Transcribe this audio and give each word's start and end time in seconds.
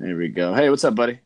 There 0.00 0.16
we 0.16 0.28
go. 0.28 0.54
Hey, 0.54 0.70
what's 0.70 0.84
up, 0.84 0.94
buddy? 0.94 1.18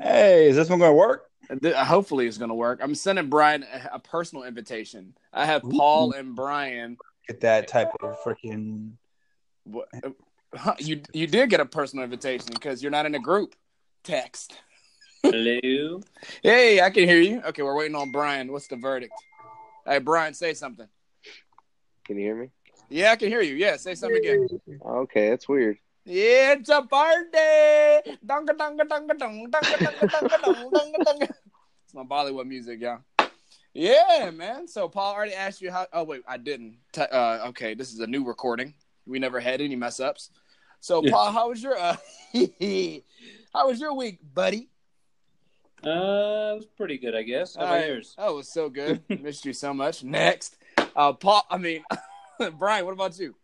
Hey, 0.00 0.48
is 0.48 0.56
this 0.56 0.70
one 0.70 0.78
going 0.78 0.92
to 0.92 0.94
work? 0.94 1.26
Uh, 1.50 1.84
Hopefully, 1.84 2.26
it's 2.26 2.38
going 2.38 2.48
to 2.48 2.54
work. 2.54 2.80
I'm 2.82 2.94
sending 2.94 3.28
Brian 3.28 3.64
a, 3.64 3.96
a 3.96 3.98
personal 3.98 4.44
invitation. 4.44 5.14
I 5.30 5.44
have 5.44 5.62
Paul 5.62 6.12
and 6.12 6.34
Brian. 6.34 6.96
Get 7.26 7.42
that 7.42 7.68
type 7.68 7.90
of 8.00 8.16
freaking. 8.24 8.92
What, 9.64 9.88
uh, 10.02 10.72
you 10.78 11.02
you 11.12 11.26
did 11.26 11.50
get 11.50 11.60
a 11.60 11.66
personal 11.66 12.02
invitation 12.02 12.48
because 12.50 12.82
you're 12.82 12.90
not 12.90 13.04
in 13.04 13.14
a 13.14 13.18
group 13.18 13.54
text. 14.04 14.54
Hello. 15.22 16.00
Hey, 16.42 16.80
I 16.80 16.88
can 16.88 17.06
hear 17.06 17.20
you. 17.20 17.42
Okay, 17.44 17.62
we're 17.62 17.76
waiting 17.76 17.96
on 17.96 18.10
Brian. 18.10 18.50
What's 18.50 18.68
the 18.68 18.76
verdict? 18.76 19.12
Hey, 19.84 19.98
Brian, 19.98 20.32
say 20.32 20.54
something. 20.54 20.88
Can 22.04 22.16
you 22.16 22.22
hear 22.22 22.36
me? 22.36 22.50
Yeah, 22.88 23.12
I 23.12 23.16
can 23.16 23.28
hear 23.28 23.42
you. 23.42 23.54
Yeah, 23.54 23.76
say 23.76 23.94
something 23.94 24.18
again. 24.18 24.48
Okay, 24.82 25.28
that's 25.28 25.46
weird. 25.46 25.78
It's 26.10 26.70
a 26.70 26.80
party. 26.80 27.28
Dunga 28.24 28.56
dunga 28.56 28.80
dunga 28.88 29.18
dung 29.18 29.46
dunga 29.50 29.76
dunga 29.76 30.08
dunga 30.08 30.42
dung 30.42 30.70
dunga 30.72 31.04
dunga. 31.04 31.28
It's 31.84 31.92
my 31.92 32.02
Bollywood 32.02 32.46
music, 32.46 32.80
y'all. 32.80 33.00
Yeah, 33.74 34.30
man. 34.32 34.66
So 34.66 34.88
Paul 34.88 35.14
already 35.14 35.34
asked 35.34 35.60
you 35.60 35.70
how. 35.70 35.86
Oh 35.92 36.04
wait, 36.04 36.22
I 36.26 36.38
didn't. 36.38 36.78
T- 36.92 37.02
uh, 37.02 37.48
okay, 37.48 37.74
this 37.74 37.92
is 37.92 38.00
a 38.00 38.06
new 38.06 38.24
recording. 38.24 38.72
We 39.06 39.18
never 39.18 39.38
had 39.38 39.60
any 39.60 39.76
mess 39.76 40.00
ups. 40.00 40.30
So 40.80 41.04
Yeah. 41.04 41.10
Paul, 41.10 41.30
how 41.32 41.48
was 41.50 41.62
your 41.62 41.76
uh, 41.76 41.96
how 43.52 43.68
was 43.68 43.78
your 43.78 43.92
week, 43.94 44.18
buddy? 44.32 44.70
Uh, 45.84 46.56
it 46.56 46.56
was 46.56 46.66
pretty 46.78 46.96
good, 46.96 47.14
I 47.14 47.22
guess. 47.22 47.54
How 47.54 47.64
about 47.64 47.74
right. 47.74 47.86
yours? 47.86 48.14
That 48.16 48.32
was 48.32 48.50
so 48.50 48.70
good. 48.70 49.02
Missed 49.22 49.44
you 49.44 49.52
so 49.52 49.74
much. 49.74 50.02
Next, 50.02 50.56
uh, 50.96 51.12
Paul. 51.12 51.42
I 51.50 51.58
mean, 51.58 51.84
Brian. 52.58 52.86
What 52.86 52.94
about 52.94 53.18
you? 53.18 53.34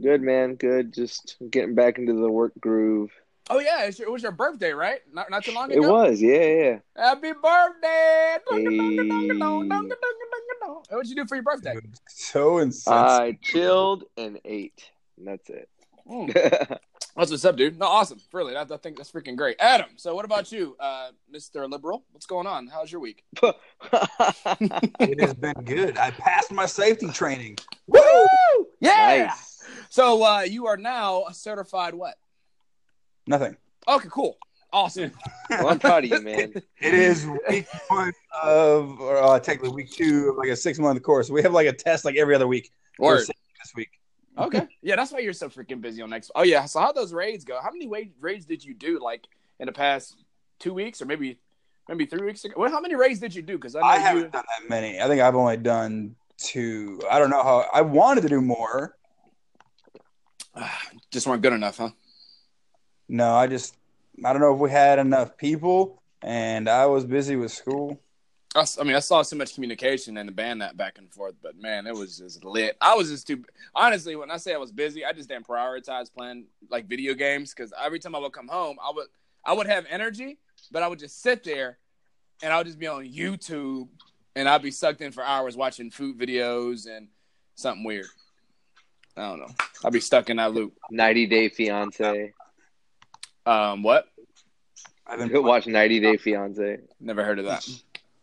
Good 0.00 0.22
man, 0.22 0.54
good. 0.54 0.92
Just 0.94 1.36
getting 1.50 1.74
back 1.74 1.98
into 1.98 2.14
the 2.14 2.30
work 2.30 2.52
groove. 2.60 3.10
Oh 3.48 3.58
yeah, 3.58 3.84
it's 3.84 3.98
your, 3.98 4.08
it 4.08 4.12
was 4.12 4.22
your 4.22 4.32
birthday, 4.32 4.72
right? 4.72 5.00
Not 5.12 5.30
not 5.30 5.44
too 5.44 5.52
long 5.52 5.72
ago. 5.72 5.82
It 5.82 5.88
was, 5.88 6.22
yeah, 6.22 6.44
yeah. 6.44 6.78
Happy 6.96 7.32
birthday! 7.32 8.38
Hey. 8.50 9.38
What'd 10.88 11.08
you 11.08 11.16
do 11.16 11.26
for 11.26 11.34
your 11.34 11.42
birthday? 11.42 11.74
So 12.08 12.58
insensitive. 12.58 13.20
I 13.20 13.38
chilled 13.42 14.04
and 14.16 14.38
ate, 14.44 14.90
and 15.18 15.26
that's 15.26 15.50
it. 15.50 15.68
Mm. 16.08 16.78
That's 17.16 17.32
what's 17.32 17.44
up, 17.44 17.56
dude. 17.56 17.78
No, 17.78 17.86
awesome. 17.86 18.18
Really, 18.32 18.56
I, 18.56 18.62
I 18.62 18.76
think 18.76 18.96
that's 18.96 19.10
freaking 19.10 19.36
great. 19.36 19.56
Adam, 19.58 19.88
so 19.96 20.14
what 20.14 20.24
about 20.24 20.52
you, 20.52 20.76
uh, 20.78 21.10
Mr. 21.34 21.68
Liberal? 21.68 22.04
What's 22.12 22.24
going 22.24 22.46
on? 22.46 22.68
How's 22.68 22.90
your 22.90 23.00
week? 23.00 23.24
it 23.42 25.20
has 25.20 25.34
been 25.34 25.52
good. 25.64 25.98
I 25.98 26.12
passed 26.12 26.52
my 26.52 26.66
safety 26.66 27.08
training. 27.08 27.58
Woo! 27.88 28.00
Yeah. 28.80 29.26
nice. 29.28 29.59
So 29.88 30.22
uh, 30.24 30.40
you 30.40 30.66
are 30.66 30.76
now 30.76 31.24
a 31.28 31.34
certified 31.34 31.94
what? 31.94 32.16
Nothing. 33.26 33.56
Okay, 33.88 34.08
cool. 34.10 34.36
Awesome. 34.72 35.12
Well, 35.50 35.66
I'm 35.70 35.80
proud 35.80 36.04
of 36.04 36.10
you, 36.10 36.20
man. 36.20 36.52
It 36.80 36.94
is 36.94 37.26
week 37.48 37.66
one 37.88 38.12
of, 38.40 39.00
or 39.00 39.16
uh, 39.16 39.40
technically 39.40 39.74
week 39.74 39.90
two 39.90 40.30
of 40.30 40.36
like 40.36 40.48
a 40.48 40.54
six 40.54 40.78
month 40.78 41.02
course. 41.02 41.28
We 41.28 41.42
have 41.42 41.52
like 41.52 41.66
a 41.66 41.72
test 41.72 42.04
like 42.04 42.14
every 42.14 42.36
other 42.36 42.46
week. 42.46 42.70
We're 43.00 43.16
Word. 43.16 43.26
sick 43.26 43.36
this 43.60 43.72
week. 43.74 43.90
Okay. 44.38 44.68
Yeah, 44.82 44.94
that's 44.94 45.10
why 45.10 45.18
you're 45.18 45.32
so 45.32 45.48
freaking 45.48 45.80
busy 45.80 46.02
on 46.02 46.10
next. 46.10 46.30
Oh 46.36 46.44
yeah. 46.44 46.66
So 46.66 46.78
how 46.78 46.92
those 46.92 47.12
raids 47.12 47.44
go? 47.44 47.58
How 47.60 47.72
many 47.72 47.88
wa- 47.88 47.98
raids 48.20 48.46
did 48.46 48.64
you 48.64 48.72
do 48.72 49.00
like 49.02 49.26
in 49.58 49.66
the 49.66 49.72
past 49.72 50.22
two 50.60 50.72
weeks 50.72 51.02
or 51.02 51.06
maybe 51.06 51.40
maybe 51.88 52.06
three 52.06 52.24
weeks 52.24 52.44
ago? 52.44 52.54
Well, 52.56 52.70
how 52.70 52.80
many 52.80 52.94
raids 52.94 53.18
did 53.18 53.34
you 53.34 53.42
do? 53.42 53.56
Because 53.58 53.74
I 53.74 53.80
know 53.80 53.86
I 53.88 53.96
you. 53.96 54.02
haven't 54.02 54.32
done 54.32 54.44
that 54.46 54.68
many. 54.70 55.00
I 55.00 55.08
think 55.08 55.20
I've 55.20 55.34
only 55.34 55.56
done 55.56 56.14
two. 56.38 57.00
I 57.10 57.18
don't 57.18 57.30
know 57.30 57.42
how. 57.42 57.66
I 57.74 57.80
wanted 57.80 58.20
to 58.20 58.28
do 58.28 58.40
more. 58.40 58.96
just 61.10 61.26
weren't 61.26 61.42
good 61.42 61.52
enough, 61.52 61.78
huh? 61.78 61.90
No, 63.08 63.34
I 63.34 63.46
just 63.46 63.74
I 64.24 64.32
don't 64.32 64.42
know 64.42 64.54
if 64.54 64.60
we 64.60 64.70
had 64.70 64.98
enough 64.98 65.36
people, 65.36 66.02
and 66.22 66.68
I 66.68 66.86
was 66.86 67.04
busy 67.04 67.36
with 67.36 67.52
school. 67.52 68.00
I 68.56 68.82
mean, 68.82 68.96
I 68.96 69.00
saw 69.00 69.22
so 69.22 69.36
much 69.36 69.54
communication 69.54 70.16
and 70.16 70.28
the 70.28 70.32
band 70.32 70.60
that 70.60 70.76
back 70.76 70.98
and 70.98 71.12
forth, 71.12 71.34
but 71.40 71.56
man, 71.56 71.86
it 71.86 71.94
was 71.94 72.18
just 72.18 72.44
lit. 72.44 72.76
I 72.80 72.94
was 72.94 73.08
just 73.08 73.26
too 73.26 73.44
honestly. 73.74 74.16
When 74.16 74.30
I 74.30 74.38
say 74.38 74.54
I 74.54 74.58
was 74.58 74.72
busy, 74.72 75.04
I 75.04 75.12
just 75.12 75.28
didn't 75.28 75.46
prioritize 75.46 76.12
playing 76.12 76.46
like 76.68 76.86
video 76.86 77.14
games 77.14 77.54
because 77.54 77.72
every 77.80 78.00
time 78.00 78.16
I 78.16 78.18
would 78.18 78.32
come 78.32 78.48
home, 78.48 78.76
I 78.82 78.90
would 78.92 79.06
I 79.44 79.52
would 79.52 79.68
have 79.68 79.86
energy, 79.88 80.38
but 80.72 80.82
I 80.82 80.88
would 80.88 80.98
just 80.98 81.22
sit 81.22 81.44
there 81.44 81.78
and 82.42 82.52
I 82.52 82.58
would 82.58 82.66
just 82.66 82.78
be 82.78 82.88
on 82.88 83.04
YouTube 83.04 83.88
and 84.34 84.48
I'd 84.48 84.62
be 84.62 84.70
sucked 84.70 85.00
in 85.00 85.12
for 85.12 85.22
hours 85.22 85.56
watching 85.56 85.90
food 85.90 86.18
videos 86.18 86.86
and 86.88 87.08
something 87.54 87.84
weird. 87.84 88.06
I 89.16 89.28
don't 89.28 89.40
know. 89.40 89.48
I'd 89.84 89.92
be 89.92 90.00
stuck 90.00 90.30
in 90.30 90.36
that 90.38 90.52
loop. 90.52 90.74
90 90.90 91.26
Day 91.26 91.48
Fiance. 91.48 92.32
Um, 93.46 93.82
what? 93.82 94.06
I've 95.06 95.18
been 95.18 95.42
Watch 95.42 95.66
90 95.66 96.00
Day 96.00 96.16
Fiance. 96.16 96.78
Never 97.00 97.24
heard 97.24 97.38
of 97.38 97.46
that. 97.46 97.68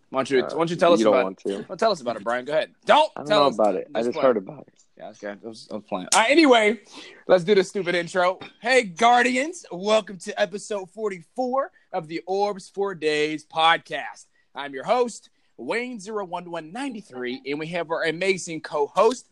Why 0.09 0.19
don't 0.19 0.29
you? 0.29 0.39
Uh, 0.39 0.49
why 0.51 0.57
don't 0.59 0.69
you 0.69 0.75
tell 0.77 0.93
us 0.93 0.99
you 0.99 1.05
don't 1.05 1.15
about? 1.15 1.23
want 1.25 1.37
to. 1.39 1.65
Well, 1.67 1.77
tell 1.77 1.91
us 1.91 1.99
about 1.99 2.15
it, 2.15 2.23
Brian. 2.23 2.45
Go 2.45 2.53
ahead. 2.53 2.71
Don't 2.85 3.11
I 3.15 3.19
don't 3.19 3.27
tell 3.27 3.41
know 3.41 3.47
us 3.49 3.55
about 3.55 3.75
it. 3.75 3.89
I 3.93 4.01
just 4.03 4.13
play. 4.13 4.21
heard 4.21 4.37
about 4.37 4.67
it. 4.67 4.73
Yeah, 4.97 5.09
okay. 5.09 5.31
I 5.31 5.47
was, 5.47 5.67
I 5.69 5.75
was 5.75 5.83
playing. 5.83 6.07
All 6.15 6.21
right, 6.21 6.31
anyway, 6.31 6.79
let's 7.27 7.43
do 7.43 7.53
the 7.53 7.63
stupid 7.63 7.93
intro. 7.93 8.39
Hey, 8.61 8.83
Guardians, 8.83 9.65
welcome 9.71 10.17
to 10.19 10.41
episode 10.41 10.89
44 10.91 11.71
of 11.91 12.07
the 12.07 12.23
Orbs 12.25 12.69
for 12.69 12.95
Days 12.95 13.45
podcast. 13.45 14.25
I'm 14.55 14.73
your 14.73 14.85
host, 14.85 15.29
Wayne01193, 15.59 17.41
and 17.45 17.59
we 17.59 17.67
have 17.67 17.91
our 17.91 18.05
amazing 18.05 18.61
co 18.61 18.87
host. 18.87 19.27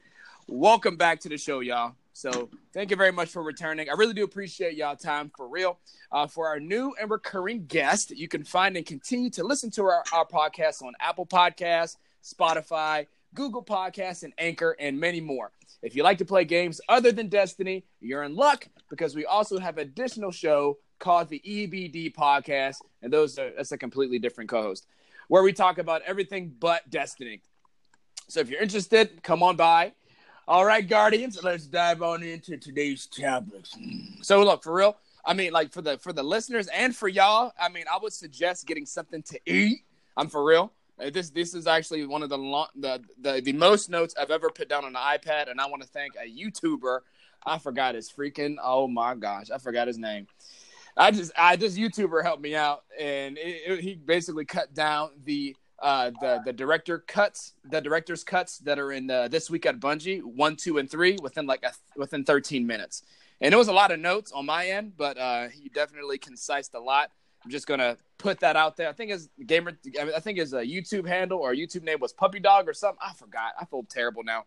Welcome 0.47 0.95
back 0.95 1.21
to 1.21 1.29
the 1.29 1.39
show, 1.39 1.61
y'all. 1.61 1.95
So, 2.13 2.51
thank 2.71 2.91
you 2.91 2.95
very 2.95 3.11
much 3.11 3.29
for 3.29 3.41
returning. 3.41 3.89
I 3.89 3.93
really 3.93 4.13
do 4.13 4.23
appreciate 4.23 4.75
y'all 4.75 4.95
time 4.95 5.31
for 5.35 5.47
real. 5.47 5.79
Uh, 6.11 6.27
for 6.27 6.47
our 6.47 6.59
new 6.59 6.93
and 7.01 7.09
recurring 7.09 7.65
guest, 7.65 8.11
you 8.11 8.27
can 8.27 8.43
find 8.43 8.77
and 8.77 8.85
continue 8.85 9.31
to 9.31 9.43
listen 9.43 9.71
to 9.71 9.85
our, 9.85 10.03
our 10.13 10.23
podcast 10.23 10.83
on 10.83 10.93
Apple 10.99 11.25
Podcasts, 11.25 11.97
Spotify, 12.23 13.07
Google 13.33 13.63
Podcasts, 13.63 14.21
and 14.21 14.33
Anchor, 14.37 14.75
and 14.79 14.99
many 14.99 15.19
more. 15.19 15.51
If 15.81 15.95
you 15.95 16.03
like 16.03 16.19
to 16.19 16.25
play 16.25 16.45
games 16.45 16.79
other 16.87 17.11
than 17.11 17.27
Destiny, 17.27 17.83
you're 17.99 18.21
in 18.21 18.35
luck 18.35 18.67
because 18.91 19.15
we 19.15 19.25
also 19.25 19.57
have 19.57 19.79
additional 19.79 20.29
show 20.29 20.77
called 20.99 21.27
the 21.29 21.41
EBD 21.43 22.13
Podcast, 22.13 22.77
and 23.01 23.11
those 23.11 23.39
are 23.39 23.49
that's 23.57 23.71
a 23.71 23.79
completely 23.79 24.19
different 24.19 24.51
co-host 24.51 24.85
where 25.27 25.41
we 25.41 25.53
talk 25.53 25.79
about 25.79 26.03
everything 26.03 26.53
but 26.59 26.87
Destiny. 26.91 27.41
So 28.27 28.41
if 28.41 28.49
you're 28.49 28.61
interested, 28.61 29.23
come 29.23 29.41
on 29.41 29.55
by. 29.55 29.93
All 30.47 30.63
right, 30.63 30.87
Guardians, 30.87 31.39
let's 31.43 31.65
dive 31.65 32.03
on 32.03 32.21
into 32.21 32.55
today's 32.57 33.07
topics. 33.07 33.75
So 34.21 34.43
look, 34.43 34.61
for 34.63 34.73
real, 34.73 34.97
I 35.25 35.33
mean, 35.33 35.51
like 35.51 35.71
for 35.73 35.81
the 35.81 35.97
for 35.97 36.13
the 36.13 36.21
listeners 36.21 36.67
and 36.67 36.95
for 36.95 37.07
y'all, 37.07 37.51
I 37.59 37.69
mean, 37.69 37.85
I 37.91 37.97
would 37.99 38.13
suggest 38.13 38.67
getting 38.67 38.85
something 38.85 39.23
to 39.23 39.39
eat. 39.47 39.79
I'm 40.15 40.29
for 40.29 40.43
real. 40.45 40.71
Uh, 40.99 41.09
This 41.09 41.31
this 41.31 41.55
is 41.55 41.65
actually 41.65 42.05
one 42.05 42.21
of 42.21 42.29
the 42.29 42.37
long, 42.37 42.67
the, 42.75 43.01
the 43.19 43.41
the 43.43 43.53
most 43.53 43.89
notes 43.89 44.13
I've 44.19 44.29
ever 44.29 44.51
put 44.51 44.69
down 44.69 44.85
on 44.85 44.93
the 44.93 44.99
iPad, 44.99 45.49
and 45.49 45.59
I 45.59 45.65
want 45.65 45.81
to 45.81 45.87
thank 45.89 46.13
a 46.15 46.29
YouTuber. 46.29 46.99
I 47.43 47.57
forgot 47.57 47.95
his 47.95 48.11
freaking 48.11 48.57
oh 48.63 48.87
my 48.87 49.15
gosh, 49.15 49.49
I 49.49 49.57
forgot 49.57 49.87
his 49.87 49.97
name. 49.97 50.27
I 50.95 51.09
just 51.09 51.31
I 51.35 51.55
this 51.55 51.75
YouTuber 51.75 52.21
helped 52.21 52.43
me 52.43 52.55
out, 52.55 52.83
and 52.99 53.39
it, 53.39 53.61
it- 53.65 53.79
he 53.81 53.95
basically 53.95 54.45
cut 54.45 54.75
down 54.75 55.09
the 55.23 55.55
uh 55.81 56.11
the 56.21 56.41
the 56.45 56.53
director 56.53 56.99
cuts 56.99 57.53
the 57.65 57.81
director's 57.81 58.23
cuts 58.23 58.59
that 58.59 58.79
are 58.79 58.91
in 58.91 59.09
uh, 59.09 59.27
this 59.27 59.49
week 59.49 59.65
at 59.65 59.79
Bungie 59.79 60.23
one 60.23 60.55
two 60.55 60.77
and 60.77 60.89
three 60.89 61.17
within 61.21 61.45
like 61.45 61.63
a, 61.63 61.71
within 61.97 62.23
13 62.23 62.65
minutes, 62.65 63.03
and 63.41 63.53
it 63.53 63.57
was 63.57 63.67
a 63.67 63.73
lot 63.73 63.91
of 63.91 63.99
notes 63.99 64.31
on 64.31 64.45
my 64.45 64.67
end, 64.67 64.93
but 64.97 65.17
uh 65.17 65.47
he 65.49 65.69
definitely 65.69 66.17
concised 66.17 66.73
a 66.75 66.79
lot. 66.79 67.11
I'm 67.43 67.51
just 67.51 67.67
gonna 67.67 67.97
put 68.17 68.39
that 68.39 68.55
out 68.55 68.75
there. 68.75 68.89
I 68.89 68.93
think 68.93 69.11
his 69.11 69.29
gamer, 69.45 69.77
I 70.15 70.19
think 70.19 70.39
his 70.39 70.53
uh, 70.53 70.59
YouTube 70.59 71.07
handle 71.07 71.39
or 71.39 71.53
YouTube 71.53 71.83
name 71.83 71.99
was 71.99 72.11
Puppy 72.11 72.39
Dog 72.39 72.67
or 72.67 72.73
something. 72.73 72.99
I 73.01 73.13
forgot. 73.13 73.53
I 73.59 73.65
feel 73.65 73.83
terrible 73.83 74.23
now. 74.23 74.45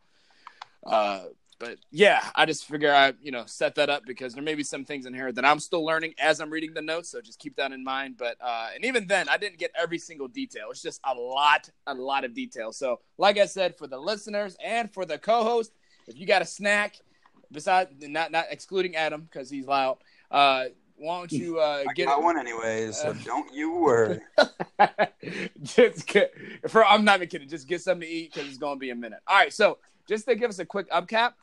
Uh, 0.84 1.24
but 1.58 1.78
yeah, 1.90 2.22
I 2.34 2.46
just 2.46 2.66
figure 2.66 2.94
I, 2.94 3.14
you 3.20 3.32
know, 3.32 3.44
set 3.46 3.74
that 3.76 3.90
up 3.90 4.04
because 4.06 4.34
there 4.34 4.42
may 4.42 4.54
be 4.54 4.62
some 4.62 4.84
things 4.84 5.06
in 5.06 5.14
here 5.14 5.32
that 5.32 5.44
I'm 5.44 5.58
still 5.58 5.84
learning 5.84 6.14
as 6.18 6.40
I'm 6.40 6.50
reading 6.50 6.72
the 6.72 6.82
notes. 6.82 7.10
So 7.10 7.20
just 7.20 7.38
keep 7.38 7.56
that 7.56 7.72
in 7.72 7.82
mind. 7.82 8.16
But 8.16 8.36
uh, 8.40 8.68
and 8.74 8.84
even 8.84 9.06
then, 9.06 9.28
I 9.28 9.38
didn't 9.38 9.58
get 9.58 9.72
every 9.76 9.98
single 9.98 10.28
detail. 10.28 10.68
It's 10.70 10.82
just 10.82 11.00
a 11.04 11.14
lot, 11.14 11.68
a 11.86 11.94
lot 11.94 12.24
of 12.24 12.34
detail. 12.34 12.72
So 12.72 13.00
like 13.18 13.38
I 13.38 13.46
said, 13.46 13.76
for 13.76 13.86
the 13.86 13.98
listeners 13.98 14.56
and 14.64 14.92
for 14.92 15.04
the 15.04 15.18
co-host, 15.18 15.72
if 16.06 16.18
you 16.18 16.26
got 16.26 16.42
a 16.42 16.46
snack, 16.46 17.00
besides 17.50 17.90
not 18.00 18.30
not 18.30 18.46
excluding 18.50 18.94
Adam 18.94 19.22
because 19.22 19.50
he's 19.50 19.66
loud, 19.66 19.98
uh, 20.30 20.66
why 20.96 21.18
don't 21.18 21.32
you 21.32 21.58
uh, 21.58 21.84
I 21.88 21.92
get 21.92 22.06
got 22.06 22.22
one 22.22 22.38
anyways, 22.38 22.98
so 22.98 23.10
Uh, 23.10 23.14
don't 23.24 23.52
you 23.52 23.74
worry. 23.74 24.20
just 25.62 26.06
get, 26.06 26.32
for 26.68 26.84
I'm 26.84 27.04
not 27.04 27.16
even 27.16 27.28
kidding. 27.28 27.48
Just 27.48 27.68
get 27.68 27.80
something 27.80 28.06
to 28.06 28.12
eat 28.12 28.32
because 28.32 28.48
it's 28.48 28.58
gonna 28.58 28.78
be 28.78 28.90
a 28.90 28.94
minute. 28.94 29.20
All 29.26 29.36
right, 29.36 29.52
so 29.52 29.78
just 30.08 30.26
to 30.26 30.34
give 30.34 30.50
us 30.50 30.58
a 30.58 30.64
quick 30.64 30.90
upcap. 30.90 31.34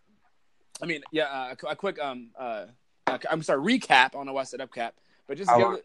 I 0.81 0.85
mean, 0.85 1.01
yeah, 1.11 1.25
uh, 1.25 1.55
a 1.69 1.75
quick 1.75 1.99
um 1.99 2.29
uh, 2.37 2.65
uh, 3.07 3.17
I'm 3.29 3.43
sorry, 3.43 3.79
recap. 3.79 3.91
I 3.91 4.07
don't 4.09 4.25
know 4.25 4.33
why 4.33 4.41
I 4.41 4.45
said 4.45 4.59
upcap, 4.59 4.91
but 5.27 5.37
just 5.37 5.51
give 5.55 5.79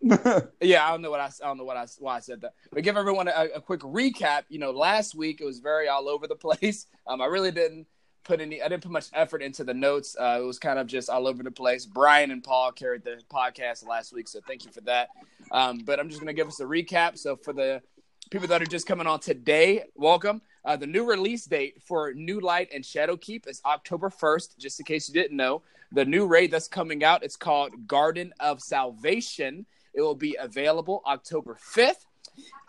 yeah, 0.60 0.86
I 0.86 0.90
don't 0.90 1.02
know 1.02 1.10
what 1.10 1.20
I, 1.20 1.26
I 1.26 1.46
don't 1.46 1.58
know 1.58 1.64
what 1.64 1.76
I 1.76 1.86
why 1.98 2.16
I 2.16 2.20
said 2.20 2.40
that, 2.42 2.54
but 2.72 2.82
give 2.82 2.96
everyone 2.96 3.28
a, 3.28 3.48
a 3.56 3.60
quick 3.60 3.80
recap. 3.80 4.44
You 4.48 4.58
know, 4.58 4.70
last 4.70 5.14
week 5.14 5.40
it 5.40 5.44
was 5.44 5.58
very 5.58 5.88
all 5.88 6.08
over 6.08 6.26
the 6.26 6.36
place. 6.36 6.86
Um, 7.06 7.20
I 7.20 7.26
really 7.26 7.50
didn't 7.50 7.86
put 8.24 8.40
any. 8.40 8.62
I 8.62 8.68
didn't 8.68 8.82
put 8.82 8.92
much 8.92 9.06
effort 9.12 9.42
into 9.42 9.64
the 9.64 9.74
notes. 9.74 10.16
Uh, 10.18 10.38
it 10.40 10.44
was 10.44 10.58
kind 10.58 10.78
of 10.78 10.86
just 10.86 11.10
all 11.10 11.26
over 11.26 11.42
the 11.42 11.50
place. 11.50 11.86
Brian 11.86 12.30
and 12.30 12.42
Paul 12.42 12.72
carried 12.72 13.04
the 13.04 13.20
podcast 13.30 13.86
last 13.86 14.12
week, 14.12 14.28
so 14.28 14.40
thank 14.46 14.64
you 14.64 14.72
for 14.72 14.80
that. 14.82 15.08
Um, 15.50 15.78
but 15.84 16.00
I'm 16.00 16.08
just 16.08 16.20
going 16.20 16.34
to 16.34 16.38
give 16.38 16.48
us 16.48 16.60
a 16.60 16.64
recap. 16.64 17.18
So 17.18 17.36
for 17.36 17.52
the 17.52 17.82
people 18.30 18.48
that 18.48 18.60
are 18.60 18.66
just 18.66 18.86
coming 18.86 19.06
on 19.06 19.20
today, 19.20 19.84
welcome. 19.94 20.42
Uh, 20.64 20.76
the 20.76 20.86
new 20.86 21.04
release 21.04 21.44
date 21.44 21.80
for 21.80 22.12
New 22.12 22.40
Light 22.40 22.68
and 22.74 22.82
Shadowkeep 22.82 23.48
is 23.48 23.60
October 23.64 24.10
1st. 24.10 24.58
Just 24.58 24.80
in 24.80 24.84
case 24.84 25.08
you 25.08 25.14
didn't 25.14 25.36
know, 25.36 25.62
the 25.92 26.04
new 26.04 26.26
raid 26.26 26.50
that's 26.50 26.66
coming 26.66 27.04
out 27.04 27.22
it's 27.22 27.36
called 27.36 27.86
Garden 27.86 28.34
of 28.40 28.60
Salvation. 28.60 29.64
It 29.94 30.00
will 30.00 30.16
be 30.16 30.36
available 30.40 31.02
October 31.06 31.54
5th. 31.54 32.04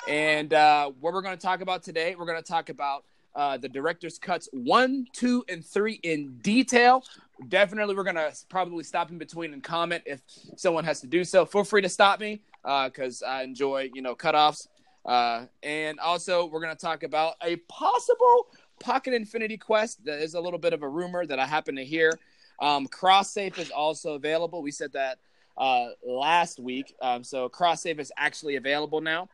And 0.08 0.54
uh, 0.54 0.92
what 1.00 1.14
we're 1.14 1.24
going 1.24 1.36
to 1.36 1.42
talk 1.42 1.62
about 1.62 1.82
today, 1.82 2.14
we're 2.16 2.28
going 2.28 2.42
to 2.42 2.48
talk 2.48 2.70
about 2.70 3.04
uh, 3.36 3.58
the 3.58 3.68
director's 3.68 4.20
cuts 4.20 4.48
one, 4.52 5.08
two, 5.12 5.44
and 5.50 5.66
three 5.66 6.00
in 6.04 6.38
detail. 6.44 7.04
Definitely, 7.50 7.96
we're 7.96 8.04
going 8.04 8.16
to 8.16 8.32
probably 8.48 8.84
stop 8.84 9.10
in 9.10 9.18
between 9.18 9.54
and 9.54 9.64
comment 9.64 10.04
if 10.06 10.22
someone 10.56 10.84
has 10.84 11.02
to 11.02 11.08
do 11.08 11.24
so. 11.24 11.46
Feel 11.46 11.64
free 11.64 11.82
to 11.82 11.90
stop 11.90 12.20
me 12.20 12.42
because 12.64 13.24
I 13.24 13.42
enjoy, 13.42 13.90
you 13.94 14.04
know, 14.04 14.16
cutoffs. 14.16 14.68
Uh, 15.08 15.46
and 15.64 16.00
also, 16.00 16.46
we're 16.46 16.60
going 16.60 16.76
to 16.76 16.80
talk 16.80 17.04
about 17.04 17.36
a 17.42 17.56
possible 17.56 18.48
Pocket 18.80 19.14
Infinity 19.14 19.58
quest. 19.58 20.04
That 20.06 20.22
is 20.22 20.34
a 20.36 20.40
little 20.40 20.60
bit 20.60 20.74
of 20.74 20.84
a 20.84 20.90
rumor 20.90 21.26
that 21.26 21.40
I 21.40 21.46
happen 21.46 21.76
to 21.78 21.86
hear. 21.86 22.20
Um, 22.62 22.88
cross 22.88 23.32
save 23.32 23.58
is 23.58 23.72
also 23.72 24.14
available. 24.14 24.62
We 24.62 24.72
said 24.72 24.92
that 24.94 25.20
uh, 25.58 25.88
last 26.06 26.60
week. 26.60 26.94
Um, 27.02 27.24
so 27.24 27.50
cross 27.50 27.82
save 27.82 28.00
is 28.00 28.12
actually 28.18 28.58
available 28.58 29.02
now. 29.02 29.30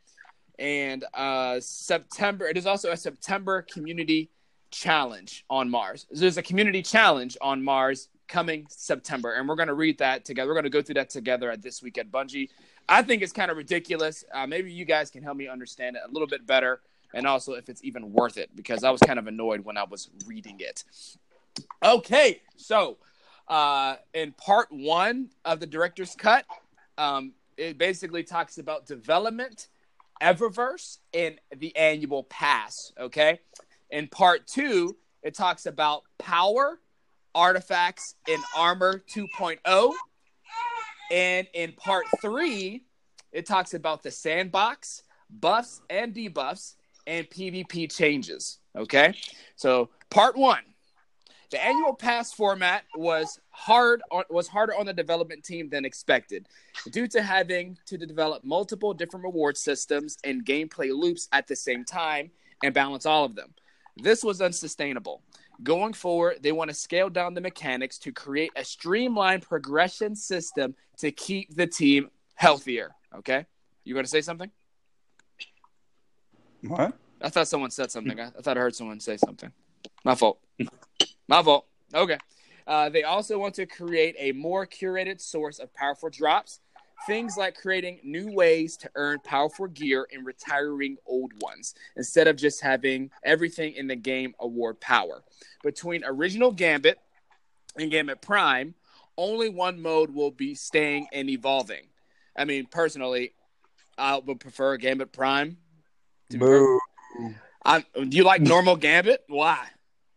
And 0.59 1.03
uh, 1.13 1.59
September, 1.59 2.47
it 2.47 2.57
is 2.57 2.67
also 2.67 2.91
a 2.91 2.97
September 2.97 3.63
community 3.63 4.29
challenge 4.71 5.45
on 5.49 5.69
Mars. 5.69 6.05
There's 6.11 6.37
a 6.37 6.43
community 6.43 6.81
challenge 6.81 7.37
on 7.41 7.63
Mars 7.63 8.09
coming 8.33 8.65
September, 8.67 9.33
and 9.33 9.47
we're 9.47 9.55
going 9.55 9.67
to 9.67 9.75
read 9.75 9.99
that 9.99 10.25
together. 10.25 10.49
We're 10.49 10.55
going 10.55 10.63
to 10.63 10.71
go 10.71 10.81
through 10.81 10.95
that 10.95 11.11
together 11.11 11.51
at 11.51 11.61
this 11.61 11.83
week 11.83 11.99
at 11.99 12.11
Bungie. 12.11 12.49
I 12.89 13.03
think 13.03 13.21
it's 13.21 13.31
kind 13.31 13.51
of 13.51 13.57
ridiculous. 13.57 14.25
Uh, 14.33 14.47
maybe 14.47 14.71
you 14.71 14.85
guys 14.85 15.11
can 15.11 15.21
help 15.21 15.37
me 15.37 15.47
understand 15.47 15.95
it 15.97 16.01
a 16.03 16.11
little 16.11 16.27
bit 16.27 16.47
better, 16.47 16.81
and 17.13 17.27
also 17.27 17.53
if 17.53 17.69
it's 17.69 17.83
even 17.83 18.11
worth 18.11 18.37
it, 18.37 18.49
because 18.55 18.83
I 18.83 18.89
was 18.89 19.01
kind 19.01 19.19
of 19.19 19.27
annoyed 19.27 19.63
when 19.63 19.77
I 19.77 19.83
was 19.83 20.09
reading 20.25 20.59
it. 20.61 20.83
Okay, 21.85 22.41
so 22.55 22.97
uh, 23.47 23.97
in 24.15 24.31
part 24.31 24.69
one 24.71 25.29
of 25.45 25.59
the 25.59 25.67
director's 25.67 26.15
cut, 26.15 26.43
um, 26.97 27.33
it 27.55 27.77
basically 27.77 28.23
talks 28.23 28.57
about 28.57 28.87
development, 28.87 29.67
Eververse, 30.23 30.97
and 31.13 31.35
the 31.55 31.75
annual 31.77 32.23
pass. 32.23 32.93
Okay, 32.99 33.41
in 33.91 34.07
part 34.07 34.47
two, 34.47 34.97
it 35.21 35.35
talks 35.35 35.67
about 35.67 36.01
power, 36.17 36.79
artifacts, 37.35 38.15
in 38.27 38.39
armor 38.55 39.03
2.0 39.09 39.93
and 41.11 41.47
in 41.53 41.73
part 41.73 42.05
three, 42.21 42.85
it 43.31 43.45
talks 43.45 43.73
about 43.73 44.03
the 44.03 44.11
sandbox, 44.11 45.03
buffs 45.29 45.81
and 45.89 46.13
debuffs, 46.13 46.75
and 47.05 47.29
PvP 47.29 47.91
changes. 47.95 48.59
Okay. 48.75 49.13
So 49.55 49.89
part 50.09 50.35
one, 50.35 50.63
the 51.51 51.63
annual 51.63 51.93
pass 51.93 52.33
format 52.33 52.83
was 52.95 53.39
hard 53.49 54.01
on, 54.11 54.23
was 54.31 54.47
harder 54.47 54.75
on 54.75 54.87
the 54.87 54.93
development 54.93 55.43
team 55.43 55.69
than 55.69 55.85
expected 55.85 56.47
due 56.89 57.07
to 57.09 57.21
having 57.21 57.77
to 57.85 57.97
develop 57.97 58.43
multiple 58.43 58.93
different 58.93 59.23
reward 59.23 59.55
systems 59.55 60.17
and 60.23 60.43
gameplay 60.43 60.89
loops 60.89 61.27
at 61.31 61.47
the 61.47 61.55
same 61.55 61.85
time 61.85 62.31
and 62.63 62.73
balance 62.73 63.05
all 63.05 63.25
of 63.25 63.35
them. 63.35 63.53
This 63.97 64.23
was 64.23 64.41
unsustainable. 64.41 65.21
Going 65.61 65.93
forward, 65.93 66.39
they 66.41 66.51
want 66.51 66.69
to 66.69 66.73
scale 66.73 67.09
down 67.09 67.33
the 67.33 67.41
mechanics 67.41 67.99
to 67.99 68.11
create 68.11 68.51
a 68.55 68.65
streamlined 68.65 69.43
progression 69.43 70.15
system 70.15 70.75
to 70.97 71.11
keep 71.11 71.55
the 71.55 71.67
team 71.67 72.09
healthier. 72.35 72.95
Okay, 73.15 73.45
you 73.83 73.93
going 73.93 74.05
to 74.05 74.09
say 74.09 74.21
something? 74.21 74.49
What? 76.63 76.93
I 77.21 77.29
thought 77.29 77.47
someone 77.47 77.71
said 77.71 77.91
something. 77.91 78.19
I, 78.19 78.27
I 78.27 78.41
thought 78.41 78.57
I 78.57 78.61
heard 78.61 78.75
someone 78.75 78.99
say 78.99 79.17
something. 79.17 79.51
My 80.03 80.15
fault. 80.15 80.39
My 81.27 81.43
fault. 81.43 81.67
Okay. 81.93 82.17
Uh, 82.65 82.89
they 82.89 83.03
also 83.03 83.37
want 83.37 83.55
to 83.55 83.65
create 83.65 84.15
a 84.17 84.31
more 84.31 84.65
curated 84.65 85.21
source 85.21 85.59
of 85.59 85.73
powerful 85.73 86.09
drops. 86.09 86.59
Things 87.07 87.35
like 87.37 87.55
creating 87.55 87.99
new 88.03 88.31
ways 88.31 88.77
to 88.77 88.89
earn 88.95 89.19
powerful 89.23 89.67
gear 89.67 90.07
and 90.13 90.25
retiring 90.25 90.97
old 91.05 91.33
ones 91.41 91.75
instead 91.97 92.27
of 92.27 92.37
just 92.37 92.61
having 92.61 93.11
everything 93.23 93.73
in 93.73 93.87
the 93.87 93.95
game 93.95 94.33
award 94.39 94.79
power. 94.79 95.23
Between 95.63 96.03
original 96.05 96.51
Gambit 96.51 96.99
and 97.77 97.91
Gambit 97.91 98.21
Prime, 98.21 98.73
only 99.17 99.49
one 99.49 99.81
mode 99.81 100.11
will 100.13 100.31
be 100.31 100.55
staying 100.55 101.07
and 101.11 101.29
evolving. 101.29 101.87
I 102.37 102.45
mean, 102.45 102.67
personally, 102.67 103.33
I 103.97 104.17
would 104.17 104.39
prefer 104.39 104.77
Gambit 104.77 105.11
Prime. 105.11 105.57
Boo. 106.29 106.79
I, 107.65 107.83
do 107.95 108.17
you 108.17 108.23
like 108.23 108.41
normal 108.43 108.75
Gambit? 108.75 109.23
Why? 109.27 109.67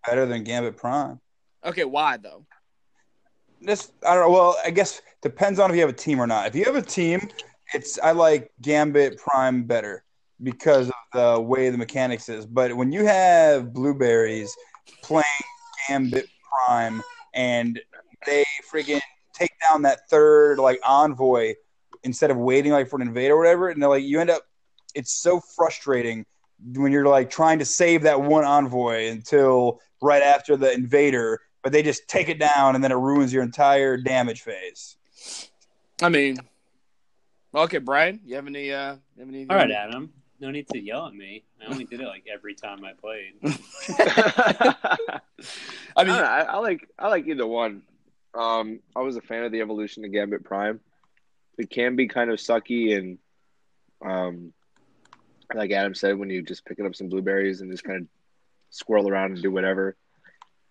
Better 0.06 0.27
than 0.27 0.44
Gambit 0.44 0.77
Prime. 0.77 1.21
Okay, 1.65 1.85
why 1.85 2.17
though? 2.17 2.47
This 3.67 3.91
I 4.07 4.15
don't 4.15 4.29
know. 4.29 4.31
Well, 4.31 4.57
I 4.65 4.71
guess 4.71 5.03
depends 5.23 5.59
on 5.59 5.71
if 5.71 5.75
you 5.75 5.83
have 5.83 5.91
a 5.91 5.93
team 5.93 6.21
or 6.21 6.27
not. 6.29 6.47
If 6.47 6.55
you 6.55 6.65
have 6.65 6.77
a 6.77 6.83
team, 6.83 7.29
it's 7.75 7.99
I 7.99 8.13
like 8.13 8.53
Gambit 8.63 9.19
Prime 9.19 9.65
better 9.65 10.05
because 10.41 10.89
of 10.89 10.95
the 11.13 11.41
way 11.41 11.69
the 11.71 11.77
mechanics 11.77 12.29
is. 12.29 12.47
But 12.47 12.77
when 12.77 12.93
you 12.93 13.05
have 13.07 13.73
blueberries 13.73 14.55
playing 15.03 15.25
Gambit 15.89 16.29
Prime 16.49 17.03
and 17.35 17.81
they 18.25 18.45
freaking 18.73 19.01
take 19.35 19.51
down 19.69 19.83
that 19.83 20.09
third 20.09 20.61
like 20.61 20.81
envoy 20.87 21.55
instead 22.05 22.31
of 22.31 22.37
waiting 22.37 22.71
like 22.71 22.89
for 22.89 22.97
an 23.01 23.03
invader 23.09 23.35
or 23.35 23.39
whatever, 23.39 23.71
and 23.71 23.83
they're 23.83 23.89
like 23.89 24.05
you 24.05 24.21
end 24.21 24.31
up 24.31 24.43
it's 24.95 25.13
so 25.13 25.41
frustrating 25.41 26.25
when 26.75 26.93
you're 26.93 27.07
like 27.09 27.31
trying 27.31 27.59
to 27.59 27.65
save 27.65 28.03
that 28.03 28.21
one 28.23 28.45
envoy 28.45 29.09
until 29.09 29.81
right 30.01 30.23
after 30.23 30.57
the 30.57 30.73
invader, 30.73 31.41
but 31.67 31.73
they 31.73 31.83
just 31.83 32.07
take 32.07 32.29
it 32.29 32.39
down 32.39 32.77
and 32.77 32.85
then 32.85 32.93
it 32.93 32.95
ruins 32.95 33.33
your 33.33 33.43
entire 33.43 33.97
damage 33.97 34.43
phase. 34.43 34.97
I 36.01 36.09
mean, 36.09 36.39
okay, 37.53 37.79
Brian, 37.79 38.21
you 38.25 38.37
have 38.37 38.47
any? 38.47 38.73
Uh, 38.73 38.95
you 39.17 39.25
have 39.25 39.29
any? 39.29 39.49
All 39.51 39.57
right, 39.57 39.73
Adam. 39.73 40.13
No 40.39 40.53
need 40.53 40.69
to 40.69 40.79
yell 40.79 41.09
at 41.09 41.13
me. 41.13 41.43
I 41.61 41.69
only 41.69 41.83
did 41.83 42.01
it 42.01 42.07
like 42.07 42.25
every 42.33 42.55
time 42.55 42.85
I 42.85 42.93
played. 42.93 43.33
I 43.43 44.77
I, 45.97 46.05
mean, 46.05 46.15
don't 46.15 46.19
know, 46.19 46.23
I, 46.23 46.41
I 46.43 46.59
like 46.59 46.89
I 47.01 47.09
like 47.09 47.27
either 47.27 47.49
one. 47.49 47.83
Um, 48.33 48.79
I 48.95 49.01
was 49.01 49.17
a 49.17 49.21
fan 49.21 49.43
of 49.43 49.51
the 49.51 49.61
evolution 49.61 50.05
of 50.05 50.13
Gambit 50.13 50.45
Prime. 50.45 50.79
It 51.59 51.69
can 51.69 51.97
be 51.97 52.06
kind 52.06 52.31
of 52.31 52.39
sucky 52.39 52.96
and, 52.96 53.19
um, 54.05 54.53
like 55.53 55.73
Adam 55.73 55.96
said, 55.96 56.17
when 56.17 56.31
you 56.31 56.43
just 56.43 56.65
picking 56.65 56.87
up 56.87 56.94
some 56.94 57.08
blueberries 57.08 57.61
and 57.61 57.73
just 57.73 57.82
kind 57.82 58.03
of 58.03 58.06
squirrel 58.70 59.08
around 59.08 59.32
and 59.32 59.43
do 59.43 59.51
whatever. 59.51 59.96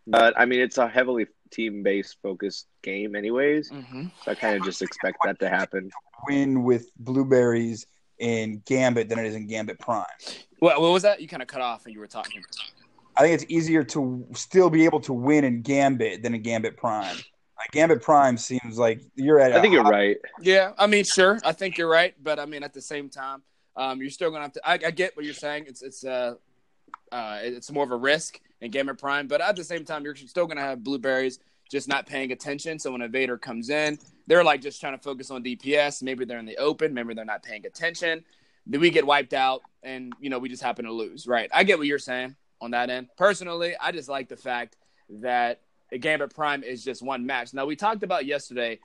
But 0.08 0.34
I 0.40 0.46
mean, 0.46 0.60
it's 0.60 0.78
a 0.78 0.88
heavily 0.88 1.28
team-based 1.52 2.18
focused 2.22 2.68
game, 2.84 3.16
anyways. 3.16 3.72
mhm. 3.72 4.12
So 4.24 4.32
I 4.32 4.36
kind 4.36 4.56
of 4.56 4.64
just 4.64 4.82
expect 4.82 5.18
that 5.26 5.40
to 5.40 5.50
happen. 5.50 5.90
Win 6.28 6.64
with 6.64 6.92
blueberries 6.98 7.86
in 8.20 8.62
Gambit 8.66 9.10
than 9.10 9.20
it 9.20 9.26
is 9.26 9.36
in 9.36 9.48
Gambit 9.48 9.80
Prime. 9.80 10.06
what, 10.60 10.80
what 10.82 10.92
was 10.92 11.04
that? 11.04 11.22
You 11.22 11.28
kind 11.28 11.42
of 11.42 11.48
cut 11.48 11.62
off 11.62 11.86
when 11.86 11.94
you 11.94 12.00
were 12.00 12.08
talking. 12.08 12.44
I 13.18 13.22
think 13.22 13.34
it's 13.42 13.46
easier 13.52 13.84
to 13.86 14.26
still 14.34 14.70
be 14.70 14.86
able 14.86 15.00
to 15.02 15.14
win 15.14 15.44
in 15.44 15.62
Gambit 15.62 16.22
than 16.24 16.34
in 16.36 16.42
Gambit 16.42 16.78
Prime. 16.78 17.16
Like 17.58 17.72
Gambit 17.72 18.02
Prime 18.02 18.38
seems 18.38 18.78
like 18.78 19.02
you're 19.16 19.40
at. 19.40 19.54
I 19.54 19.62
think 19.62 19.74
you're 19.74 19.84
right. 19.84 20.18
Yeah, 20.42 20.74
I 20.78 20.88
mean, 20.88 21.04
sure, 21.06 21.40
I 21.46 21.52
think 21.54 21.78
you're 21.78 21.88
right, 21.90 22.14
but 22.22 22.38
I 22.40 22.46
mean, 22.46 22.64
at 22.64 22.74
the 22.74 22.82
same 22.82 23.10
time, 23.10 23.42
um, 23.78 24.02
you're 24.02 24.10
still 24.10 24.30
gonna 24.30 24.44
have 24.44 24.54
to. 24.54 24.62
I, 24.70 24.74
I 24.74 24.92
get 24.92 25.16
what 25.16 25.24
you're 25.26 25.34
saying. 25.34 25.66
It's 25.68 25.82
it's 25.82 26.04
uh, 26.04 26.36
uh, 27.12 27.40
it's 27.42 27.72
more 27.72 27.84
of 27.86 27.92
a 27.92 27.96
risk 27.96 28.40
in 28.62 28.72
Gambit 28.72 28.98
Prime, 28.98 29.28
but 29.28 29.42
at 29.42 29.56
the 29.56 29.64
same 29.64 29.86
time, 29.86 30.04
you're 30.04 30.16
still 30.16 30.48
gonna 30.48 30.62
have 30.62 30.84
blueberries 30.84 31.40
just 31.70 31.88
not 31.88 32.06
paying 32.06 32.32
attention. 32.32 32.80
So 32.80 32.92
when 32.92 33.02
a 33.02 33.08
Vader 33.08 33.38
comes 33.38 33.70
in, 33.70 33.98
they're 34.28 34.44
like 34.44 34.62
just 34.62 34.80
trying 34.80 34.98
to 34.98 35.02
focus 35.02 35.32
on 35.32 35.44
DPS. 35.44 36.04
Maybe 36.04 36.26
they're 36.26 36.40
in 36.40 36.46
the 36.46 36.58
open. 36.58 36.94
Maybe 36.94 37.14
they're 37.14 37.26
not 37.26 37.44
paying 37.44 37.66
attention. 37.66 38.24
Then 38.68 38.82
we 38.82 38.90
get 38.90 39.06
wiped 39.06 39.34
out, 39.34 39.62
and 39.84 40.14
you 40.20 40.30
know 40.30 40.40
we 40.40 40.50
just 40.50 40.64
happen 40.64 40.86
to 40.86 40.92
lose. 40.92 41.28
Right? 41.28 41.50
I 41.54 41.64
get 41.64 41.78
what 41.78 41.88
you're 41.88 42.00
saying 42.00 42.36
on 42.62 42.72
that 42.72 42.90
end. 42.90 43.10
Personally, 43.18 43.76
I 43.80 43.92
just 43.92 44.10
like 44.10 44.30
the 44.30 44.38
fact 44.38 44.78
that 45.10 45.62
Gambit 46.00 46.34
Prime 46.34 46.64
is 46.64 46.84
just 46.84 47.02
one 47.02 47.26
match. 47.26 47.54
Now 47.54 47.66
we 47.66 47.76
talked 47.76 48.04
about 48.04 48.26
yesterday. 48.26 48.80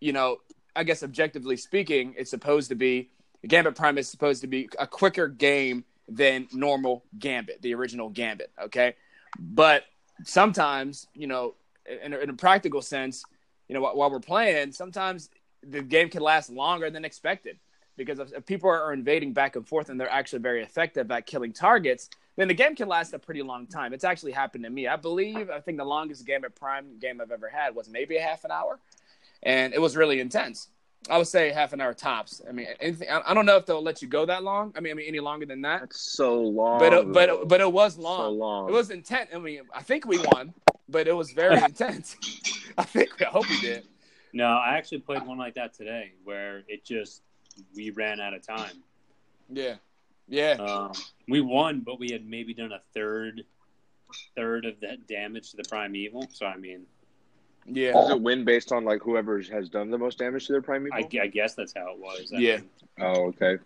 You 0.00 0.12
know, 0.12 0.38
I 0.74 0.84
guess 0.84 1.02
objectively 1.02 1.56
speaking, 1.56 2.14
it's 2.16 2.30
supposed 2.30 2.70
to 2.70 2.74
be 2.74 3.10
Gambit 3.46 3.74
Prime 3.74 3.98
is 3.98 4.08
supposed 4.08 4.40
to 4.42 4.46
be 4.46 4.68
a 4.78 4.86
quicker 4.86 5.28
game 5.28 5.84
than 6.08 6.48
normal 6.52 7.04
Gambit, 7.18 7.62
the 7.62 7.74
original 7.74 8.08
Gambit. 8.08 8.50
Okay, 8.60 8.94
but 9.38 9.84
sometimes, 10.24 11.06
you 11.14 11.26
know, 11.26 11.54
in 12.04 12.12
a, 12.12 12.18
in 12.18 12.30
a 12.30 12.34
practical 12.34 12.82
sense, 12.82 13.24
you 13.68 13.74
know, 13.74 13.80
while, 13.80 13.96
while 13.96 14.10
we're 14.10 14.20
playing, 14.20 14.72
sometimes 14.72 15.30
the 15.62 15.82
game 15.82 16.08
can 16.08 16.22
last 16.22 16.50
longer 16.50 16.90
than 16.90 17.04
expected 17.04 17.58
because 17.96 18.18
if, 18.18 18.32
if 18.32 18.46
people 18.46 18.70
are 18.70 18.92
invading 18.92 19.32
back 19.32 19.56
and 19.56 19.66
forth 19.66 19.88
and 19.90 20.00
they're 20.00 20.10
actually 20.10 20.40
very 20.40 20.62
effective 20.62 21.10
at 21.10 21.26
killing 21.26 21.52
targets, 21.52 22.08
then 22.36 22.48
the 22.48 22.54
game 22.54 22.74
can 22.74 22.88
last 22.88 23.12
a 23.12 23.18
pretty 23.18 23.42
long 23.42 23.66
time. 23.66 23.92
It's 23.92 24.04
actually 24.04 24.32
happened 24.32 24.64
to 24.64 24.70
me. 24.70 24.88
I 24.88 24.96
believe 24.96 25.50
I 25.50 25.60
think 25.60 25.76
the 25.78 25.84
longest 25.84 26.26
game 26.26 26.44
at 26.44 26.54
Prime 26.54 26.98
game 26.98 27.20
I've 27.20 27.30
ever 27.30 27.48
had 27.48 27.74
was 27.74 27.88
maybe 27.88 28.16
a 28.16 28.22
half 28.22 28.44
an 28.44 28.50
hour, 28.50 28.78
and 29.42 29.74
it 29.74 29.80
was 29.80 29.96
really 29.96 30.20
intense. 30.20 30.68
I 31.08 31.16
would 31.16 31.26
say 31.26 31.50
half 31.50 31.72
an 31.72 31.80
hour 31.80 31.94
tops. 31.94 32.42
I 32.46 32.52
mean, 32.52 32.66
anything, 32.78 33.08
I 33.08 33.32
don't 33.32 33.46
know 33.46 33.56
if 33.56 33.64
they'll 33.64 33.82
let 33.82 34.02
you 34.02 34.08
go 34.08 34.26
that 34.26 34.42
long. 34.44 34.72
I 34.76 34.80
mean, 34.80 34.92
I 34.92 34.94
mean 34.94 35.06
any 35.08 35.20
longer 35.20 35.46
than 35.46 35.62
that. 35.62 35.80
That's 35.80 36.00
so 36.00 36.40
long. 36.42 36.78
But 36.78 36.92
it, 36.92 37.12
but 37.12 37.28
it, 37.28 37.48
but 37.48 37.60
it 37.60 37.72
was 37.72 37.96
long. 37.96 38.18
So 38.18 38.30
long. 38.30 38.68
It 38.68 38.72
was 38.72 38.90
intense. 38.90 39.30
I 39.34 39.38
mean, 39.38 39.62
I 39.74 39.82
think 39.82 40.04
we 40.04 40.18
won, 40.18 40.52
but 40.88 41.08
it 41.08 41.12
was 41.12 41.32
very 41.32 41.56
intense. 41.64 42.16
I 42.78 42.84
think 42.84 43.22
I 43.22 43.26
hope 43.26 43.48
we 43.48 43.60
did. 43.60 43.84
No, 44.32 44.46
I 44.46 44.76
actually 44.76 45.00
played 45.00 45.26
one 45.26 45.38
like 45.38 45.54
that 45.54 45.74
today 45.74 46.12
where 46.24 46.62
it 46.68 46.84
just 46.84 47.22
we 47.74 47.90
ran 47.90 48.20
out 48.20 48.34
of 48.34 48.46
time. 48.46 48.82
Yeah, 49.48 49.76
yeah. 50.28 50.52
Um, 50.52 50.92
we 51.28 51.40
won, 51.40 51.80
but 51.80 51.98
we 51.98 52.10
had 52.12 52.26
maybe 52.26 52.54
done 52.54 52.72
a 52.72 52.80
third 52.94 53.44
third 54.36 54.64
of 54.66 54.80
that 54.80 55.06
damage 55.08 55.52
to 55.52 55.56
the 55.56 55.64
primeval. 55.64 56.28
So 56.32 56.46
I 56.46 56.56
mean, 56.56 56.82
yeah. 57.66 57.92
Does 57.92 58.10
it 58.10 58.20
win 58.20 58.44
based 58.44 58.72
on 58.72 58.84
like 58.84 59.02
whoever 59.02 59.40
has 59.40 59.68
done 59.68 59.90
the 59.90 59.98
most 59.98 60.18
damage 60.18 60.46
to 60.46 60.52
their 60.52 60.62
primeval? 60.62 60.98
I, 60.98 61.08
I 61.22 61.26
guess 61.26 61.54
that's 61.54 61.74
how 61.74 61.92
it 61.92 61.98
was. 61.98 62.32
I 62.34 62.38
Yeah. 62.38 62.56
mean, 62.56 62.70
oh, 63.00 63.26
okay. 63.28 63.58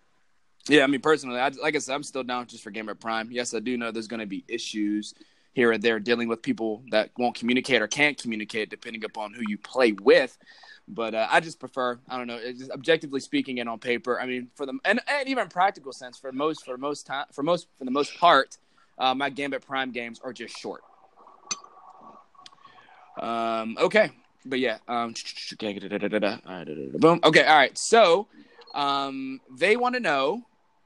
Yeah, 0.67 0.83
I 0.83 0.87
mean, 0.87 1.01
personally, 1.01 1.39
I, 1.39 1.49
like 1.61 1.75
I 1.75 1.79
said, 1.79 1.93
I'm 1.93 2.03
still 2.03 2.23
down 2.23 2.47
just 2.47 2.63
for 2.63 2.71
Gambit 2.71 2.99
Prime. 2.99 3.29
Yes, 3.31 3.53
I 3.53 3.59
do 3.59 3.77
know 3.77 3.91
there's 3.91 4.07
going 4.07 4.19
to 4.19 4.25
be 4.25 4.43
issues 4.47 5.13
here 5.53 5.71
and 5.71 5.81
there 5.81 5.99
dealing 5.99 6.27
with 6.27 6.41
people 6.41 6.83
that 6.89 7.11
won't 7.17 7.35
communicate 7.35 7.81
or 7.81 7.87
can't 7.87 8.17
communicate, 8.21 8.69
depending 8.69 9.05
upon 9.05 9.33
who 9.33 9.43
you 9.47 9.57
play 9.57 9.91
with. 9.91 10.37
But 10.87 11.15
uh, 11.15 11.27
I 11.31 11.39
just 11.39 11.59
prefer, 11.59 11.99
I 12.09 12.17
don't 12.17 12.27
know, 12.27 12.39
just 12.51 12.71
objectively 12.71 13.19
speaking, 13.19 13.59
and 13.59 13.69
on 13.69 13.79
paper, 13.79 14.19
I 14.19 14.25
mean, 14.25 14.49
for 14.55 14.65
the 14.65 14.77
and, 14.85 14.99
and 15.07 15.27
even 15.27 15.47
practical 15.49 15.91
sense, 15.93 16.17
for 16.17 16.31
most 16.31 16.65
for 16.65 16.77
most 16.77 17.07
time 17.07 17.25
for 17.31 17.41
most 17.41 17.67
for 17.77 17.85
the 17.85 17.91
most 17.91 18.15
part, 18.19 18.57
uh, 18.99 19.15
my 19.15 19.29
Gambit 19.29 19.65
Prime 19.65 19.91
games 19.91 20.19
are 20.23 20.33
just 20.33 20.57
short. 20.57 20.83
Um, 23.19 23.77
okay, 23.79 24.11
but 24.45 24.59
yeah, 24.59 24.77
um, 24.87 25.13
boom. 26.99 27.19
Okay, 27.23 27.43
all 27.43 27.57
right. 27.57 27.77
So, 27.77 28.27
um, 28.73 29.39
they 29.57 29.77
want 29.77 29.95
to 29.95 30.01
know. 30.01 30.43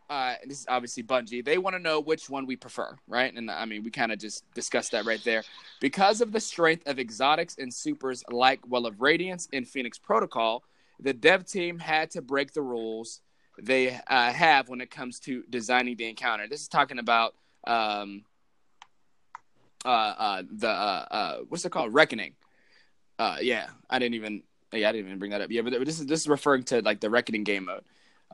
Uh, 0.09 0.33
this 0.47 0.61
is 0.61 0.65
obviously 0.67 1.03
Bungie. 1.03 1.45
They 1.45 1.59
want 1.59 1.75
to 1.75 1.79
know 1.79 1.99
which 1.99 2.31
one 2.31 2.47
we 2.47 2.55
prefer, 2.55 2.97
right? 3.07 3.31
And 3.31 3.51
I 3.51 3.65
mean, 3.65 3.83
we 3.83 3.91
kind 3.91 4.11
of 4.11 4.17
just 4.17 4.43
discussed 4.55 4.91
that 4.93 5.05
right 5.05 5.23
there. 5.23 5.43
Because 5.81 6.21
of 6.21 6.31
the 6.31 6.39
strength 6.39 6.87
of 6.87 6.97
exotics 6.97 7.57
and 7.59 7.71
supers 7.71 8.23
like 8.31 8.59
Well 8.67 8.87
of 8.87 9.01
Radiance 9.01 9.47
and 9.53 9.67
Phoenix 9.67 9.99
Protocol, 9.99 10.63
the 10.99 11.13
dev 11.13 11.45
team 11.45 11.77
had 11.77 12.09
to 12.11 12.23
break 12.23 12.53
the 12.53 12.61
rules 12.63 13.21
they 13.61 13.99
uh, 14.07 14.31
have 14.31 14.69
when 14.69 14.81
it 14.81 14.89
comes 14.89 15.19
to 15.21 15.43
designing 15.49 15.95
the 15.95 16.07
encounter. 16.07 16.47
This 16.47 16.61
is 16.61 16.67
talking 16.67 16.99
about 16.99 17.35
um, 17.67 18.23
uh, 19.85 19.87
uh, 19.87 20.43
the 20.51 20.69
uh, 20.69 21.05
uh, 21.11 21.37
what's 21.49 21.65
it 21.65 21.71
called? 21.71 21.93
Reckoning. 21.93 22.33
Uh, 23.17 23.37
yeah, 23.41 23.67
I 23.89 23.99
didn't 23.99 24.15
even 24.15 24.43
yeah 24.73 24.89
I 24.89 24.91
didn't 24.91 25.07
even 25.07 25.19
bring 25.19 25.31
that 25.31 25.41
up. 25.41 25.51
Yeah, 25.51 25.61
but 25.61 25.85
this 25.85 25.99
is 25.99 26.05
this 26.05 26.21
is 26.21 26.27
referring 26.27 26.63
to 26.65 26.81
like 26.81 26.99
the 26.99 27.09
Reckoning 27.09 27.43
game 27.43 27.65
mode. 27.65 27.83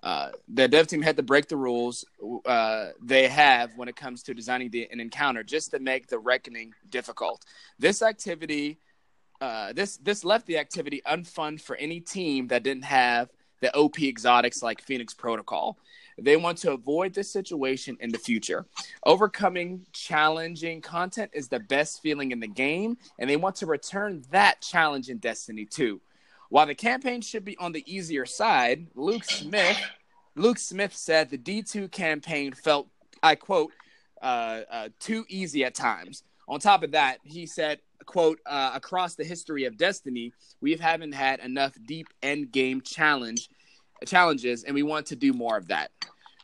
Uh, 0.03 0.29
the 0.49 0.67
dev 0.67 0.87
team 0.87 1.01
had 1.01 1.15
to 1.17 1.23
break 1.23 1.47
the 1.47 1.57
rules 1.57 2.05
uh, 2.45 2.89
they 3.01 3.27
have 3.27 3.75
when 3.75 3.87
it 3.87 3.95
comes 3.95 4.21
to 4.23 4.33
designing 4.33 4.69
the, 4.69 4.87
an 4.91 4.99
encounter 4.99 5.41
just 5.41 5.71
to 5.71 5.79
make 5.79 6.07
the 6.07 6.19
reckoning 6.19 6.73
difficult. 6.89 7.43
This 7.79 8.01
activity, 8.01 8.77
uh, 9.41 9.73
this 9.73 9.97
this 9.97 10.23
left 10.23 10.45
the 10.45 10.57
activity 10.57 11.01
unfun 11.07 11.59
for 11.59 11.75
any 11.77 11.99
team 11.99 12.47
that 12.49 12.63
didn't 12.63 12.85
have 12.85 13.29
the 13.61 13.73
OP 13.73 13.99
exotics 13.99 14.61
like 14.61 14.81
Phoenix 14.81 15.13
Protocol. 15.13 15.77
They 16.17 16.38
want 16.38 16.57
to 16.60 16.72
avoid 16.72 17.13
this 17.13 17.31
situation 17.31 17.98
in 18.00 18.12
the 18.12 18.17
future. 18.17 18.65
Overcoming 19.05 19.86
challenging 19.91 20.81
content 20.81 21.31
is 21.34 21.48
the 21.48 21.60
best 21.60 22.01
feeling 22.01 22.31
in 22.31 22.39
the 22.39 22.48
game, 22.48 22.98
and 23.19 23.29
they 23.29 23.36
want 23.36 23.55
to 23.57 23.65
return 23.65 24.24
that 24.31 24.62
challenge 24.62 25.10
in 25.10 25.17
Destiny 25.17 25.65
2. 25.65 26.00
While 26.50 26.67
the 26.67 26.75
campaign 26.75 27.22
should 27.22 27.43
be 27.43 27.57
on 27.57 27.72
the 27.72 27.84
easier 27.91 28.25
side, 28.25 28.88
Luke 28.95 29.25
Smith, 29.25 29.77
Luke 30.36 30.57
Smith 30.57 30.95
said 30.95 31.29
the 31.29 31.38
D2 31.38 31.91
campaign 31.91 32.53
felt, 32.53 32.88
I 33.22 33.36
quote, 33.36 33.72
uh, 34.22 34.62
uh, 34.72 34.89
too 35.00 35.25
easy 35.27 35.65
at 35.65 35.75
times. 35.75 36.24
On 36.48 36.60
top 36.60 36.84
of 36.84 36.91
that, 36.91 37.19
he 37.24 37.45
said, 37.45 37.79
quote, 38.05 38.39
uh, 38.45 38.72
across 38.74 39.15
the 39.15 39.24
history 39.24 39.65
of 39.65 39.77
Destiny, 39.77 40.31
we 40.62 40.75
haven't 40.75 41.13
had 41.13 41.39
enough 41.39 41.74
deep 41.86 42.07
end 42.22 42.51
game 42.51 42.81
challenge 42.81 43.50
challenges, 44.05 44.63
and 44.63 44.73
we 44.73 44.83
want 44.83 45.07
to 45.07 45.15
do 45.15 45.33
more 45.33 45.57
of 45.57 45.67
that. 45.67 45.91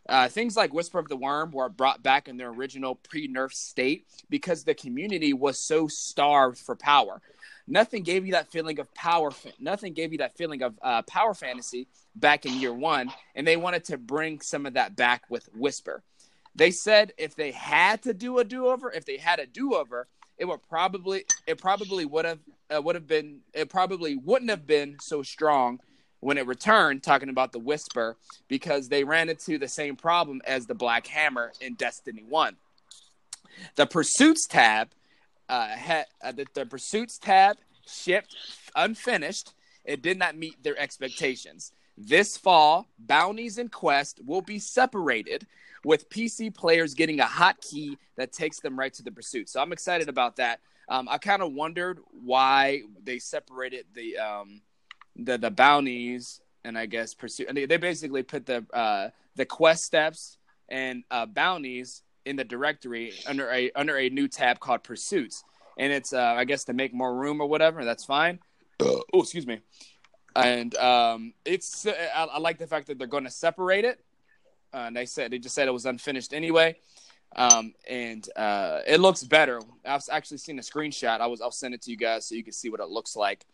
Uh, 0.10 0.28
things 0.28 0.58
like 0.58 0.74
Whisper 0.74 1.00
of 1.00 1.08
the 1.08 1.16
Worm 1.16 1.52
were 1.52 1.70
brought 1.70 2.04
back 2.04 2.28
in 2.28 2.38
their 2.38 2.50
original 2.50 2.96
pre-nerf 2.96 3.54
state 3.54 4.08
because 4.30 4.64
the 4.64 4.74
community 4.74 5.32
was 5.32 5.58
so 5.58 5.88
starved 5.88 6.58
for 6.58 6.76
power. 6.76 7.22
Nothing 7.68 8.04
gave 8.04 8.26
you 8.26 8.34
that 8.34 8.52
feeling 8.52 8.80
of 8.80 8.94
power. 8.94 9.32
Nothing 9.60 9.94
gave 9.94 10.12
you 10.12 10.18
that 10.18 10.36
feeling 10.36 10.64
of 10.64 10.78
uh, 10.82 11.04
power 11.04 11.34
fantasy 11.34 11.88
back 12.16 12.46
in 12.46 12.60
year 12.60 12.74
one, 12.74 13.12
and 13.36 13.48
they 13.48 13.58
wanted 13.58 13.86
to 13.86 13.98
bring 13.98 14.42
some 14.42 14.66
of 14.66 14.74
that 14.74 14.96
back 14.96 15.24
with 15.30 15.48
Whisper. 15.56 16.04
They 16.56 16.72
said 16.72 17.14
if 17.18 17.36
they 17.36 17.52
had 17.52 18.02
to 18.04 18.14
do 18.14 18.40
a 18.40 18.44
do-over, 18.44 18.92
if 18.92 19.06
they 19.06 19.18
had 19.18 19.40
a 19.40 19.46
do-over, 19.46 20.08
it 20.38 20.46
would 20.46 20.62
probably 20.68 21.24
it 21.46 21.60
probably 21.60 22.04
would 22.04 22.26
have 22.26 22.40
uh, 22.76 22.82
would 22.82 22.96
have 22.96 23.08
been 23.08 23.42
it 23.54 23.70
probably 23.70 24.16
wouldn't 24.16 24.50
have 24.50 24.66
been 24.66 24.98
so 25.00 25.22
strong 25.22 25.80
when 26.22 26.38
it 26.38 26.48
returned 26.48 27.04
talking 27.04 27.30
about 27.30 27.52
the 27.52 27.60
whisper 27.60 28.16
because 28.48 28.88
they 28.88 29.04
ran 29.04 29.30
into 29.30 29.58
the 29.58 29.68
same 29.68 29.96
problem 29.96 30.42
as 30.46 30.66
the 30.66 30.76
black 30.76 31.06
hammer 31.08 31.52
in 31.62 31.74
destiny 31.76 32.24
1 32.28 32.56
the 33.76 33.86
pursuits 33.86 34.48
tab 34.48 34.90
uh, 35.50 35.68
had 35.68 36.06
uh, 36.24 36.32
the, 36.32 36.46
the 36.54 36.66
pursuits 36.66 37.18
tab 37.18 37.58
shipped 37.88 38.36
unfinished. 38.76 39.54
It 39.84 40.02
did 40.02 40.18
not 40.18 40.38
meet 40.38 40.64
their 40.64 40.78
expectations. 40.80 41.74
This 41.98 42.38
fall 42.38 42.88
bounties 43.00 43.58
and 43.58 43.72
quests 43.72 44.20
will 44.26 44.42
be 44.42 44.60
separated 44.60 45.46
with 45.84 46.10
pc 46.10 46.54
players 46.54 46.94
getting 46.94 47.20
a 47.20 47.26
hotkey 47.26 47.98
that 48.16 48.32
takes 48.32 48.60
them 48.60 48.78
right 48.78 48.94
to 48.94 49.04
the 49.04 49.12
pursuit. 49.12 49.50
So 49.50 49.62
i'm 49.62 49.74
excited 49.74 50.10
about 50.10 50.38
that. 50.38 50.60
Um, 50.88 51.08
i 51.10 51.18
kind 51.18 51.42
of 51.42 51.54
wondered 51.54 52.00
why 52.12 52.82
they 53.04 53.20
separated 53.20 53.86
the 53.94 54.18
um, 54.18 54.62
the 55.16 55.38
the 55.38 55.52
bounties 55.52 56.42
and 56.64 56.78
I 56.78 56.86
guess 56.86 57.14
pursue. 57.14 57.46
And 57.48 57.58
they, 57.58 57.66
they 57.66 57.78
basically 57.78 58.24
put 58.24 58.46
the 58.46 58.66
uh, 58.74 59.10
the 59.36 59.46
quest 59.46 59.84
steps 59.84 60.38
and 60.70 61.04
uh, 61.12 61.26
bounties 61.26 62.04
in 62.26 62.36
the 62.36 62.44
directory 62.44 63.14
under 63.28 63.50
a 63.52 63.72
under 63.72 63.98
a 63.98 64.10
new 64.10 64.28
tab 64.28 64.60
called 64.60 64.84
pursuits, 64.84 65.44
and 65.78 65.92
it's 65.92 66.14
uh, 66.14 66.36
I 66.38 66.46
guess 66.46 66.66
to 66.66 66.74
make 66.74 66.94
more 66.94 67.14
room 67.14 67.42
or 67.42 67.48
whatever. 67.48 67.84
That's 67.84 68.06
fine. 68.06 68.40
oh, 68.80 69.04
excuse 69.16 69.48
me. 69.48 69.60
And 70.36 70.74
um, 70.76 71.34
it's 71.44 71.86
I, 71.86 72.28
I 72.32 72.40
like 72.40 72.58
the 72.58 72.68
fact 72.68 72.88
that 72.88 72.98
they're 72.98 73.08
going 73.08 73.26
to 73.26 73.32
separate 73.32 73.86
it. 73.86 74.00
Uh, 74.74 74.86
and 74.88 74.96
they 74.96 75.06
said 75.06 75.32
they 75.32 75.40
just 75.40 75.56
said 75.56 75.68
it 75.68 75.72
was 75.72 75.86
unfinished 75.86 76.34
anyway. 76.34 76.78
Um, 77.36 77.74
and 77.90 78.28
uh, 78.36 78.80
it 78.86 79.00
looks 79.00 79.24
better. 79.24 79.62
I've 79.86 80.04
actually 80.12 80.38
seen 80.38 80.60
a 80.60 80.62
screenshot. 80.62 81.20
I 81.20 81.28
was 81.28 81.42
I'll 81.42 81.52
send 81.52 81.74
it 81.74 81.82
to 81.84 81.92
you 81.92 81.98
guys 81.98 82.26
so 82.26 82.36
you 82.36 82.44
can 82.44 82.54
see 82.54 82.70
what 82.70 82.80
it 82.80 82.90
looks 82.90 83.16
like 83.16 83.46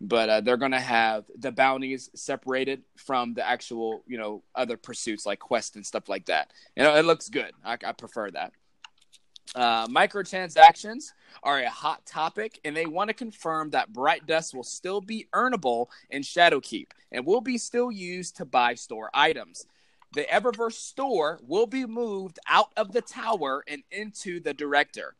but 0.00 0.28
uh, 0.28 0.40
they're 0.40 0.56
going 0.56 0.72
to 0.72 0.80
have 0.80 1.24
the 1.36 1.50
bounties 1.50 2.10
separated 2.14 2.82
from 2.96 3.34
the 3.34 3.46
actual 3.46 4.02
you 4.06 4.18
know 4.18 4.42
other 4.54 4.76
pursuits 4.76 5.26
like 5.26 5.38
quest 5.38 5.76
and 5.76 5.84
stuff 5.84 6.08
like 6.08 6.26
that. 6.26 6.52
You 6.76 6.82
know 6.82 6.94
it 6.96 7.04
looks 7.04 7.28
good. 7.28 7.52
I, 7.64 7.76
I 7.84 7.92
prefer 7.92 8.30
that. 8.30 8.52
Uh, 9.54 9.86
microtransactions 9.86 11.12
are 11.42 11.60
a 11.60 11.70
hot 11.70 12.04
topic 12.04 12.60
and 12.64 12.76
they 12.76 12.86
want 12.86 13.08
to 13.08 13.14
confirm 13.14 13.70
that 13.70 13.92
bright 13.92 14.26
dust 14.26 14.54
will 14.54 14.62
still 14.62 15.00
be 15.00 15.26
earnable 15.32 15.86
in 16.10 16.20
shadowkeep 16.20 16.88
and 17.10 17.24
will 17.24 17.40
be 17.40 17.56
still 17.56 17.90
used 17.90 18.36
to 18.36 18.44
buy 18.44 18.74
store 18.74 19.10
items. 19.14 19.66
The 20.14 20.24
eververse 20.24 20.74
store 20.74 21.40
will 21.46 21.66
be 21.66 21.86
moved 21.86 22.38
out 22.46 22.72
of 22.76 22.92
the 22.92 23.02
tower 23.02 23.64
and 23.66 23.82
into 23.90 24.40
the 24.40 24.54
director 24.54 25.14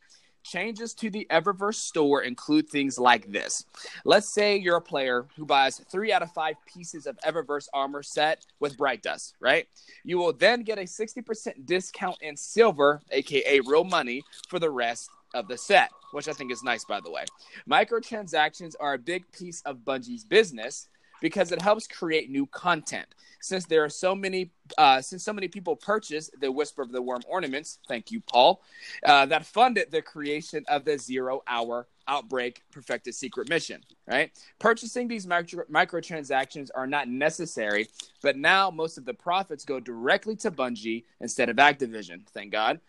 Changes 0.48 0.94
to 0.94 1.10
the 1.10 1.26
Eververse 1.30 1.74
store 1.74 2.22
include 2.22 2.70
things 2.70 2.98
like 2.98 3.30
this. 3.30 3.66
Let's 4.06 4.32
say 4.32 4.56
you're 4.56 4.78
a 4.78 4.80
player 4.80 5.26
who 5.36 5.44
buys 5.44 5.78
three 5.90 6.10
out 6.10 6.22
of 6.22 6.32
five 6.32 6.54
pieces 6.64 7.06
of 7.06 7.18
Eververse 7.18 7.68
armor 7.74 8.02
set 8.02 8.46
with 8.58 8.78
Bright 8.78 9.02
Dust, 9.02 9.34
right? 9.40 9.68
You 10.04 10.16
will 10.16 10.32
then 10.32 10.62
get 10.62 10.78
a 10.78 10.84
60% 10.84 11.66
discount 11.66 12.16
in 12.22 12.34
silver, 12.34 13.02
aka 13.10 13.60
real 13.60 13.84
money, 13.84 14.22
for 14.48 14.58
the 14.58 14.70
rest 14.70 15.10
of 15.34 15.48
the 15.48 15.58
set, 15.58 15.90
which 16.12 16.28
I 16.28 16.32
think 16.32 16.50
is 16.50 16.62
nice, 16.62 16.84
by 16.86 17.00
the 17.00 17.10
way. 17.10 17.26
Microtransactions 17.68 18.74
are 18.80 18.94
a 18.94 18.98
big 18.98 19.30
piece 19.32 19.60
of 19.66 19.84
Bungie's 19.84 20.24
business 20.24 20.88
because 21.20 21.52
it 21.52 21.60
helps 21.62 21.86
create 21.86 22.30
new 22.30 22.46
content. 22.46 23.06
Since 23.40 23.66
there 23.66 23.84
are 23.84 23.88
so 23.88 24.14
many, 24.14 24.50
uh, 24.76 25.00
since 25.00 25.22
so 25.24 25.32
many 25.32 25.48
people 25.48 25.76
purchase 25.76 26.30
the 26.40 26.50
Whisper 26.50 26.82
of 26.82 26.90
the 26.90 27.00
Worm 27.00 27.22
ornaments, 27.28 27.78
thank 27.86 28.10
you, 28.10 28.20
Paul, 28.20 28.62
uh, 29.04 29.26
that 29.26 29.46
funded 29.46 29.90
the 29.90 30.02
creation 30.02 30.64
of 30.68 30.84
the 30.84 30.98
Zero 30.98 31.42
Hour 31.46 31.86
Outbreak 32.08 32.62
Perfected 32.72 33.14
Secret 33.14 33.48
Mission. 33.48 33.82
Right, 34.06 34.32
purchasing 34.58 35.06
these 35.06 35.26
micro- 35.26 35.64
microtransactions 35.66 36.70
are 36.74 36.86
not 36.86 37.08
necessary, 37.08 37.88
but 38.22 38.36
now 38.36 38.70
most 38.70 38.98
of 38.98 39.04
the 39.04 39.14
profits 39.14 39.64
go 39.64 39.78
directly 39.78 40.34
to 40.36 40.50
Bungie 40.50 41.04
instead 41.20 41.48
of 41.48 41.56
Activision. 41.56 42.26
Thank 42.28 42.50
God. 42.52 42.80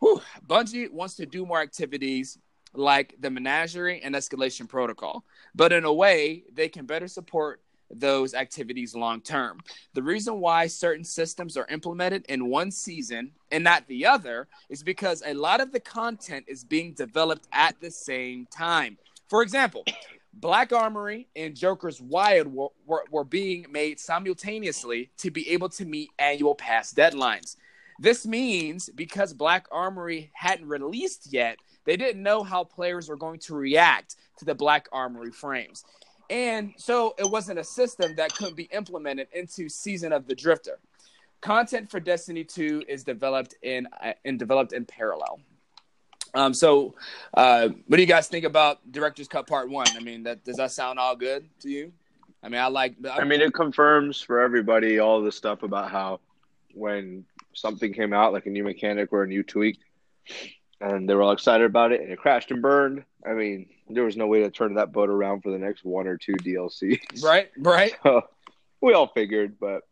Whew, 0.00 0.20
Bungie 0.46 0.90
wants 0.90 1.14
to 1.16 1.26
do 1.26 1.46
more 1.46 1.60
activities 1.60 2.38
like 2.78 3.14
the 3.20 3.30
Menagerie 3.30 4.00
and 4.02 4.14
Escalation 4.14 4.68
Protocol, 4.68 5.24
but 5.54 5.72
in 5.72 5.84
a 5.84 5.92
way, 5.92 6.44
they 6.52 6.68
can 6.68 6.86
better 6.86 7.08
support 7.08 7.60
those 7.90 8.34
activities 8.34 8.94
long 8.94 9.20
term. 9.20 9.60
The 9.94 10.02
reason 10.02 10.40
why 10.40 10.66
certain 10.66 11.04
systems 11.04 11.56
are 11.56 11.66
implemented 11.70 12.24
in 12.28 12.48
one 12.48 12.70
season 12.70 13.30
and 13.50 13.62
not 13.62 13.86
the 13.86 14.06
other 14.06 14.48
is 14.68 14.82
because 14.82 15.22
a 15.24 15.34
lot 15.34 15.60
of 15.60 15.72
the 15.72 15.80
content 15.80 16.46
is 16.48 16.64
being 16.64 16.94
developed 16.94 17.46
at 17.52 17.80
the 17.80 17.90
same 17.90 18.46
time. 18.46 18.98
For 19.28 19.42
example, 19.42 19.84
Black 20.34 20.72
Armory 20.72 21.28
and 21.34 21.56
Joker's 21.56 22.00
Wild 22.00 22.48
were, 22.48 22.68
were, 22.84 23.04
were 23.10 23.24
being 23.24 23.66
made 23.70 23.98
simultaneously 23.98 25.10
to 25.18 25.30
be 25.30 25.48
able 25.50 25.68
to 25.70 25.84
meet 25.84 26.10
annual 26.18 26.54
pass 26.54 26.92
deadlines. 26.92 27.56
This 27.98 28.26
means 28.26 28.90
because 28.94 29.32
Black 29.32 29.66
Armory 29.72 30.30
hadn't 30.34 30.68
released 30.68 31.32
yet, 31.32 31.58
they 31.86 31.96
didn't 31.96 32.22
know 32.22 32.42
how 32.42 32.64
players 32.64 33.08
were 33.08 33.16
going 33.16 33.38
to 33.40 33.54
react 33.54 34.16
to 34.38 34.44
the 34.44 34.54
Black 34.54 34.88
Armory 34.92 35.30
frames. 35.30 35.84
And 36.28 36.74
so 36.76 37.14
it 37.18 37.30
wasn't 37.30 37.58
a 37.58 37.64
system 37.64 38.16
that 38.16 38.34
couldn't 38.34 38.56
be 38.56 38.64
implemented 38.64 39.28
into 39.32 39.68
Season 39.68 40.12
of 40.12 40.26
the 40.26 40.34
Drifter. 40.34 40.78
Content 41.40 41.90
for 41.90 42.00
Destiny 42.00 42.42
2 42.44 42.84
is 42.88 43.04
developed 43.04 43.54
in 43.62 43.86
uh, 44.02 44.12
and 44.24 44.38
developed 44.38 44.72
in 44.72 44.84
parallel. 44.84 45.40
Um, 46.34 46.52
so, 46.52 46.94
uh, 47.34 47.68
what 47.86 47.96
do 47.96 48.02
you 48.02 48.08
guys 48.08 48.28
think 48.28 48.44
about 48.44 48.80
Director's 48.90 49.28
Cut 49.28 49.46
Part 49.46 49.70
One? 49.70 49.86
I 49.96 50.00
mean, 50.00 50.24
that 50.24 50.44
does 50.44 50.56
that 50.56 50.72
sound 50.72 50.98
all 50.98 51.14
good 51.14 51.48
to 51.60 51.70
you? 51.70 51.92
I 52.42 52.48
mean, 52.48 52.60
I 52.60 52.66
like. 52.66 52.96
I 53.10 53.24
mean, 53.24 53.40
it 53.40 53.54
confirms 53.54 54.20
for 54.20 54.40
everybody 54.40 54.98
all 54.98 55.22
the 55.22 55.32
stuff 55.32 55.62
about 55.62 55.90
how 55.90 56.20
when 56.74 57.24
something 57.54 57.92
came 57.92 58.12
out, 58.12 58.32
like 58.32 58.46
a 58.46 58.50
new 58.50 58.64
mechanic 58.64 59.12
or 59.12 59.22
a 59.22 59.26
new 59.26 59.42
tweak, 59.42 59.78
and 60.80 61.08
they 61.08 61.14
were 61.14 61.22
all 61.22 61.32
excited 61.32 61.64
about 61.64 61.92
it, 61.92 62.00
and 62.00 62.12
it 62.12 62.18
crashed 62.18 62.50
and 62.50 62.62
burned. 62.62 63.04
I 63.24 63.32
mean, 63.32 63.68
there 63.88 64.04
was 64.04 64.16
no 64.16 64.26
way 64.26 64.40
to 64.40 64.50
turn 64.50 64.74
that 64.74 64.92
boat 64.92 65.08
around 65.08 65.42
for 65.42 65.50
the 65.50 65.58
next 65.58 65.84
one 65.84 66.06
or 66.06 66.16
two 66.16 66.34
DLCs. 66.34 67.22
Right, 67.22 67.50
right. 67.58 67.94
So, 68.02 68.22
we 68.82 68.92
all 68.92 69.08
figured, 69.08 69.58
but 69.58 69.82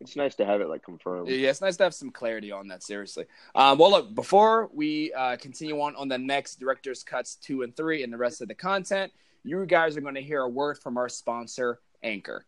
it's 0.00 0.16
nice 0.16 0.34
to 0.36 0.44
have 0.44 0.60
it 0.60 0.68
like 0.68 0.82
confirmed. 0.82 1.28
Yeah, 1.28 1.50
it's 1.50 1.60
nice 1.60 1.76
to 1.76 1.84
have 1.84 1.94
some 1.94 2.10
clarity 2.10 2.50
on 2.50 2.68
that. 2.68 2.82
Seriously. 2.82 3.24
Um, 3.54 3.78
well, 3.78 3.90
look, 3.90 4.14
before 4.14 4.68
we 4.74 5.12
uh, 5.12 5.36
continue 5.36 5.80
on 5.80 5.94
on 5.96 6.08
the 6.08 6.18
next 6.18 6.58
director's 6.58 7.04
cuts 7.04 7.36
two 7.36 7.62
and 7.62 7.74
three 7.76 8.02
and 8.02 8.12
the 8.12 8.18
rest 8.18 8.42
of 8.42 8.48
the 8.48 8.54
content, 8.54 9.12
you 9.44 9.64
guys 9.64 9.96
are 9.96 10.00
going 10.00 10.16
to 10.16 10.22
hear 10.22 10.40
a 10.42 10.48
word 10.48 10.78
from 10.78 10.98
our 10.98 11.08
sponsor, 11.08 11.80
Anchor. 12.02 12.44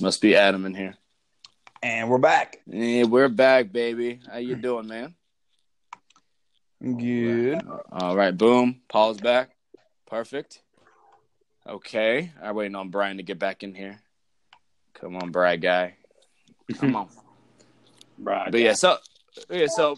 Must 0.00 0.22
be 0.22 0.36
Adam 0.36 0.64
in 0.64 0.74
here. 0.74 0.94
And 1.82 2.08
we're 2.08 2.18
back. 2.18 2.58
Yeah, 2.66 3.04
we're 3.04 3.28
back, 3.28 3.72
baby. 3.72 4.20
How 4.30 4.38
you 4.38 4.54
doing, 4.56 4.86
man? 4.86 5.14
Good. 6.82 7.60
All 7.90 8.16
right, 8.16 8.36
boom. 8.36 8.80
Paul's 8.88 9.20
back. 9.20 9.50
Perfect. 10.06 10.62
Okay. 11.66 12.32
I'm 12.40 12.54
waiting 12.54 12.76
on 12.76 12.90
Brian 12.90 13.16
to 13.16 13.22
get 13.22 13.38
back 13.38 13.62
in 13.62 13.74
here. 13.74 14.00
Come 14.94 15.16
on, 15.16 15.30
Brad 15.30 15.60
guy. 15.60 15.96
Come 16.78 16.96
on. 16.96 17.08
Right. 18.20 18.50
But 18.50 18.60
yeah, 18.60 18.72
so 18.72 18.98
yeah, 19.48 19.68
so 19.68 19.96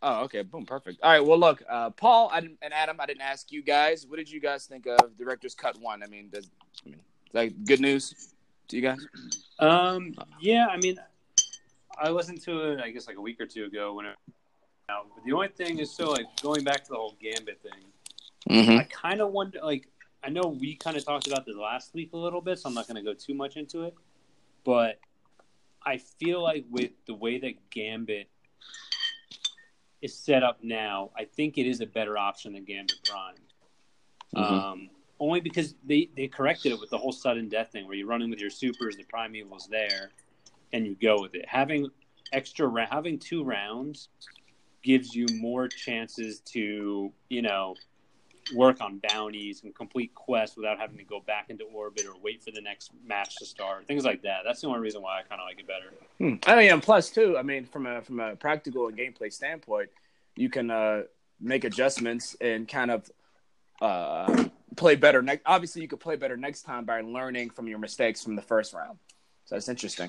oh, 0.00 0.22
okay, 0.24 0.42
boom, 0.42 0.64
perfect. 0.64 1.00
All 1.02 1.10
right, 1.10 1.24
well, 1.24 1.38
look, 1.38 1.60
uh, 1.68 1.90
Paul 1.90 2.30
I 2.32 2.40
didn't, 2.40 2.58
and 2.62 2.72
Adam, 2.72 2.98
I 3.00 3.06
didn't 3.06 3.22
ask 3.22 3.50
you 3.50 3.62
guys. 3.62 4.06
What 4.06 4.18
did 4.18 4.30
you 4.30 4.40
guys 4.40 4.66
think 4.66 4.86
of 4.86 5.16
Director's 5.16 5.56
Cut 5.56 5.76
One? 5.80 6.04
I 6.04 6.06
mean, 6.06 6.28
does 6.30 6.48
I 6.86 6.90
mean, 6.90 7.00
is 7.26 7.32
that 7.32 7.64
good 7.64 7.80
news 7.80 8.32
to 8.68 8.76
you 8.76 8.82
guys? 8.82 8.98
Um. 9.58 10.14
Yeah. 10.40 10.68
I 10.70 10.76
mean, 10.76 10.98
I 12.00 12.10
listened 12.10 12.42
to 12.42 12.72
it. 12.72 12.80
I 12.80 12.90
guess 12.90 13.08
like 13.08 13.16
a 13.16 13.20
week 13.20 13.40
or 13.40 13.46
two 13.46 13.64
ago 13.64 13.94
when 13.94 14.06
it. 14.06 14.16
Out. 14.90 15.06
But 15.14 15.24
the 15.24 15.32
only 15.32 15.48
thing 15.48 15.80
is, 15.80 15.90
so 15.94 16.10
like 16.10 16.24
going 16.42 16.64
back 16.64 16.82
to 16.84 16.90
the 16.90 16.96
whole 16.96 17.14
Gambit 17.20 17.60
thing, 17.62 17.72
Mm-hmm. 18.48 18.78
I 18.78 18.84
kind 18.84 19.20
of 19.20 19.30
wonder. 19.32 19.58
Like, 19.62 19.88
I 20.24 20.30
know 20.30 20.56
we 20.58 20.74
kind 20.76 20.96
of 20.96 21.04
talked 21.04 21.26
about 21.26 21.44
this 21.44 21.56
last 21.56 21.92
week 21.92 22.14
a 22.14 22.16
little 22.16 22.40
bit, 22.40 22.58
so 22.58 22.68
I'm 22.70 22.74
not 22.74 22.86
going 22.86 22.96
to 22.96 23.02
go 23.02 23.12
too 23.12 23.34
much 23.34 23.56
into 23.56 23.82
it. 23.82 23.94
But 24.64 25.00
I 25.84 25.98
feel 25.98 26.42
like 26.42 26.64
with 26.70 26.92
the 27.06 27.12
way 27.12 27.38
that 27.40 27.68
Gambit 27.68 28.28
is 30.00 30.14
set 30.16 30.42
up 30.42 30.60
now, 30.62 31.10
I 31.14 31.24
think 31.24 31.58
it 31.58 31.66
is 31.66 31.82
a 31.82 31.86
better 31.86 32.16
option 32.16 32.54
than 32.54 32.64
Gambit 32.64 32.94
Prime. 33.04 33.34
Mhm. 34.34 34.62
Um, 34.62 34.90
only 35.20 35.40
because 35.40 35.74
they, 35.84 36.08
they 36.16 36.28
corrected 36.28 36.72
it 36.72 36.80
with 36.80 36.88
the 36.88 36.98
whole 36.98 37.12
sudden 37.12 37.50
death 37.50 37.72
thing, 37.72 37.86
where 37.86 37.96
you're 37.96 38.06
running 38.06 38.30
with 38.30 38.40
your 38.40 38.50
supers, 38.50 38.96
the 38.96 39.04
Primeval's 39.04 39.66
there, 39.66 40.12
and 40.72 40.86
you 40.86 40.96
go 41.02 41.20
with 41.20 41.34
it. 41.34 41.44
Having 41.46 41.90
extra, 42.32 42.66
ra- 42.66 42.86
having 42.90 43.18
two 43.18 43.44
rounds 43.44 44.08
gives 44.88 45.14
you 45.14 45.26
more 45.34 45.68
chances 45.68 46.40
to, 46.40 47.12
you 47.28 47.42
know, 47.42 47.74
work 48.54 48.80
on 48.80 48.98
bounties 49.10 49.62
and 49.62 49.74
complete 49.74 50.14
quests 50.14 50.56
without 50.56 50.78
having 50.78 50.96
to 50.96 51.04
go 51.04 51.20
back 51.20 51.50
into 51.50 51.64
orbit 51.64 52.06
or 52.06 52.18
wait 52.22 52.42
for 52.42 52.52
the 52.52 52.62
next 52.62 52.90
match 53.06 53.36
to 53.36 53.44
start. 53.44 53.86
Things 53.86 54.06
like 54.06 54.22
that. 54.22 54.38
That's 54.46 54.62
the 54.62 54.66
only 54.66 54.80
reason 54.80 55.02
why 55.02 55.18
I 55.18 55.22
kind 55.24 55.42
of 55.42 55.46
like 55.46 55.58
it 55.60 55.66
better. 55.66 55.92
Hmm. 56.16 56.36
I 56.50 56.56
mean, 56.56 56.72
and 56.72 56.82
plus 56.82 57.10
too, 57.10 57.36
I 57.36 57.42
mean, 57.42 57.66
from 57.66 57.84
a 57.84 58.00
from 58.00 58.18
a 58.18 58.34
practical 58.34 58.88
and 58.88 58.96
gameplay 58.96 59.30
standpoint, 59.30 59.90
you 60.36 60.48
can 60.48 60.70
uh, 60.70 61.02
make 61.38 61.64
adjustments 61.64 62.34
and 62.40 62.66
kind 62.66 62.90
of 62.90 63.10
uh, 63.82 64.44
play 64.74 64.96
better. 64.96 65.20
Ne- 65.20 65.42
Obviously, 65.44 65.82
you 65.82 65.88
could 65.88 66.00
play 66.00 66.16
better 66.16 66.38
next 66.38 66.62
time 66.62 66.86
by 66.86 67.02
learning 67.02 67.50
from 67.50 67.68
your 67.68 67.78
mistakes 67.78 68.24
from 68.24 68.36
the 68.36 68.42
first 68.42 68.72
round. 68.72 68.98
So 69.44 69.54
that's 69.54 69.68
interesting. 69.68 70.08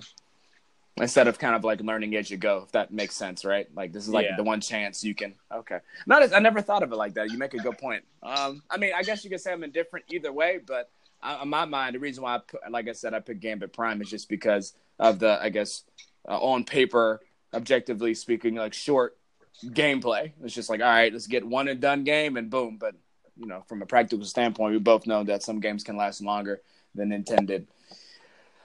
Instead 0.99 1.27
of 1.27 1.39
kind 1.39 1.55
of 1.55 1.63
like 1.63 1.81
learning 1.81 2.15
as 2.15 2.29
you 2.29 2.37
go, 2.37 2.63
if 2.65 2.71
that 2.73 2.91
makes 2.91 3.15
sense, 3.15 3.45
right? 3.45 3.67
Like 3.75 3.93
this 3.93 4.03
is 4.03 4.09
like 4.09 4.25
Yeah. 4.25 4.35
the 4.35 4.43
one 4.43 4.61
chance 4.61 5.03
you 5.03 5.15
can. 5.15 5.33
Okay, 5.51 5.79
not 6.05 6.21
as 6.23 6.33
I 6.33 6.39
never 6.39 6.61
thought 6.61 6.83
of 6.83 6.91
it 6.91 6.95
like 6.95 7.13
that. 7.15 7.31
You 7.31 7.37
make 7.37 7.53
a 7.53 7.57
good 7.59 7.77
point. 7.77 8.03
Um, 8.21 8.61
I 8.69 8.77
mean, 8.77 8.91
I 8.95 9.03
guess 9.03 9.23
you 9.23 9.29
could 9.29 9.39
say 9.41 9.51
I'm 9.51 9.63
indifferent 9.63 10.05
either 10.09 10.31
way, 10.31 10.59
but 10.65 10.89
I, 11.21 11.41
in 11.41 11.49
my 11.49 11.65
mind, 11.65 11.95
the 11.95 11.99
reason 11.99 12.23
why 12.23 12.35
I 12.35 12.39
put, 12.39 12.61
like 12.71 12.87
I 12.87 12.93
said, 12.93 13.13
I 13.13 13.19
picked 13.19 13.41
Gambit 13.41 13.73
Prime 13.73 14.01
is 14.01 14.09
just 14.09 14.29
because 14.29 14.73
of 14.99 15.19
the, 15.19 15.41
I 15.41 15.49
guess, 15.49 15.83
uh, 16.27 16.37
on 16.37 16.63
paper, 16.63 17.21
objectively 17.53 18.13
speaking, 18.13 18.55
like 18.55 18.73
short 18.73 19.17
gameplay. 19.65 20.31
It's 20.43 20.53
just 20.53 20.69
like, 20.69 20.81
all 20.81 20.87
right, 20.87 21.11
let's 21.11 21.27
get 21.27 21.45
one 21.45 21.67
and 21.67 21.79
done 21.79 22.03
game 22.03 22.37
and 22.37 22.49
boom. 22.49 22.77
But 22.79 22.95
you 23.37 23.45
know, 23.45 23.63
from 23.67 23.81
a 23.81 23.85
practical 23.85 24.25
standpoint, 24.25 24.73
we 24.73 24.79
both 24.79 25.07
know 25.07 25.23
that 25.23 25.43
some 25.43 25.59
games 25.59 25.83
can 25.83 25.95
last 25.97 26.21
longer 26.21 26.61
than 26.95 27.11
intended. 27.11 27.67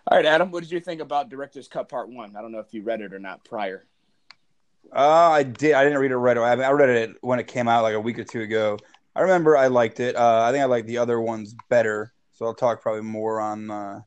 All 0.07 0.19
right, 0.19 0.27
Adam, 0.27 0.51
what 0.51 0.63
did 0.63 0.71
you 0.71 0.81
think 0.81 1.01
about 1.01 1.31
Director's 1.31 1.67
Cut 1.67 1.89
Part 1.89 2.11
One? 2.11 2.37
I 2.37 2.43
don't 2.43 2.53
know 2.53 2.59
if 2.59 2.73
you 2.75 2.83
read 2.83 3.01
it 3.01 3.15
or 3.15 3.19
not 3.19 3.43
prior. 3.45 3.87
Uh, 4.95 5.31
I 5.31 5.43
did. 5.45 5.73
I 5.73 5.83
didn't 5.83 5.99
read 5.99 6.11
it 6.11 6.17
right 6.17 6.37
away. 6.37 6.49
I, 6.49 6.57
mean, 6.57 6.65
I 6.65 6.71
read 6.73 6.91
it 6.91 7.17
when 7.23 7.39
it 7.39 7.47
came 7.47 7.69
out 7.69 7.83
like 7.83 7.95
a 7.95 8.01
week 8.01 8.19
or 8.19 8.25
two 8.25 8.43
ago. 8.43 8.79
I 9.17 9.23
remember 9.23 9.57
I 9.57 9.69
liked 9.69 10.01
it. 10.01 10.15
Uh, 10.15 10.43
I 10.43 10.53
think 10.53 10.61
I 10.63 10.67
liked 10.67 10.87
the 10.89 10.99
other 10.99 11.21
ones 11.21 11.55
better. 11.71 12.13
So 12.35 12.45
I'll 12.45 12.55
talk 12.55 12.83
probably 12.83 13.03
more 13.03 13.41
on 13.41 13.71
uh, 13.71 14.01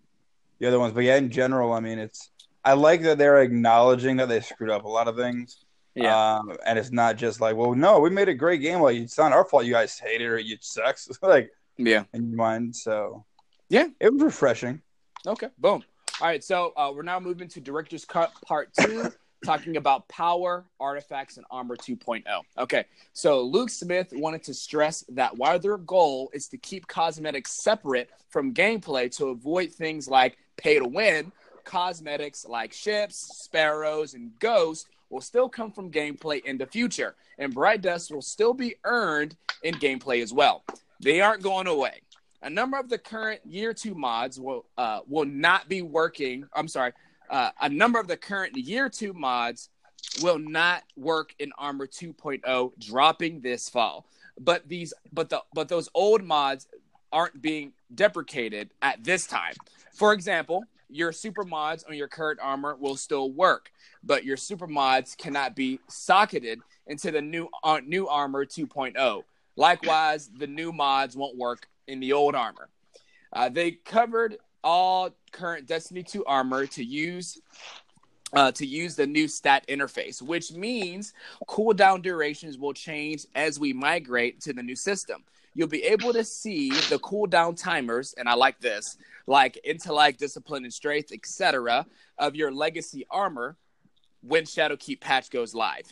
the 0.60 0.68
other 0.68 0.80
ones. 0.80 0.94
But 0.94 1.04
yeah, 1.04 1.16
in 1.16 1.32
general, 1.32 1.74
I 1.74 1.80
mean, 1.80 1.98
it's. 1.98 2.30
I 2.64 2.74
like 2.74 3.02
that 3.04 3.18
they're 3.18 3.42
acknowledging 3.42 4.18
that 4.18 4.28
they 4.28 4.42
screwed 4.42 4.70
up 4.70 4.84
a 4.84 4.90
lot 4.90 5.08
of 5.08 5.16
things. 5.16 5.64
Um, 6.06 6.56
and 6.66 6.78
it's 6.78 6.92
not 6.92 7.16
just 7.16 7.42
like, 7.42 7.56
well, 7.56 7.74
no, 7.74 8.00
we 8.00 8.10
made 8.10 8.30
a 8.30 8.34
great 8.34 8.62
game. 8.62 8.82
Like 8.82 8.98
it's 8.98 9.18
not 9.18 9.32
our 9.34 9.46
fault. 9.46 9.66
You 9.66 9.74
guys 9.74 9.98
hate 9.98 10.22
it 10.22 10.28
or 10.28 10.38
it 10.38 10.64
sucks. 10.64 11.10
like 11.22 11.50
yeah. 11.78 12.04
in 12.14 12.30
your 12.30 12.38
mind. 12.38 12.76
So 12.76 13.26
Yeah. 13.70 13.88
it 14.00 14.14
was 14.14 14.22
refreshing. 14.22 14.82
Okay, 15.28 15.50
boom. 15.60 15.84
All 16.22 16.28
right, 16.28 16.42
so 16.42 16.72
uh, 16.78 16.90
we're 16.96 17.04
now 17.04 17.20
moving 17.20 17.50
to 17.50 17.60
Director's 17.60 18.06
Cut 18.06 18.32
Part 18.46 18.70
2, 18.80 19.12
talking 19.46 19.76
about 19.76 20.08
power, 20.08 20.64
artifacts, 20.80 21.36
and 21.36 21.46
armor 21.52 21.76
2.0. 21.76 22.24
Okay, 22.58 22.86
so 23.12 23.42
Luke 23.42 23.70
Smith 23.70 24.14
wanted 24.14 24.42
to 24.44 24.54
stress 24.54 25.04
that 25.10 25.38
while 25.38 25.60
their 25.60 25.78
goal 25.80 26.30
is 26.34 26.48
to 26.48 26.58
keep 26.58 26.88
cosmetics 26.88 27.52
separate 27.52 28.10
from 28.30 28.54
gameplay 28.54 29.14
to 29.18 29.28
avoid 29.28 29.70
things 29.70 30.08
like 30.08 30.38
pay 30.56 30.80
to 30.80 30.88
win, 30.88 31.34
cosmetics 31.66 32.46
like 32.46 32.72
ships, 32.72 33.18
sparrows, 33.18 34.14
and 34.14 34.32
ghosts 34.40 34.88
will 35.10 35.20
still 35.20 35.50
come 35.50 35.74
from 35.74 35.92
gameplay 35.92 36.44
in 36.46 36.58
the 36.58 36.66
future, 36.66 37.16
and 37.38 37.54
Bright 37.54 37.82
Dust 37.82 38.14
will 38.14 38.22
still 38.22 38.54
be 38.54 38.76
earned 38.86 39.36
in 39.62 39.74
gameplay 39.76 40.24
as 40.24 40.32
well. 40.32 40.64
They 41.02 41.20
aren't 41.20 41.44
going 41.44 41.68
away 41.68 42.02
a 42.42 42.50
number 42.50 42.78
of 42.78 42.90
the 42.90 42.98
current 42.98 43.42
year 43.46 43.74
two 43.74 43.96
mods 43.96 44.40
will 44.40 44.66
uh, 44.78 45.00
will 45.08 45.26
not 45.26 45.68
be 45.70 45.82
working. 45.82 46.46
I'm 46.54 46.68
sorry, 46.68 46.94
uh, 47.30 47.52
a 47.62 47.70
number 47.70 48.00
of 48.00 48.08
the 48.08 48.18
current 48.18 48.56
year 48.56 48.90
two 48.90 49.14
mods 49.14 49.70
will 50.22 50.40
not 50.40 50.84
work 50.96 51.34
in 51.40 51.52
Armor 51.58 51.88
2.0, 51.88 52.72
dropping 52.80 53.42
this 53.42 53.70
fall. 53.70 54.06
But 54.40 54.68
these, 54.68 54.94
but 55.12 55.30
the, 55.30 55.44
but 55.54 55.68
those 55.68 55.90
old 55.94 56.24
mods 56.24 56.68
aren't 57.12 57.42
being 57.42 57.74
deprecated 57.94 58.70
at 58.82 59.04
this 59.04 59.26
time. 59.26 59.54
For 59.94 60.14
example, 60.14 60.64
your 60.90 61.12
super 61.12 61.44
mods 61.44 61.84
on 61.84 61.96
your 61.96 62.08
current 62.08 62.40
armor 62.42 62.76
will 62.76 62.96
still 62.96 63.32
work, 63.32 63.72
but 64.04 64.24
your 64.24 64.38
super 64.38 64.68
mods 64.68 65.16
cannot 65.16 65.56
be 65.56 65.80
socketed 65.90 66.62
into 66.86 67.12
the 67.12 67.22
new 67.22 67.50
uh, 67.64 67.82
new 67.86 68.08
armor 68.08 68.46
2.0. 68.46 69.24
Likewise, 69.56 70.30
the 70.38 70.48
new 70.48 70.72
mods 70.72 71.18
won't 71.18 71.36
work 71.36 71.68
in 71.88 72.00
the 72.00 72.14
old 72.14 72.36
armor. 72.36 72.70
Uh, 73.34 73.50
they 73.50 73.72
covered 73.72 74.38
all 74.64 75.10
current 75.32 75.68
Destiny 75.68 76.04
2 76.04 76.26
armor 76.26 76.66
to 76.68 76.84
use 76.84 77.40
uh, 78.34 78.52
to 78.52 78.66
use 78.66 78.96
the 78.96 79.08
new 79.08 79.28
stat 79.28 79.66
interface, 79.70 80.22
which 80.22 80.52
means 80.52 81.14
cooldown 81.48 82.02
durations 82.02 82.58
will 82.58 82.74
change 82.74 83.26
as 83.36 83.58
we 83.58 83.72
migrate 83.72 84.42
to 84.42 84.52
the 84.52 84.62
new 84.62 84.76
system. 84.76 85.24
You'll 85.54 85.68
be 85.68 85.84
able 85.84 86.14
to 86.14 86.24
see 86.24 86.70
the 86.70 87.00
cooldown 87.00 87.60
timers, 87.60 88.14
and 88.18 88.28
I 88.28 88.36
like 88.36 88.60
this, 88.60 88.98
like 89.28 89.60
intellect, 89.64 90.20
discipline, 90.20 90.66
and 90.66 90.74
strength, 90.74 91.12
etc., 91.14 91.86
of 92.18 92.36
your 92.36 92.52
legacy 92.52 93.08
armor 93.10 93.56
when 94.22 94.44
Shadowkeep 94.44 95.00
patch 95.00 95.30
goes 95.30 95.56
live. 95.56 95.92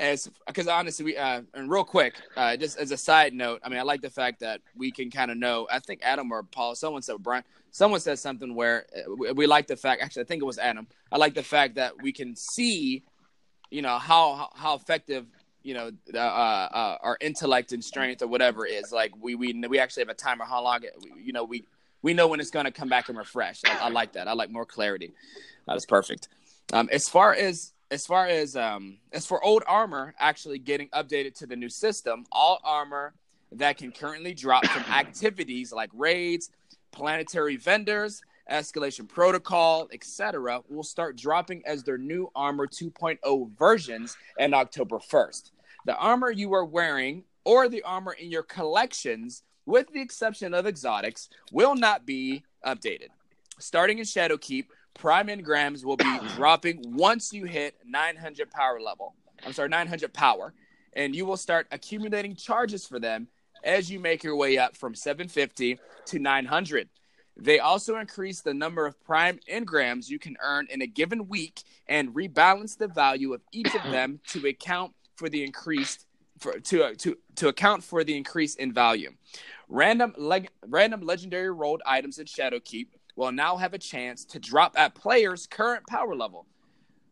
As 0.00 0.30
because 0.46 0.68
honestly, 0.68 1.04
we 1.04 1.16
uh, 1.16 1.42
and 1.54 1.70
real 1.70 1.82
quick, 1.82 2.14
uh, 2.36 2.56
just 2.56 2.78
as 2.78 2.92
a 2.92 2.96
side 2.96 3.34
note, 3.34 3.60
I 3.64 3.68
mean, 3.68 3.80
I 3.80 3.82
like 3.82 4.00
the 4.00 4.10
fact 4.10 4.40
that 4.40 4.60
we 4.76 4.92
can 4.92 5.10
kind 5.10 5.30
of 5.30 5.36
know. 5.36 5.66
I 5.70 5.80
think 5.80 6.00
Adam 6.02 6.30
or 6.30 6.44
Paul, 6.44 6.76
someone 6.76 7.02
said 7.02 7.16
Brian, 7.18 7.42
someone 7.72 7.98
said 7.98 8.18
something 8.18 8.54
where 8.54 8.86
uh, 8.96 9.14
we, 9.16 9.32
we 9.32 9.46
like 9.46 9.66
the 9.66 9.76
fact. 9.76 10.00
Actually, 10.02 10.22
I 10.22 10.26
think 10.26 10.42
it 10.42 10.46
was 10.46 10.58
Adam. 10.58 10.86
I 11.10 11.18
like 11.18 11.34
the 11.34 11.42
fact 11.42 11.74
that 11.76 12.00
we 12.00 12.12
can 12.12 12.36
see, 12.36 13.02
you 13.70 13.82
know, 13.82 13.98
how 13.98 14.50
how 14.54 14.76
effective 14.76 15.26
you 15.62 15.74
know 15.74 15.90
uh, 16.14 16.18
uh, 16.18 16.98
our 17.02 17.18
intellect 17.20 17.72
and 17.72 17.84
strength 17.84 18.22
or 18.22 18.28
whatever 18.28 18.66
is. 18.66 18.92
Like 18.92 19.12
we 19.20 19.34
we 19.34 19.52
we 19.68 19.78
actually 19.78 20.02
have 20.02 20.10
a 20.10 20.14
timer 20.14 20.44
how 20.44 20.62
long 20.62 20.84
it, 20.84 20.94
you 21.20 21.32
know 21.32 21.44
we 21.44 21.64
we 22.02 22.14
know 22.14 22.28
when 22.28 22.40
it's 22.40 22.50
going 22.50 22.64
to 22.64 22.70
come 22.70 22.88
back 22.88 23.08
and 23.08 23.18
refresh. 23.18 23.62
I, 23.66 23.86
I, 23.86 23.88
like 23.88 24.12
that. 24.12 24.28
I 24.28 24.32
like 24.32 24.50
more 24.50 24.64
clarity. 24.64 25.12
That 25.66 25.76
is 25.76 25.84
perfect. 25.84 26.28
Um, 26.72 26.88
as 26.92 27.08
far 27.08 27.34
as 27.34 27.72
as 27.90 28.06
far 28.06 28.26
as 28.26 28.56
um, 28.56 28.98
as 29.12 29.26
for 29.26 29.42
old 29.42 29.62
armor 29.66 30.14
actually 30.18 30.58
getting 30.58 30.88
updated 30.88 31.34
to 31.34 31.46
the 31.46 31.56
new 31.56 31.68
system, 31.68 32.24
all 32.30 32.60
armor 32.64 33.14
that 33.52 33.78
can 33.78 33.92
currently 33.92 34.34
drop 34.34 34.64
from 34.66 34.82
activities 34.92 35.72
like 35.72 35.90
raids, 35.94 36.50
planetary 36.92 37.56
vendors, 37.56 38.22
escalation 38.50 39.08
protocol, 39.08 39.88
etc., 39.92 40.60
will 40.68 40.82
start 40.82 41.16
dropping 41.16 41.62
as 41.66 41.82
their 41.82 41.98
new 41.98 42.30
armor 42.34 42.66
2.0 42.66 43.58
versions 43.58 44.16
in 44.38 44.54
October 44.54 44.98
1st. 44.98 45.50
The 45.86 45.96
armor 45.96 46.30
you 46.30 46.52
are 46.54 46.64
wearing 46.64 47.24
or 47.44 47.68
the 47.68 47.82
armor 47.82 48.12
in 48.12 48.30
your 48.30 48.42
collections, 48.42 49.42
with 49.64 49.90
the 49.92 50.00
exception 50.00 50.52
of 50.52 50.66
exotics, 50.66 51.28
will 51.52 51.74
not 51.74 52.04
be 52.04 52.42
updated. 52.66 53.08
Starting 53.58 53.98
in 53.98 54.04
Shadowkeep, 54.04 54.66
prime 54.98 55.28
engrams 55.28 55.84
will 55.84 55.96
be 55.96 56.18
dropping 56.36 56.82
once 56.88 57.32
you 57.32 57.46
hit 57.46 57.76
900 57.86 58.50
power 58.50 58.78
level. 58.80 59.14
I'm 59.46 59.52
sorry, 59.54 59.70
900 59.70 60.12
power, 60.12 60.52
and 60.92 61.16
you 61.16 61.24
will 61.24 61.36
start 61.36 61.68
accumulating 61.70 62.34
charges 62.34 62.86
for 62.86 62.98
them 62.98 63.28
as 63.64 63.90
you 63.90 63.98
make 63.98 64.22
your 64.22 64.36
way 64.36 64.58
up 64.58 64.76
from 64.76 64.94
750 64.94 65.78
to 66.06 66.18
900. 66.18 66.88
They 67.36 67.60
also 67.60 67.96
increase 67.96 68.40
the 68.40 68.52
number 68.52 68.84
of 68.84 69.00
prime 69.04 69.38
engrams 69.50 70.08
you 70.08 70.18
can 70.18 70.36
earn 70.42 70.66
in 70.70 70.82
a 70.82 70.86
given 70.86 71.28
week 71.28 71.62
and 71.86 72.12
rebalance 72.12 72.76
the 72.76 72.88
value 72.88 73.32
of 73.32 73.42
each 73.52 73.72
of 73.74 73.82
them 73.90 74.20
to 74.28 74.46
account 74.48 74.92
for 75.14 75.28
the 75.28 75.44
increased 75.44 76.04
for, 76.38 76.58
to, 76.60 76.84
uh, 76.84 76.94
to, 76.98 77.16
to 77.34 77.48
account 77.48 77.82
for 77.82 78.04
the 78.04 78.16
increase 78.16 78.54
in 78.54 78.72
value. 78.72 79.10
Random 79.68 80.14
leg, 80.16 80.48
random 80.66 81.00
legendary 81.00 81.50
rolled 81.50 81.82
items 81.84 82.18
in 82.18 82.26
Shadowkeep 82.26 82.88
will 83.18 83.32
now 83.32 83.56
have 83.56 83.74
a 83.74 83.78
chance 83.78 84.24
to 84.24 84.38
drop 84.38 84.78
at 84.78 84.94
players' 84.94 85.44
current 85.44 85.84
power 85.88 86.14
level. 86.14 86.46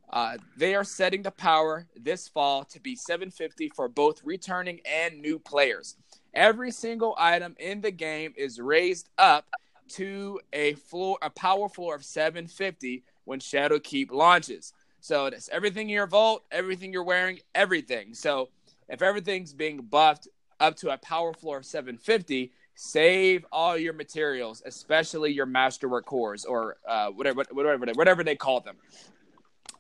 Uh, 0.09 0.37
they 0.57 0.77
are 0.77 0.85
setting 0.85 1.21
the 1.21 1.33
power 1.33 1.85
this 1.97 2.29
fall 2.29 2.65
to 2.65 2.81
be 2.81 2.95
750 2.95 3.71
for 3.71 3.89
both 3.89 4.23
returning 4.23 4.81
and 4.87 5.21
new 5.21 5.37
players. 5.37 5.97
Every 6.33 6.71
single 6.71 7.17
item 7.19 7.57
in 7.59 7.81
the 7.81 7.91
game 7.91 8.33
is 8.37 8.61
raised 8.61 9.09
up 9.19 9.47
to 9.95 10.39
a 10.53 10.75
floor, 10.75 11.19
a 11.23 11.31
power 11.31 11.69
floor 11.69 11.97
of 11.97 12.05
750 12.05 13.03
when 13.25 13.41
Shadowkeep 13.41 14.13
launches. 14.13 14.75
So 15.01 15.29
that's 15.29 15.49
everything 15.49 15.89
in 15.91 15.95
your 15.95 16.07
vault, 16.07 16.45
everything 16.53 16.93
you're 16.93 17.03
wearing, 17.03 17.41
everything. 17.53 18.15
So 18.15 18.51
if 18.89 19.03
everything's 19.03 19.53
being 19.53 19.79
buffed 19.79 20.29
up 20.61 20.77
to 20.77 20.91
a 20.91 20.99
power 20.99 21.33
floor 21.33 21.59
of 21.59 21.67
750, 21.67 22.53
save 22.77 23.45
all 23.51 23.77
your 23.77 23.95
materials, 23.95 24.63
especially 24.65 25.33
your 25.33 25.47
masterwork 25.47 26.05
cores 26.05 26.45
or 26.45 26.77
uh, 26.87 27.09
whatever, 27.09 27.43
whatever, 27.51 27.87
whatever 27.95 28.23
they 28.23 28.37
call 28.37 28.61
them. 28.61 28.77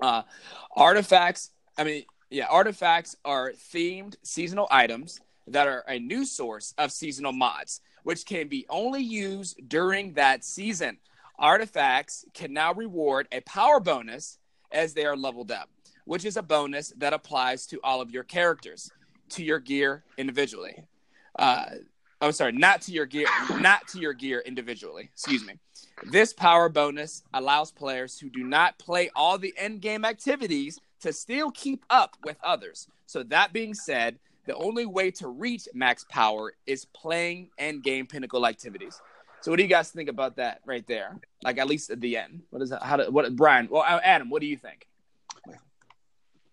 Uh, 0.00 0.22
artifacts. 0.74 1.50
I 1.78 1.84
mean, 1.84 2.04
yeah, 2.30 2.46
artifacts 2.50 3.14
are 3.24 3.52
themed 3.72 4.16
seasonal 4.22 4.66
items 4.70 5.20
that 5.46 5.68
are 5.68 5.84
a 5.86 5.98
new 5.98 6.24
source 6.24 6.74
of 6.78 6.90
seasonal 6.90 7.32
mods, 7.32 7.82
which 8.02 8.24
can 8.24 8.48
be 8.48 8.66
only 8.68 9.02
used 9.02 9.68
during 9.68 10.14
that 10.14 10.42
season. 10.42 10.96
Artifacts 11.38 12.24
can 12.32 12.52
now 12.52 12.72
reward 12.72 13.28
a 13.30 13.40
power 13.42 13.78
bonus 13.78 14.38
as 14.72 14.94
they 14.94 15.04
are 15.04 15.16
leveled 15.16 15.52
up, 15.52 15.68
which 16.06 16.24
is 16.24 16.38
a 16.38 16.42
bonus 16.42 16.94
that 16.96 17.12
applies 17.12 17.66
to 17.66 17.78
all 17.84 18.00
of 18.00 18.10
your 18.10 18.24
characters, 18.24 18.90
to 19.28 19.44
your 19.44 19.58
gear 19.58 20.02
individually. 20.16 20.82
Uh, 21.38 21.66
I'm 22.20 22.32
sorry, 22.32 22.52
not 22.52 22.80
to 22.82 22.92
your 22.92 23.06
gear, 23.06 23.26
not 23.60 23.86
to 23.88 23.98
your 23.98 24.14
gear 24.14 24.42
individually. 24.46 25.10
Excuse 25.12 25.44
me. 25.44 25.54
This 26.10 26.32
power 26.32 26.68
bonus 26.68 27.22
allows 27.34 27.70
players 27.70 28.18
who 28.18 28.30
do 28.30 28.42
not 28.44 28.78
play 28.78 29.10
all 29.14 29.38
the 29.38 29.54
end 29.56 29.80
game 29.82 30.04
activities 30.04 30.78
to 31.00 31.12
still 31.12 31.50
keep 31.50 31.84
up 31.90 32.16
with 32.24 32.36
others. 32.42 32.88
So 33.06 33.22
that 33.24 33.52
being 33.52 33.74
said, 33.74 34.18
the 34.46 34.54
only 34.54 34.86
way 34.86 35.10
to 35.12 35.28
reach 35.28 35.68
max 35.74 36.04
power 36.08 36.54
is 36.66 36.84
playing 36.86 37.50
end 37.58 37.82
game 37.82 38.06
pinnacle 38.06 38.46
activities. 38.46 39.00
So 39.40 39.50
what 39.50 39.58
do 39.58 39.62
you 39.62 39.68
guys 39.68 39.90
think 39.90 40.08
about 40.08 40.36
that 40.36 40.60
right 40.64 40.86
there? 40.86 41.18
Like 41.44 41.58
at 41.58 41.66
least 41.66 41.90
at 41.90 42.00
the 42.00 42.16
end. 42.16 42.42
What 42.50 42.62
is 42.62 42.70
that? 42.70 42.82
How 42.82 42.96
do 42.96 43.10
what 43.10 43.34
Brian? 43.36 43.68
Well, 43.70 43.84
uh, 43.86 44.00
Adam, 44.02 44.30
what 44.30 44.40
do 44.40 44.46
you 44.46 44.56
think? 44.56 44.86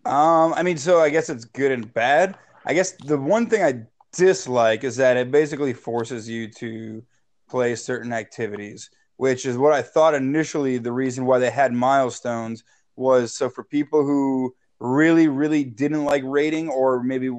Um, 0.04 0.52
I 0.52 0.62
mean, 0.62 0.76
so 0.76 1.00
I 1.00 1.08
guess 1.08 1.30
it's 1.30 1.44
good 1.46 1.72
and 1.72 1.92
bad. 1.94 2.36
I 2.66 2.74
guess 2.74 2.92
the 2.92 3.16
one 3.16 3.48
thing 3.48 3.62
I 3.62 3.86
dislike 4.16 4.84
is 4.84 4.96
that 4.96 5.16
it 5.16 5.30
basically 5.30 5.72
forces 5.72 6.28
you 6.28 6.48
to 6.48 7.02
play 7.48 7.74
certain 7.74 8.12
activities, 8.12 8.90
which 9.16 9.46
is 9.46 9.56
what 9.56 9.72
I 9.72 9.82
thought 9.82 10.14
initially 10.14 10.78
the 10.78 10.92
reason 10.92 11.26
why 11.26 11.38
they 11.38 11.50
had 11.50 11.72
milestones 11.72 12.64
was 12.96 13.36
so 13.36 13.48
for 13.48 13.64
people 13.64 14.04
who 14.04 14.54
really, 14.78 15.28
really 15.28 15.64
didn't 15.64 16.04
like 16.04 16.22
raiding 16.24 16.68
or 16.68 17.02
maybe 17.02 17.30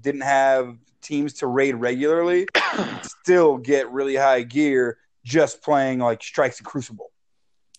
didn't 0.00 0.22
have 0.22 0.76
teams 1.00 1.34
to 1.34 1.46
raid 1.46 1.74
regularly, 1.74 2.46
still 3.02 3.56
get 3.56 3.90
really 3.90 4.16
high 4.16 4.42
gear 4.42 4.98
just 5.24 5.62
playing 5.62 5.98
like 5.98 6.22
Strikes 6.22 6.58
and 6.58 6.66
Crucible. 6.66 7.10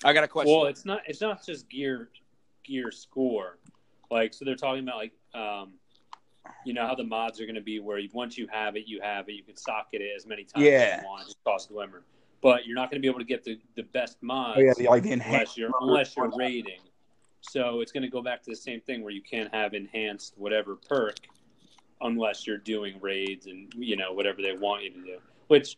I 0.03 0.13
got 0.13 0.23
a 0.23 0.27
question. 0.27 0.53
Well, 0.53 0.65
it's 0.65 0.85
not 0.85 1.01
it's 1.07 1.21
not 1.21 1.45
just 1.45 1.69
gear 1.69 2.09
gear 2.63 2.91
score. 2.91 3.59
Like 4.09 4.33
so 4.33 4.45
they're 4.45 4.55
talking 4.55 4.83
about 4.83 4.97
like 4.97 5.13
um 5.33 5.73
you 6.65 6.73
know 6.73 6.85
how 6.85 6.95
the 6.95 7.03
mods 7.03 7.39
are 7.39 7.45
going 7.45 7.55
to 7.55 7.61
be 7.61 7.79
where 7.79 7.99
once 8.13 8.37
you 8.37 8.47
have 8.51 8.75
it, 8.75 8.87
you 8.87 8.99
have 9.01 9.29
it. 9.29 9.33
You 9.33 9.43
can 9.43 9.55
socket 9.55 10.01
it 10.01 10.11
as 10.15 10.25
many 10.25 10.43
times 10.43 10.65
yeah. 10.65 10.71
as 10.97 11.01
you 11.01 11.07
want. 11.07 11.29
It 11.29 11.35
costs 11.43 11.71
glimmer, 11.71 12.03
but 12.41 12.65
you're 12.65 12.75
not 12.75 12.89
going 12.91 13.01
to 13.01 13.05
be 13.05 13.09
able 13.09 13.19
to 13.19 13.25
get 13.25 13.43
the, 13.43 13.59
the 13.75 13.83
best 13.83 14.17
mods 14.21 14.57
oh, 14.59 14.61
yeah, 14.61 14.73
the, 14.77 14.87
like 14.87 15.03
the 15.03 15.11
unless 15.13 15.57
you're 15.57 15.71
unless 15.81 16.15
you're 16.15 16.31
raiding. 16.37 16.79
So 17.41 17.81
it's 17.81 17.91
going 17.91 18.03
to 18.03 18.09
go 18.09 18.21
back 18.21 18.43
to 18.43 18.51
the 18.51 18.55
same 18.55 18.81
thing 18.81 19.01
where 19.01 19.11
you 19.11 19.21
can't 19.21 19.53
have 19.53 19.73
enhanced 19.73 20.35
whatever 20.37 20.75
perk 20.75 21.17
unless 22.01 22.45
you're 22.45 22.57
doing 22.57 22.99
raids 23.01 23.47
and 23.47 23.71
you 23.75 23.95
know 23.95 24.13
whatever 24.13 24.41
they 24.41 24.53
want 24.53 24.83
you 24.83 24.91
to 24.91 25.01
do, 25.01 25.17
which 25.47 25.77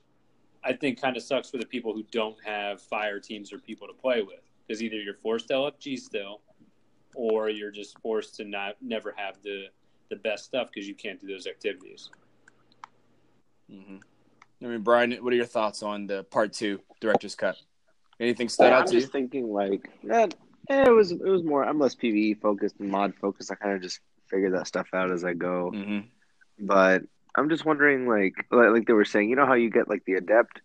I 0.63 0.73
think 0.73 1.01
kind 1.01 1.17
of 1.17 1.23
sucks 1.23 1.49
for 1.49 1.57
the 1.57 1.65
people 1.65 1.93
who 1.93 2.03
don't 2.11 2.37
have 2.43 2.81
fire 2.81 3.19
teams 3.19 3.51
or 3.51 3.59
people 3.59 3.87
to 3.87 3.93
play 3.93 4.21
with 4.21 4.39
because 4.65 4.81
either 4.81 4.95
you're 4.95 5.15
forced 5.15 5.49
to 5.49 5.55
LFG 5.55 5.99
still, 5.99 6.41
or 7.15 7.49
you're 7.49 7.71
just 7.71 7.99
forced 7.99 8.35
to 8.35 8.45
not 8.45 8.75
never 8.81 9.13
have 9.17 9.41
the 9.43 9.67
the 10.13 10.19
best 10.19 10.45
stuff 10.45 10.69
because 10.73 10.88
you 10.88 10.95
can't 10.95 11.19
do 11.19 11.28
those 11.28 11.47
activities. 11.47 12.10
Mm-hmm. 13.71 13.97
I 14.63 14.67
mean, 14.67 14.82
Brian, 14.82 15.12
what 15.23 15.34
are 15.34 15.36
your 15.36 15.45
thoughts 15.45 15.84
on 15.84 16.08
the 16.08 16.23
part 16.23 16.54
two 16.54 16.80
director's 17.02 17.36
cut? 17.36 17.58
Anything 18.19 18.47
stood 18.49 18.65
yeah, 18.65 18.78
out 18.78 18.82
I'm 18.82 18.88
to 18.88 18.93
just 18.93 19.08
you? 19.08 19.12
thinking 19.12 19.52
like 19.52 19.89
that. 20.04 20.36
Eh, 20.69 20.84
it 20.88 20.91
was 20.91 21.12
it 21.12 21.23
was 21.23 21.43
more. 21.43 21.65
I'm 21.65 21.80
less 21.80 21.95
PVE 21.95 22.39
focused 22.39 22.76
and 22.80 22.89
mod 22.89 23.13
focused. 23.19 23.52
I 23.52 23.56
kind 23.56 23.76
of 23.76 23.82
just 23.82 23.99
figure 24.30 24.52
that 24.52 24.67
stuff 24.67 24.88
out 24.93 25.12
as 25.12 25.26
I 25.26 25.34
go. 25.34 25.71
Mm-hmm. 25.73 26.08
But 26.65 27.04
I'm 27.36 27.49
just 27.49 27.65
wondering, 27.65 28.08
like, 28.08 28.36
like 28.52 28.69
like 28.69 28.88
they 28.88 28.93
were 28.93 29.06
saying, 29.06 29.30
you 29.30 29.36
know 29.36 29.45
how 29.45 29.56
you 29.56 29.69
get 29.69 29.89
like 29.89 30.06
the 30.06 30.13
adept 30.13 30.62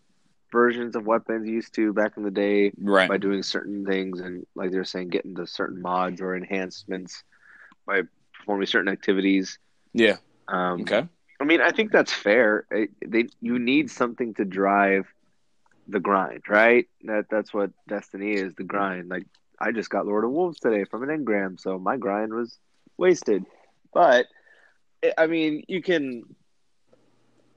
versions 0.53 0.95
of 0.97 1.07
weapons 1.07 1.49
used 1.49 1.75
to 1.75 1.93
back 1.93 2.13
in 2.17 2.23
the 2.23 2.31
day 2.31 2.73
Right. 2.79 3.09
by 3.09 3.17
doing 3.19 3.43
certain 3.43 3.85
things, 3.85 4.21
and 4.21 4.47
like 4.55 4.71
they 4.71 4.79
were 4.79 4.85
saying, 4.85 5.09
getting 5.09 5.35
to 5.37 5.47
certain 5.47 5.83
mods 5.83 6.21
or 6.21 6.37
enhancements 6.37 7.25
by 7.87 8.03
performing 8.49 8.67
certain 8.67 8.91
activities. 8.91 9.59
Yeah. 9.93 10.17
Um, 10.49 10.81
Okay. 10.81 11.07
I 11.41 11.45
mean, 11.45 11.61
I 11.61 11.71
think 11.71 11.93
that's 11.93 12.13
fair. 12.13 12.67
It, 12.71 12.91
they 13.07 13.29
you 13.41 13.61
need 13.61 13.91
something 13.91 14.35
to 14.35 14.45
drive 14.45 15.07
the 15.87 16.01
grind, 16.01 16.43
right? 16.49 16.89
That 17.05 17.27
that's 17.31 17.55
what 17.55 17.71
Destiny 17.87 18.33
is, 18.33 18.55
the 18.55 18.65
grind. 18.65 19.09
Like 19.09 19.27
I 19.61 19.71
just 19.71 19.89
got 19.89 20.07
Lord 20.07 20.25
of 20.25 20.31
Wolves 20.31 20.59
today 20.59 20.85
from 20.85 21.09
an 21.09 21.11
engram, 21.11 21.61
so 21.61 21.79
my 21.79 21.97
grind 21.97 22.33
was 22.33 22.59
wasted. 22.97 23.45
But 23.95 24.27
I 25.17 25.29
mean, 25.29 25.63
you 25.69 25.81
can 25.81 26.25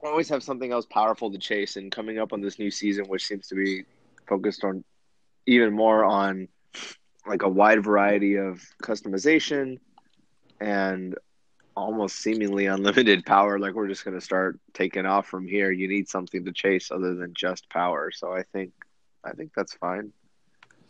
always 0.04 0.28
have 0.28 0.44
something 0.44 0.70
else 0.70 0.86
powerful 0.86 1.32
to 1.32 1.38
chase, 1.38 1.76
and 1.76 1.90
coming 1.90 2.20
up 2.20 2.32
on 2.32 2.40
this 2.40 2.60
new 2.60 2.70
season, 2.70 3.06
which 3.06 3.26
seems 3.26 3.48
to 3.48 3.56
be 3.56 3.84
focused 4.28 4.62
on 4.62 4.84
even 5.46 5.72
more 5.72 6.04
on 6.04 6.46
like 7.26 7.42
a 7.42 7.48
wide 7.48 7.82
variety 7.82 8.36
of 8.36 8.62
customization 8.80 9.78
and 10.62 11.16
almost 11.76 12.16
seemingly 12.16 12.66
unlimited 12.66 13.26
power. 13.26 13.58
Like 13.58 13.74
we're 13.74 13.88
just 13.88 14.04
going 14.04 14.18
to 14.18 14.24
start 14.24 14.58
taking 14.74 15.06
off 15.06 15.26
from 15.26 15.46
here. 15.46 15.70
You 15.70 15.88
need 15.88 16.08
something 16.08 16.44
to 16.44 16.52
chase 16.52 16.90
other 16.90 17.14
than 17.14 17.34
just 17.34 17.68
power. 17.68 18.10
So 18.12 18.32
I 18.32 18.44
think, 18.44 18.72
I 19.24 19.32
think 19.32 19.52
that's 19.56 19.74
fine. 19.74 20.12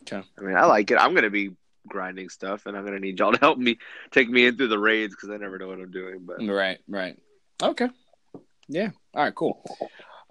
Okay. 0.03 0.25
I 0.37 0.41
mean, 0.41 0.55
I 0.55 0.65
like 0.65 0.91
it. 0.91 0.97
I'm 0.97 1.11
going 1.11 1.23
to 1.23 1.29
be 1.29 1.51
grinding 1.87 2.29
stuff, 2.29 2.65
and 2.65 2.77
I'm 2.77 2.83
going 2.83 2.95
to 2.95 2.99
need 2.99 3.19
y'all 3.19 3.31
to 3.31 3.39
help 3.39 3.57
me 3.57 3.77
take 4.11 4.29
me 4.29 4.45
in 4.45 4.57
through 4.57 4.67
the 4.67 4.79
raids 4.79 5.15
because 5.15 5.29
I 5.29 5.37
never 5.37 5.57
know 5.57 5.67
what 5.67 5.79
I'm 5.79 5.91
doing. 5.91 6.19
But 6.25 6.45
Right, 6.45 6.79
right. 6.87 7.17
Okay. 7.61 7.89
Yeah. 8.67 8.91
All 9.13 9.23
right, 9.23 9.35
cool. 9.35 9.63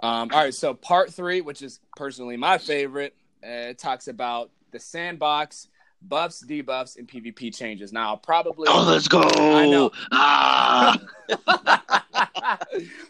Um, 0.01 0.31
all 0.33 0.45
right, 0.45 0.55
so 0.55 0.75
part 0.75 1.13
three, 1.13 1.41
which 1.41 1.63
is 1.63 1.81
personally 1.97 2.37
my 2.37 2.59
favorite, 2.59 3.15
uh, 3.45 3.71
it 3.71 3.79
talks 3.79 4.09
about 4.09 4.51
the 4.73 4.79
sandbox, 4.79 5.69
buffs, 6.09 6.45
debuffs, 6.45 6.97
and 6.99 7.09
PvP 7.09 7.55
changes. 7.57 7.93
Now, 7.93 8.11
I'll 8.11 8.17
probably. 8.17 8.69
oh, 8.69 8.85
let's 8.85 9.09
go! 9.09 9.23
I 9.23 9.67
know. 9.69 9.91
Ah! 10.13 10.99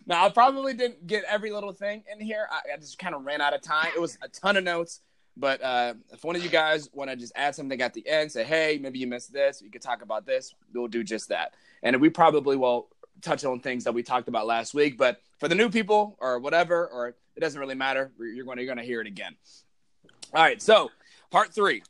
now, 0.07 0.27
I 0.27 0.31
probably 0.31 0.75
didn't 0.75 1.07
get 1.07 1.25
every 1.29 1.51
little 1.51 1.73
thing 1.73 2.05
in 2.13 2.21
here. 2.21 2.47
I, 2.51 2.75
I 2.75 2.77
just 2.77 2.99
kind 2.99 3.15
of 3.15 3.25
ran 3.25 3.41
out 3.41 3.55
of 3.55 3.63
time. 3.63 3.89
It 3.95 4.01
was 4.01 4.19
a 4.23 4.29
ton 4.29 4.57
of 4.57 4.65
notes. 4.65 5.01
But 5.37 5.63
uh, 5.63 5.95
if 6.13 6.25
one 6.25 6.37
of 6.37 6.45
you 6.45 6.51
guys 6.51 6.91
want 6.93 7.11
to 7.11 7.17
just 7.17 7.33
add 7.35 7.55
something 7.55 7.81
at 7.81 7.95
the 7.95 8.07
end, 8.07 8.31
say, 8.31 8.45
hey, 8.45 8.79
maybe 8.81 8.99
you 8.99 9.07
missed 9.07 9.33
this, 9.33 9.63
you 9.63 9.71
could 9.71 9.81
talk 9.81 10.03
about 10.03 10.27
this, 10.27 10.55
we'll 10.75 10.89
do 10.89 11.03
just 11.03 11.31
that. 11.31 11.55
And 11.83 11.99
we 12.01 12.11
probably 12.11 12.57
will 12.57 12.89
touch 13.23 13.45
on 13.45 13.61
things 13.61 13.85
that 13.85 13.95
we 13.95 14.03
talked 14.03 14.29
about 14.29 14.47
last 14.47 14.75
week. 14.75 14.99
But 14.99 15.21
for 15.39 15.49
the 15.49 15.55
new 15.55 15.71
people 15.71 16.17
or 16.21 16.39
whatever, 16.39 16.87
or 16.87 17.09
it 17.09 17.41
doesn't 17.41 17.59
really 17.59 17.75
matter, 17.75 18.13
you're 18.19 18.45
going 18.45 18.59
to, 18.59 18.63
you're 18.63 18.75
going 18.75 18.85
to 18.85 18.89
hear 18.89 19.01
it 19.01 19.07
again. 19.07 19.35
All 20.35 20.43
right, 20.43 20.61
so 20.61 20.91
part 21.31 21.55
three. 21.55 21.83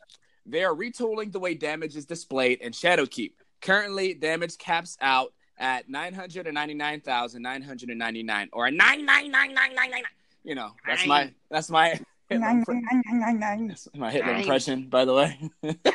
They 0.47 0.65
are 0.65 0.75
retooling 0.75 1.31
the 1.33 1.39
way 1.39 1.55
damage 1.55 1.97
is 1.97 2.05
displayed 2.05 2.61
in 2.61 2.73
Shadowkeep. 2.73 3.33
Currently, 3.61 4.15
damage 4.15 4.59
caps 4.59 4.97
out 5.01 5.33
at 5.59 5.89
999,999 5.89 8.49
or 8.53 8.69
9999999. 8.69 10.03
You 10.45 10.55
know, 10.57 10.71
that's 10.87 11.07
my 11.07 11.33
that's 11.51 11.71
my 11.71 12.01
Hitler, 12.29 12.47
impre- 12.47 13.69
that's 13.69 13.89
my 13.95 14.11
Hitler 14.11 14.35
impression, 14.35 14.89
by 14.89 15.05
the 15.05 15.15
way. 15.15 15.39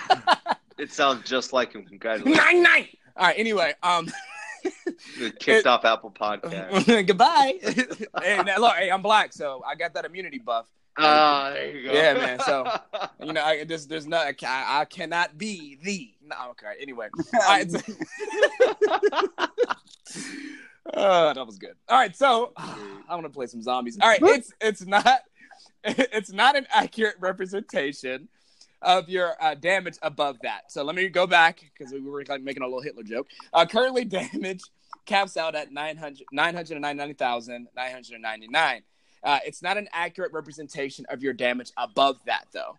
It 0.78 0.92
sounds 0.92 1.28
just 1.28 1.54
like 1.54 1.74
him. 1.74 1.84
Congratulations. 1.86 2.38
nine 2.38 2.62
nine. 2.62 2.88
All 3.16 3.26
right. 3.26 3.36
Anyway, 3.36 3.74
um, 3.82 4.08
Kicked 5.40 5.48
It- 5.48 5.66
off 5.66 5.84
Apple 5.86 6.12
Podcast. 6.12 7.08
goodbye. 7.08 7.54
hey, 8.22 8.44
now, 8.46 8.60
look, 8.60 8.76
hey, 8.76 8.92
I'm 8.92 9.02
black, 9.02 9.34
so 9.34 9.64
I 9.68 9.74
got 9.74 9.96
that 9.96 10.06
immunity 10.06 10.38
buff. 10.38 10.68
Ah, 11.00 11.50
there 11.54 11.76
you 11.76 11.88
go. 11.88 11.94
Yeah, 11.94 12.14
man, 12.14 12.40
so- 12.40 12.66
You 13.26 13.34
know, 13.34 13.44
I, 13.44 13.64
there's 13.66 13.88
there's 13.88 14.08
no, 14.08 14.18
I, 14.18 14.34
I 14.44 14.86
cannot 14.86 15.38
be 15.38 15.78
the. 15.84 16.12
No, 16.24 16.36
okay. 16.52 16.74
Anyway, 16.82 17.10
All 17.34 17.40
right, 17.48 17.70
so- 17.70 17.80
oh, 20.94 21.34
that 21.34 21.46
was 21.46 21.58
good. 21.58 21.74
All 21.90 21.98
right, 21.98 22.16
so 22.16 22.54
I 22.58 22.78
want 23.10 23.24
to 23.24 23.30
play 23.30 23.48
some 23.48 23.62
zombies. 23.62 23.98
All 24.02 24.08
right, 24.08 24.20
it's 24.22 24.52
it's 24.62 24.86
not 24.86 25.22
it's 25.84 26.32
not 26.32 26.56
an 26.56 26.66
accurate 26.74 27.16
representation 27.20 28.30
of 28.82 29.10
your 29.10 29.34
uh, 29.42 29.56
damage 29.56 29.98
above 30.02 30.38
that. 30.44 30.72
So 30.72 30.84
let 30.84 30.96
me 30.96 31.10
go 31.10 31.28
back 31.28 31.60
because 31.78 31.92
we 31.94 32.00
were 32.00 32.24
like 32.28 32.42
making 32.42 32.64
a 32.64 32.66
little 32.66 32.82
Hitler 32.82 33.04
joke. 33.04 33.28
Uh, 33.54 33.66
currently, 33.66 34.06
damage 34.06 34.62
caps 35.06 35.36
out 35.38 35.56
at 35.56 35.72
900 35.72 36.26
999,999. 36.32 38.82
Uh, 39.24 39.40
it's 39.46 39.62
not 39.62 39.78
an 39.78 39.88
accurate 39.92 40.32
representation 40.32 41.06
of 41.10 41.24
your 41.24 41.34
damage 41.34 41.72
above 41.78 42.18
that, 42.26 42.48
though. 42.52 42.78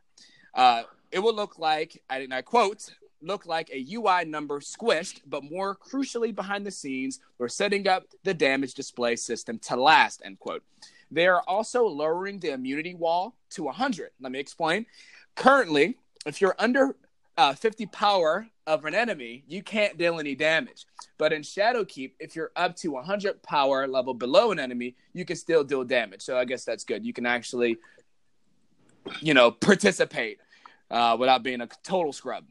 Uh, 0.55 0.83
it 1.11 1.19
will 1.19 1.35
look 1.35 1.59
like, 1.59 2.03
and 2.11 2.33
I 2.33 2.43
quote, 2.43 2.91
look 3.21 3.47
like 3.47 3.71
a 3.71 3.87
UI 3.95 4.25
number 4.25 4.61
squished, 4.61 5.21
but 5.27 5.43
more 5.45 5.77
crucially 5.77 6.35
behind 6.35 6.67
the 6.67 6.71
scenes, 6.71 7.21
we're 7.39 7.49
setting 7.49 7.89
up 7.89 8.05
the 8.25 8.35
damage 8.35 8.75
display 8.75 9.17
system 9.17 9.59
to 9.61 9.77
last, 9.77 10.23
end 10.25 10.39
quote. 10.39 10.63
They 11.11 11.27
are 11.27 11.43
also 11.47 11.85
lowering 11.85 12.39
the 12.39 12.53
immunity 12.53 12.95
wall 12.95 13.35
to 13.51 13.65
100. 13.65 14.11
Let 14.21 14.33
me 14.33 14.39
explain. 14.39 14.87
Currently, 15.37 15.97
if 16.27 16.41
you're 16.41 16.57
under 16.59 16.97
uh, 17.37 17.55
50 17.55 17.87
power 17.87 18.49
of 18.69 18.85
an 18.85 18.95
enemy, 18.95 19.43
you 19.49 19.63
can't 19.63 19.97
deal 19.97 20.21
any 20.21 20.35
damage. 20.35 20.85
But 21.17 21.33
in 21.33 21.41
Shadowkeep, 21.41 22.13
if 22.21 22.37
you're 22.37 22.53
up 22.55 22.77
to 22.77 22.91
100 22.93 23.43
power 23.43 23.89
level 23.89 24.13
below 24.13 24.53
an 24.53 24.59
enemy, 24.59 24.95
you 25.15 25.25
can 25.25 25.37
still 25.37 25.65
deal 25.65 25.85
damage. 25.85 26.21
So 26.21 26.37
I 26.37 26.45
guess 26.45 26.65
that's 26.65 26.85
good. 26.85 27.05
You 27.05 27.15
can 27.15 27.25
actually, 27.25 27.79
you 29.21 29.33
know, 29.33 29.51
participate 29.51 30.39
uh, 30.91 31.17
without 31.19 31.43
being 31.43 31.63
a 31.63 31.69
total 31.83 32.13
scrub. 32.13 32.45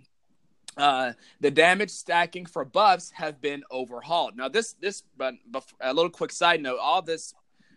Uh, 0.75 1.13
the 1.39 1.51
damage 1.51 1.91
stacking 1.91 2.47
for 2.47 2.65
buffs 2.65 3.11
have 3.11 3.39
been 3.39 3.63
overhauled. 3.69 4.35
Now, 4.35 4.47
this 4.47 4.73
this 4.73 5.03
but, 5.17 5.35
a 5.79 5.93
little 5.93 6.11
quick 6.11 6.31
side 6.31 6.61
note, 6.61 6.79
all 6.79 7.01
this 7.01 7.33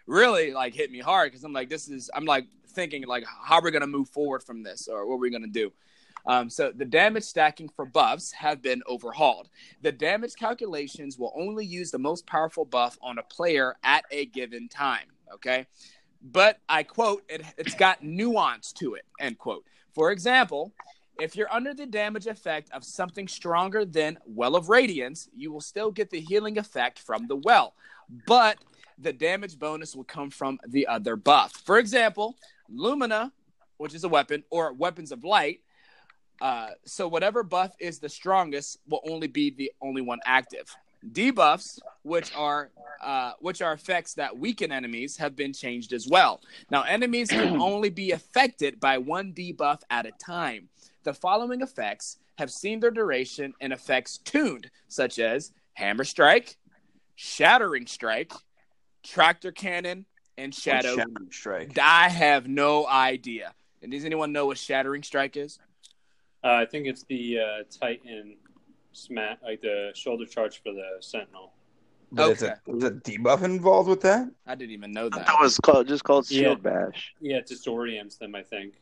really 0.07 0.53
like 0.53 0.75
hit 0.75 0.91
me 0.91 0.99
hard 0.99 1.31
because 1.31 1.45
I'm 1.45 1.53
like, 1.53 1.69
this 1.69 1.89
is 1.89 2.11
I'm 2.15 2.25
like 2.25 2.47
thinking 2.69 3.07
like 3.07 3.25
how 3.25 3.57
are 3.57 3.63
we 3.63 3.71
gonna 3.71 3.87
move 3.87 4.09
forward 4.09 4.43
from 4.43 4.63
this 4.63 4.89
or 4.89 5.07
what 5.07 5.17
are 5.17 5.19
we 5.19 5.31
gonna 5.31 5.47
do? 5.47 5.73
Um, 6.27 6.51
so 6.51 6.73
the 6.75 6.85
damage 6.85 7.25
stacking 7.25 7.69
for 7.69 7.85
buffs 7.85 8.33
have 8.33 8.63
been 8.63 8.83
overhauled. 8.87 9.49
The 9.83 9.93
damage 9.93 10.35
calculations 10.35 11.19
will 11.19 11.33
only 11.37 11.65
use 11.65 11.91
the 11.91 11.99
most 11.99 12.27
powerful 12.27 12.65
buff 12.65 12.99
on 13.03 13.19
a 13.19 13.23
player 13.23 13.77
at 13.83 14.05
a 14.11 14.27
given 14.27 14.69
time. 14.69 15.07
Okay, 15.35 15.67
but 16.23 16.59
I 16.69 16.83
quote, 16.83 17.23
it, 17.29 17.43
it's 17.57 17.75
got 17.75 18.03
nuance 18.03 18.73
to 18.75 18.95
it. 18.95 19.05
End 19.19 19.39
quote. 19.39 19.65
For 19.95 20.13
example, 20.13 20.73
if 21.21 21.37
you're 21.37 21.53
under 21.53 21.75
the 21.75 21.87
damage 21.87 22.27
effect 22.27 22.71
of 22.73 22.85
something 22.85 23.29
stronger 23.29 23.85
than 23.85 24.19
Well 24.25 24.57
of 24.57 24.69
Radiance, 24.69 25.29
you 25.37 25.53
will 25.53 25.61
still 25.61 25.91
get 25.91 26.11
the 26.11 26.21
healing 26.21 26.59
effect 26.59 26.99
from 26.99 27.27
the 27.27 27.37
well, 27.37 27.75
but 28.27 28.59
the 28.99 29.13
damage 29.13 29.59
bonus 29.59 29.97
will 29.97 30.05
come 30.05 30.31
from 30.31 30.59
the 30.67 30.87
other 30.87 31.17
buff. 31.17 31.53
For 31.65 31.79
example, 31.79 32.37
Lumina, 32.69 33.33
which 33.79 33.95
is 33.95 34.05
a 34.05 34.09
weapon, 34.09 34.45
or 34.51 34.73
Weapons 34.73 35.13
of 35.13 35.25
Light. 35.25 35.61
Uh, 36.41 36.71
so 36.85 37.07
whatever 37.07 37.43
buff 37.43 37.75
is 37.79 37.99
the 37.99 38.09
strongest 38.09 38.79
will 38.89 39.03
only 39.09 39.27
be 39.27 39.51
the 39.51 39.71
only 39.81 40.03
one 40.03 40.19
active. 40.25 40.75
Debuffs, 41.13 41.79
which 42.03 42.35
are 42.35 42.71
uh, 43.03 43.33
which 43.41 43.63
are 43.63 43.73
effects 43.73 44.15
that 44.15 44.37
weaken 44.37 44.71
enemies, 44.71 45.17
have 45.17 45.35
been 45.35 45.53
changed 45.53 45.93
as 45.93 46.07
well. 46.07 46.41
Now, 46.71 46.83
enemies 46.83 47.31
can 47.31 47.61
only 47.61 47.89
be 47.89 48.13
affected 48.13 48.79
by 48.79 48.99
one 48.99 49.33
debuff 49.33 49.81
at 49.91 50.05
a 50.05 50.13
time. 50.13 50.69
The 51.05 51.15
following 51.15 51.63
effects 51.63 52.19
have 52.37 52.51
seen 52.51 52.81
their 52.81 52.91
duration 52.91 53.55
and 53.61 53.73
effects 53.73 54.19
tuned, 54.19 54.71
such 54.89 55.19
as 55.19 55.53
Hammer 55.75 56.05
Strike, 56.05 56.59
Shattering 57.17 57.87
Strike, 57.87 58.33
Tractor 59.03 59.53
Cannon, 59.53 60.05
and 60.37 60.55
Shadow. 60.55 60.97
Strike. 61.31 61.79
I 61.79 62.09
have 62.09 62.49
no 62.49 62.87
idea. 62.87 63.55
And 63.83 63.93
does 63.93 64.05
anyone 64.05 64.33
know 64.33 64.47
what 64.47 64.59
Shattering 64.59 65.03
Strike 65.03 65.37
is? 65.37 65.59
Uh, 66.43 66.49
I 66.55 66.65
think 66.67 66.87
it's 66.87 67.05
the 67.05 67.39
uh, 67.39 67.45
Titan 67.71 68.37
smack, 68.93 69.39
like 69.43 69.61
the 69.61 69.91
shoulder 69.95 70.25
charge 70.27 70.63
for 70.63 70.73
the 70.73 70.97
Sentinel. 71.01 71.53
But 72.13 72.31
it's 72.31 72.43
a, 72.43 72.59
was 72.67 72.83
a 72.85 72.91
debuff 72.91 73.43
involved 73.45 73.89
with 73.89 74.01
that? 74.01 74.29
I 74.47 74.55
didn't 74.57 74.73
even 74.73 74.91
know 74.93 75.07
I 75.13 75.19
that. 75.19 75.29
it 75.29 75.41
was 75.41 75.59
called 75.59 75.87
just 75.87 76.03
called 76.03 76.27
Shield 76.27 76.59
Yeah. 76.65 76.71
Bash. 76.71 77.15
Yeah, 77.21 77.37
it 77.37 77.47
disorients 77.47 78.19
them. 78.19 78.35
I 78.35 78.43
think. 78.43 78.75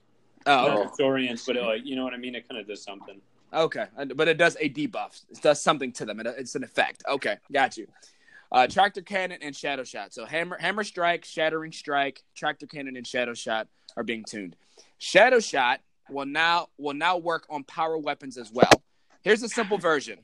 Oh, 0.47 0.67
okay. 0.67 0.75
Not 0.85 0.95
disorients, 0.99 1.47
but 1.47 1.57
it, 1.57 1.63
like 1.63 1.85
you 1.85 1.95
know 1.97 2.05
what 2.05 2.15
I 2.15 2.17
mean. 2.17 2.35
It 2.35 2.49
kind 2.49 2.61
of 2.61 2.67
does 2.67 2.83
something. 2.83 3.21
Okay, 3.53 3.87
but 4.15 4.29
it 4.29 4.39
does 4.39 4.57
a 4.61 4.69
debuff. 4.71 5.23
It 5.31 5.43
does 5.43 5.61
something 5.61 5.93
to 5.93 6.05
them. 6.07 6.21
It- 6.21 6.27
It's 6.39 6.55
an 6.55 6.65
effect. 6.65 7.03
Okay, 7.09 7.37
got 7.53 7.77
you. 7.77 7.87
Uh, 8.51 8.67
tractor 8.67 9.03
cannon 9.03 9.41
and 9.43 9.55
shadow 9.55 9.85
shot. 9.85 10.15
So 10.15 10.25
hammer, 10.25 10.57
hammer 10.59 10.83
strike, 10.85 11.25
shattering 11.27 11.73
strike, 11.73 12.23
tractor 12.35 12.67
cannon, 12.67 12.97
and 12.97 13.07
shadow 13.07 13.35
shot 13.35 13.69
are 13.97 14.03
being 14.05 14.25
tuned. 14.27 14.57
Shadow 14.97 15.39
shot 15.41 15.81
will 16.11 16.27
now 16.27 16.69
will 16.79 16.95
now 16.95 17.17
work 17.17 17.47
on 17.51 17.65
power 17.65 17.99
weapons 17.99 18.39
as 18.39 18.53
well. 18.53 18.71
Here's 19.23 19.43
a 19.43 19.49
simple 19.49 19.79
version. 19.79 20.19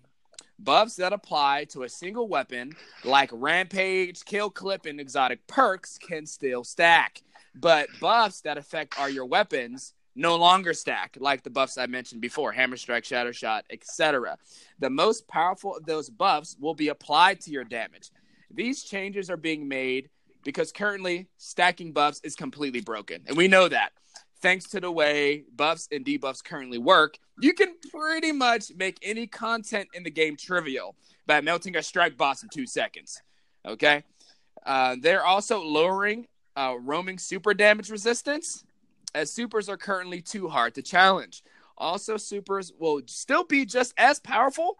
Buffs 0.58 0.96
that 0.96 1.12
apply 1.12 1.64
to 1.70 1.82
a 1.82 1.88
single 1.88 2.28
weapon, 2.28 2.72
like 3.04 3.30
Rampage, 3.32 4.24
Kill 4.24 4.50
Clip, 4.50 4.86
and 4.86 5.00
exotic 5.00 5.46
perks, 5.46 5.98
can 5.98 6.26
still 6.26 6.62
stack. 6.62 7.22
But 7.54 7.88
buffs 8.00 8.40
that 8.42 8.56
affect 8.56 8.98
are 8.98 9.10
your 9.10 9.26
weapons 9.26 9.94
no 10.16 10.36
longer 10.36 10.72
stack, 10.72 11.16
like 11.18 11.42
the 11.42 11.50
buffs 11.50 11.76
I 11.76 11.86
mentioned 11.86 12.20
before 12.20 12.52
Hammer 12.52 12.76
Strike, 12.76 13.04
Shatter 13.04 13.32
Shot, 13.32 13.64
etc. 13.70 14.38
The 14.78 14.90
most 14.90 15.26
powerful 15.26 15.76
of 15.76 15.86
those 15.86 16.08
buffs 16.08 16.56
will 16.60 16.74
be 16.74 16.88
applied 16.88 17.40
to 17.42 17.50
your 17.50 17.64
damage. 17.64 18.10
These 18.50 18.84
changes 18.84 19.30
are 19.30 19.36
being 19.36 19.66
made 19.66 20.08
because 20.44 20.70
currently 20.70 21.28
stacking 21.36 21.92
buffs 21.92 22.20
is 22.22 22.36
completely 22.36 22.80
broken. 22.80 23.22
And 23.26 23.36
we 23.36 23.48
know 23.48 23.68
that. 23.68 23.92
Thanks 24.44 24.66
to 24.72 24.80
the 24.80 24.92
way 24.92 25.44
buffs 25.56 25.88
and 25.90 26.04
debuffs 26.04 26.44
currently 26.44 26.76
work, 26.76 27.16
you 27.40 27.54
can 27.54 27.76
pretty 27.90 28.30
much 28.30 28.70
make 28.76 28.98
any 29.02 29.26
content 29.26 29.88
in 29.94 30.02
the 30.02 30.10
game 30.10 30.36
trivial 30.36 30.96
by 31.26 31.40
melting 31.40 31.76
a 31.76 31.82
strike 31.82 32.18
boss 32.18 32.42
in 32.42 32.50
two 32.50 32.66
seconds. 32.66 33.22
Okay? 33.64 34.04
Uh, 34.66 34.96
they're 35.00 35.24
also 35.24 35.62
lowering 35.62 36.26
uh, 36.56 36.74
roaming 36.78 37.16
super 37.16 37.54
damage 37.54 37.88
resistance, 37.88 38.66
as 39.14 39.32
supers 39.32 39.70
are 39.70 39.78
currently 39.78 40.20
too 40.20 40.46
hard 40.46 40.74
to 40.74 40.82
challenge. 40.82 41.42
Also, 41.78 42.18
supers 42.18 42.70
will 42.78 43.00
still 43.06 43.44
be 43.44 43.64
just 43.64 43.94
as 43.96 44.20
powerful, 44.20 44.76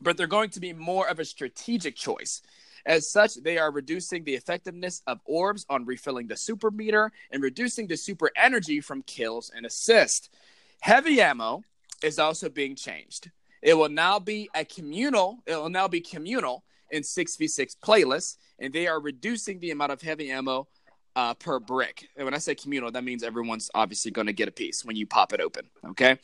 but 0.00 0.16
they're 0.16 0.26
going 0.26 0.50
to 0.50 0.58
be 0.58 0.72
more 0.72 1.08
of 1.08 1.20
a 1.20 1.24
strategic 1.24 1.94
choice. 1.94 2.42
As 2.86 3.10
such, 3.10 3.34
they 3.36 3.58
are 3.58 3.70
reducing 3.70 4.24
the 4.24 4.34
effectiveness 4.34 5.02
of 5.06 5.20
orbs 5.24 5.66
on 5.68 5.84
refilling 5.84 6.26
the 6.26 6.36
super 6.36 6.70
meter 6.70 7.12
and 7.30 7.42
reducing 7.42 7.86
the 7.86 7.96
super 7.96 8.30
energy 8.36 8.80
from 8.80 9.02
kills 9.02 9.50
and 9.54 9.66
assists. 9.66 10.28
Heavy 10.80 11.20
ammo 11.20 11.62
is 12.02 12.18
also 12.18 12.48
being 12.48 12.74
changed. 12.74 13.30
It 13.62 13.74
will 13.74 13.90
now 13.90 14.18
be 14.18 14.48
a 14.54 14.64
communal, 14.64 15.42
it 15.46 15.56
will 15.56 15.68
now 15.68 15.88
be 15.88 16.00
communal 16.00 16.64
in 16.90 17.02
6v6 17.02 17.76
playlists, 17.84 18.36
and 18.58 18.72
they 18.72 18.86
are 18.86 19.00
reducing 19.00 19.60
the 19.60 19.70
amount 19.70 19.92
of 19.92 20.02
heavy 20.02 20.30
ammo 20.30 20.66
uh, 21.16 21.34
per 21.34 21.58
brick. 21.58 22.08
And 22.16 22.24
when 22.24 22.34
I 22.34 22.38
say 22.38 22.54
communal, 22.54 22.90
that 22.92 23.04
means 23.04 23.22
everyone's 23.22 23.70
obviously 23.74 24.10
going 24.10 24.26
to 24.26 24.32
get 24.32 24.48
a 24.48 24.52
piece 24.52 24.84
when 24.84 24.96
you 24.96 25.06
pop 25.06 25.32
it 25.32 25.40
open. 25.40 25.66
Okay. 25.90 26.18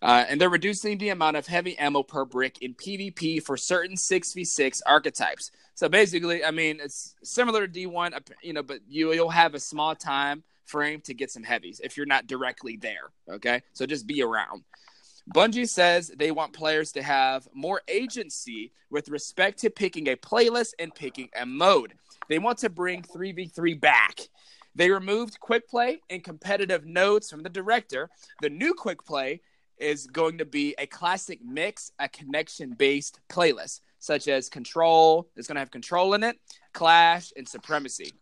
Uh, 0.00 0.24
and 0.28 0.40
they're 0.40 0.48
reducing 0.48 0.98
the 0.98 1.10
amount 1.10 1.36
of 1.36 1.46
heavy 1.46 1.78
ammo 1.78 2.02
per 2.02 2.24
brick 2.24 2.62
in 2.62 2.74
PvP 2.74 3.42
for 3.42 3.56
certain 3.56 3.96
6v6 3.96 4.80
archetypes. 4.86 5.50
So 5.74 5.88
basically, 5.88 6.44
I 6.44 6.50
mean, 6.50 6.78
it's 6.82 7.14
similar 7.22 7.66
to 7.66 7.72
D1, 7.72 8.18
you 8.42 8.52
know, 8.52 8.62
but 8.62 8.80
you, 8.88 9.12
you'll 9.12 9.30
have 9.30 9.54
a 9.54 9.60
small 9.60 9.94
time 9.94 10.42
frame 10.64 11.00
to 11.02 11.14
get 11.14 11.30
some 11.30 11.42
heavies 11.42 11.80
if 11.82 11.96
you're 11.96 12.06
not 12.06 12.26
directly 12.26 12.76
there. 12.76 13.10
Okay. 13.28 13.62
So 13.72 13.86
just 13.86 14.06
be 14.06 14.22
around. 14.22 14.62
Bungie 15.34 15.68
says 15.68 16.08
they 16.16 16.32
want 16.32 16.52
players 16.52 16.90
to 16.92 17.02
have 17.02 17.46
more 17.54 17.82
agency 17.86 18.72
with 18.90 19.08
respect 19.08 19.60
to 19.60 19.70
picking 19.70 20.08
a 20.08 20.16
playlist 20.16 20.72
and 20.78 20.92
picking 20.92 21.28
a 21.40 21.46
mode. 21.46 21.94
They 22.28 22.40
want 22.40 22.58
to 22.58 22.68
bring 22.68 23.02
3v3 23.02 23.80
back. 23.80 24.28
They 24.74 24.90
removed 24.90 25.38
quick 25.38 25.68
play 25.68 26.00
and 26.10 26.24
competitive 26.24 26.84
notes 26.84 27.30
from 27.30 27.42
the 27.42 27.48
director. 27.48 28.10
The 28.42 28.50
new 28.50 28.74
quick 28.74 29.04
play 29.04 29.40
is 29.78 30.06
going 30.08 30.38
to 30.38 30.44
be 30.44 30.74
a 30.78 30.86
classic 30.86 31.38
mix, 31.44 31.92
a 31.98 32.08
connection 32.08 32.74
based 32.74 33.20
playlist, 33.28 33.80
such 33.98 34.26
as 34.26 34.48
Control, 34.48 35.28
it's 35.36 35.46
going 35.46 35.56
to 35.56 35.60
have 35.60 35.70
Control 35.70 36.14
in 36.14 36.24
it, 36.24 36.38
Clash, 36.72 37.32
and 37.36 37.48
Supremacy. 37.48 38.12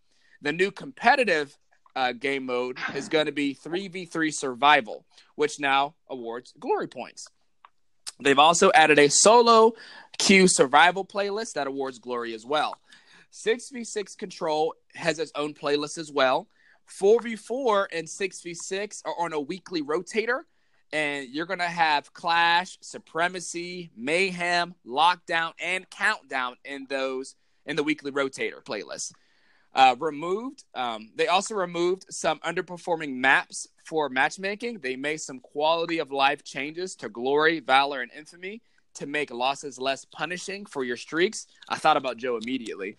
The 0.43 0.53
new 0.53 0.71
competitive 0.71 1.57
uh, 1.99 2.13
game 2.13 2.47
mode 2.47 2.79
is 2.95 3.09
going 3.09 3.27
to 3.27 3.33
be 3.33 3.57
3v3 3.57 4.33
survival, 4.33 5.05
which 5.35 5.59
now 5.59 5.95
awards 6.09 6.55
glory 6.61 6.87
points. 6.87 7.27
They've 8.21 8.39
also 8.39 8.71
added 8.73 9.01
a 9.01 9.09
solo 9.09 9.73
queue 10.17 10.47
survival 10.47 11.05
playlist 11.05 11.55
that 11.55 11.67
awards 11.67 11.99
glory 11.99 12.35
as 12.35 12.47
well. 12.47 12.77
6v6 13.33 14.17
control 14.17 14.75
has 14.95 15.19
its 15.19 15.33
own 15.35 15.55
playlist 15.55 15.99
as 15.99 16.13
well. 16.13 16.49
4v4 17.01 17.87
and 17.93 18.07
6v6 18.07 19.03
are 19.05 19.15
on 19.19 19.33
a 19.33 19.41
weekly 19.41 19.83
rotator, 19.83 20.43
and 20.93 21.29
you're 21.29 21.47
going 21.47 21.59
to 21.59 21.65
have 21.65 22.13
Clash, 22.13 22.79
Supremacy, 22.81 23.91
Mayhem, 23.97 24.75
Lockdown, 24.87 25.53
and 25.61 25.89
Countdown 25.91 26.57
in 26.65 26.87
those 26.89 27.35
in 27.67 27.75
the 27.75 27.83
weekly 27.83 28.13
rotator 28.13 28.65
playlist 28.65 29.13
uh, 29.75 29.95
removed. 29.99 30.65
Um, 30.75 31.11
they 31.15 31.29
also 31.29 31.55
removed 31.55 32.07
some 32.11 32.39
underperforming 32.41 33.15
maps 33.15 33.69
for 33.85 34.09
matchmaking. 34.09 34.81
They 34.81 34.97
made 34.97 35.21
some 35.21 35.41
quality 35.41 35.99
of 35.99 36.11
life 36.11 36.45
changes 36.45 36.95
to 36.97 37.09
Glory, 37.09 37.61
Valor, 37.61 38.03
and 38.03 38.11
Infamy 38.17 38.63
to 38.95 39.07
make 39.07 39.31
losses 39.31 39.79
less 39.79 40.05
punishing 40.05 40.67
for 40.67 40.85
your 40.85 40.97
streaks. 40.97 41.47
I 41.69 41.77
thought 41.77 41.97
about 41.97 42.17
Joe 42.17 42.37
immediately. 42.37 42.97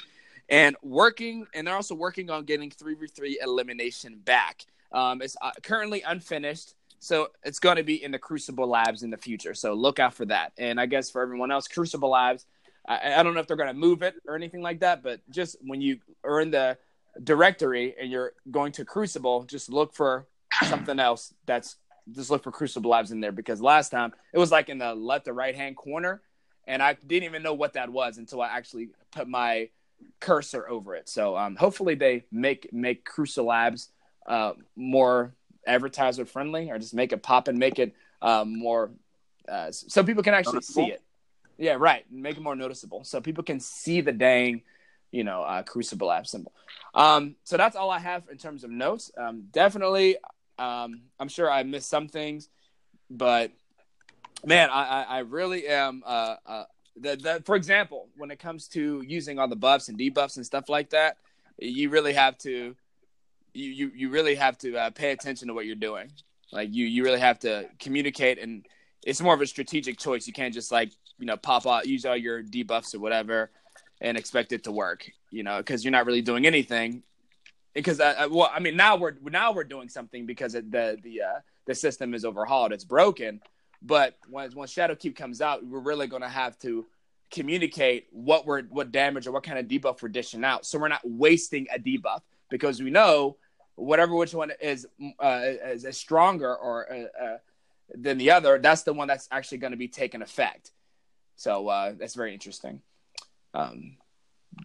And 0.48 0.76
working, 0.82 1.46
and 1.54 1.68
they're 1.68 1.76
also 1.76 1.96
working 1.96 2.30
on 2.30 2.46
getting 2.46 2.72
3v3 2.72 3.36
elimination 3.44 4.20
back. 4.24 4.66
Um, 4.92 5.22
it's 5.22 5.36
uh, 5.42 5.52
currently 5.62 6.02
unfinished, 6.02 6.74
so 7.00 7.30
it's 7.44 7.60
going 7.60 7.76
to 7.78 7.84
be 7.84 8.04
in 8.04 8.12
the 8.12 8.18
Crucible 8.18 8.68
Labs 8.68 9.04
in 9.04 9.12
the 9.12 9.18
future. 9.18 9.54
So 9.54 9.74
look 9.74 10.00
out 10.00 10.16
for 10.16 10.26
that. 10.26 10.54
And 10.58 10.80
I 10.80 10.88
guess 10.88 11.12
for 11.12 11.22
everyone 11.22 11.52
else, 11.52 11.68
Crucible 11.68 12.10
Labs 12.10 12.46
I, 12.88 13.16
I 13.16 13.24
don't 13.24 13.34
know 13.34 13.40
if 13.40 13.48
they're 13.48 13.58
going 13.58 13.68
to 13.68 13.74
move 13.74 14.02
it 14.02 14.16
or 14.28 14.36
anything 14.36 14.62
like 14.62 14.80
that, 14.82 15.04
but 15.04 15.22
just 15.30 15.58
when 15.62 15.82
you 15.82 16.00
are 16.24 16.42
in 16.42 16.52
the 16.52 16.78
directory 17.24 17.96
and 18.00 18.12
you're 18.12 18.34
going 18.50 18.72
to 18.74 18.86
Crucible, 18.86 19.44
just 19.44 19.70
look 19.70 19.94
for 19.94 20.28
something 20.68 21.00
else 21.00 21.34
that's 21.46 21.76
just 22.12 22.32
look 22.32 22.44
for 22.44 22.52
Crucible 22.52 22.92
Labs 22.92 23.12
in 23.12 23.20
there 23.20 23.32
because 23.32 23.62
last 23.62 23.90
time 23.90 24.14
it 24.34 24.40
was 24.40 24.52
like 24.52 24.70
in 24.70 24.78
the 24.78 24.96
left 24.96 25.28
or 25.28 25.34
right 25.34 25.56
hand 25.56 25.76
corner, 25.76 26.22
and 26.68 26.82
I 26.82 26.94
didn't 26.94 27.26
even 27.26 27.44
know 27.44 27.54
what 27.54 27.74
that 27.74 27.90
was 27.90 28.18
until 28.18 28.42
I 28.42 28.48
actually 28.50 28.90
put 29.12 29.28
my 29.28 29.70
cursor 30.20 30.68
over 30.68 30.96
it. 30.96 31.10
So 31.10 31.38
um, 31.38 31.56
hopefully 31.56 31.96
they 31.96 32.26
make 32.32 32.72
make 32.74 33.06
Crucible 33.06 33.48
Labs 33.48 33.90
uh, 34.28 34.54
more 34.76 35.34
advertiser 35.68 36.26
friendly, 36.26 36.72
or 36.72 36.80
just 36.80 36.94
make 36.94 37.14
it 37.14 37.22
pop 37.22 37.48
and 37.48 37.60
make 37.60 37.80
it 37.80 37.94
um, 38.22 38.58
more 38.58 38.92
uh, 39.48 39.72
so 39.72 40.04
people 40.04 40.24
can 40.24 40.34
actually 40.34 40.62
see 40.62 40.86
it. 40.86 41.02
Yeah, 41.60 41.76
right. 41.78 42.06
Make 42.10 42.38
it 42.38 42.42
more 42.42 42.56
noticeable 42.56 43.04
so 43.04 43.20
people 43.20 43.44
can 43.44 43.60
see 43.60 44.00
the 44.00 44.14
dang, 44.14 44.62
you 45.12 45.26
know, 45.26 45.42
uh, 45.44 45.62
Crucible 45.64 46.10
app 46.10 46.26
symbol. 46.26 46.54
Um, 46.96 47.36
so 47.44 47.58
that's 47.58 47.76
all 47.76 47.92
I 47.92 48.00
have 48.00 48.24
in 48.32 48.38
terms 48.38 48.64
of 48.64 48.72
notes. 48.72 49.12
Um, 49.18 49.44
definitely, 49.52 50.16
um, 50.58 51.02
I'm 51.20 51.28
sure 51.28 51.52
I 51.52 51.64
missed 51.64 51.90
some 51.90 52.08
things, 52.08 52.48
but 53.10 53.52
man, 54.46 54.70
I, 54.70 54.84
I, 54.84 55.04
I 55.04 55.20
really 55.20 55.68
am. 55.68 56.02
Uh, 56.06 56.36
uh, 56.46 56.64
the, 56.96 57.18
the, 57.18 57.44
for 57.46 57.58
example, 57.58 58.08
when 58.16 58.32
it 58.32 58.40
comes 58.40 58.70
to 58.70 59.04
using 59.06 59.38
all 59.38 59.50
the 59.50 59.58
buffs 59.58 59.90
and 59.90 60.00
debuffs 60.00 60.38
and 60.38 60.46
stuff 60.46 60.70
like 60.70 60.92
that, 60.92 61.18
you 61.58 61.90
really 61.90 62.14
have 62.14 62.38
to, 62.40 62.74
you 63.54 63.70
you, 63.72 63.92
you 63.94 64.10
really 64.10 64.36
have 64.36 64.58
to 64.60 64.78
uh, 64.78 64.90
pay 64.92 65.12
attention 65.12 65.50
to 65.50 65.54
what 65.54 65.66
you're 65.66 65.76
doing. 65.76 66.10
Like 66.54 66.70
you 66.72 66.86
you 66.86 67.04
really 67.04 67.20
have 67.20 67.40
to 67.40 67.70
communicate 67.80 68.40
and 68.40 68.66
it's 69.06 69.22
more 69.22 69.34
of 69.34 69.42
a 69.42 69.48
strategic 69.48 69.98
choice. 69.98 70.26
You 70.26 70.34
can't 70.34 70.54
just 70.54 70.72
like 70.72 70.92
you 71.20 71.26
know 71.26 71.38
pop 71.38 71.66
out 71.68 71.88
use 71.88 72.06
all 72.06 72.18
your 72.18 72.44
debuffs 72.44 72.96
or 72.96 73.00
whatever 73.00 73.52
and 74.02 74.18
expect 74.18 74.52
it 74.52 74.64
to 74.64 74.72
work. 74.72 75.10
You 75.32 75.44
know 75.44 75.58
because 75.58 75.84
you're 75.84 75.92
not 75.92 76.06
really 76.06 76.22
doing 76.22 76.46
anything. 76.46 77.04
Because 77.74 78.00
uh, 78.00 78.16
uh, 78.18 78.28
well, 78.32 78.52
I 78.54 78.60
mean 78.60 78.76
now 78.76 78.98
we're 78.98 79.16
now 79.24 79.52
we're 79.52 79.64
doing 79.64 79.90
something 79.90 80.26
because 80.26 80.56
it, 80.56 80.72
the 80.72 80.98
the 81.04 81.22
uh, 81.22 81.40
the 81.68 81.76
system 81.76 82.14
is 82.14 82.26
overhauled. 82.26 82.72
It's 82.72 82.84
broken. 82.84 83.42
But 83.82 84.18
when 84.30 84.52
when 84.52 84.68
Shadowkeep 84.68 85.16
comes 85.16 85.42
out, 85.42 85.66
we're 85.66 85.80
really 85.80 86.08
going 86.08 86.22
to 86.22 86.30
have 86.30 86.58
to 86.60 86.86
communicate 87.32 88.08
what 88.12 88.46
we're 88.46 88.64
what 88.64 88.92
damage 88.92 89.28
or 89.28 89.32
what 89.32 89.44
kind 89.44 89.60
of 89.60 89.68
debuff 89.68 90.02
we're 90.02 90.10
dishing 90.10 90.44
out, 90.44 90.66
so 90.66 90.80
we're 90.80 90.88
not 90.88 91.02
wasting 91.04 91.68
a 91.74 91.80
debuff 91.80 92.22
because 92.50 92.82
we 92.82 92.90
know 92.90 93.38
whatever 93.76 94.16
which 94.16 94.34
one 94.34 94.52
is 94.62 94.86
uh, 95.20 95.42
is, 95.44 95.86
is 95.86 95.98
stronger 95.98 96.54
or 96.56 96.92
uh, 96.92 97.24
uh, 97.24 97.38
than 97.96 98.18
the 98.18 98.32
other, 98.32 98.60
that's 98.60 98.84
the 98.84 98.94
one 98.94 99.08
that's 99.08 99.28
actually 99.32 99.58
going 99.58 99.72
to 99.72 99.78
be 99.78 99.88
taking 99.88 100.22
effect. 100.22 100.72
So 101.40 101.70
uh, 101.70 101.94
that's 101.98 102.16
very 102.16 102.34
interesting. 102.34 102.82
Um, 103.54 103.96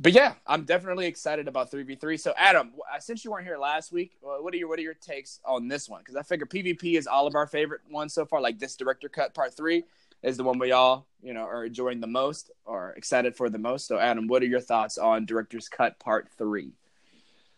but 0.00 0.12
yeah, 0.12 0.34
I'm 0.44 0.64
definitely 0.64 1.06
excited 1.06 1.46
about 1.46 1.70
3v3. 1.70 2.18
So 2.18 2.34
Adam, 2.36 2.72
uh, 2.92 2.98
since 2.98 3.24
you 3.24 3.30
weren't 3.30 3.46
here 3.46 3.58
last 3.58 3.92
week, 3.92 4.16
uh, 4.24 4.42
what 4.42 4.52
are 4.52 4.56
your 4.56 4.68
what 4.68 4.80
are 4.80 4.82
your 4.82 4.94
takes 4.94 5.38
on 5.44 5.68
this 5.68 5.88
one? 5.88 6.00
Because 6.00 6.16
I 6.16 6.22
figure 6.22 6.46
PvP 6.46 6.98
is 6.98 7.06
all 7.06 7.28
of 7.28 7.36
our 7.36 7.46
favorite 7.46 7.82
ones 7.88 8.12
so 8.12 8.26
far. 8.26 8.40
Like 8.40 8.58
this 8.58 8.74
director 8.74 9.08
cut 9.08 9.34
part 9.34 9.56
three 9.56 9.84
is 10.24 10.36
the 10.36 10.42
one 10.42 10.58
we 10.58 10.72
all 10.72 11.06
you 11.22 11.32
know 11.32 11.42
are 11.42 11.64
enjoying 11.64 12.00
the 12.00 12.08
most 12.08 12.50
or 12.64 12.90
excited 12.96 13.36
for 13.36 13.48
the 13.48 13.58
most. 13.58 13.86
So 13.86 13.98
Adam, 13.98 14.26
what 14.26 14.42
are 14.42 14.46
your 14.46 14.60
thoughts 14.60 14.98
on 14.98 15.26
director's 15.26 15.68
cut 15.68 16.00
part 16.00 16.28
three? 16.36 16.72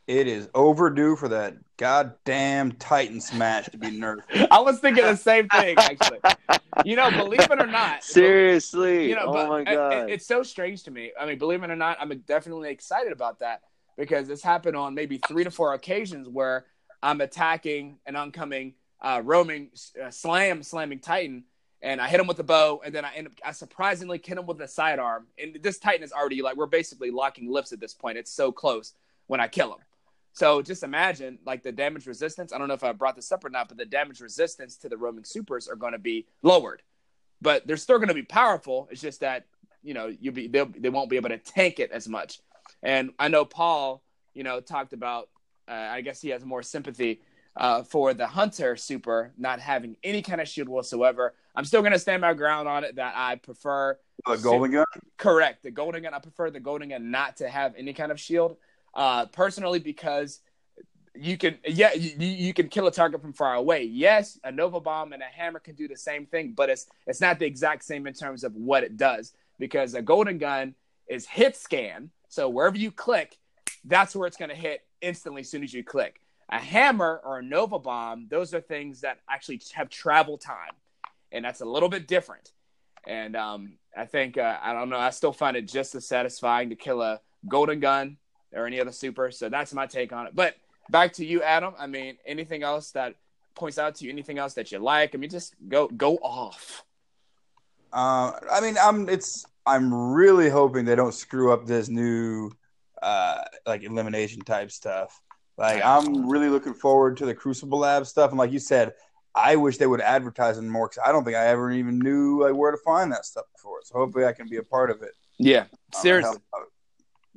It 0.06 0.28
is 0.28 0.48
overdue 0.54 1.16
for 1.16 1.28
that 1.28 1.56
goddamn 1.76 2.72
Titan 2.72 3.20
smash 3.20 3.66
to 3.66 3.78
be 3.78 3.88
nerfed. 3.88 4.48
I 4.50 4.60
was 4.60 4.78
thinking 4.78 5.04
the 5.04 5.16
same 5.16 5.48
thing, 5.48 5.76
actually. 5.78 6.20
You 6.84 6.94
know, 6.94 7.10
believe 7.10 7.40
it 7.40 7.60
or 7.60 7.66
not. 7.66 8.04
Seriously. 8.04 9.08
You 9.08 9.16
know, 9.16 9.26
oh 9.26 9.48
my 9.48 9.64
god. 9.64 9.92
It, 9.92 10.14
it's 10.14 10.26
so 10.26 10.42
strange 10.42 10.84
to 10.84 10.90
me. 10.90 11.12
I 11.18 11.26
mean, 11.26 11.38
believe 11.38 11.62
it 11.62 11.70
or 11.70 11.76
not, 11.76 11.96
I'm 12.00 12.16
definitely 12.20 12.70
excited 12.70 13.12
about 13.12 13.40
that 13.40 13.62
because 13.96 14.28
this 14.28 14.42
happened 14.42 14.76
on 14.76 14.94
maybe 14.94 15.18
three 15.26 15.42
to 15.42 15.50
four 15.50 15.74
occasions 15.74 16.28
where 16.28 16.66
I'm 17.02 17.20
attacking 17.20 17.98
an 18.06 18.14
oncoming 18.14 18.74
uh, 19.00 19.22
roaming 19.24 19.70
uh, 20.02 20.10
slam 20.10 20.62
slamming 20.62 21.00
Titan 21.00 21.44
and 21.82 22.00
I 22.00 22.08
hit 22.08 22.18
him 22.18 22.26
with 22.26 22.38
the 22.38 22.44
bow, 22.44 22.80
and 22.84 22.94
then 22.94 23.04
I 23.04 23.14
end 23.14 23.26
up 23.28 23.32
I 23.44 23.52
surprisingly 23.52 24.20
hit 24.24 24.38
him 24.38 24.46
with 24.46 24.60
a 24.60 24.68
sidearm. 24.68 25.26
And 25.38 25.58
this 25.62 25.78
Titan 25.78 26.02
is 26.02 26.12
already 26.12 26.42
like 26.42 26.56
we're 26.56 26.66
basically 26.66 27.10
locking 27.10 27.50
lips 27.50 27.72
at 27.72 27.80
this 27.80 27.94
point. 27.94 28.18
It's 28.18 28.32
so 28.32 28.50
close 28.50 28.94
when 29.26 29.40
I 29.40 29.48
kill 29.48 29.72
him. 29.72 29.78
So 30.36 30.60
just 30.60 30.82
imagine 30.82 31.38
like 31.46 31.62
the 31.62 31.72
damage 31.72 32.06
resistance. 32.06 32.52
I 32.52 32.58
don't 32.58 32.68
know 32.68 32.74
if 32.74 32.84
I 32.84 32.92
brought 32.92 33.16
this 33.16 33.32
up 33.32 33.42
or 33.42 33.48
not, 33.48 33.68
but 33.68 33.78
the 33.78 33.86
damage 33.86 34.20
resistance 34.20 34.76
to 34.78 34.88
the 34.90 34.96
roaming 34.98 35.24
supers 35.24 35.66
are 35.66 35.76
going 35.76 35.94
to 35.94 35.98
be 35.98 36.26
lowered, 36.42 36.82
but 37.40 37.66
they're 37.66 37.78
still 37.78 37.96
going 37.96 38.08
to 38.08 38.14
be 38.14 38.22
powerful. 38.22 38.86
It's 38.90 39.00
just 39.00 39.20
that 39.20 39.46
you 39.82 39.94
know 39.94 40.14
you 40.20 40.32
be 40.32 40.46
they 40.46 40.90
won't 40.90 41.08
be 41.08 41.16
able 41.16 41.30
to 41.30 41.38
tank 41.38 41.80
it 41.80 41.90
as 41.90 42.06
much. 42.06 42.40
And 42.82 43.12
I 43.18 43.28
know 43.28 43.46
Paul, 43.46 44.02
you 44.34 44.44
know, 44.44 44.60
talked 44.60 44.92
about. 44.92 45.30
Uh, 45.68 45.72
I 45.72 46.02
guess 46.02 46.20
he 46.20 46.28
has 46.28 46.44
more 46.44 46.62
sympathy 46.62 47.22
uh, 47.56 47.82
for 47.82 48.12
the 48.12 48.26
hunter 48.26 48.76
super 48.76 49.32
not 49.38 49.58
having 49.58 49.96
any 50.04 50.20
kind 50.20 50.42
of 50.42 50.48
shield 50.48 50.68
whatsoever. 50.68 51.34
I'm 51.56 51.64
still 51.64 51.80
going 51.80 51.94
to 51.94 51.98
stand 51.98 52.20
my 52.20 52.34
ground 52.34 52.68
on 52.68 52.84
it 52.84 52.96
that 52.96 53.14
I 53.16 53.36
prefer 53.36 53.98
the 54.26 54.36
golden 54.36 54.70
gun. 54.70 54.84
Correct, 55.16 55.62
the 55.62 55.70
golden 55.70 56.02
gun. 56.02 56.12
I 56.12 56.18
prefer 56.18 56.50
the 56.50 56.60
golden 56.60 56.90
gun 56.90 57.10
not 57.10 57.38
to 57.38 57.48
have 57.48 57.74
any 57.76 57.94
kind 57.94 58.12
of 58.12 58.20
shield 58.20 58.58
uh, 58.96 59.26
personally 59.26 59.78
because 59.78 60.40
you 61.14 61.36
can 61.38 61.56
yeah 61.66 61.92
you, 61.94 62.12
you 62.18 62.52
can 62.52 62.68
kill 62.68 62.86
a 62.86 62.90
target 62.90 63.20
from 63.20 63.32
far 63.32 63.54
away. 63.54 63.84
Yes, 63.84 64.38
a 64.42 64.50
nova 64.50 64.80
bomb 64.80 65.12
and 65.12 65.22
a 65.22 65.26
hammer 65.26 65.60
can 65.60 65.74
do 65.74 65.86
the 65.86 65.96
same 65.96 66.26
thing, 66.26 66.52
but 66.56 66.68
it's 66.70 66.86
it's 67.06 67.20
not 67.20 67.38
the 67.38 67.46
exact 67.46 67.84
same 67.84 68.06
in 68.06 68.14
terms 68.14 68.42
of 68.42 68.54
what 68.54 68.82
it 68.82 68.96
does 68.96 69.32
because 69.58 69.94
a 69.94 70.02
golden 70.02 70.38
gun 70.38 70.74
is 71.08 71.26
hit 71.26 71.56
scan. 71.56 72.10
So 72.28 72.48
wherever 72.48 72.76
you 72.76 72.90
click, 72.90 73.38
that's 73.84 74.16
where 74.16 74.26
it's 74.26 74.36
going 74.36 74.48
to 74.48 74.56
hit 74.56 74.82
instantly 75.00 75.42
as 75.42 75.50
soon 75.50 75.62
as 75.62 75.72
you 75.72 75.84
click. 75.84 76.20
A 76.48 76.58
hammer 76.58 77.20
or 77.24 77.38
a 77.38 77.42
nova 77.42 77.78
bomb, 77.78 78.26
those 78.28 78.52
are 78.54 78.60
things 78.60 79.00
that 79.02 79.18
actually 79.28 79.60
have 79.74 79.88
travel 79.88 80.38
time, 80.38 80.72
and 81.32 81.44
that's 81.44 81.60
a 81.60 81.64
little 81.64 81.88
bit 81.88 82.08
different. 82.08 82.52
And 83.06 83.36
um, 83.36 83.78
I 83.96 84.04
think 84.04 84.38
uh, 84.38 84.58
I 84.62 84.72
don't 84.72 84.88
know. 84.88 84.98
I 84.98 85.10
still 85.10 85.32
find 85.32 85.56
it 85.56 85.68
just 85.68 85.94
as 85.94 86.06
satisfying 86.06 86.70
to 86.70 86.76
kill 86.76 87.02
a 87.02 87.20
golden 87.48 87.80
gun 87.80 88.16
or 88.52 88.66
any 88.66 88.80
other 88.80 88.92
super. 88.92 89.30
So 89.30 89.48
that's 89.48 89.72
my 89.72 89.86
take 89.86 90.12
on 90.12 90.26
it. 90.26 90.34
But 90.34 90.54
back 90.90 91.12
to 91.14 91.24
you, 91.26 91.42
Adam. 91.42 91.74
I 91.78 91.86
mean, 91.86 92.16
anything 92.26 92.62
else 92.62 92.92
that 92.92 93.14
points 93.54 93.78
out 93.78 93.94
to 93.96 94.04
you? 94.04 94.10
Anything 94.10 94.38
else 94.38 94.54
that 94.54 94.70
you 94.72 94.78
like? 94.78 95.14
I 95.14 95.18
mean, 95.18 95.30
just 95.30 95.54
go 95.68 95.88
go 95.88 96.16
off. 96.16 96.84
Uh, 97.92 98.32
I 98.52 98.60
mean, 98.60 98.76
I'm 98.80 99.08
it's 99.08 99.46
I'm 99.64 99.92
really 100.12 100.48
hoping 100.48 100.84
they 100.84 100.96
don't 100.96 101.14
screw 101.14 101.52
up 101.52 101.66
this 101.66 101.88
new 101.88 102.50
uh, 103.02 103.42
like 103.66 103.82
elimination 103.82 104.42
type 104.42 104.70
stuff. 104.70 105.20
Like 105.56 105.82
I'm 105.84 106.28
really 106.28 106.48
looking 106.48 106.74
forward 106.74 107.16
to 107.18 107.26
the 107.26 107.34
Crucible 107.34 107.78
Lab 107.78 108.06
stuff, 108.06 108.30
and 108.30 108.38
like 108.38 108.52
you 108.52 108.58
said, 108.58 108.92
I 109.34 109.56
wish 109.56 109.78
they 109.78 109.86
would 109.86 110.02
advertise 110.02 110.58
it 110.58 110.62
more 110.62 110.88
because 110.88 111.02
I 111.06 111.12
don't 111.12 111.24
think 111.24 111.36
I 111.36 111.46
ever 111.46 111.70
even 111.70 111.98
knew 111.98 112.42
like 112.42 112.54
where 112.54 112.70
to 112.72 112.76
find 112.78 113.10
that 113.12 113.24
stuff 113.24 113.46
before. 113.54 113.78
So 113.84 113.94
hopefully, 113.94 114.26
I 114.26 114.32
can 114.32 114.48
be 114.48 114.58
a 114.58 114.62
part 114.62 114.90
of 114.90 115.02
it. 115.02 115.12
Yeah, 115.38 115.60
Um, 115.60 115.66
seriously. 115.92 116.38
help- 116.52 116.68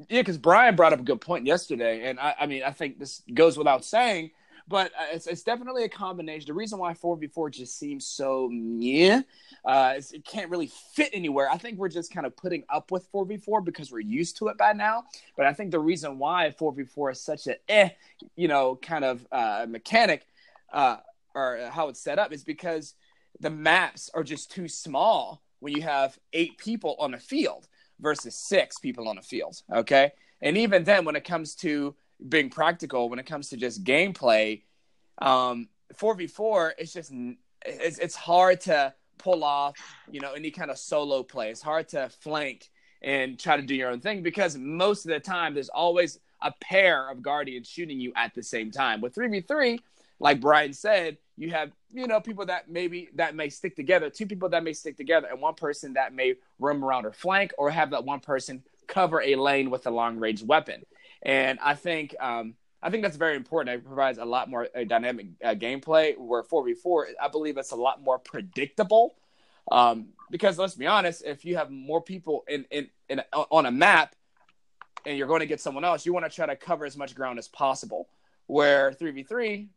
Yeah, 0.07 0.21
because 0.21 0.37
Brian 0.37 0.75
brought 0.75 0.93
up 0.93 1.01
a 1.01 1.03
good 1.03 1.19
point 1.19 1.45
yesterday, 1.45 2.09
and 2.09 2.19
I, 2.19 2.33
I 2.39 2.45
mean, 2.45 2.63
I 2.63 2.71
think 2.71 2.99
this 2.99 3.21
goes 3.33 3.57
without 3.57 3.83
saying, 3.83 4.31
but 4.65 4.91
uh, 4.97 5.07
it's, 5.11 5.27
it's 5.27 5.43
definitely 5.43 5.83
a 5.83 5.89
combination. 5.89 6.47
The 6.47 6.53
reason 6.53 6.79
why 6.79 6.93
four 6.93 7.17
v 7.17 7.27
four 7.27 7.49
just 7.49 7.77
seems 7.77 8.05
so 8.05 8.49
yeah, 8.51 9.21
uh, 9.65 9.95
it 10.13 10.23
can't 10.23 10.49
really 10.49 10.71
fit 10.93 11.09
anywhere. 11.11 11.49
I 11.49 11.57
think 11.57 11.77
we're 11.77 11.89
just 11.89 12.13
kind 12.13 12.25
of 12.25 12.37
putting 12.37 12.63
up 12.69 12.91
with 12.91 13.07
four 13.11 13.25
v 13.25 13.35
four 13.35 13.59
because 13.59 13.91
we're 13.91 13.99
used 13.99 14.37
to 14.37 14.47
it 14.47 14.57
by 14.57 14.71
now. 14.71 15.03
But 15.35 15.47
I 15.47 15.53
think 15.53 15.71
the 15.71 15.79
reason 15.79 16.17
why 16.17 16.51
four 16.51 16.71
v 16.71 16.83
four 16.83 17.11
is 17.11 17.19
such 17.19 17.47
a 17.47 17.57
eh, 17.69 17.89
you 18.37 18.47
know, 18.47 18.77
kind 18.77 19.03
of 19.03 19.27
uh, 19.33 19.65
mechanic, 19.67 20.25
uh, 20.71 20.97
or 21.35 21.69
how 21.71 21.89
it's 21.89 21.99
set 21.99 22.19
up 22.19 22.31
is 22.31 22.43
because 22.43 22.93
the 23.41 23.49
maps 23.49 24.09
are 24.13 24.23
just 24.23 24.51
too 24.51 24.69
small 24.69 25.41
when 25.59 25.73
you 25.73 25.81
have 25.81 26.17
eight 26.31 26.57
people 26.57 26.95
on 26.99 27.13
a 27.13 27.19
field 27.19 27.67
versus 27.99 28.35
six 28.35 28.79
people 28.79 29.07
on 29.07 29.17
a 29.17 29.21
field. 29.21 29.61
Okay. 29.73 30.11
And 30.41 30.57
even 30.57 30.83
then, 30.83 31.05
when 31.05 31.15
it 31.15 31.23
comes 31.23 31.55
to 31.55 31.95
being 32.27 32.49
practical, 32.49 33.09
when 33.09 33.19
it 33.19 33.25
comes 33.25 33.49
to 33.49 33.57
just 33.57 33.83
gameplay, 33.83 34.63
um, 35.21 35.67
4v4, 35.95 36.71
it's 36.77 36.93
just, 36.93 37.11
it's, 37.65 37.97
it's 37.97 38.15
hard 38.15 38.61
to 38.61 38.93
pull 39.17 39.43
off, 39.43 39.77
you 40.09 40.19
know, 40.21 40.33
any 40.33 40.51
kind 40.51 40.71
of 40.71 40.77
solo 40.77 41.23
play. 41.23 41.49
It's 41.49 41.61
hard 41.61 41.89
to 41.89 42.09
flank 42.09 42.69
and 43.01 43.39
try 43.39 43.57
to 43.57 43.61
do 43.63 43.75
your 43.75 43.89
own 43.89 43.99
thing 43.99 44.23
because 44.23 44.57
most 44.57 45.05
of 45.05 45.11
the 45.11 45.19
time 45.19 45.53
there's 45.53 45.69
always 45.69 46.19
a 46.41 46.53
pair 46.61 47.09
of 47.09 47.21
guardians 47.21 47.67
shooting 47.67 47.99
you 47.99 48.13
at 48.15 48.33
the 48.33 48.43
same 48.43 48.71
time. 48.71 49.01
With 49.01 49.15
3v3, 49.15 49.79
like 50.19 50.41
Brian 50.41 50.73
said, 50.73 51.17
you 51.37 51.51
have 51.51 51.71
you 51.91 52.07
know 52.07 52.19
people 52.19 52.45
that 52.45 52.69
maybe 52.69 53.09
that 53.15 53.35
may 53.35 53.49
stick 53.49 53.75
together, 53.75 54.09
two 54.09 54.25
people 54.25 54.49
that 54.49 54.63
may 54.63 54.73
stick 54.73 54.97
together, 54.97 55.27
and 55.31 55.41
one 55.41 55.55
person 55.55 55.93
that 55.93 56.13
may 56.13 56.35
roam 56.59 56.83
around 56.83 57.05
or 57.05 57.13
flank, 57.13 57.53
or 57.57 57.71
have 57.71 57.91
that 57.91 58.03
one 58.03 58.19
person 58.19 58.63
cover 58.87 59.21
a 59.21 59.35
lane 59.35 59.69
with 59.69 59.87
a 59.87 59.91
long 59.91 60.17
range 60.17 60.43
weapon. 60.43 60.85
And 61.21 61.59
I 61.63 61.75
think 61.75 62.15
um, 62.19 62.55
I 62.81 62.89
think 62.89 63.03
that's 63.03 63.17
very 63.17 63.35
important. 63.35 63.75
It 63.75 63.85
provides 63.85 64.17
a 64.17 64.25
lot 64.25 64.49
more 64.49 64.67
uh, 64.75 64.83
dynamic 64.83 65.27
uh, 65.43 65.49
gameplay. 65.49 66.17
Where 66.17 66.43
four 66.43 66.65
v 66.65 66.73
four, 66.73 67.07
I 67.21 67.27
believe 67.27 67.57
it's 67.57 67.71
a 67.71 67.75
lot 67.75 68.01
more 68.01 68.19
predictable. 68.19 69.15
Um, 69.71 70.09
because 70.31 70.57
let's 70.57 70.75
be 70.75 70.87
honest, 70.87 71.23
if 71.25 71.45
you 71.45 71.57
have 71.57 71.69
more 71.69 72.01
people 72.01 72.43
in, 72.47 72.65
in, 72.71 72.89
in 73.07 73.21
on 73.33 73.65
a 73.65 73.71
map, 73.71 74.15
and 75.05 75.17
you're 75.17 75.27
going 75.27 75.41
to 75.41 75.45
get 75.45 75.61
someone 75.61 75.85
else, 75.85 76.05
you 76.05 76.13
want 76.13 76.25
to 76.25 76.35
try 76.35 76.45
to 76.45 76.55
cover 76.55 76.85
as 76.85 76.97
much 76.97 77.15
ground 77.15 77.39
as 77.39 77.47
possible. 77.47 78.09
Where 78.47 78.93
three 78.93 79.11
v 79.11 79.23
three, 79.23 79.69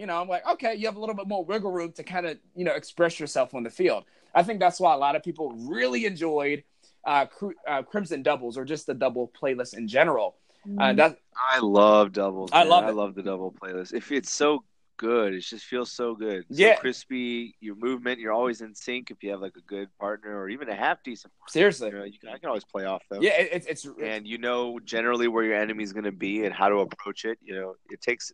you 0.00 0.06
know, 0.06 0.20
I'm 0.20 0.28
like, 0.28 0.46
okay, 0.52 0.74
you 0.74 0.86
have 0.86 0.96
a 0.96 1.00
little 1.00 1.14
bit 1.14 1.28
more 1.28 1.44
wiggle 1.44 1.70
room 1.70 1.92
to 1.92 2.02
kind 2.02 2.26
of, 2.26 2.38
you 2.56 2.64
know, 2.64 2.72
express 2.72 3.20
yourself 3.20 3.54
on 3.54 3.62
the 3.62 3.70
field. 3.70 4.04
I 4.34 4.42
think 4.42 4.58
that's 4.58 4.80
why 4.80 4.94
a 4.94 4.96
lot 4.96 5.14
of 5.14 5.22
people 5.22 5.52
really 5.68 6.06
enjoyed 6.06 6.64
uh, 7.04 7.26
Cru- 7.26 7.54
uh, 7.68 7.82
Crimson 7.82 8.22
Doubles 8.22 8.56
or 8.56 8.64
just 8.64 8.86
the 8.86 8.94
double 8.94 9.30
playlist 9.40 9.76
in 9.76 9.86
general. 9.88 10.36
Uh, 10.78 10.92
that, 10.94 11.18
I 11.52 11.58
love 11.58 12.12
doubles. 12.12 12.50
I 12.52 12.62
love. 12.64 12.84
It. 12.84 12.88
I 12.88 12.90
love 12.90 13.14
the 13.14 13.22
double 13.22 13.52
playlist. 13.52 13.92
If 13.94 14.12
it's 14.12 14.30
so 14.30 14.62
good, 14.98 15.32
it 15.34 15.40
just 15.40 15.64
feels 15.64 15.90
so 15.90 16.14
good. 16.14 16.44
So 16.50 16.62
Yeah. 16.62 16.76
crispy. 16.76 17.54
Your 17.60 17.74
movement, 17.76 18.20
you're 18.20 18.32
always 18.32 18.60
in 18.60 18.74
sync. 18.74 19.10
If 19.10 19.22
you 19.22 19.30
have 19.30 19.40
like 19.40 19.56
a 19.56 19.62
good 19.62 19.88
partner 19.98 20.38
or 20.38 20.50
even 20.50 20.68
a 20.68 20.74
half 20.74 21.02
decent, 21.02 21.32
seriously, 21.48 21.88
you 21.88 21.94
know, 21.98 22.04
you 22.04 22.18
can, 22.18 22.28
I 22.28 22.38
can 22.38 22.48
always 22.48 22.64
play 22.64 22.84
off 22.84 23.02
though. 23.10 23.20
yeah, 23.20 23.32
it, 23.40 23.48
it's 23.52 23.66
it's 23.66 23.88
and 24.02 24.26
you 24.26 24.36
know 24.38 24.78
generally 24.80 25.28
where 25.28 25.44
your 25.44 25.56
enemy's 25.56 25.92
going 25.92 26.04
to 26.04 26.12
be 26.12 26.44
and 26.44 26.54
how 26.54 26.68
to 26.68 26.76
approach 26.80 27.24
it. 27.24 27.38
You 27.42 27.54
know, 27.54 27.74
it 27.88 28.02
takes 28.02 28.30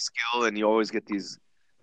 skill, 0.00 0.44
and 0.44 0.56
you 0.58 0.64
always 0.66 0.90
get 0.90 1.06
these 1.06 1.38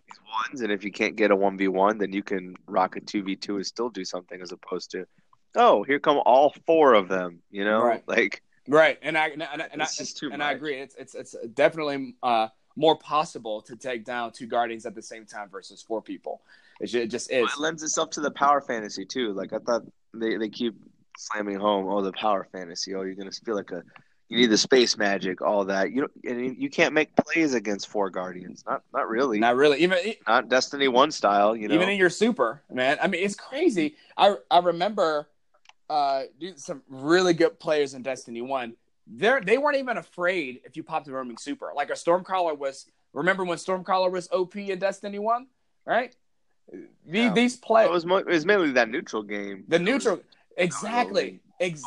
these 0.07 0.19
ones. 0.49 0.61
And 0.61 0.71
if 0.71 0.83
you 0.83 0.91
can't 0.91 1.15
get 1.15 1.31
a 1.31 1.35
one 1.35 1.57
v 1.57 1.67
one, 1.67 1.97
then 1.97 2.11
you 2.13 2.23
can 2.23 2.55
rock 2.67 2.95
a 2.95 2.99
two 3.01 3.23
v 3.23 3.35
two 3.35 3.55
and 3.57 3.65
still 3.65 3.89
do 3.89 4.03
something, 4.05 4.41
as 4.41 4.51
opposed 4.51 4.91
to, 4.91 5.05
oh, 5.55 5.83
here 5.83 5.99
come 5.99 6.19
all 6.25 6.53
four 6.65 6.93
of 6.93 7.07
them. 7.07 7.39
You 7.51 7.63
know, 7.65 7.81
Right. 7.83 8.03
like 8.07 8.41
right. 8.67 8.97
And 9.01 9.17
I 9.17 9.27
and, 9.29 9.43
I- 9.43 9.47
and, 9.53 9.61
I- 9.61 9.69
and, 9.73 9.81
I, 9.81 9.85
just 9.85 10.17
too 10.17 10.29
and 10.31 10.41
I 10.43 10.51
agree. 10.51 10.75
It's 10.79 10.95
it's 10.95 11.15
it's 11.15 11.35
definitely 11.53 12.15
uh, 12.23 12.47
more 12.75 12.97
possible 12.97 13.61
to 13.63 13.75
take 13.75 14.05
down 14.05 14.31
two 14.31 14.47
guardians 14.47 14.85
at 14.85 14.95
the 14.95 15.01
same 15.01 15.25
time 15.25 15.49
versus 15.49 15.81
four 15.81 16.01
people. 16.01 16.41
It, 16.79 16.87
ju- 16.87 17.01
it 17.01 17.07
just 17.07 17.31
is. 17.31 17.51
it 17.51 17.59
lends 17.59 17.81
itself 17.81 18.11
to 18.11 18.21
the 18.21 18.31
power 18.31 18.61
fantasy 18.61 19.03
too. 19.05 19.33
Like 19.33 19.51
I 19.53 19.57
thought 19.59 19.83
they 20.13 20.37
they 20.37 20.49
keep 20.49 20.75
slamming 21.17 21.59
home, 21.59 21.87
oh, 21.89 22.01
the 22.03 22.11
power 22.13 22.47
fantasy. 22.51 22.93
Oh, 22.93 23.01
you're 23.01 23.15
going 23.15 23.31
to 23.31 23.41
feel 23.41 23.55
like 23.55 23.71
a 23.71 23.81
you 24.29 24.37
need 24.37 24.47
the 24.47 24.57
space 24.57 24.97
magic, 24.97 25.41
all 25.41 25.65
that. 25.65 25.91
You 25.91 26.09
and 26.25 26.57
you 26.57 26.69
can't 26.69 26.93
make 26.93 27.15
plays 27.15 27.53
against 27.53 27.87
four 27.87 28.09
guardians. 28.09 28.63
Not 28.67 28.83
not 28.93 29.07
really. 29.09 29.39
Not 29.39 29.55
really. 29.55 29.79
Even 29.79 29.99
not 30.27 30.49
Destiny 30.49 30.87
One 30.87 31.11
style. 31.11 31.55
You 31.55 31.67
know, 31.67 31.75
even 31.75 31.89
in 31.89 31.97
your 31.97 32.09
super, 32.09 32.61
man. 32.71 32.97
I 33.01 33.07
mean, 33.07 33.23
it's 33.23 33.35
crazy. 33.35 33.95
I 34.17 34.35
I 34.51 34.59
remember 34.59 35.29
uh 35.89 36.23
dude, 36.39 36.59
some 36.59 36.81
really 36.89 37.33
good 37.33 37.59
players 37.59 37.93
in 37.93 38.01
Destiny 38.03 38.41
One. 38.41 38.75
They 39.07 39.39
they 39.43 39.57
weren't 39.57 39.77
even 39.77 39.97
afraid 39.97 40.59
if 40.65 40.75
you 40.75 40.83
popped 40.83 41.07
a 41.07 41.11
roaming 41.11 41.37
super. 41.37 41.71
Like 41.75 41.89
a 41.89 41.93
Stormcaller 41.93 42.57
was. 42.57 42.85
Remember 43.13 43.45
when 43.45 43.57
Stormcaller 43.57 44.11
was 44.11 44.27
OP 44.31 44.57
in 44.57 44.77
Destiny 44.77 45.17
One, 45.17 45.47
right? 45.85 46.13
These 46.69 46.83
Yeah. 47.05 47.33
these 47.33 47.55
it 47.55 47.61
players, 47.61 47.89
was 47.89 48.05
mo- 48.05 48.17
it 48.17 48.27
was 48.27 48.45
mainly 48.45 48.71
that 48.73 48.89
neutral 48.89 49.23
game. 49.23 49.63
the 49.69 49.79
neutral, 49.79 50.19
exactly, 50.57 51.39
ex- 51.61 51.81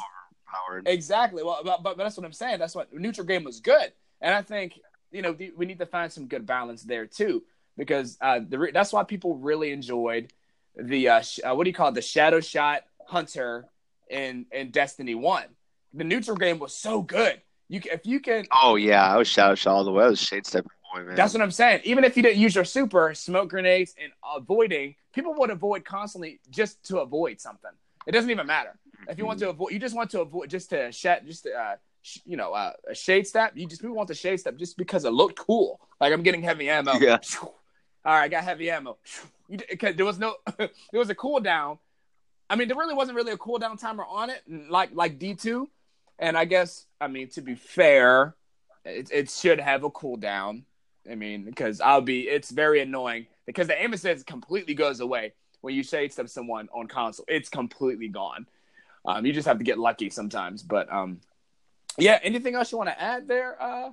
Exactly. 0.87 1.43
Well, 1.43 1.61
but, 1.65 1.83
but 1.83 1.97
that's 1.97 2.17
what 2.17 2.27
I'm 2.27 2.33
saying. 2.33 2.59
That's 2.59 2.75
what 2.75 2.93
neutral 2.93 3.27
game 3.27 3.45
was 3.45 3.61
good, 3.61 3.93
and 4.21 4.35
I 4.35 4.43
think 4.43 4.81
you 5.11 5.23
know 5.23 5.37
we 5.57 5.67
need 5.67 5.79
to 5.79 5.87
find 5.87 6.13
some 6.13 6.27
good 6.27 6.47
balance 6.47 6.83
there 6.83 7.07
too, 7.07 7.43
because 7.77 8.17
uh, 8.21 8.41
the 8.47 8.59
re- 8.59 8.73
that's 8.73 8.93
why 8.93 9.05
people 9.05 9.37
really 9.37 9.73
enjoyed 9.73 10.33
the 10.77 11.09
uh, 11.09 11.21
sh- 11.21 11.41
uh, 11.45 11.55
what 11.55 11.65
do 11.65 11.71
you 11.71 11.75
call 11.75 11.89
it, 11.89 11.95
the 11.95 12.03
Shadow 12.03 12.41
Shot 12.41 12.83
Hunter 13.07 13.67
in 14.09 14.47
in 14.53 14.71
Destiny 14.71 15.15
One. 15.15 15.45
The 15.95 16.05
neutral 16.05 16.37
game 16.37 16.59
was 16.59 16.75
so 16.75 17.03
good. 17.03 17.41
You 17.69 17.81
can, 17.81 17.93
if 17.93 18.07
you 18.07 18.21
can, 18.21 18.47
Oh 18.53 18.77
yeah, 18.77 19.07
I 19.07 19.17
was 19.17 19.29
Shadow 19.29 19.55
shot 19.55 19.75
all 19.75 19.85
the 19.85 19.93
way. 19.93 20.05
I 20.05 20.09
was 20.09 20.21
shade 20.21 20.47
step 20.47 20.67
boy, 20.93 21.05
that's 21.15 21.33
what 21.35 21.43
I'm 21.43 21.51
saying. 21.51 21.83
Even 21.85 22.05
if 22.05 22.17
you 22.17 22.23
didn't 22.23 22.39
use 22.39 22.55
your 22.55 22.65
super, 22.65 23.15
smoke 23.15 23.51
grenades 23.51 23.95
and 24.03 24.13
avoiding, 24.37 24.95
people 25.15 25.35
would 25.35 25.51
avoid 25.51 25.85
constantly 25.85 26.41
just 26.51 26.83
to 26.85 26.99
avoid 26.99 27.41
something. 27.41 27.71
It 28.07 28.13
doesn't 28.13 28.31
even 28.31 28.47
matter. 28.47 28.79
If 29.09 29.19
you 29.19 29.27
want 29.27 29.39
to 29.41 29.51
avoid, 29.51 29.73
you 29.73 29.79
just 29.79 29.95
want 29.95 30.11
to 30.11 30.21
avoid 30.21 30.51
just 30.51 30.71
to 30.71 30.93
shed, 30.93 31.27
just 31.27 31.45
to, 31.45 31.53
uh, 31.53 31.77
sh- 32.03 32.19
you 32.25 32.37
know, 32.37 32.53
uh, 32.53 32.73
a 32.89 32.95
shade 32.95 33.27
step. 33.27 33.53
You 33.55 33.67
just 33.67 33.81
people 33.81 33.97
want 33.97 34.09
the 34.09 34.15
shade 34.15 34.39
step 34.39 34.57
just 34.57 34.77
because 34.77 35.05
it 35.05 35.13
looked 35.13 35.39
cool. 35.39 35.81
Like 36.01 36.13
I'm 36.13 36.23
getting 36.23 36.43
heavy 36.43 36.69
ammo. 36.69 36.95
Yeah. 36.95 37.19
All 37.43 37.53
right, 38.05 38.23
I 38.25 38.29
got 38.29 38.45
heavy 38.45 38.71
ammo. 38.71 38.97
You, 39.49 39.59
cause 39.79 39.95
there 39.97 40.07
was 40.07 40.19
no, 40.19 40.37
there 40.59 40.71
was 40.93 41.11
a 41.11 41.15
cooldown. 41.15 41.79
I 42.49 42.57
mean, 42.57 42.69
there 42.69 42.77
really 42.77 42.95
wasn't 42.95 43.17
really 43.17 43.33
a 43.33 43.37
cooldown 43.37 43.79
timer 43.79 44.05
on 44.09 44.31
it, 44.31 44.43
like 44.69 44.91
like 44.93 45.19
D 45.19 45.35
two. 45.35 45.69
And 46.19 46.37
I 46.37 46.45
guess, 46.45 46.87
I 47.01 47.09
mean, 47.09 47.29
to 47.31 47.41
be 47.41 47.55
fair, 47.55 48.35
it, 48.85 49.11
it 49.13 49.31
should 49.31 49.59
have 49.59 49.85
a 49.85 49.91
cooldown. 49.91 50.65
I 51.11 51.15
mean, 51.15 51.45
because 51.45 51.81
I'll 51.81 52.03
be, 52.03 52.29
it's 52.29 52.51
very 52.51 52.81
annoying 52.81 53.27
because 53.47 53.67
the 53.67 53.83
aim 53.83 53.95
assist 53.95 54.27
completely 54.27 54.75
goes 54.75 55.01
away 55.01 55.33
when 55.63 55.75
you 55.75 55.83
shade 55.83 56.13
step 56.13 56.29
someone 56.29 56.69
on 56.75 56.87
console. 56.87 57.25
It's 57.27 57.49
completely 57.49 58.09
gone. 58.09 58.47
Um, 59.05 59.25
you 59.25 59.33
just 59.33 59.49
have 59.49 59.59
to 59.59 59.65
get 59.65 59.79
lucky 59.79 60.11
sometimes. 60.11 60.63
But 60.63 60.93
um, 60.93 61.21
yeah, 61.99 62.19
anything 62.23 62.55
else 62.55 62.71
you 62.73 62.79
want 62.79 62.91
to 62.91 63.01
add 63.01 63.27
there, 63.27 63.61
uh, 63.61 63.91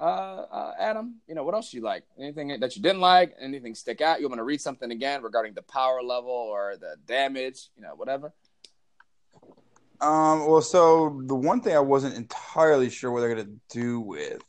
uh, 0.00 0.04
uh, 0.04 0.74
Adam? 0.78 1.16
You 1.26 1.34
know, 1.34 1.44
what 1.44 1.54
else 1.54 1.72
you 1.72 1.80
like? 1.82 2.04
Anything 2.18 2.58
that 2.60 2.76
you 2.76 2.82
didn't 2.82 3.00
like? 3.00 3.34
Anything 3.40 3.74
stick 3.74 4.00
out? 4.00 4.20
You 4.20 4.28
want 4.28 4.38
to 4.38 4.44
read 4.44 4.60
something 4.60 4.90
again 4.90 5.22
regarding 5.22 5.54
the 5.54 5.62
power 5.62 6.02
level 6.02 6.30
or 6.30 6.76
the 6.80 6.96
damage? 7.06 7.68
You 7.76 7.82
know, 7.82 7.94
whatever. 7.94 8.32
Um, 10.00 10.46
well, 10.46 10.62
so 10.62 11.20
the 11.26 11.34
one 11.34 11.60
thing 11.60 11.76
I 11.76 11.80
wasn't 11.80 12.14
entirely 12.14 12.88
sure 12.88 13.10
what 13.10 13.20
they're 13.20 13.34
gonna 13.34 13.56
do 13.68 14.00
with 14.00 14.42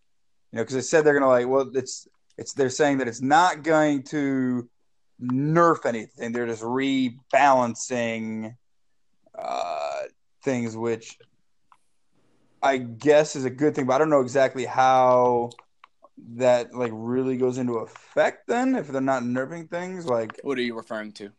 You 0.51 0.57
know, 0.57 0.61
because 0.61 0.75
they 0.75 0.81
said 0.81 1.03
they're 1.03 1.13
gonna 1.13 1.27
like, 1.27 1.47
well, 1.47 1.69
it's 1.73 2.07
it's 2.37 2.53
they're 2.53 2.69
saying 2.69 2.99
that 2.99 3.07
it's 3.07 3.21
not 3.21 3.63
going 3.63 4.03
to 4.03 4.69
nerf 5.21 5.85
anything. 5.85 6.31
They're 6.31 6.47
just 6.47 6.63
rebalancing 6.63 8.55
uh, 9.41 10.01
things, 10.43 10.75
which 10.77 11.17
I 12.61 12.77
guess 12.77 13.35
is 13.35 13.45
a 13.45 13.49
good 13.49 13.75
thing, 13.75 13.85
but 13.85 13.95
I 13.95 13.97
don't 13.97 14.09
know 14.09 14.21
exactly 14.21 14.65
how 14.65 15.49
that 16.35 16.73
like 16.73 16.91
really 16.93 17.35
goes 17.35 17.57
into 17.57 17.77
effect 17.77 18.47
then 18.47 18.75
if 18.75 18.87
they're 18.87 19.01
not 19.01 19.23
nerfing 19.23 19.67
things 19.69 20.05
like 20.05 20.39
What 20.43 20.57
are 20.57 20.61
you 20.61 20.75
referring 20.75 21.11
to? 21.13 21.31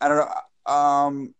I 0.00 0.08
don't 0.08 0.16
know. 0.16 0.72
Um, 0.72 1.34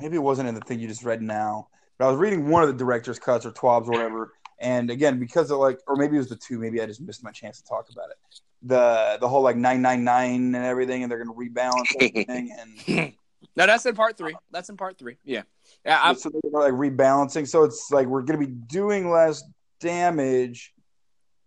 maybe 0.00 0.16
it 0.16 0.22
wasn't 0.22 0.48
in 0.48 0.54
the 0.54 0.60
thing 0.62 0.80
you 0.80 0.88
just 0.88 1.04
read 1.04 1.22
now, 1.22 1.68
but 1.98 2.06
I 2.06 2.10
was 2.10 2.18
reading 2.18 2.48
one 2.48 2.62
of 2.62 2.68
the 2.68 2.74
director's 2.74 3.18
cuts 3.18 3.46
or 3.46 3.52
twabs 3.52 3.88
or 3.88 3.92
whatever. 3.92 4.32
And 4.58 4.90
again, 4.90 5.18
because 5.18 5.50
of 5.50 5.58
like, 5.58 5.78
or 5.86 5.96
maybe 5.96 6.16
it 6.16 6.18
was 6.18 6.28
the 6.28 6.36
two. 6.36 6.58
Maybe 6.58 6.80
I 6.80 6.86
just 6.86 7.00
missed 7.00 7.22
my 7.22 7.30
chance 7.30 7.60
to 7.60 7.68
talk 7.68 7.88
about 7.90 8.10
it. 8.10 8.16
The 8.62 9.18
the 9.20 9.28
whole 9.28 9.42
like 9.42 9.56
nine 9.56 9.82
nine 9.82 10.02
nine 10.02 10.54
and 10.54 10.64
everything, 10.64 11.02
and 11.02 11.12
they're 11.12 11.22
gonna 11.22 11.36
rebalance 11.36 11.94
everything. 12.00 12.56
And 12.58 13.14
No, 13.56 13.66
that's 13.66 13.86
in 13.86 13.94
part 13.94 14.16
three. 14.16 14.36
That's 14.50 14.68
in 14.68 14.76
part 14.76 14.98
three. 14.98 15.16
Yeah, 15.24 15.42
yeah. 15.84 16.00
I, 16.02 16.14
so 16.14 16.30
they're 16.30 16.50
like 16.50 16.72
rebalancing. 16.72 17.48
So 17.48 17.64
it's 17.64 17.90
like 17.90 18.06
we're 18.06 18.22
gonna 18.22 18.38
be 18.38 18.46
doing 18.46 19.10
less 19.10 19.42
damage, 19.80 20.72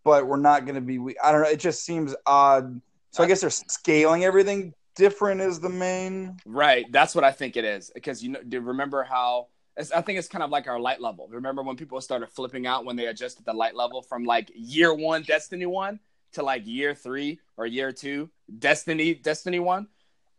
but 0.04 0.28
we're 0.28 0.38
not 0.38 0.66
gonna 0.66 0.82
be. 0.82 0.98
we- 1.00 1.18
I 1.24 1.32
don't 1.32 1.44
know. 1.44 1.50
It 1.50 1.60
just 1.60 1.84
seems 1.84 2.16
odd. 2.26 2.82
So 3.12 3.24
I 3.24 3.28
guess 3.28 3.42
they're 3.42 3.50
scaling 3.50 4.24
everything 4.24 4.74
different. 4.96 5.42
Is 5.42 5.60
the 5.60 5.70
main. 5.70 6.38
Right. 6.46 6.86
That's 6.92 7.16
what 7.16 7.24
I 7.24 7.32
think 7.32 7.58
it 7.58 7.66
is. 7.66 7.92
Because 7.94 8.24
you 8.24 8.30
know, 8.30 8.42
do 8.48 8.58
you 8.58 8.62
remember 8.62 9.04
how? 9.04 9.48
It's, 9.78 9.92
I 9.92 10.02
think 10.02 10.20
it's 10.20 10.28
kind 10.28 10.44
of 10.44 10.50
like 10.50 10.68
our 10.68 10.80
light 10.80 11.00
level. 11.00 11.28
Remember 11.30 11.64
when 11.64 11.76
people 11.78 12.02
started 12.02 12.30
flipping 12.30 12.68
out 12.68 12.86
when 12.86 12.96
they 12.96 13.06
adjusted 13.06 13.46
the 13.46 13.54
light 13.54 13.76
level 13.76 14.02
from 14.02 14.26
like 14.26 14.52
year 14.54 14.94
one 14.94 15.24
Destiny 15.24 15.66
one 15.66 16.00
to 16.34 16.44
like 16.44 16.68
year 16.68 16.94
three 16.94 17.40
or 17.58 17.66
year 17.66 17.92
two 17.92 18.30
Destiny 18.60 19.14
Destiny 19.14 19.60
one, 19.60 19.88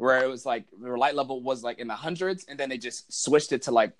where 0.00 0.24
it 0.24 0.28
was 0.28 0.46
like 0.46 0.64
the 0.80 0.96
light 0.96 1.14
level 1.14 1.42
was 1.42 1.62
like 1.62 1.78
in 1.78 1.86
the 1.86 1.94
hundreds, 1.94 2.44
and 2.44 2.58
then 2.58 2.70
they 2.70 2.78
just 2.78 3.12
switched 3.12 3.52
it 3.52 3.62
to 3.62 3.70
like 3.70 3.92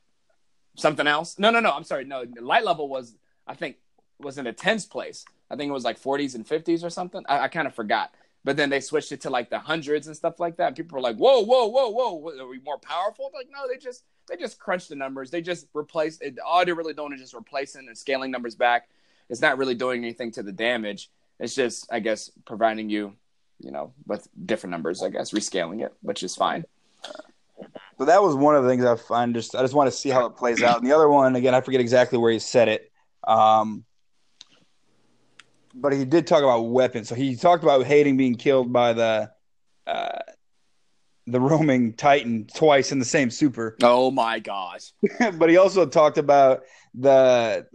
something 0.77 1.07
else. 1.07 1.39
No, 1.39 1.51
no, 1.51 1.61
no. 1.61 1.71
I'm 1.71 1.85
sorry. 1.85 2.05
No, 2.05 2.25
the 2.25 2.41
light 2.41 2.65
level 2.65 2.89
was 2.89 3.15
I 3.47 3.55
think 3.55 3.77
was 4.19 4.39
in 4.39 4.45
the 4.45 4.53
tens 4.53 4.87
place. 4.87 5.25
I 5.51 5.57
think 5.57 5.69
it 5.69 5.73
was 5.73 5.85
like 5.85 6.01
40s 6.01 6.35
and 6.35 6.47
50s 6.47 6.85
or 6.85 6.91
something. 6.91 7.23
I, 7.29 7.41
I 7.41 7.49
kind 7.49 7.67
of 7.67 7.75
forgot. 7.75 8.15
But 8.45 8.57
then 8.57 8.71
they 8.71 8.81
switched 8.81 9.13
it 9.13 9.21
to 9.23 9.31
like 9.31 9.51
the 9.51 9.59
hundreds 9.59 10.07
and 10.07 10.17
stuff 10.17 10.41
like 10.41 10.57
that. 10.57 10.75
People 10.75 10.97
were 10.97 11.03
like, 11.03 11.17
"Whoa, 11.17 11.41
whoa, 11.41 11.67
whoa, 11.67 11.91
whoa! 11.91 12.41
Are 12.41 12.49
we 12.49 12.61
more 12.61 12.79
powerful?" 12.79 13.31
Like, 13.35 13.49
no, 13.53 13.69
they 13.69 13.77
just 13.77 14.05
they 14.29 14.37
just 14.37 14.59
crunch 14.59 14.89
the 14.89 14.95
numbers. 14.95 15.31
They 15.31 15.43
just 15.43 15.67
replace 15.75 16.19
it. 16.23 16.39
All 16.45 16.65
they're 16.65 16.75
really 16.75 16.95
doing 16.95 17.13
is 17.13 17.21
just 17.21 17.35
replacing 17.35 17.89
and 17.89 17.99
scaling 17.99 18.31
numbers 18.31 18.55
back. 18.55 18.89
It's 19.29 19.43
not 19.43 19.59
really 19.59 19.75
doing 19.75 20.03
anything 20.03 20.31
to 20.33 20.43
the 20.43 20.53
damage. 20.53 21.11
It's 21.39 21.55
just, 21.55 21.93
I 21.93 22.01
guess, 22.01 22.31
providing 22.47 22.89
you, 22.91 23.17
you 23.61 23.71
know, 23.71 23.93
with 24.07 24.29
different 24.45 24.73
numbers. 24.73 25.03
I 25.03 25.11
guess 25.11 25.33
rescaling 25.33 25.85
it, 25.85 25.93
which 26.03 26.23
is 26.23 26.35
fine. 26.35 26.65
So 27.99 28.07
that 28.07 28.23
was 28.23 28.35
one 28.35 28.57
of 28.57 28.65
the 28.65 28.71
things 28.71 28.85
I 28.85 28.97
find 28.97 29.35
just 29.35 29.55
I 29.55 29.61
just 29.61 29.75
want 29.75 29.91
to 29.91 29.97
see 29.97 30.09
how 30.09 30.27
it 30.27 30.37
plays 30.37 30.63
out. 30.63 30.79
And 30.79 30.87
the 30.89 30.95
other 30.95 31.09
one, 31.09 31.37
again, 31.37 31.55
I 31.55 31.61
forget 31.61 31.81
exactly 31.81 32.19
where 32.19 32.33
he 32.33 32.39
said 32.39 32.69
it. 32.69 32.91
Um, 33.25 33.85
but 35.75 35.93
he 35.93 36.05
did 36.05 36.27
talk 36.27 36.43
about 36.43 36.63
weapons. 36.63 37.09
So 37.09 37.15
he 37.15 37.37
talked 37.37 37.63
about 37.63 37.85
hating 37.85 38.17
being 38.17 38.37
killed 38.37 38.73
by 38.73 38.95
the 38.95 39.31
uh, 39.87 40.19
the 41.27 41.41
roaming 41.41 41.93
Titan 41.93 42.47
twice 42.55 42.91
in 42.91 42.99
the 42.99 43.05
same 43.05 43.31
super. 43.31 43.77
Oh 43.83 44.11
my 44.11 44.39
gosh! 44.39 44.93
but 45.35 45.51
he 45.51 45.59
also 45.59 45.87
talked 45.87 46.19
about 46.19 46.63
the 46.95 47.67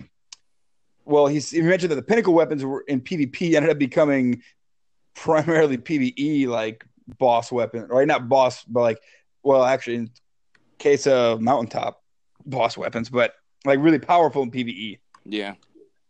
well, 1.06 1.28
he's, 1.28 1.52
he 1.52 1.62
mentioned 1.62 1.92
that 1.92 1.96
the 1.96 2.02
pinnacle 2.02 2.34
weapons 2.34 2.66
were 2.66 2.82
in 2.88 3.00
PvP 3.00 3.54
ended 3.54 3.70
up 3.70 3.78
becoming 3.78 4.42
primarily 5.16 5.78
PvE 5.78 6.48
like 6.48 6.86
boss 7.18 7.52
weapon, 7.52 7.88
right? 7.88 8.08
Not 8.08 8.30
boss, 8.30 8.64
but 8.64 8.82
like 8.82 9.00
well, 9.44 9.64
actually, 9.64 9.96
in 9.96 10.10
case 10.80 11.06
of 11.08 11.40
mountaintop 11.40 12.02
boss 12.46 12.78
weapons, 12.78 13.10
but 13.10 13.34
like 13.64 13.80
really 13.80 14.00
powerful 14.00 14.44
in 14.44 14.52
PvE. 14.52 15.00
Yeah, 15.26 15.56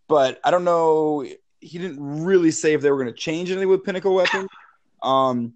But 0.07 0.39
I 0.43 0.51
don't 0.51 0.63
know. 0.65 1.25
He 1.59 1.77
didn't 1.79 1.99
really 2.25 2.51
say 2.51 2.73
if 2.73 2.81
they 2.81 2.91
were 2.91 3.01
going 3.01 3.13
to 3.13 3.19
change 3.19 3.49
anything 3.49 3.69
with 3.69 3.83
pinnacle 3.83 4.13
weapons. 4.13 4.49
Um, 5.01 5.53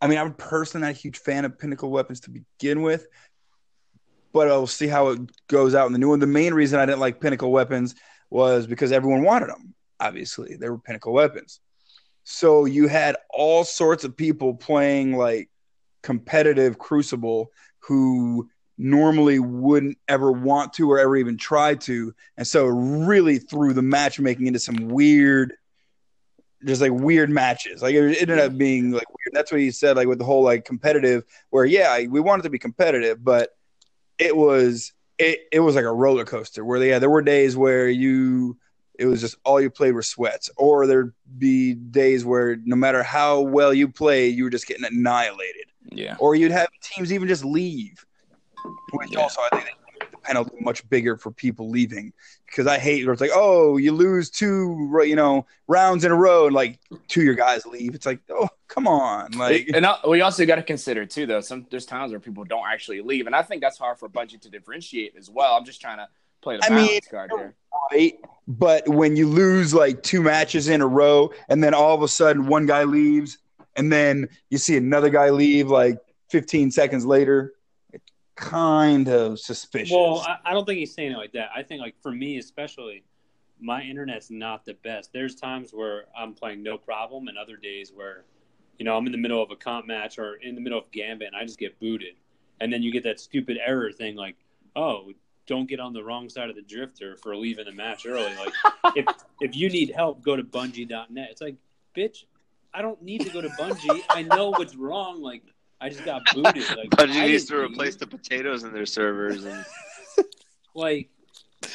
I 0.00 0.08
mean, 0.08 0.18
I'm 0.18 0.34
personally 0.34 0.86
not 0.86 0.90
a 0.94 0.98
huge 0.98 1.18
fan 1.18 1.44
of 1.44 1.58
pinnacle 1.58 1.90
weapons 1.90 2.20
to 2.20 2.30
begin 2.30 2.82
with, 2.82 3.06
but 4.32 4.48
I'll 4.48 4.66
see 4.66 4.88
how 4.88 5.08
it 5.08 5.20
goes 5.48 5.74
out 5.74 5.86
in 5.86 5.92
the 5.92 5.98
new 5.98 6.08
one. 6.08 6.18
The 6.18 6.26
main 6.26 6.52
reason 6.52 6.80
I 6.80 6.86
didn't 6.86 7.00
like 7.00 7.20
pinnacle 7.20 7.52
weapons 7.52 7.94
was 8.30 8.66
because 8.66 8.92
everyone 8.92 9.22
wanted 9.22 9.50
them. 9.50 9.74
Obviously, 10.00 10.56
they 10.56 10.68
were 10.68 10.78
pinnacle 10.78 11.12
weapons. 11.12 11.60
So 12.24 12.64
you 12.64 12.88
had 12.88 13.16
all 13.30 13.64
sorts 13.64 14.04
of 14.04 14.16
people 14.16 14.54
playing 14.54 15.16
like 15.16 15.50
competitive 16.02 16.78
Crucible 16.78 17.50
who 17.80 18.48
normally 18.76 19.38
wouldn't 19.38 19.98
ever 20.08 20.32
want 20.32 20.72
to 20.74 20.90
or 20.90 20.98
ever 20.98 21.16
even 21.16 21.36
try 21.36 21.74
to. 21.74 22.14
And 22.36 22.46
so 22.46 22.66
really 22.66 23.38
threw 23.38 23.72
the 23.72 23.82
matchmaking 23.82 24.46
into 24.46 24.58
some 24.58 24.88
weird, 24.88 25.54
just 26.64 26.80
like 26.80 26.92
weird 26.92 27.30
matches. 27.30 27.82
Like 27.82 27.94
it 27.94 28.20
ended 28.20 28.38
up 28.38 28.56
being 28.56 28.90
like 28.90 29.08
weird. 29.08 29.32
That's 29.32 29.52
what 29.52 29.60
he 29.60 29.70
said, 29.70 29.96
like 29.96 30.08
with 30.08 30.18
the 30.18 30.24
whole 30.24 30.42
like 30.42 30.64
competitive, 30.64 31.24
where 31.50 31.64
yeah, 31.64 31.98
we 32.06 32.20
wanted 32.20 32.42
to 32.44 32.50
be 32.50 32.58
competitive, 32.58 33.22
but 33.22 33.50
it 34.18 34.36
was 34.36 34.92
it 35.18 35.40
it 35.52 35.60
was 35.60 35.74
like 35.74 35.84
a 35.84 35.92
roller 35.92 36.24
coaster 36.24 36.64
where 36.64 36.82
yeah, 36.82 36.98
there 36.98 37.10
were 37.10 37.22
days 37.22 37.56
where 37.56 37.88
you 37.88 38.56
it 38.98 39.06
was 39.06 39.20
just 39.20 39.36
all 39.44 39.60
you 39.60 39.70
played 39.70 39.92
were 39.92 40.02
sweats, 40.02 40.50
or 40.56 40.86
there'd 40.86 41.12
be 41.38 41.74
days 41.74 42.24
where 42.24 42.56
no 42.64 42.76
matter 42.76 43.02
how 43.02 43.40
well 43.40 43.74
you 43.74 43.88
play, 43.88 44.28
you 44.28 44.44
were 44.44 44.50
just 44.50 44.66
getting 44.66 44.84
annihilated 44.84 45.66
yeah, 45.90 46.16
or 46.18 46.34
you'd 46.34 46.52
have 46.52 46.68
teams 46.82 47.12
even 47.12 47.28
just 47.28 47.44
leave. 47.44 48.04
Which 48.92 49.10
Yeah. 49.12 49.20
also, 49.20 49.40
I 49.52 49.60
think 49.60 49.76
the 50.12 50.16
penalty 50.18 50.56
much 50.60 50.88
bigger 50.88 51.16
for 51.16 51.30
people 51.30 51.68
leaving 51.68 52.12
because 52.46 52.66
I 52.66 52.78
hate 52.78 53.04
where 53.04 53.12
it's 53.12 53.20
like, 53.20 53.30
oh, 53.34 53.76
you 53.76 53.92
lose 53.92 54.30
two, 54.30 54.90
you 55.04 55.16
know, 55.16 55.46
rounds 55.66 56.04
in 56.04 56.12
a 56.12 56.14
row, 56.14 56.46
and 56.46 56.54
like 56.54 56.78
two 57.08 57.20
of 57.20 57.26
your 57.26 57.34
guys 57.34 57.66
leave. 57.66 57.94
It's 57.94 58.06
like, 58.06 58.20
oh, 58.30 58.48
come 58.68 58.86
on, 58.86 59.32
like, 59.32 59.68
and 59.74 59.84
uh, 59.84 59.98
we 60.08 60.20
also 60.20 60.46
got 60.46 60.56
to 60.56 60.62
consider 60.62 61.04
too, 61.04 61.26
though. 61.26 61.40
Some 61.40 61.66
there's 61.70 61.86
times 61.86 62.12
where 62.12 62.20
people 62.20 62.44
don't 62.44 62.66
actually 62.66 63.02
leave, 63.02 63.26
and 63.26 63.34
I 63.34 63.42
think 63.42 63.60
that's 63.60 63.78
hard 63.78 63.98
for 63.98 64.06
a 64.06 64.10
Bungie 64.10 64.40
to 64.40 64.50
differentiate 64.50 65.14
as 65.18 65.28
well. 65.28 65.54
I'm 65.54 65.64
just 65.64 65.80
trying 65.80 65.98
to 65.98 66.08
play 66.44 66.58
the 66.58 66.64
I 66.66 66.76
mean, 66.76 67.00
card 67.10 67.30
here. 67.34 67.54
right? 67.90 68.14
But 68.46 68.86
when 68.88 69.16
you 69.16 69.26
lose 69.26 69.74
like 69.74 70.02
two 70.02 70.22
matches 70.22 70.68
in 70.68 70.80
a 70.80 70.86
row, 70.86 71.32
and 71.48 71.64
then 71.64 71.74
all 71.74 71.94
of 71.94 72.02
a 72.02 72.08
sudden 72.08 72.46
one 72.46 72.66
guy 72.66 72.84
leaves, 72.84 73.38
and 73.76 73.90
then 73.90 74.28
you 74.50 74.58
see 74.58 74.76
another 74.76 75.08
guy 75.08 75.30
leave 75.30 75.68
like 75.68 75.98
15 76.28 76.70
seconds 76.70 77.04
later, 77.06 77.54
it's 77.92 78.04
kind 78.36 79.08
of 79.08 79.40
suspicious. 79.40 79.92
Well, 79.92 80.20
I, 80.20 80.50
I 80.50 80.52
don't 80.52 80.66
think 80.66 80.78
he's 80.78 80.94
saying 80.94 81.12
it 81.12 81.16
like 81.16 81.32
that. 81.32 81.50
I 81.56 81.62
think, 81.62 81.80
like 81.80 81.96
for 82.02 82.12
me 82.12 82.38
especially, 82.38 83.02
my 83.60 83.82
internet's 83.82 84.30
not 84.30 84.64
the 84.64 84.74
best. 84.74 85.12
There's 85.12 85.34
times 85.34 85.72
where 85.72 86.04
I'm 86.16 86.34
playing 86.34 86.62
no 86.62 86.76
problem, 86.76 87.28
and 87.28 87.38
other 87.38 87.56
days 87.56 87.92
where, 87.94 88.24
you 88.78 88.84
know, 88.84 88.96
I'm 88.96 89.06
in 89.06 89.12
the 89.12 89.18
middle 89.18 89.42
of 89.42 89.50
a 89.50 89.56
comp 89.56 89.86
match 89.86 90.18
or 90.18 90.34
in 90.36 90.54
the 90.54 90.60
middle 90.60 90.78
of 90.78 90.90
Gambit, 90.90 91.28
and 91.28 91.36
I 91.36 91.44
just 91.44 91.58
get 91.58 91.80
booted. 91.80 92.14
And 92.60 92.72
then 92.72 92.82
you 92.82 92.92
get 92.92 93.02
that 93.04 93.18
stupid 93.18 93.58
error 93.64 93.90
thing, 93.90 94.16
like, 94.16 94.36
oh, 94.76 95.12
don't 95.46 95.68
get 95.68 95.80
on 95.80 95.92
the 95.92 96.02
wrong 96.02 96.28
side 96.28 96.48
of 96.50 96.56
the 96.56 96.62
drifter 96.62 97.16
for 97.16 97.36
leaving 97.36 97.66
the 97.66 97.72
match 97.72 98.06
early. 98.06 98.32
Like, 98.36 98.52
if 98.96 99.06
if 99.40 99.56
you 99.56 99.68
need 99.68 99.90
help, 99.90 100.22
go 100.22 100.36
to 100.36 100.42
Bungie.net. 100.42 101.28
It's 101.30 101.40
like, 101.40 101.56
bitch, 101.96 102.24
I 102.72 102.82
don't 102.82 103.00
need 103.02 103.20
to 103.22 103.30
go 103.30 103.40
to 103.40 103.48
Bungie. 103.50 104.00
I 104.10 104.22
know 104.22 104.50
what's 104.50 104.74
wrong. 104.74 105.22
Like, 105.22 105.42
I 105.80 105.88
just 105.88 106.04
got 106.04 106.22
booted. 106.34 106.64
Like, 106.76 106.90
Bungie 106.90 107.16
I 107.20 107.26
needs 107.28 107.44
to 107.46 107.54
didn't 107.56 107.72
replace 107.72 107.92
leave. 107.94 107.98
the 108.00 108.06
potatoes 108.06 108.64
in 108.64 108.72
their 108.72 108.86
servers. 108.86 109.44
And 109.44 109.64
like 110.74 111.08
I 111.62 111.68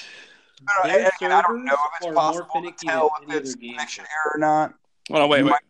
don't 0.83 0.87
know, 0.87 0.93
their 0.93 1.05
and 1.05 1.13
again, 1.17 1.31
I 1.31 1.41
don't 1.41 1.63
know 1.65 1.73
if 1.73 2.07
it's 2.07 2.15
possible 2.15 2.61
to 2.63 2.71
tell 2.85 3.11
if 3.27 3.35
it's 3.35 3.51
other 3.51 3.57
game. 3.61 3.71
connection 3.73 4.05
error 4.05 4.35
or 4.35 4.39
not. 4.39 4.73
Hold 5.09 5.23
on, 5.23 5.29
wait, 5.29 5.39
You 5.39 5.45
wait, 5.45 5.51
might 5.51 5.61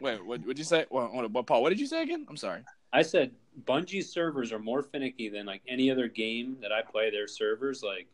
wait. 0.00 0.24
What 0.24 0.46
would 0.46 0.58
you 0.58 0.64
say? 0.64 0.86
Well, 0.90 1.08
what, 1.08 1.46
Paul? 1.46 1.62
What 1.62 1.70
did 1.70 1.80
you 1.80 1.86
say 1.86 2.02
again? 2.02 2.26
I'm 2.28 2.36
sorry. 2.36 2.62
I 2.92 3.02
said 3.02 3.32
Bungie's 3.64 4.10
servers 4.10 4.52
are 4.52 4.58
more 4.58 4.82
finicky 4.82 5.28
than 5.28 5.46
like 5.46 5.62
any 5.68 5.90
other 5.90 6.08
game 6.08 6.56
that 6.60 6.72
I 6.72 6.82
play. 6.82 7.10
Their 7.10 7.26
servers, 7.28 7.82
like 7.82 8.06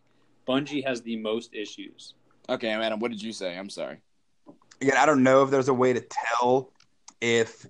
Bungie, 0.46 0.84
has 0.86 1.02
the 1.02 1.16
most 1.16 1.54
issues. 1.54 2.14
Okay, 2.48 2.68
Adam. 2.70 2.98
What 3.00 3.10
did 3.10 3.22
you 3.22 3.32
say? 3.32 3.56
I'm 3.56 3.70
sorry. 3.70 4.00
again, 4.82 4.96
I 4.96 5.06
don't 5.06 5.22
know 5.22 5.42
if 5.42 5.50
there's 5.50 5.68
a 5.68 5.74
way 5.74 5.92
to 5.92 6.00
tell 6.00 6.72
if, 7.20 7.66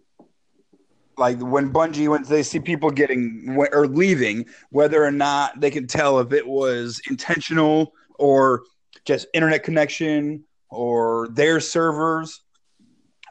like, 1.18 1.38
when 1.38 1.72
Bungie, 1.72 2.08
when 2.08 2.24
they 2.24 2.42
see 2.42 2.58
people 2.58 2.90
getting 2.90 3.54
or 3.72 3.86
leaving, 3.86 4.46
whether 4.70 5.04
or 5.04 5.10
not 5.10 5.60
they 5.60 5.70
can 5.70 5.86
tell 5.86 6.18
if 6.20 6.32
it 6.32 6.46
was 6.46 7.00
intentional 7.08 7.92
or 8.18 8.62
just 9.04 9.26
internet 9.34 9.62
connection 9.62 10.44
or 10.70 11.28
their 11.32 11.60
servers. 11.60 12.40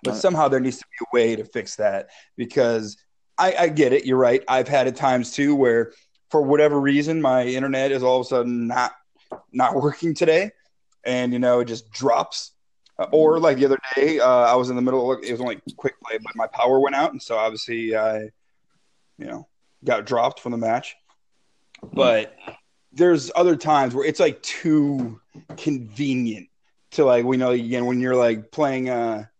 But 0.04 0.16
somehow 0.16 0.48
there 0.48 0.60
needs 0.60 0.80
to 0.80 0.86
be 0.86 1.06
a 1.06 1.16
way 1.16 1.36
to 1.36 1.44
fix 1.44 1.76
that 1.76 2.10
because 2.36 2.98
I, 3.42 3.56
I 3.60 3.68
get 3.70 3.92
it. 3.92 4.06
You're 4.06 4.18
right. 4.18 4.44
I've 4.48 4.68
had 4.68 4.88
it 4.88 4.96
times 4.96 5.32
too 5.32 5.56
where, 5.56 5.94
for 6.30 6.42
whatever 6.42 6.80
reason, 6.80 7.22
my 7.22 7.44
internet 7.44 7.92
is 7.92 8.04
all 8.04 8.22
of 8.22 8.26
a 8.26 8.30
sudden 8.30 8.68
not 8.68 8.94
not 9.52 9.76
working 9.76 10.14
today 10.14 10.52
and 11.04 11.34
you 11.34 11.40
know 11.40 11.60
it 11.60 11.66
just 11.66 11.92
drops. 11.92 12.52
Uh, 13.00 13.08
or 13.12 13.40
like 13.40 13.58
the 13.58 13.66
other 13.66 13.80
day, 13.96 14.20
uh, 14.20 14.28
I 14.28 14.56
was 14.56 14.70
in 14.70 14.76
the 14.76 14.82
middle. 14.82 15.12
Of, 15.12 15.24
it 15.24 15.32
was 15.32 15.42
only 15.42 15.60
quick 15.76 15.96
play, 16.02 16.18
but 16.18 16.36
my 16.36 16.48
power 16.48 16.80
went 16.80 16.96
out, 16.96 17.12
and 17.12 17.22
so 17.22 17.38
obviously 17.38 17.96
I, 17.96 18.24
you 19.18 19.26
know, 19.26 19.48
got 19.84 20.06
dropped 20.06 20.40
from 20.40 20.52
the 20.52 20.58
match. 20.58 20.96
But 21.94 22.36
there's 22.92 23.32
other 23.36 23.56
times 23.56 23.96
where 23.96 24.06
it's 24.06 24.20
like 24.20 24.42
too 24.44 25.20
convenient 25.58 26.50
to 26.92 27.06
like 27.06 27.26
we 27.26 27.38
know 27.38 27.52
again 27.52 27.86
when 27.86 28.00
you're 28.00 28.16
like 28.16 28.52
playing 28.52 28.90
a 28.90 29.31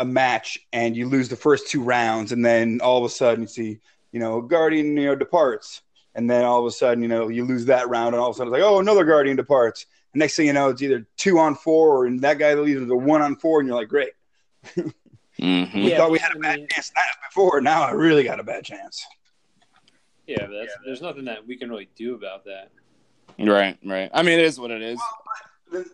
a 0.00 0.04
match 0.04 0.58
and 0.72 0.96
you 0.96 1.08
lose 1.08 1.28
the 1.28 1.36
first 1.36 1.68
two 1.68 1.82
rounds, 1.82 2.32
and 2.32 2.44
then 2.44 2.80
all 2.82 2.98
of 2.98 3.04
a 3.04 3.08
sudden 3.08 3.42
you 3.42 3.48
see 3.48 3.78
you 4.12 4.18
know 4.20 4.40
guardian 4.40 4.96
you 4.96 5.06
know 5.06 5.14
departs, 5.14 5.82
and 6.14 6.28
then 6.28 6.44
all 6.44 6.60
of 6.60 6.66
a 6.66 6.70
sudden 6.70 7.02
you 7.02 7.08
know 7.08 7.28
you 7.28 7.44
lose 7.44 7.66
that 7.66 7.88
round, 7.88 8.14
and 8.14 8.20
all 8.22 8.30
of 8.30 8.36
a 8.36 8.38
sudden 8.38 8.52
it's 8.52 8.60
like 8.60 8.68
oh 8.68 8.78
another 8.80 9.04
guardian 9.04 9.36
departs. 9.36 9.86
And 10.12 10.18
next 10.18 10.34
thing 10.34 10.46
you 10.48 10.52
know, 10.52 10.70
it's 10.70 10.82
either 10.82 11.06
two 11.16 11.38
on 11.38 11.54
four, 11.54 12.04
or 12.04 12.10
that 12.18 12.38
guy 12.38 12.54
leaves 12.54 12.80
with 12.80 12.90
a 12.90 12.96
one 12.96 13.22
on 13.22 13.36
four, 13.36 13.60
and 13.60 13.68
you're 13.68 13.76
like, 13.76 13.88
great. 13.88 14.10
Mm-hmm. 15.40 15.78
We 15.84 15.90
Yeah, 15.90 15.96
thought 15.98 16.10
we 16.10 16.18
had 16.18 16.34
a 16.36 16.38
bad 16.38 16.58
mean- 16.58 16.68
chance 16.70 16.90
that 16.90 17.14
before. 17.28 17.60
Now 17.60 17.82
I 17.82 17.92
really 17.92 18.24
got 18.24 18.40
a 18.40 18.42
bad 18.42 18.64
chance. 18.64 19.06
Yeah, 20.26 20.46
but 20.46 20.50
that's, 20.60 20.74
there's 20.84 21.00
nothing 21.00 21.24
that 21.26 21.46
we 21.46 21.56
can 21.56 21.70
really 21.70 21.88
do 21.96 22.14
about 22.14 22.44
that. 22.44 22.70
Right, 23.38 23.78
right. 23.84 24.10
I 24.12 24.22
mean, 24.22 24.38
it 24.38 24.44
is 24.44 24.60
what 24.60 24.70
it 24.70 24.82
is. 24.82 24.98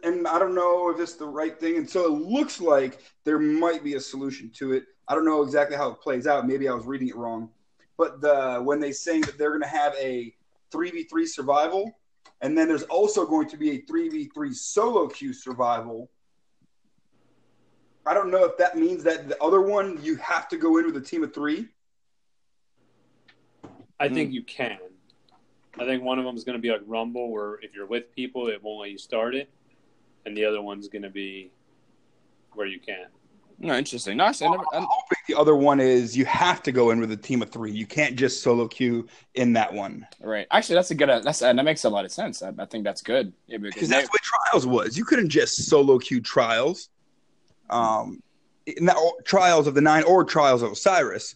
And 0.03 0.27
I 0.27 0.39
don't 0.39 0.55
know 0.55 0.91
if 0.91 1.01
it's 1.01 1.15
the 1.15 1.27
right 1.27 1.59
thing. 1.59 1.77
And 1.77 1.89
so 1.89 2.07
it 2.07 2.21
looks 2.21 2.61
like 2.61 3.01
there 3.25 3.39
might 3.39 3.85
be 3.85 3.95
a 3.95 4.01
solution 4.01 4.51
to 4.57 4.73
it. 4.73 4.85
I 5.09 5.15
don't 5.15 5.25
know 5.25 5.43
exactly 5.43 5.77
how 5.77 5.91
it 5.91 6.01
plays 6.01 6.27
out. 6.27 6.47
Maybe 6.47 6.69
I 6.69 6.75
was 6.75 6.87
reading 6.87 7.09
it 7.09 7.17
wrong. 7.17 7.51
But 7.99 8.21
the 8.21 8.61
when 8.63 8.81
they 8.81 8.93
saying 8.93 9.23
that 9.23 9.39
they're 9.39 9.51
going 9.51 9.63
to 9.63 9.69
have 9.69 9.95
a 9.95 10.35
three 10.71 10.91
v 10.91 11.05
three 11.05 11.27
survival, 11.27 11.99
and 12.41 12.57
then 12.57 12.69
there's 12.69 12.83
also 12.85 13.27
going 13.27 13.49
to 13.49 13.57
be 13.57 13.71
a 13.73 13.79
three 13.83 14.09
v 14.09 14.31
three 14.35 14.53
solo 14.53 15.09
queue 15.09 15.33
survival. 15.33 16.11
I 18.05 18.15
don't 18.15 18.31
know 18.31 18.45
if 18.45 18.57
that 18.59 18.77
means 18.77 19.03
that 19.05 19.29
the 19.29 19.43
other 19.43 19.63
one 19.63 19.99
you 20.03 20.17
have 20.17 20.49
to 20.49 20.57
go 20.57 20.79
in 20.79 20.87
with 20.87 20.97
a 20.97 21.01
team 21.01 21.25
of 21.25 21.35
three. 21.35 21.69
I 23.99 24.09
Hmm. 24.09 24.15
think 24.15 24.33
you 24.33 24.43
can. 24.43 24.79
I 25.79 25.85
think 25.85 26.03
one 26.03 26.19
of 26.19 26.25
them 26.25 26.37
is 26.37 26.45
going 26.45 26.57
to 26.57 26.63
be 26.63 26.71
like 26.71 26.83
Rumble, 26.87 27.31
where 27.31 27.59
if 27.63 27.75
you're 27.75 27.87
with 27.87 28.15
people, 28.15 28.49
it 28.49 28.63
won't 28.63 28.81
let 28.81 28.91
you 28.91 28.99
start 28.99 29.35
it, 29.35 29.51
and 30.27 30.37
the 30.37 30.45
other 30.45 30.61
one's 30.61 30.89
going 30.89 31.03
to 31.03 31.11
be 31.11 31.51
where 32.53 32.67
you 32.67 32.81
can. 32.81 33.07
No, 33.59 33.75
interesting. 33.75 34.19
No, 34.19 34.27
I, 34.27 34.33
see, 34.33 34.45
I 34.45 34.51
never, 34.51 34.65
I'm 34.75 34.83
I, 34.83 34.87
hoping 34.87 35.19
the 35.29 35.35
other 35.35 35.57
one 35.57 35.81
is 35.81 36.15
you 36.15 36.27
have 36.27 36.63
to 36.65 36.73
go 36.73 36.91
in 36.91 37.01
with 37.01 37.11
a 37.11 37.17
team 37.17 37.41
of 37.41 37.49
three. 37.49 37.73
You 37.73 37.87
can't 37.87 38.15
just 38.15 38.43
solo 38.43 38.69
queue 38.69 39.07
in 39.35 39.55
that 39.55 39.73
one. 39.73 40.07
right. 40.21 40.47
Actually, 40.51 40.75
that's 40.75 40.91
a 40.91 40.95
good. 40.95 41.09
Uh, 41.09 41.21
that's 41.21 41.41
uh, 41.41 41.53
that 41.55 41.65
makes 41.65 41.85
a 41.85 41.89
lot 41.89 42.05
of 42.05 42.13
sense. 42.13 42.43
I, 42.43 42.53
I 42.59 42.67
think 42.67 42.85
that's 42.85 43.01
good. 43.01 43.33
Yeah, 43.47 43.57
because 43.57 43.75
because 43.75 43.89
that's 43.89 44.09
what 44.09 44.21
trials 44.21 44.67
was. 44.67 44.99
You 44.99 45.07
couldn't 45.07 45.31
just 45.31 45.57
solo 45.65 45.99
queue 45.99 46.21
trials, 46.21 46.91
um, 47.71 48.23
in 48.67 48.85
that, 48.85 48.97
trials 49.25 49.67
of 49.67 49.75
the 49.75 49.81
nine 49.81 50.03
or 50.03 50.23
trials 50.23 50.63
of 50.63 50.73
Osiris. 50.73 51.35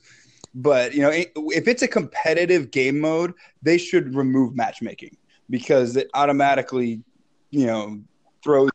But 0.54 0.92
you 0.92 1.00
know, 1.00 1.10
if 1.10 1.68
it's 1.68 1.82
a 1.82 1.88
competitive 1.88 2.70
game 2.70 3.00
mode, 3.00 3.32
they 3.62 3.78
should 3.78 4.14
remove 4.14 4.54
matchmaking 4.54 5.16
because 5.48 5.96
it 5.96 6.10
automatically, 6.12 7.02
you 7.50 7.66
know, 7.66 8.00
throws. 8.42 8.69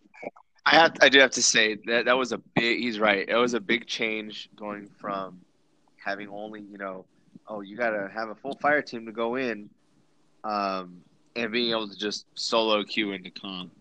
I 0.66 0.76
have 0.76 0.93
I 1.01 1.09
do 1.09 1.20
have 1.20 1.32
to 1.32 1.43
say 1.43 1.78
that 1.86 2.05
that 2.05 2.18
was 2.18 2.32
a 2.32 2.39
big. 2.39 2.80
He's 2.80 2.99
right. 2.99 3.28
It 3.28 3.36
was 3.36 3.53
a 3.53 3.59
big 3.59 3.86
change 3.86 4.49
going 4.55 4.89
from 4.99 5.41
having 6.03 6.28
only 6.30 6.61
you 6.61 6.78
know, 6.78 7.05
oh, 7.47 7.61
you 7.61 7.78
gotta 7.78 8.09
have 8.13 8.30
a 8.30 8.36
full 8.36 8.57
fire 8.61 8.82
team 8.82 9.05
to 9.05 9.11
go 9.11 9.36
in, 9.36 9.70
um, 10.43 11.01
and 11.36 11.51
being 11.51 11.72
able 11.72 11.88
to 11.88 11.95
just 11.95 12.26
solo 12.34 12.84
queue 12.84 13.11
into 13.11 13.30
comp. 13.30 13.72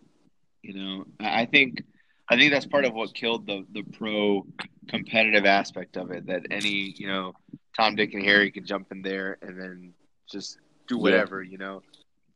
You 0.63 0.75
know, 0.75 1.05
I 1.21 1.47
think 1.47 1.83
I 2.29 2.37
think 2.37 2.53
that's 2.53 2.67
part 2.67 2.85
of 2.85 2.93
what 2.93 3.15
killed 3.15 3.47
the 3.47 3.65
the 3.73 3.83
pro 3.83 4.47
competitive 4.89 5.47
aspect 5.47 5.97
of 5.97 6.11
it. 6.11 6.27
That 6.27 6.43
any 6.51 6.95
you 6.97 7.07
know 7.07 7.33
Tom, 7.77 7.97
Dick, 7.97 8.13
and 8.13 8.25
Harry 8.25 8.51
can 8.51 8.67
jump 8.67 8.93
in 8.93 9.01
there 9.01 9.39
and 9.41 9.59
then 9.59 9.95
just 10.31 10.59
do 10.87 10.99
whatever. 10.99 11.43
You 11.43 11.57
know, 11.57 11.83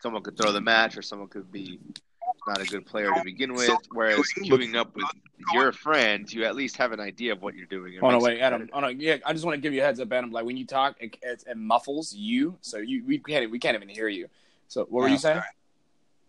someone 0.01 0.23
could 0.23 0.39
throw 0.39 0.53
the 0.53 0.61
match, 0.61 0.97
or 0.97 1.03
someone 1.03 1.29
could 1.29 1.53
be 1.53 1.81
not 2.49 2.61
a 2.61 2.67
good 2.67 2.87
player 2.87 3.13
to 3.13 3.23
begin 3.25 3.55
with. 3.55 3.79
Whereas 3.93 4.33
queuing 4.43 4.75
up 4.75 4.95
with 4.97 5.07
your 5.53 5.73
friends, 5.73 6.33
you 6.33 6.45
at 6.45 6.57
least 6.57 6.77
have 6.79 6.93
an 6.93 7.01
idea 7.01 7.33
of 7.33 7.43
what 7.43 7.55
you're 7.55 7.67
doing. 7.67 7.95
It 7.95 8.03
Oh 8.03 8.11
no, 8.11 8.15
makes 8.15 8.25
it 8.25 8.27
wait, 8.27 8.41
Adam. 8.41 8.61
competitive. 8.67 8.77
Oh 8.77 8.81
no, 8.81 8.89
yeah. 8.89 9.17
I 9.25 9.33
just 9.33 9.45
want 9.45 9.57
to 9.57 9.61
give 9.61 9.73
you 9.73 9.81
a 9.81 9.85
heads 9.85 10.01
up, 10.01 10.13
Adam. 10.13 10.33
Like 10.33 10.45
when 10.45 10.57
you 10.57 10.67
talk, 10.67 10.97
it, 11.01 11.17
it, 11.23 11.45
it 11.47 11.57
muffles 11.57 12.15
you, 12.15 12.57
so 12.61 12.79
you 12.79 13.05
we 13.07 13.19
can't 13.19 13.51
we 13.51 13.59
can't 13.59 13.77
even 13.77 13.89
hear 13.89 14.09
you. 14.09 14.29
So 14.69 14.83
what 14.83 15.03
were 15.03 15.09
Oh, 15.09 15.13
you 15.13 15.19
saying? 15.19 15.43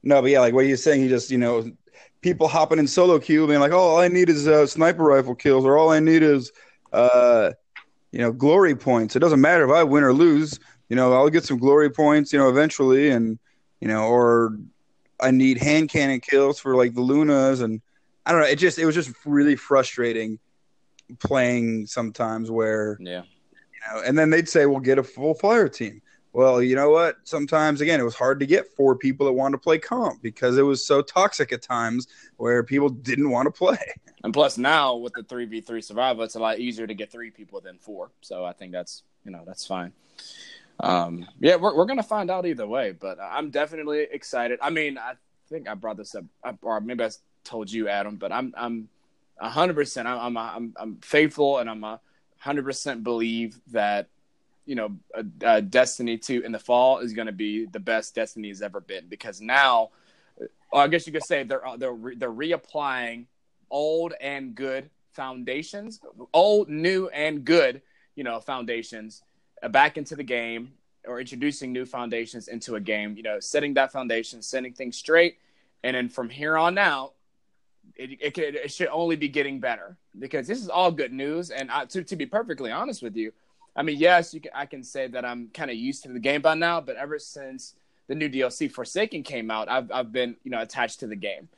No, 0.04 0.22
but 0.22 0.32
yeah, 0.32 0.40
like 0.40 0.54
what 0.54 0.66
you're 0.66 0.78
saying, 0.78 1.02
you 1.02 1.10
just 1.10 1.32
you 1.32 1.38
know, 1.38 1.70
people 2.22 2.48
hopping 2.48 2.80
in 2.80 2.88
solo 2.88 3.20
queue, 3.20 3.46
being 3.48 3.60
like, 3.60 3.72
"Oh, 3.72 3.80
all 3.80 4.00
I 4.00 4.08
need 4.08 4.30
is 4.30 4.48
uh, 4.48 4.66
sniper 4.66 5.04
rifle 5.04 5.36
kills," 5.36 5.66
or 5.66 5.78
"All 5.78 5.90
I 5.90 6.00
need 6.00 6.24
is, 6.24 6.52
uh, 6.94 7.52
you 8.12 8.20
know, 8.20 8.32
glory 8.32 8.76
points." 8.76 9.16
It 9.16 9.20
doesn't 9.20 9.42
matter 9.42 9.66
if 9.66 9.72
I 9.72 9.84
win 9.84 10.04
or 10.04 10.14
lose. 10.14 10.60
You 10.88 10.96
know, 10.96 11.14
I'll 11.14 11.30
get 11.30 11.44
some 11.44 11.58
glory 11.58 11.90
points, 11.90 12.32
you 12.34 12.40
know, 12.40 12.50
eventually, 12.50 13.10
and 13.10 13.38
you 13.82 13.88
know, 13.88 14.06
or 14.06 14.58
I 15.22 15.32
need 15.32 15.58
hand 15.58 15.90
cannon 15.90 16.20
kills 16.20 16.60
for 16.60 16.76
like 16.76 16.94
the 16.94 17.02
Lunas, 17.02 17.62
and 17.62 17.82
I 18.26 18.32
don't 18.32 18.42
know. 18.42 18.48
It 18.48 18.58
just 18.58 18.80
it 18.80 18.86
was 18.86 18.96
just 18.96 19.12
really 19.26 19.56
frustrating 19.56 20.40
playing 21.20 21.88
sometimes 21.88 22.52
where 22.52 22.98
Yeah. 23.00 23.24
you 23.74 23.80
know, 23.96 24.02
and 24.02 24.18
then 24.18 24.30
they'd 24.30 24.48
say, 24.50 24.66
"We'll 24.66 24.80
get 24.80 24.98
a 25.00 25.04
full 25.04 25.34
fire 25.34 25.68
team." 25.70 26.02
Well, 26.32 26.62
you 26.62 26.76
know 26.76 26.92
what? 26.92 27.18
Sometimes 27.24 27.82
again, 27.82 28.00
it 28.00 28.04
was 28.04 28.14
hard 28.16 28.40
to 28.40 28.46
get 28.46 28.68
four 28.78 28.96
people 28.96 29.26
that 29.26 29.34
wanted 29.34 29.58
to 29.58 29.64
play 29.64 29.80
comp 29.80 30.22
because 30.22 30.58
it 30.60 30.62
was 30.62 30.86
so 30.86 31.02
toxic 31.02 31.52
at 31.52 31.64
times 31.64 32.08
where 32.38 32.62
people 32.64 32.90
didn't 32.90 33.30
want 33.32 33.48
to 33.48 33.52
play. 33.52 33.78
And 34.22 34.34
plus 34.34 34.58
now 34.58 34.98
with 34.98 35.14
the 35.14 35.24
three 35.24 35.46
v 35.46 35.62
three 35.62 35.82
survival, 35.82 36.24
it's 36.26 36.36
a 36.36 36.40
lot 36.40 36.60
easier 36.60 36.86
to 36.86 36.94
get 36.94 37.10
three 37.10 37.32
people 37.32 37.62
than 37.62 37.78
four. 37.80 38.12
So 38.20 38.44
I 38.44 38.52
think 38.52 38.74
that's 38.74 39.04
you 39.24 39.32
know 39.32 39.44
that's 39.48 39.66
fine. 39.66 39.94
Um, 40.80 41.28
yeah, 41.40 41.58
we're 41.58 41.76
we're 41.76 41.86
gonna 41.86 42.04
find 42.04 42.32
out 42.32 42.46
either 42.46 42.68
way, 42.68 42.92
but 42.92 43.18
I'm 43.22 43.50
definitely 43.50 44.08
excited. 44.12 44.60
I 44.62 44.70
mean, 44.70 44.98
I 44.98 45.14
think 45.50 45.68
I 45.68 45.74
brought 45.74 45.98
this 45.98 46.16
up, 46.16 46.58
or 46.62 46.80
maybe 46.80 47.04
I 47.04 47.10
told 47.44 47.72
you, 47.72 47.90
Adam, 47.90 48.16
but 48.16 48.32
I'm 48.32 48.54
I'm 48.58 48.90
hundred 49.40 49.76
percent. 49.76 50.08
I'm 50.08 50.38
I'm 50.38 50.74
I'm 50.78 50.96
faithful, 51.02 51.58
and 51.58 51.70
I'm 51.70 51.86
hundred 52.38 52.64
percent 52.64 53.04
believe 53.04 53.60
that 53.72 54.08
you 54.66 54.76
know 54.76 54.90
Destiny 55.62 56.18
two 56.18 56.42
in 56.42 56.54
the 56.54 56.60
fall 56.60 57.00
is 57.00 57.12
going 57.14 57.28
to 57.28 57.34
be 57.34 57.66
the 57.66 57.80
best 57.80 58.16
Destiny 58.16 58.48
has 58.48 58.62
ever 58.62 58.80
been 58.80 59.08
because 59.10 59.42
now, 59.42 59.90
I 60.74 60.88
guess 60.88 61.06
you 61.06 61.12
could 61.12 61.26
say 61.26 61.44
they're 61.44 61.66
uh, 61.66 61.76
they're 61.76 61.92
re- 61.92 62.16
they're 62.16 62.32
reapplying 62.32 63.26
old 63.70 64.14
and 64.22 64.56
good 64.56 64.90
foundations, 65.12 66.00
old, 66.34 66.70
new, 66.70 67.10
and 67.10 67.44
good, 67.44 67.82
you 68.16 68.24
know, 68.24 68.40
foundations 68.40 69.24
back 69.68 69.98
into 69.98 70.16
the 70.16 70.24
game 70.24 70.72
or 71.06 71.20
introducing 71.20 71.74
new 71.74 71.86
foundations 71.86 72.48
into 72.48 72.76
a 72.76 72.80
game, 72.80 73.18
you 73.18 73.24
know, 73.24 73.40
setting 73.40 73.74
that 73.74 73.92
foundation, 73.92 74.42
setting 74.42 74.74
things 74.74 74.98
straight. 74.98 75.38
And 75.84 75.96
then 75.96 76.10
from 76.10 76.30
here 76.30 76.58
on 76.58 76.78
out, 76.78 77.14
it, 77.96 78.18
it, 78.22 78.34
could, 78.34 78.56
it 78.56 78.72
should 78.72 78.88
only 78.90 79.16
be 79.16 79.28
getting 79.28 79.60
better 79.60 79.98
because 80.18 80.48
this 80.48 80.62
is 80.62 80.70
all 80.70 80.92
good 80.92 81.12
news. 81.12 81.50
And 81.50 81.72
I, 81.72 81.86
to, 81.86 82.04
to 82.04 82.16
be 82.16 82.26
perfectly 82.26 82.72
honest 82.72 83.02
with 83.02 83.16
you, 83.16 83.32
I 83.76 83.84
mean, 83.84 83.98
yes, 83.98 84.34
you 84.34 84.42
can, 84.42 84.52
I 84.54 84.66
can 84.66 84.84
say 84.84 85.08
that 85.08 85.26
I'm 85.26 85.50
kind 85.54 85.72
of 85.72 85.78
used 85.78 86.04
to 86.04 86.10
the 86.10 86.20
game 86.20 86.42
by 86.42 86.54
now, 86.54 86.82
but 86.82 86.96
ever 86.96 87.18
since 87.20 87.76
the 88.08 88.16
new 88.16 88.30
DLC 88.30 88.72
Forsaken 88.72 89.24
came 89.24 89.50
out, 89.50 89.70
I've, 89.70 89.92
I've 89.92 90.12
been, 90.12 90.36
you 90.44 90.52
know, 90.52 90.62
attached 90.62 91.00
to 91.02 91.08
the 91.08 91.16
game 91.16 91.50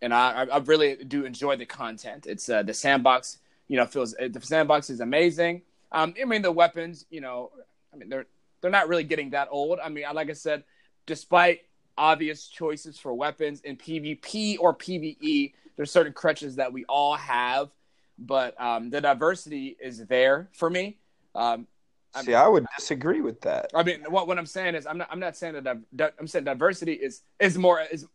and 0.00 0.14
I, 0.14 0.44
I 0.44 0.58
really 0.58 0.96
do 0.96 1.24
enjoy 1.24 1.56
the 1.56 1.66
content. 1.66 2.26
It's 2.26 2.48
uh, 2.48 2.62
the 2.62 2.74
sandbox, 2.74 3.38
you 3.66 3.76
know, 3.76 3.86
feels 3.86 4.12
the 4.12 4.40
sandbox 4.40 4.90
is 4.90 5.00
amazing. 5.00 5.62
Um, 5.92 6.14
I 6.20 6.24
mean, 6.24 6.42
the 6.42 6.52
weapons, 6.52 7.06
you 7.10 7.20
know, 7.20 7.50
I 7.92 7.96
mean, 7.96 8.08
they're 8.08 8.26
they're 8.60 8.70
not 8.70 8.88
really 8.88 9.04
getting 9.04 9.30
that 9.30 9.48
old. 9.50 9.78
I 9.82 9.88
mean, 9.88 10.04
like 10.14 10.30
I 10.30 10.34
said, 10.34 10.64
despite 11.06 11.60
obvious 11.96 12.48
choices 12.48 12.98
for 12.98 13.14
weapons 13.14 13.60
in 13.62 13.76
PvP 13.76 14.58
or 14.60 14.74
PvE, 14.74 15.52
there's 15.76 15.90
certain 15.90 16.12
crutches 16.12 16.56
that 16.56 16.72
we 16.72 16.84
all 16.86 17.14
have, 17.16 17.70
but 18.18 18.60
um, 18.60 18.90
the 18.90 19.00
diversity 19.00 19.76
is 19.80 20.06
there 20.06 20.48
for 20.52 20.68
me. 20.68 20.98
Um, 21.34 21.66
I 22.14 22.22
See, 22.22 22.34
I 22.34 22.48
would 22.48 22.66
disagree 22.76 23.20
with 23.20 23.40
that. 23.42 23.70
I 23.74 23.82
mean, 23.82 24.00
what 24.08 24.26
what 24.26 24.38
I'm 24.38 24.46
saying 24.46 24.74
is, 24.74 24.86
I'm 24.86 24.98
not 24.98 25.08
I'm 25.10 25.20
not 25.20 25.36
saying 25.36 25.54
that 25.54 25.78
di- 25.94 26.10
I'm 26.18 26.26
saying 26.26 26.44
diversity 26.44 26.94
is 26.94 27.22
is 27.38 27.58
more 27.58 27.80
is. 27.80 28.06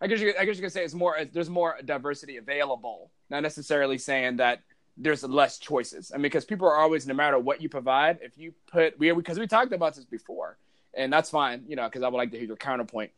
I 0.00 0.06
guess 0.06 0.20
you 0.20 0.34
I 0.38 0.44
guess 0.44 0.56
you 0.56 0.62
could 0.62 0.72
say 0.72 0.84
it's 0.84 0.94
more 0.94 1.16
there's 1.32 1.48
more 1.48 1.78
diversity 1.84 2.36
available, 2.36 3.10
not 3.30 3.42
necessarily 3.42 3.96
saying 3.96 4.36
that 4.36 4.60
there's 4.96 5.24
less 5.24 5.58
choices. 5.58 6.12
I 6.12 6.16
mean, 6.16 6.22
because 6.22 6.44
people 6.44 6.68
are 6.68 6.76
always, 6.76 7.06
no 7.06 7.14
matter 7.14 7.38
what 7.38 7.60
you 7.60 7.68
provide, 7.68 8.18
if 8.22 8.38
you 8.38 8.54
put 8.70 8.98
we 8.98 9.10
because 9.12 9.38
we 9.38 9.46
talked 9.46 9.72
about 9.72 9.94
this 9.94 10.04
before, 10.04 10.56
and 10.94 11.12
that's 11.12 11.30
fine, 11.30 11.64
you 11.68 11.76
know, 11.76 11.84
because 11.84 12.02
I 12.02 12.08
would 12.08 12.16
like 12.16 12.30
to 12.30 12.38
hear 12.38 12.46
your 12.46 12.56
counterpoint, 12.56 13.10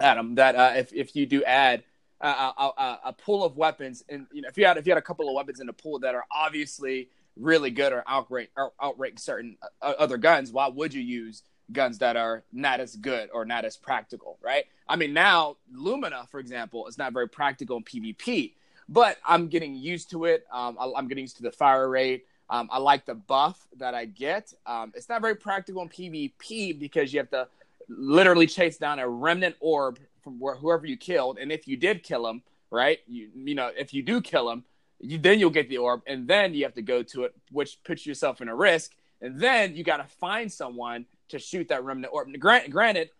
Adam. 0.00 0.36
That 0.36 0.56
uh, 0.56 0.72
if 0.76 0.92
if 0.92 1.14
you 1.14 1.26
do 1.26 1.44
add 1.44 1.84
a, 2.20 2.28
a, 2.28 2.72
a, 2.76 2.98
a 3.06 3.12
pool 3.12 3.44
of 3.44 3.56
weapons, 3.56 4.02
and 4.08 4.26
you 4.32 4.42
know, 4.42 4.48
if 4.48 4.56
you 4.56 4.64
had 4.64 4.78
if 4.78 4.86
you 4.86 4.92
had 4.92 4.98
a 4.98 5.02
couple 5.02 5.28
of 5.28 5.34
weapons 5.34 5.60
in 5.60 5.66
the 5.66 5.72
pool 5.72 5.98
that 6.00 6.14
are 6.14 6.24
obviously 6.30 7.08
really 7.36 7.70
good 7.70 7.92
or 7.92 8.04
outrank 8.08 8.48
or 8.56 8.72
outrank 8.82 9.18
certain 9.18 9.56
uh, 9.82 9.94
other 9.98 10.16
guns, 10.16 10.52
why 10.52 10.68
would 10.68 10.94
you 10.94 11.02
use 11.02 11.42
guns 11.72 11.98
that 11.98 12.16
are 12.16 12.44
not 12.52 12.80
as 12.80 12.96
good 12.96 13.28
or 13.32 13.44
not 13.44 13.64
as 13.64 13.76
practical, 13.76 14.38
right? 14.42 14.64
I 14.88 14.96
mean, 14.96 15.12
now 15.12 15.56
Lumina, 15.72 16.26
for 16.30 16.38
example, 16.38 16.86
is 16.86 16.98
not 16.98 17.12
very 17.12 17.28
practical 17.28 17.78
in 17.78 17.84
PvP, 17.84 18.52
but 18.88 19.18
I'm 19.24 19.48
getting 19.48 19.74
used 19.74 20.10
to 20.10 20.24
it. 20.26 20.46
Um, 20.52 20.76
I, 20.78 20.98
am 20.98 21.08
getting 21.08 21.22
used 21.22 21.36
to 21.38 21.42
the 21.42 21.52
fire 21.52 21.88
rate. 21.88 22.26
Um, 22.50 22.68
I 22.70 22.78
like 22.78 23.06
the 23.06 23.14
buff 23.14 23.66
that 23.78 23.94
I 23.94 24.04
get. 24.04 24.52
Um, 24.66 24.92
it's 24.94 25.08
not 25.08 25.22
very 25.22 25.34
practical 25.34 25.82
in 25.82 25.88
PvP 25.88 26.78
because 26.78 27.12
you 27.12 27.20
have 27.20 27.30
to 27.30 27.48
literally 27.88 28.46
chase 28.46 28.76
down 28.76 28.98
a 28.98 29.08
remnant 29.08 29.56
orb 29.60 29.98
from 30.22 30.38
where, 30.38 30.54
whoever 30.54 30.86
you 30.86 30.96
killed, 30.96 31.38
and 31.38 31.52
if 31.52 31.68
you 31.68 31.76
did 31.76 32.02
kill 32.02 32.26
him, 32.26 32.42
right? 32.70 33.00
You 33.06 33.28
you 33.34 33.54
know 33.54 33.70
if 33.76 33.94
you 33.94 34.02
do 34.02 34.20
kill 34.20 34.50
him, 34.50 34.64
you 35.00 35.18
then 35.18 35.38
you'll 35.38 35.50
get 35.50 35.68
the 35.68 35.78
orb, 35.78 36.02
and 36.06 36.26
then 36.26 36.54
you 36.54 36.64
have 36.64 36.74
to 36.74 36.82
go 36.82 37.02
to 37.02 37.24
it, 37.24 37.34
which 37.50 37.82
puts 37.84 38.06
yourself 38.06 38.40
in 38.40 38.48
a 38.48 38.54
risk, 38.54 38.92
and 39.20 39.38
then 39.38 39.76
you 39.76 39.84
got 39.84 39.98
to 39.98 40.04
find 40.04 40.50
someone 40.50 41.06
to 41.28 41.38
shoot 41.38 41.68
that 41.68 41.84
remnant 41.84 42.12
orb. 42.12 42.28
Grant, 42.38 42.70
granted, 42.70 43.10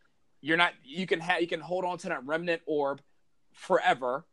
you're 0.41 0.57
not 0.57 0.73
you 0.85 1.07
can 1.07 1.21
have 1.21 1.41
you 1.41 1.47
can 1.47 1.61
hold 1.61 1.85
on 1.85 1.99
to 1.99 2.09
that 2.09 2.25
remnant 2.27 2.63
orb 2.67 3.01
forever. 3.53 4.25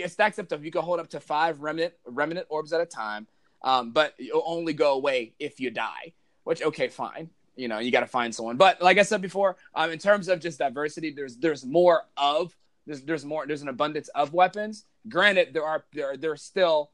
It 0.00 0.10
stacks 0.10 0.38
up 0.38 0.48
to 0.48 0.58
you 0.58 0.70
can 0.70 0.82
hold 0.82 1.00
up 1.00 1.08
to 1.10 1.20
five 1.20 1.60
remnant 1.60 1.94
remnant 2.04 2.46
orbs 2.48 2.72
at 2.72 2.80
a 2.80 2.86
time, 2.86 3.26
um, 3.62 3.92
but 3.92 4.14
it'll 4.18 4.44
only 4.46 4.72
go 4.72 4.94
away 4.94 5.34
if 5.38 5.60
you 5.60 5.70
die. 5.70 6.12
Which 6.44 6.62
okay, 6.62 6.88
fine. 6.88 7.30
You 7.56 7.68
know, 7.68 7.78
you 7.78 7.90
got 7.90 8.00
to 8.00 8.06
find 8.06 8.34
someone. 8.34 8.56
But 8.56 8.80
like 8.80 8.98
I 8.98 9.02
said 9.02 9.20
before, 9.20 9.56
um, 9.74 9.90
in 9.90 9.98
terms 9.98 10.28
of 10.28 10.40
just 10.40 10.58
diversity, 10.58 11.10
there's 11.10 11.36
there's 11.36 11.64
more 11.64 12.04
of 12.16 12.56
there's 12.86 13.02
there's 13.02 13.24
more 13.24 13.46
there's 13.46 13.62
an 13.62 13.68
abundance 13.68 14.08
of 14.08 14.32
weapons. 14.32 14.84
Granted, 15.08 15.52
there 15.52 15.64
are 15.64 15.84
there 15.92 16.16
there's 16.16 16.42
still 16.42 16.90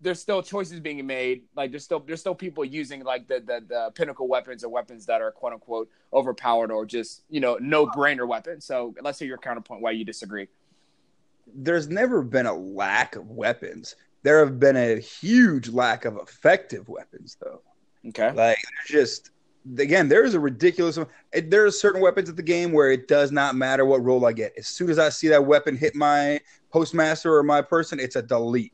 there's 0.00 0.20
still 0.20 0.42
choices 0.42 0.80
being 0.80 1.04
made. 1.06 1.42
Like 1.56 1.70
there's 1.70 1.84
still 1.84 2.00
there's 2.00 2.20
still 2.20 2.34
people 2.34 2.64
using 2.64 3.04
like 3.04 3.28
the, 3.28 3.40
the 3.40 3.64
the 3.66 3.92
pinnacle 3.94 4.28
weapons 4.28 4.64
or 4.64 4.68
weapons 4.68 5.06
that 5.06 5.22
are 5.22 5.30
quote 5.30 5.52
unquote 5.52 5.88
overpowered 6.12 6.70
or 6.70 6.84
just 6.84 7.22
you 7.30 7.40
know 7.40 7.56
no 7.60 7.86
brainer 7.86 8.26
weapons. 8.26 8.64
So 8.64 8.94
let's 9.02 9.18
hear 9.18 9.28
your 9.28 9.38
counterpoint 9.38 9.80
why 9.80 9.92
you 9.92 10.04
disagree. 10.04 10.48
There's 11.46 11.88
never 11.88 12.22
been 12.22 12.46
a 12.46 12.54
lack 12.54 13.16
of 13.16 13.30
weapons. 13.30 13.96
There 14.22 14.38
have 14.38 14.60
been 14.60 14.76
a 14.76 14.98
huge 14.98 15.68
lack 15.68 16.04
of 16.04 16.16
effective 16.16 16.88
weapons, 16.88 17.36
though. 17.40 17.62
Okay, 18.08 18.32
like 18.32 18.58
just 18.86 19.30
again, 19.78 20.08
there 20.08 20.24
is 20.24 20.34
a 20.34 20.40
ridiculous. 20.40 20.98
There 21.32 21.66
are 21.66 21.70
certain 21.70 22.00
weapons 22.00 22.28
at 22.28 22.36
the 22.36 22.42
game 22.42 22.72
where 22.72 22.90
it 22.90 23.08
does 23.08 23.32
not 23.32 23.54
matter 23.54 23.84
what 23.84 24.02
roll 24.02 24.26
I 24.26 24.32
get. 24.32 24.52
As 24.56 24.66
soon 24.66 24.90
as 24.90 24.98
I 24.98 25.08
see 25.08 25.28
that 25.28 25.44
weapon 25.44 25.76
hit 25.76 25.94
my 25.94 26.40
postmaster 26.70 27.36
or 27.36 27.42
my 27.42 27.62
person, 27.62 28.00
it's 28.00 28.16
a 28.16 28.22
delete 28.22 28.72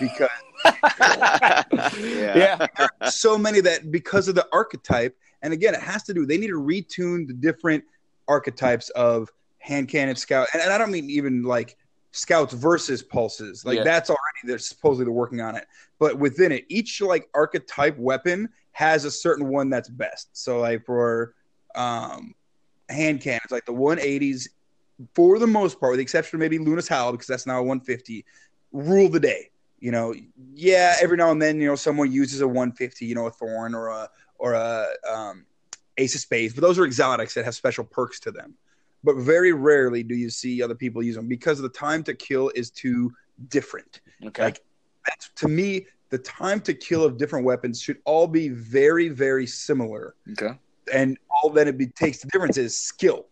because 0.00 0.28
yeah. 0.64 2.66
yeah. 2.78 3.08
so 3.08 3.36
many 3.36 3.60
that 3.60 3.90
because 3.90 4.28
of 4.28 4.34
the 4.34 4.46
archetype, 4.52 5.16
and 5.42 5.52
again, 5.52 5.74
it 5.74 5.80
has 5.80 6.02
to 6.04 6.14
do. 6.14 6.26
They 6.26 6.38
need 6.38 6.48
to 6.48 6.60
retune 6.60 7.26
the 7.26 7.34
different 7.34 7.84
archetypes 8.28 8.90
of 8.90 9.30
hand 9.58 9.88
cannon 9.88 10.16
scout, 10.16 10.48
and, 10.52 10.62
and 10.62 10.72
I 10.72 10.78
don't 10.78 10.90
mean 10.90 11.10
even 11.10 11.42
like 11.42 11.76
scouts 12.14 12.54
versus 12.54 13.02
pulses. 13.02 13.64
Like 13.64 13.78
yeah. 13.78 13.84
that's 13.84 14.10
already 14.10 14.40
they're 14.44 14.58
supposedly 14.58 15.04
they're 15.04 15.12
working 15.12 15.40
on 15.40 15.56
it, 15.56 15.66
but 15.98 16.18
within 16.18 16.52
it, 16.52 16.64
each 16.68 17.00
like 17.00 17.28
archetype 17.34 17.98
weapon 17.98 18.48
has 18.72 19.04
a 19.04 19.10
certain 19.10 19.48
one 19.48 19.70
that's 19.70 19.88
best. 19.88 20.28
So 20.32 20.60
like 20.60 20.84
for 20.84 21.34
um, 21.74 22.34
hand 22.88 23.20
cannons, 23.20 23.50
like 23.50 23.66
the 23.66 23.72
180s, 23.72 24.48
for 25.14 25.38
the 25.38 25.46
most 25.46 25.80
part, 25.80 25.92
with 25.92 25.98
the 25.98 26.02
exception 26.02 26.36
of 26.36 26.40
maybe 26.40 26.58
Luna's 26.58 26.88
Howl 26.88 27.12
because 27.12 27.26
that's 27.26 27.46
now 27.46 27.58
a 27.58 27.62
150, 27.62 28.24
rule 28.72 29.08
the 29.08 29.20
day 29.20 29.50
you 29.84 29.90
know, 29.90 30.14
yeah, 30.54 30.96
every 31.02 31.18
now 31.18 31.30
and 31.30 31.42
then, 31.42 31.60
you 31.60 31.66
know, 31.66 31.74
someone 31.74 32.10
uses 32.10 32.40
a 32.40 32.48
150, 32.48 33.04
you 33.04 33.14
know, 33.14 33.26
a 33.26 33.30
thorn 33.30 33.74
or 33.74 33.88
a 33.88 34.08
or 34.38 34.54
a 34.54 34.86
um, 35.06 35.44
ace 35.98 36.14
of 36.14 36.22
spades, 36.22 36.54
but 36.54 36.62
those 36.62 36.78
are 36.78 36.86
exotics 36.86 37.34
that 37.34 37.44
have 37.44 37.54
special 37.54 37.84
perks 37.84 38.18
to 38.20 38.30
them. 38.30 38.54
But 39.04 39.16
very 39.16 39.52
rarely 39.52 40.02
do 40.02 40.14
you 40.14 40.30
see 40.30 40.62
other 40.62 40.74
people 40.74 41.02
use 41.02 41.14
them 41.14 41.28
because 41.28 41.60
the 41.60 41.68
time 41.68 42.02
to 42.04 42.14
kill 42.14 42.50
is 42.54 42.70
too 42.70 43.12
different. 43.48 44.00
Okay. 44.24 44.44
Like 44.44 44.60
that's 45.06 45.30
to 45.36 45.48
me, 45.48 45.86
the 46.10 46.18
time 46.18 46.60
to 46.60 46.74
kill 46.74 47.04
of 47.04 47.16
different 47.16 47.44
weapons 47.44 47.80
should 47.80 47.98
all 48.04 48.26
be 48.26 48.48
very, 48.48 49.08
very 49.08 49.46
similar. 49.46 50.14
Okay. 50.32 50.58
And 50.92 51.18
all 51.30 51.50
that 51.50 51.68
it 51.68 51.78
be, 51.78 51.86
takes 51.88 52.20
the 52.20 52.28
difference 52.28 52.56
is 52.56 52.76
skill. 52.76 53.26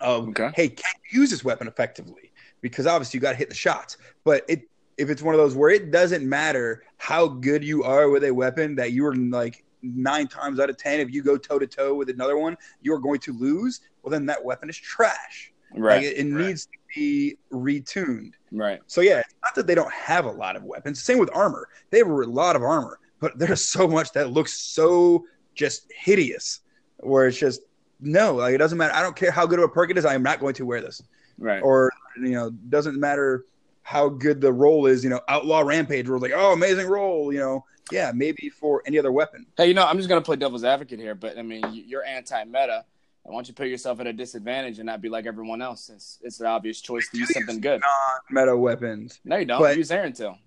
Of 0.00 0.28
okay. 0.28 0.50
hey, 0.54 0.68
can 0.68 0.92
you 1.10 1.20
use 1.20 1.30
this 1.30 1.42
weapon 1.44 1.68
effectively? 1.68 2.32
Because 2.60 2.86
obviously 2.86 3.18
you 3.18 3.22
got 3.22 3.30
to 3.30 3.36
hit 3.36 3.48
the 3.48 3.54
shots, 3.54 3.96
but 4.24 4.44
it 4.48 4.68
if 4.98 5.10
it's 5.10 5.22
one 5.22 5.34
of 5.34 5.38
those 5.38 5.54
where 5.54 5.70
it 5.70 5.90
doesn't 5.90 6.26
matter 6.26 6.84
how 6.98 7.28
good 7.28 7.62
you 7.62 7.82
are 7.84 8.08
with 8.08 8.24
a 8.24 8.30
weapon 8.32 8.74
that 8.76 8.92
you 8.92 9.04
are 9.06 9.14
like 9.14 9.62
nine 9.94 10.26
times 10.26 10.60
out 10.60 10.70
of 10.70 10.76
ten 10.76 11.00
if 11.00 11.12
you 11.12 11.22
go 11.22 11.36
toe 11.36 11.58
to 11.58 11.66
toe 11.66 11.94
with 11.94 12.08
another 12.08 12.38
one 12.38 12.56
you 12.82 12.92
are 12.92 12.98
going 12.98 13.20
to 13.20 13.32
lose 13.32 13.80
well 14.02 14.10
then 14.10 14.26
that 14.26 14.42
weapon 14.44 14.68
is 14.68 14.76
trash. 14.76 15.52
Right 15.74 15.96
like, 15.96 16.04
it, 16.04 16.16
it 16.18 16.32
right. 16.32 16.46
needs 16.46 16.66
to 16.66 16.78
be 16.94 17.36
retuned. 17.52 18.32
Right. 18.52 18.80
So 18.86 19.00
yeah 19.00 19.20
it's 19.20 19.34
not 19.42 19.54
that 19.54 19.66
they 19.66 19.74
don't 19.74 19.92
have 19.92 20.24
a 20.24 20.30
lot 20.30 20.56
of 20.56 20.64
weapons. 20.64 21.02
Same 21.02 21.18
with 21.18 21.30
armor. 21.34 21.68
They 21.90 21.98
have 21.98 22.08
a 22.08 22.10
lot 22.10 22.56
of 22.56 22.62
armor 22.62 22.98
but 23.20 23.38
there's 23.38 23.66
so 23.68 23.88
much 23.88 24.12
that 24.12 24.30
looks 24.30 24.52
so 24.60 25.24
just 25.54 25.90
hideous 25.94 26.60
where 27.00 27.26
it's 27.26 27.38
just 27.38 27.62
no 28.00 28.34
like 28.34 28.54
it 28.54 28.58
doesn't 28.58 28.78
matter. 28.78 28.94
I 28.94 29.02
don't 29.02 29.16
care 29.16 29.30
how 29.30 29.46
good 29.46 29.58
of 29.58 29.64
a 29.64 29.68
perk 29.68 29.90
it 29.90 29.98
is 29.98 30.04
i 30.04 30.14
am 30.14 30.22
not 30.22 30.40
going 30.40 30.54
to 30.54 30.66
wear 30.66 30.80
this. 30.80 31.02
Right. 31.38 31.62
Or 31.62 31.90
you 32.16 32.32
know 32.32 32.50
doesn't 32.50 32.98
matter 32.98 33.44
how 33.82 34.08
good 34.08 34.40
the 34.40 34.52
role 34.52 34.86
is. 34.86 35.04
You 35.04 35.10
know, 35.10 35.20
Outlaw 35.28 35.60
Rampage 35.60 36.08
was 36.08 36.20
like, 36.20 36.32
oh, 36.34 36.52
amazing 36.52 36.88
role. 36.88 37.32
You 37.32 37.38
know, 37.38 37.64
yeah, 37.92 38.12
maybe 38.14 38.48
for 38.48 38.82
any 38.86 38.98
other 38.98 39.12
weapon. 39.12 39.46
Hey, 39.56 39.68
you 39.68 39.74
know, 39.74 39.86
I'm 39.86 39.96
just 39.96 40.08
gonna 40.08 40.20
play 40.20 40.36
devil's 40.36 40.64
advocate 40.64 40.98
here, 40.98 41.14
but 41.14 41.38
I 41.38 41.42
mean, 41.42 41.84
you're 41.86 42.04
anti-meta. 42.04 42.84
Why 43.22 43.34
don't 43.34 43.48
you 43.48 43.54
put 43.54 43.66
yourself 43.66 43.98
at 43.98 44.06
a 44.06 44.12
disadvantage 44.12 44.78
and 44.78 44.86
not 44.86 45.00
be 45.00 45.08
like 45.08 45.26
everyone 45.26 45.60
else? 45.60 45.82
Since 45.82 46.20
it's 46.22 46.40
an 46.40 46.46
obvious 46.46 46.80
choice 46.80 47.08
to 47.10 47.18
use 47.18 47.32
something 47.32 47.60
good. 47.60 47.80
Non-meta 47.80 48.56
weapons. 48.56 49.18
No, 49.24 49.36
you 49.36 49.44
don't. 49.44 49.60
But, 49.60 49.76
use 49.76 49.90
Erentil. 49.90 50.38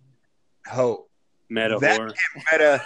Oh, 0.73 1.07
meta 1.49 1.77
that 1.81 2.13
meta 2.51 2.81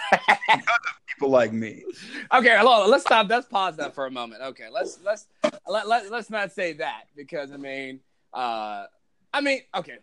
people 1.06 1.30
like 1.30 1.52
me. 1.52 1.84
Okay, 2.32 2.56
hold 2.56 2.84
on. 2.84 2.90
Let's 2.90 3.04
stop. 3.04 3.28
Let's 3.28 3.46
pause 3.46 3.76
that 3.76 3.94
for 3.94 4.06
a 4.06 4.10
moment. 4.10 4.42
Okay, 4.42 4.64
let's 4.72 4.98
let's 5.04 5.26
let, 5.68 5.86
let 5.86 6.10
let's 6.10 6.30
not 6.30 6.50
say 6.50 6.72
that 6.74 7.04
because 7.14 7.52
I 7.52 7.56
mean, 7.56 8.00
uh, 8.32 8.86
I 9.32 9.40
mean, 9.40 9.60
okay, 9.76 9.98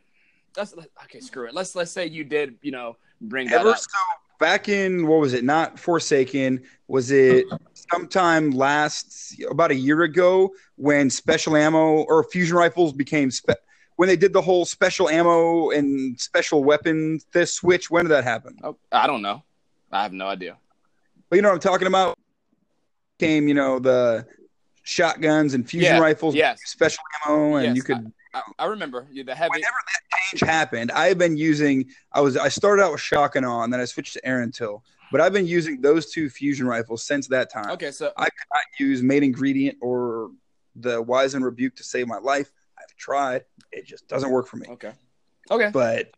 let's 0.55 0.73
okay, 1.03 1.19
screw 1.19 1.47
it. 1.47 1.53
Let's 1.53 1.75
let's 1.75 1.91
say 1.91 2.05
you 2.05 2.23
did, 2.23 2.55
you 2.61 2.71
know, 2.71 2.95
bring 3.19 3.49
that 3.49 3.61
Ever 3.61 3.71
up. 3.71 3.79
So 3.79 3.87
back 4.41 4.67
in 4.67 5.07
what 5.07 5.21
was 5.21 5.33
it? 5.33 5.45
Not 5.45 5.79
Forsaken. 5.79 6.61
Was 6.89 7.11
it 7.11 7.45
mm-hmm. 7.45 7.55
sometime 7.73 8.51
last 8.51 9.41
about 9.49 9.71
a 9.71 9.75
year 9.75 10.01
ago 10.01 10.51
when 10.75 11.09
special 11.09 11.55
ammo 11.55 12.01
or 12.01 12.25
fusion 12.25 12.57
rifles 12.57 12.91
became 12.91 13.31
spe- 13.31 13.51
when 13.95 14.09
they 14.09 14.17
did 14.17 14.33
the 14.33 14.41
whole 14.41 14.65
special 14.65 15.07
ammo 15.07 15.69
and 15.69 16.19
special 16.19 16.65
weapon 16.65 17.21
this 17.31 17.53
switch? 17.53 17.89
When 17.89 18.03
did 18.03 18.09
that 18.09 18.25
happen? 18.25 18.57
Oh, 18.63 18.75
I 18.91 19.07
don't 19.07 19.21
know. 19.21 19.43
I 19.91 20.03
have 20.03 20.11
no 20.11 20.27
idea. 20.27 20.57
But 21.29 21.37
you 21.37 21.41
know 21.43 21.49
what 21.49 21.55
I'm 21.55 21.61
talking 21.61 21.87
about? 21.87 22.17
Came, 23.19 23.47
you 23.47 23.53
know, 23.53 23.77
the 23.79 24.25
shotguns 24.83 25.53
and 25.53 25.69
fusion 25.69 25.95
yeah, 25.95 26.01
rifles, 26.01 26.33
yes. 26.33 26.59
special 26.65 27.03
ammo, 27.25 27.55
and 27.57 27.67
yes, 27.67 27.75
you 27.75 27.83
could 27.83 28.11
I, 28.33 28.41
I 28.59 28.65
remember 28.65 29.07
the 29.13 29.35
heavy. 29.35 29.49
Whenever 29.51 29.75
that 29.87 30.17
change 30.17 30.49
happened, 30.49 30.91
I 30.91 31.07
have 31.07 31.17
been 31.17 31.37
using. 31.37 31.89
I 32.13 32.21
was 32.21 32.37
I 32.37 32.49
started 32.49 32.83
out 32.83 32.91
with 32.91 33.01
shock 33.01 33.35
and 33.35 33.45
awe, 33.45 33.63
and 33.63 33.71
then 33.71 33.79
I 33.79 33.85
switched 33.85 34.13
to 34.13 34.21
Erentil. 34.21 34.81
But 35.11 35.19
I've 35.19 35.33
been 35.33 35.47
using 35.47 35.81
those 35.81 36.11
two 36.11 36.29
fusion 36.29 36.65
rifles 36.65 37.03
since 37.03 37.27
that 37.27 37.51
time. 37.51 37.71
Okay, 37.71 37.91
so 37.91 38.11
I 38.17 38.25
could 38.25 38.47
not 38.53 38.63
use 38.79 39.03
Main 39.03 39.23
Ingredient 39.23 39.77
or 39.81 40.31
the 40.75 41.01
Wizened 41.01 41.43
Rebuke 41.43 41.75
to 41.75 41.83
save 41.83 42.07
my 42.07 42.17
life. 42.17 42.51
I've 42.79 42.95
tried; 42.95 43.43
it 43.71 43.85
just 43.85 44.07
doesn't 44.07 44.31
work 44.31 44.47
for 44.47 44.57
me. 44.57 44.67
Okay, 44.69 44.93
okay. 45.49 45.69
But 45.73 46.11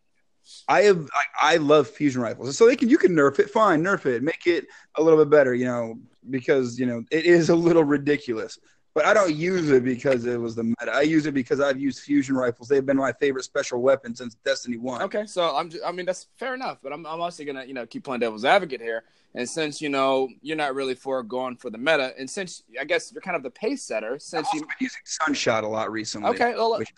I 0.68 0.82
have 0.82 1.08
I, 1.12 1.54
I 1.54 1.56
love 1.56 1.88
fusion 1.88 2.22
rifles, 2.22 2.56
so 2.56 2.66
they 2.66 2.76
can 2.76 2.88
you 2.88 2.98
can 2.98 3.12
nerf 3.12 3.38
it, 3.40 3.50
fine, 3.50 3.82
nerf 3.82 4.06
it, 4.06 4.22
make 4.22 4.46
it 4.46 4.66
a 4.96 5.02
little 5.02 5.18
bit 5.18 5.30
better, 5.30 5.54
you 5.54 5.64
know, 5.64 5.98
because 6.30 6.78
you 6.78 6.86
know 6.86 7.02
it 7.10 7.24
is 7.24 7.48
a 7.48 7.56
little 7.56 7.84
ridiculous 7.84 8.58
but 8.94 9.04
I 9.04 9.12
don't 9.12 9.34
use 9.34 9.70
it 9.70 9.82
because 9.82 10.24
it 10.24 10.40
was 10.40 10.54
the 10.54 10.62
meta. 10.62 10.92
I 10.92 11.02
use 11.02 11.26
it 11.26 11.34
because 11.34 11.60
I've 11.60 11.78
used 11.80 12.00
fusion 12.00 12.36
rifles. 12.36 12.68
They've 12.68 12.84
been 12.84 12.96
my 12.96 13.12
favorite 13.12 13.42
special 13.42 13.82
weapon 13.82 14.14
since 14.14 14.36
Destiny 14.36 14.76
One. 14.76 15.02
Okay, 15.02 15.26
so 15.26 15.54
I'm. 15.56 15.68
Just, 15.68 15.84
I 15.84 15.90
mean, 15.90 16.06
that's 16.06 16.28
fair 16.36 16.54
enough. 16.54 16.78
But 16.82 16.92
I'm. 16.92 17.04
I'm 17.04 17.20
also 17.20 17.44
gonna, 17.44 17.64
you 17.64 17.74
know, 17.74 17.86
keep 17.86 18.04
playing 18.04 18.20
devil's 18.20 18.44
advocate 18.44 18.80
here. 18.80 19.04
And 19.34 19.48
since 19.48 19.82
you 19.82 19.88
know 19.88 20.28
you're 20.42 20.56
not 20.56 20.76
really 20.76 20.94
for 20.94 21.22
going 21.24 21.56
for 21.56 21.70
the 21.70 21.78
meta, 21.78 22.14
and 22.16 22.30
since 22.30 22.62
I 22.80 22.84
guess 22.84 23.12
you're 23.12 23.20
kind 23.20 23.36
of 23.36 23.42
the 23.42 23.50
pace 23.50 23.82
setter, 23.82 24.18
since 24.20 24.46
you've 24.54 24.62
been 24.62 24.76
using 24.80 25.00
Sunshot 25.04 25.64
a 25.64 25.68
lot 25.68 25.90
recently. 25.90 26.30
Okay, 26.30 26.54
well, 26.54 26.78
which. 26.78 26.92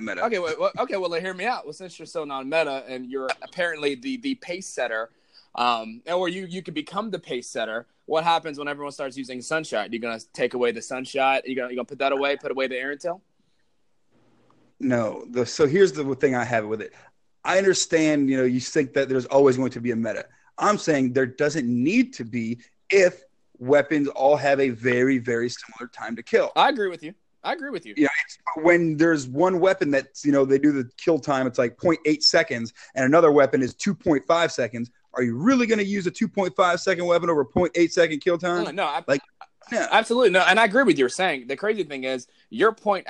Okay, 0.00 0.38
well, 0.38 0.70
okay, 0.78 0.96
well, 0.96 1.12
hear 1.12 1.34
me 1.34 1.44
out. 1.44 1.66
Well, 1.66 1.74
since 1.74 1.98
you're 1.98 2.06
so 2.06 2.24
non-meta 2.24 2.84
and 2.88 3.10
you're 3.10 3.28
apparently 3.42 3.94
the 3.94 4.16
the 4.18 4.36
pace 4.36 4.66
setter, 4.66 5.10
um, 5.54 6.02
or 6.06 6.28
you 6.28 6.46
you 6.46 6.62
could 6.62 6.74
become 6.74 7.10
the 7.10 7.18
pace 7.18 7.48
setter 7.48 7.86
what 8.06 8.24
happens 8.24 8.58
when 8.58 8.68
everyone 8.68 8.92
starts 8.92 9.16
using 9.16 9.40
sunshot? 9.40 9.92
You're 9.92 10.00
gonna 10.00 10.20
take 10.32 10.54
away 10.54 10.72
the 10.72 10.82
sunshot. 10.82 11.46
You're 11.46 11.56
gonna 11.56 11.70
you 11.70 11.76
gonna 11.76 11.86
put 11.86 11.98
that 12.00 12.12
away, 12.12 12.36
put 12.36 12.50
away 12.50 12.66
the 12.66 12.74
Erentil? 12.74 13.20
No. 14.80 15.24
The, 15.30 15.46
so 15.46 15.66
here's 15.66 15.92
the 15.92 16.14
thing 16.16 16.34
I 16.34 16.44
have 16.44 16.66
with 16.66 16.82
it. 16.82 16.92
I 17.44 17.58
understand, 17.58 18.28
you 18.28 18.36
know, 18.36 18.44
you 18.44 18.60
think 18.60 18.92
that 18.94 19.08
there's 19.08 19.26
always 19.26 19.56
going 19.56 19.70
to 19.70 19.80
be 19.80 19.90
a 19.90 19.96
meta. 19.96 20.26
I'm 20.58 20.78
saying 20.78 21.12
there 21.12 21.26
doesn't 21.26 21.66
need 21.66 22.12
to 22.14 22.24
be 22.24 22.60
if 22.90 23.22
weapons 23.58 24.08
all 24.08 24.36
have 24.36 24.60
a 24.60 24.70
very, 24.70 25.18
very 25.18 25.48
similar 25.48 25.88
time 25.92 26.14
to 26.16 26.22
kill. 26.22 26.52
I 26.54 26.68
agree 26.68 26.88
with 26.88 27.02
you. 27.02 27.14
I 27.44 27.54
agree 27.54 27.70
with 27.70 27.84
you. 27.84 27.94
You 27.96 28.04
know, 28.04 28.10
it's, 28.24 28.38
when 28.62 28.96
there's 28.96 29.26
one 29.26 29.58
weapon 29.58 29.90
that's, 29.90 30.24
you 30.24 30.30
know, 30.30 30.44
they 30.44 30.58
do 30.58 30.70
the 30.70 30.88
kill 30.96 31.18
time, 31.18 31.46
it's 31.48 31.58
like 31.58 31.76
0.8 31.76 32.22
seconds, 32.22 32.72
and 32.94 33.04
another 33.04 33.32
weapon 33.32 33.62
is 33.62 33.74
2.5 33.74 34.50
seconds. 34.52 34.90
Are 35.14 35.22
you 35.22 35.36
really 35.36 35.66
going 35.66 35.78
to 35.78 35.84
use 35.84 36.06
a 36.06 36.10
2.5 36.10 36.78
second 36.80 37.04
weapon 37.06 37.28
over 37.30 37.44
0.8 37.44 37.90
second 37.92 38.20
kill 38.20 38.38
time? 38.38 38.64
No, 38.64 38.70
no, 38.70 38.84
I, 38.84 39.02
Like, 39.06 39.20
yeah. 39.70 39.88
absolutely 39.90 40.30
no, 40.30 40.40
and 40.40 40.58
I 40.58 40.64
agree 40.64 40.82
with 40.84 40.98
you. 40.98 41.08
Saying 41.08 41.46
the 41.46 41.56
crazy 41.56 41.84
thing 41.84 42.04
is 42.04 42.26
your 42.50 42.72
point 42.72 43.06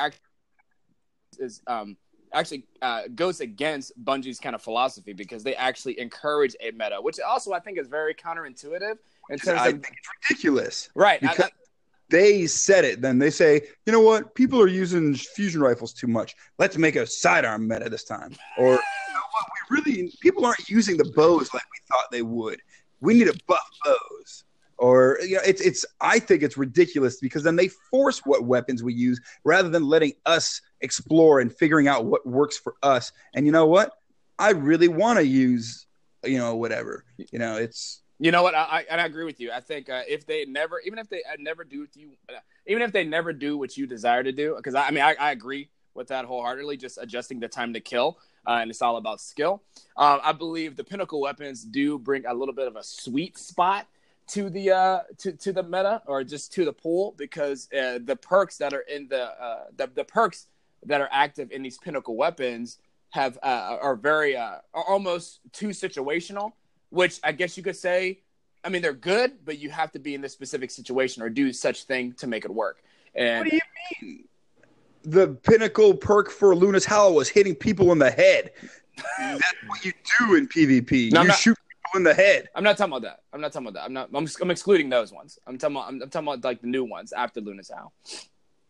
is 1.39 1.63
um 1.67 1.97
actually 2.35 2.65
uh, 2.81 3.03
goes 3.15 3.41
against 3.41 3.93
Bungie's 4.03 4.41
kind 4.41 4.55
of 4.55 4.63
philosophy 4.63 5.13
because 5.13 5.45
they 5.45 5.55
actually 5.55 6.01
encourage 6.01 6.57
a 6.61 6.71
meta, 6.71 6.97
which 6.99 7.21
also 7.21 7.53
I 7.53 7.61
think 7.61 7.79
is 7.79 7.89
very 7.89 8.15
counterintuitive 8.15 8.97
in 9.29 9.39
terms 9.39 9.61
I 9.61 9.67
of 9.69 9.73
think 9.83 9.95
it's 9.99 10.31
ridiculous. 10.31 10.89
right. 10.95 11.21
Because- 11.21 11.41
I- 11.47 11.51
They 12.13 12.47
said 12.47 12.85
it. 12.85 13.01
Then 13.01 13.19
they 13.19 13.31
say, 13.31 13.63
you 13.87 13.93
know 13.93 14.01
what? 14.01 14.35
People 14.35 14.61
are 14.61 14.69
using 14.69 15.15
fusion 15.15 15.63
rifles 15.63 15.95
too 15.95 16.07
much. 16.07 16.37
Let's 16.59 16.77
make 16.77 16.95
a 16.95 17.07
sidearm 17.07 17.67
meta 17.67 17.89
this 17.89 18.05
time. 18.05 18.37
Or, 18.59 18.67
you 18.67 19.15
know 19.15 19.29
what? 19.33 19.47
We 19.71 19.77
really, 19.79 20.13
people 20.21 20.45
aren't 20.45 20.69
using 20.69 20.99
the 20.99 21.11
bows 21.17 21.55
like 21.55 21.63
we 21.73 21.79
thought 21.89 22.11
they 22.13 22.21
would. 22.21 22.61
We 23.01 23.15
need 23.15 23.29
to 23.29 23.41
buff 23.49 23.67
bows. 23.83 24.45
Or, 24.77 25.21
you 25.23 25.37
know, 25.37 25.43
it's, 25.47 25.63
it's, 25.63 25.87
I 26.03 26.19
think 26.19 26.43
it's 26.43 26.59
ridiculous 26.59 27.19
because 27.19 27.45
then 27.45 27.57
they 27.57 27.69
force 27.69 28.19
what 28.27 28.45
weapons 28.45 28.83
we 28.83 28.93
use 28.93 29.19
rather 29.45 29.71
than 29.71 29.85
letting 29.85 30.13
us 30.27 30.61
explore 30.83 31.41
and 31.41 31.51
figuring 31.51 31.89
out 31.89 32.05
what 32.05 32.27
works 32.27 32.59
for 32.59 32.75
us. 32.83 33.11
And 33.35 33.47
you 33.47 33.53
know 33.53 33.67
what? 33.67 33.93
I 34.39 34.51
really 34.51 34.89
want 34.89 35.19
to 35.19 35.27
use, 35.27 35.87
you 36.25 36.37
know, 36.37 36.57
whatever. 36.57 37.05
You 37.17 37.39
know, 37.39 37.57
it's, 37.57 38.02
You 38.23 38.31
know 38.31 38.45
what? 38.45 38.55
I, 38.55 38.63
I 38.63 38.85
and 38.89 39.01
I 39.01 39.07
agree 39.07 39.25
with 39.25 39.41
you. 39.41 39.51
I 39.51 39.59
think 39.59 39.91
uh, 39.91 40.03
if 40.07 40.25
they 40.25 40.45
never, 40.45 40.79
even 40.87 41.01
if 41.01 41.09
they 41.09 41.25
uh, 41.25 41.35
never 41.41 41.65
do 41.65 41.81
with 41.81 41.97
you, 41.97 42.11
uh, 42.29 42.39
even 42.69 42.81
if 42.83 42.93
they 42.93 43.03
never 43.03 43.33
do 43.33 43.59
what 43.59 43.77
you 43.77 43.85
desire 43.85 44.23
to 44.23 44.31
do, 44.31 44.55
because 44.57 44.77
I, 44.77 44.87
I 44.87 44.91
mean, 44.93 45.03
I, 45.03 45.17
I 45.19 45.33
agree 45.33 45.71
with 45.95 46.07
that 46.07 46.25
wholeheartedly. 46.25 46.77
Just 46.77 46.99
adjusting 47.03 47.41
the 47.41 47.49
time 47.49 47.73
to 47.73 47.81
kill, 47.81 48.19
uh, 48.47 48.61
and 48.63 48.71
it's 48.71 48.81
all 48.81 48.97
about 48.97 49.21
skill. 49.21 49.65
Um, 49.97 50.21
I 50.23 50.31
believe 50.31 50.77
the 50.77 50.85
pinnacle 50.85 51.21
weapons 51.21 51.65
do 51.65 51.99
bring 51.99 52.25
a 52.25 52.33
little 52.33 52.55
bit 52.55 52.69
of 52.69 52.77
a 52.77 52.85
sweet 52.85 53.37
spot 53.37 53.89
to 54.29 54.49
the 54.51 54.71
uh 54.71 55.01
to, 55.19 55.33
to 55.33 55.53
the 55.53 55.65
meta 55.65 56.01
or 56.07 56.23
just 56.23 56.53
to 56.53 56.65
the 56.65 56.73
pool 56.73 57.17
because 57.19 57.69
uh, 57.73 57.99
the 58.05 58.15
perks 58.15 58.57
that 58.57 58.73
are 58.73 58.83
in 58.83 59.09
the 59.09 59.25
uh 59.43 59.65
the, 59.77 59.91
the 59.97 60.05
perks 60.05 60.47
that 60.87 61.01
are 61.01 61.09
active 61.11 61.51
in 61.51 61.61
these 61.61 61.77
pinnacle 61.79 62.15
weapons 62.15 62.79
have 63.11 63.37
uh, 63.43 63.79
are 63.83 63.97
very 63.97 64.37
uh 64.37 64.59
are 64.73 64.85
almost 64.85 65.41
too 65.53 65.71
situational 65.71 66.53
which 66.93 67.19
I 67.25 67.33
guess 67.33 67.57
you 67.57 67.63
could 67.63 67.77
say, 67.77 68.21
I 68.63 68.69
mean, 68.69 68.83
they're 68.83 68.93
good, 68.93 69.45
but 69.45 69.59
you 69.59 69.71
have 69.71 69.91
to 69.93 69.99
be 69.99 70.15
in 70.15 70.21
this 70.21 70.33
specific 70.33 70.71
situation 70.71 71.23
or 71.23 71.29
do 71.31 71.53
such 71.53 71.85
thing 71.85 72.13
to 72.19 72.27
make 72.27 72.45
it 72.45 72.53
work. 72.53 72.83
And 73.15 73.41
What 73.45 73.51
do 73.51 73.57
you 73.57 73.63
mean? 74.03 74.25
The 75.05 75.29
pinnacle 75.29 75.95
perk 75.95 76.31
for 76.31 76.55
Luna's 76.55 76.85
Howl 76.85 77.15
was 77.15 77.29
hitting 77.29 77.57
people 77.57 77.91
in 77.91 77.99
the 77.99 78.11
head. 78.11 78.53
That's 79.19 79.43
what 79.67 79.85
you 79.85 79.93
do 80.21 80.37
in 80.37 80.47
PvP. 80.47 81.11
No, 81.13 81.23
you 81.23 81.29
not- 81.29 81.37
shoot 81.39 81.57
people 81.57 81.99
in 81.99 82.05
the 82.05 82.15
head. 82.15 82.51
I'm 82.55 82.63
not 82.63 82.77
talking 82.77 82.93
about 82.93 83.03
that. 83.03 83.23
I'm 83.33 83.41
not 83.41 83.53
talking 83.53 83.69
about 83.69 83.81
that. 83.81 83.87
I'm 83.87 83.93
not. 83.93 84.11
I'm, 84.15 84.29
I'm 84.41 84.51
excluding 84.51 84.91
those 84.91 85.13
ones. 85.13 85.39
I'm 85.47 85.59
talking 85.59 85.77
about. 85.77 85.89
I'm, 85.89 86.03
I'm 86.03 86.11
talking 86.11 86.29
about 86.29 86.45
like 86.45 86.61
the 86.61 86.69
new 86.69 86.85
ones 86.85 87.13
after 87.13 87.41
Luna's 87.41 87.71
Howl. 87.75 87.93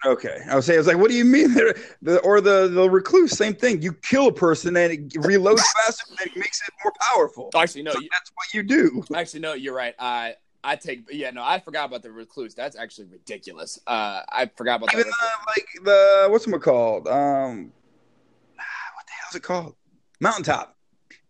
Okay, 0.05 0.43
I 0.51 0.57
was 0.57 0.67
saying, 0.67 0.79
I 0.79 0.81
was 0.81 0.87
like, 0.89 0.97
what 0.99 1.11
do 1.11 1.17
you 1.17 1.25
mean? 1.25 1.55
The, 2.03 2.19
or 2.21 2.41
the 2.41 2.67
the 2.69 2.91
recluse, 2.91 3.31
same 3.37 3.55
thing. 3.55 3.81
You 3.83 3.93
kill 3.93 4.27
a 4.27 4.33
person 4.33 4.77
and 4.77 4.93
it 4.93 5.11
reloads 5.11 5.61
faster, 5.85 6.05
and 6.21 6.27
it 6.29 6.37
makes 6.37 6.61
it 6.67 6.75
more 6.83 6.93
powerful. 7.13 7.51
Actually, 7.57 7.85
no. 7.85 7.93
So 7.93 8.01
You, 8.01 8.09
that's 8.11 8.33
what 8.35 8.53
you 8.55 8.63
do. 8.65 9.05
actually, 9.15 9.41
no. 9.41 9.53
You're 9.55 9.75
right. 9.75 9.95
I 10.01 10.35
I 10.65 10.75
take. 10.75 11.05
Yeah, 11.13 11.31
no. 11.31 11.45
I 11.45 11.61
forgot 11.61 11.85
about 11.87 12.03
the 12.03 12.11
recluse. 12.11 12.55
That's 12.55 12.75
actually 12.77 13.07
ridiculous. 13.07 13.79
Uh, 13.87 14.23
I 14.29 14.51
forgot 14.57 14.77
about 14.83 14.93
Even 14.95 15.07
that. 15.07 15.15
the, 15.21 15.51
like 15.51 15.85
the 15.85 16.29
what's 16.31 16.47
it 16.49 16.61
called? 16.63 17.07
Um, 17.07 17.67
what 18.57 19.07
the 19.07 19.13
hell's 19.23 19.35
it 19.37 19.43
called? 19.45 19.77
Mountaintop. 20.19 20.77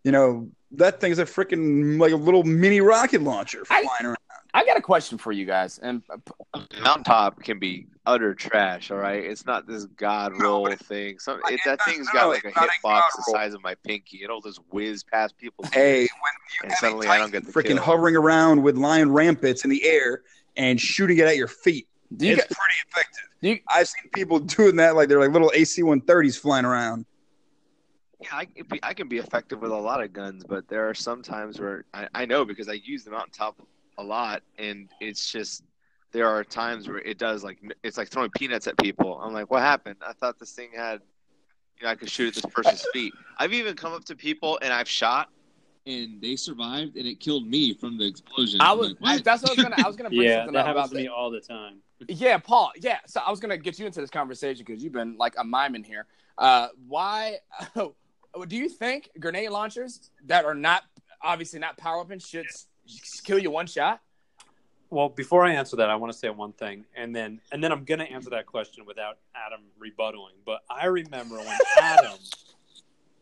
You 0.04 0.12
know 0.12 0.48
that 0.72 1.00
thing's 1.00 1.18
a 1.18 1.24
freaking 1.26 2.00
like 2.00 2.12
a 2.12 2.16
little 2.16 2.42
mini 2.44 2.80
rocket 2.80 3.20
launcher 3.22 3.62
I- 3.68 3.82
flying 3.82 4.06
around. 4.06 4.16
I 4.54 4.64
got 4.66 4.76
a 4.76 4.82
question 4.82 5.16
for 5.16 5.32
you 5.32 5.46
guys, 5.46 5.78
and 5.78 6.02
Mountaintop 6.82 7.42
can 7.42 7.58
be 7.58 7.86
utter 8.04 8.34
trash. 8.34 8.90
All 8.90 8.98
right, 8.98 9.24
it's 9.24 9.46
not 9.46 9.66
this 9.66 9.86
god 9.96 10.38
roll 10.40 10.64
but 10.64 10.72
it- 10.72 10.80
thing. 10.80 11.18
Some 11.18 11.40
Like, 11.42 11.52
it, 11.52 11.54
it's 11.54 11.64
that 11.64 11.78
not- 11.78 11.88
thing's 11.88 12.06
no, 12.12 12.20
got 12.20 12.28
like 12.28 12.44
a 12.44 12.48
it's 12.48 12.56
not 12.56 12.68
a 12.68 12.86
hitbox 12.86 13.02
the 13.16 13.22
size 13.32 13.54
of 13.54 13.62
my 13.62 13.74
pinky. 13.76 14.20
It'll 14.22 14.42
just 14.42 14.60
whiz 14.70 15.04
past 15.04 15.38
people. 15.38 15.64
Hey, 15.72 16.00
when 16.00 16.06
you 16.06 16.08
And 16.64 16.70
have 16.72 16.78
suddenly 16.78 17.06
a 17.06 17.10
I 17.10 17.18
don't 17.18 17.32
get 17.32 17.46
the 17.46 17.52
freaking 17.52 17.68
kill. 17.76 17.82
hovering 17.82 18.14
around 18.16 18.62
with 18.62 18.76
lion 18.76 19.10
rampants 19.10 19.64
in 19.64 19.70
the 19.70 19.82
air 19.86 20.22
and 20.56 20.78
shooting 20.78 21.16
it 21.16 21.26
at 21.26 21.36
your 21.36 21.48
feet, 21.48 21.88
do 22.14 22.26
you 22.26 22.32
it's 22.34 22.42
get, 22.42 22.48
pretty 22.50 22.74
effective. 22.90 23.22
do 23.40 23.48
you, 23.48 23.58
I've 23.68 23.88
seen 23.88 24.10
people 24.12 24.38
doing 24.38 24.76
that 24.76 24.96
like 24.96 25.08
they're 25.08 25.18
like 25.20 25.30
little 25.32 25.50
AC-130s 25.54 26.38
flying 26.38 26.66
around. 26.66 27.06
Yeah, 28.20 28.28
I, 28.34 28.44
can 28.44 28.66
be, 28.70 28.78
I 28.82 28.92
can 28.94 29.08
be 29.08 29.16
effective 29.18 29.62
with 29.62 29.72
a 29.72 29.76
lot 29.76 30.02
of 30.02 30.12
guns, 30.12 30.44
but 30.44 30.68
there 30.68 30.88
are 30.88 30.94
some 30.94 31.22
times 31.22 31.58
where 31.58 31.86
I, 31.94 32.06
I 32.14 32.24
know 32.26 32.44
because 32.44 32.68
I 32.68 32.74
use 32.74 33.02
the 33.02 33.10
mountaintop 33.10 33.60
a 33.98 34.02
lot, 34.02 34.42
and 34.58 34.88
it's 35.00 35.30
just 35.30 35.62
there 36.12 36.28
are 36.28 36.44
times 36.44 36.88
where 36.88 36.98
it 36.98 37.18
does 37.18 37.42
like 37.44 37.58
it's 37.82 37.96
like 37.98 38.08
throwing 38.08 38.30
peanuts 38.30 38.66
at 38.66 38.76
people. 38.78 39.18
I'm 39.22 39.32
like, 39.32 39.50
what 39.50 39.62
happened? 39.62 39.96
I 40.06 40.12
thought 40.12 40.38
this 40.38 40.52
thing 40.52 40.70
had, 40.74 41.00
you 41.78 41.84
know, 41.84 41.90
I 41.90 41.94
could 41.94 42.10
shoot 42.10 42.28
at 42.28 42.34
this 42.42 42.52
person's 42.52 42.84
feet. 42.92 43.12
I've 43.38 43.52
even 43.52 43.74
come 43.76 43.92
up 43.92 44.04
to 44.06 44.16
people 44.16 44.58
and 44.62 44.72
I've 44.72 44.88
shot. 44.88 45.28
and 45.86 46.20
they 46.22 46.36
survived, 46.36 46.96
and 46.96 47.06
it 47.06 47.18
killed 47.18 47.46
me 47.46 47.74
from 47.74 47.98
the 47.98 48.06
explosion. 48.06 48.60
I 48.60 48.72
was. 48.72 48.90
like, 48.90 49.00
what? 49.00 49.24
that's 49.24 49.42
what 49.42 49.48
I 49.50 49.54
was 49.54 49.62
gonna. 49.62 49.82
I 49.84 49.86
was 49.86 49.96
gonna 49.96 50.10
bring 50.10 50.22
Yeah, 50.28 50.36
something 50.36 50.52
that 50.54 50.60
up 50.60 50.66
happens 50.66 50.90
about 50.92 50.96
to 50.96 51.02
me 51.02 51.08
all 51.08 51.30
the 51.30 51.40
time. 51.40 51.78
Yeah, 52.08 52.36
Paul. 52.38 52.72
Yeah, 52.76 52.98
so 53.06 53.20
I 53.24 53.30
was 53.30 53.38
gonna 53.38 53.56
get 53.56 53.78
you 53.78 53.86
into 53.86 54.00
this 54.00 54.10
conversation 54.10 54.64
because 54.66 54.82
you've 54.82 54.92
been 54.92 55.16
like 55.18 55.34
a 55.38 55.44
mime 55.44 55.76
in 55.76 55.84
here. 55.84 56.06
Uh, 56.36 56.68
why 56.88 57.36
do 57.76 58.56
you 58.56 58.68
think 58.68 59.10
grenade 59.20 59.50
launchers 59.50 60.10
that 60.26 60.44
are 60.44 60.54
not 60.54 60.82
obviously 61.22 61.60
not 61.60 61.76
power 61.76 61.98
weapons 61.98 62.26
should 62.26 62.46
s- 62.46 62.66
kill 63.24 63.38
you 63.38 63.50
one 63.50 63.66
shot? 63.66 64.00
Well, 64.90 65.08
before 65.08 65.44
I 65.46 65.54
answer 65.54 65.76
that, 65.76 65.88
I 65.88 65.96
want 65.96 66.12
to 66.12 66.18
say 66.18 66.28
one 66.28 66.52
thing, 66.52 66.84
and 66.94 67.16
then 67.16 67.40
and 67.50 67.64
then 67.64 67.72
I'm 67.72 67.84
gonna 67.84 68.04
answer 68.04 68.30
that 68.30 68.44
question 68.46 68.84
without 68.84 69.18
Adam 69.34 69.60
rebuttaling. 69.80 70.36
But 70.44 70.60
I 70.70 70.86
remember 70.86 71.38
when 71.38 71.58
Adam 71.80 72.18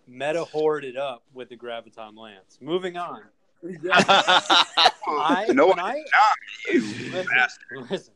meta 0.08 0.44
hoarded 0.44 0.96
up 0.96 1.22
with 1.32 1.48
the 1.48 1.56
graviton 1.56 2.16
lance. 2.18 2.58
Moving 2.60 2.96
on. 2.96 3.22
I 3.92 5.46
no, 5.50 5.68
when 5.68 5.78
I 5.78 6.02
I 6.12 6.34
you. 6.72 6.80
listen, 6.80 7.86
listen. 7.90 8.12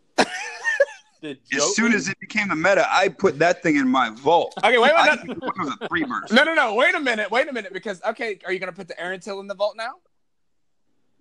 The 1.20 1.30
As 1.55 1.74
soon 1.76 1.92
Jotun- 1.92 1.95
as 1.95 2.09
it 2.09 2.18
became 2.18 2.49
the 2.49 2.57
meta, 2.57 2.86
I 2.90 3.09
put 3.09 3.38
that 3.38 3.62
thing 3.62 3.76
in 3.76 3.86
my 3.88 4.11
vault. 4.11 4.55
Okay, 4.64 4.78
wait, 4.78 4.92
I 4.92 5.11
wait, 5.11 5.20
it 5.28 5.38
was 5.59 5.76
a 5.80 5.88
three 5.88 6.05
burst. 6.05 6.32
no, 6.32 6.42
no, 6.45 6.55
no, 6.55 6.70
no, 6.70 6.74
wait 6.74 6.95
a 6.95 7.01
minute, 7.01 7.30
wait 7.30 7.49
a 7.49 7.53
minute, 7.53 7.72
because 7.72 8.03
okay, 8.03 8.38
are 8.45 8.53
you 8.53 8.59
gonna 8.59 8.72
put 8.72 8.88
the 8.88 8.95
Erentil 8.95 9.40
in 9.40 9.47
the 9.47 9.55
vault 9.55 9.76
now? 9.76 9.92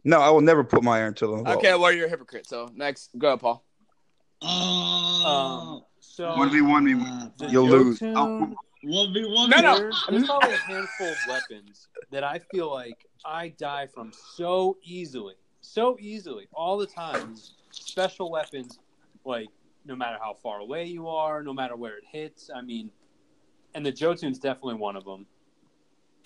No, 0.03 0.19
I 0.19 0.29
will 0.29 0.41
never 0.41 0.63
put 0.63 0.83
my 0.83 0.97
iron 0.99 1.13
till 1.13 1.31
in 1.33 1.37
the 1.39 1.43
vault. 1.45 1.57
Okay, 1.57 1.75
well 1.75 1.91
you're 1.91 2.07
a 2.07 2.09
hypocrite. 2.09 2.47
So 2.47 2.69
next, 2.75 3.11
go 3.17 3.27
ahead, 3.29 3.39
Paul. 3.39 3.63
Oh, 4.41 5.25
um, 5.25 5.83
so 5.99 6.35
One 6.35 6.51
v 6.51 6.61
one 6.61 6.83
me, 6.83 6.93
the 7.37 7.47
you'll 7.49 7.67
lose. 7.67 7.99
Jotun- 7.99 8.13
Oh, 8.17 8.55
one 8.83 9.13
v 9.13 9.23
one. 9.25 9.49
No, 9.49 9.57
no. 9.61 9.77
There's, 9.77 10.05
there's 10.09 10.25
probably 10.25 10.53
a 10.53 10.57
handful 10.57 11.07
of 11.07 11.17
weapons 11.29 11.87
that 12.11 12.23
I 12.25 12.39
feel 12.51 12.71
like 12.71 13.05
I 13.25 13.49
die 13.57 13.87
from 13.87 14.11
so 14.35 14.77
easily, 14.83 15.35
so 15.61 15.97
easily, 15.99 16.47
all 16.53 16.77
the 16.77 16.87
time. 16.87 17.35
Special 17.71 18.29
weapons, 18.29 18.79
like 19.25 19.47
no 19.85 19.95
matter 19.95 20.17
how 20.21 20.33
far 20.43 20.59
away 20.59 20.85
you 20.85 21.07
are, 21.07 21.41
no 21.41 21.53
matter 21.53 21.75
where 21.75 21.97
it 21.97 22.03
hits. 22.11 22.49
I 22.53 22.61
mean, 22.61 22.91
and 23.73 23.85
the 23.85 23.91
Jotun's 23.91 24.39
definitely 24.39 24.75
one 24.75 24.95
of 24.97 25.05
them. 25.05 25.25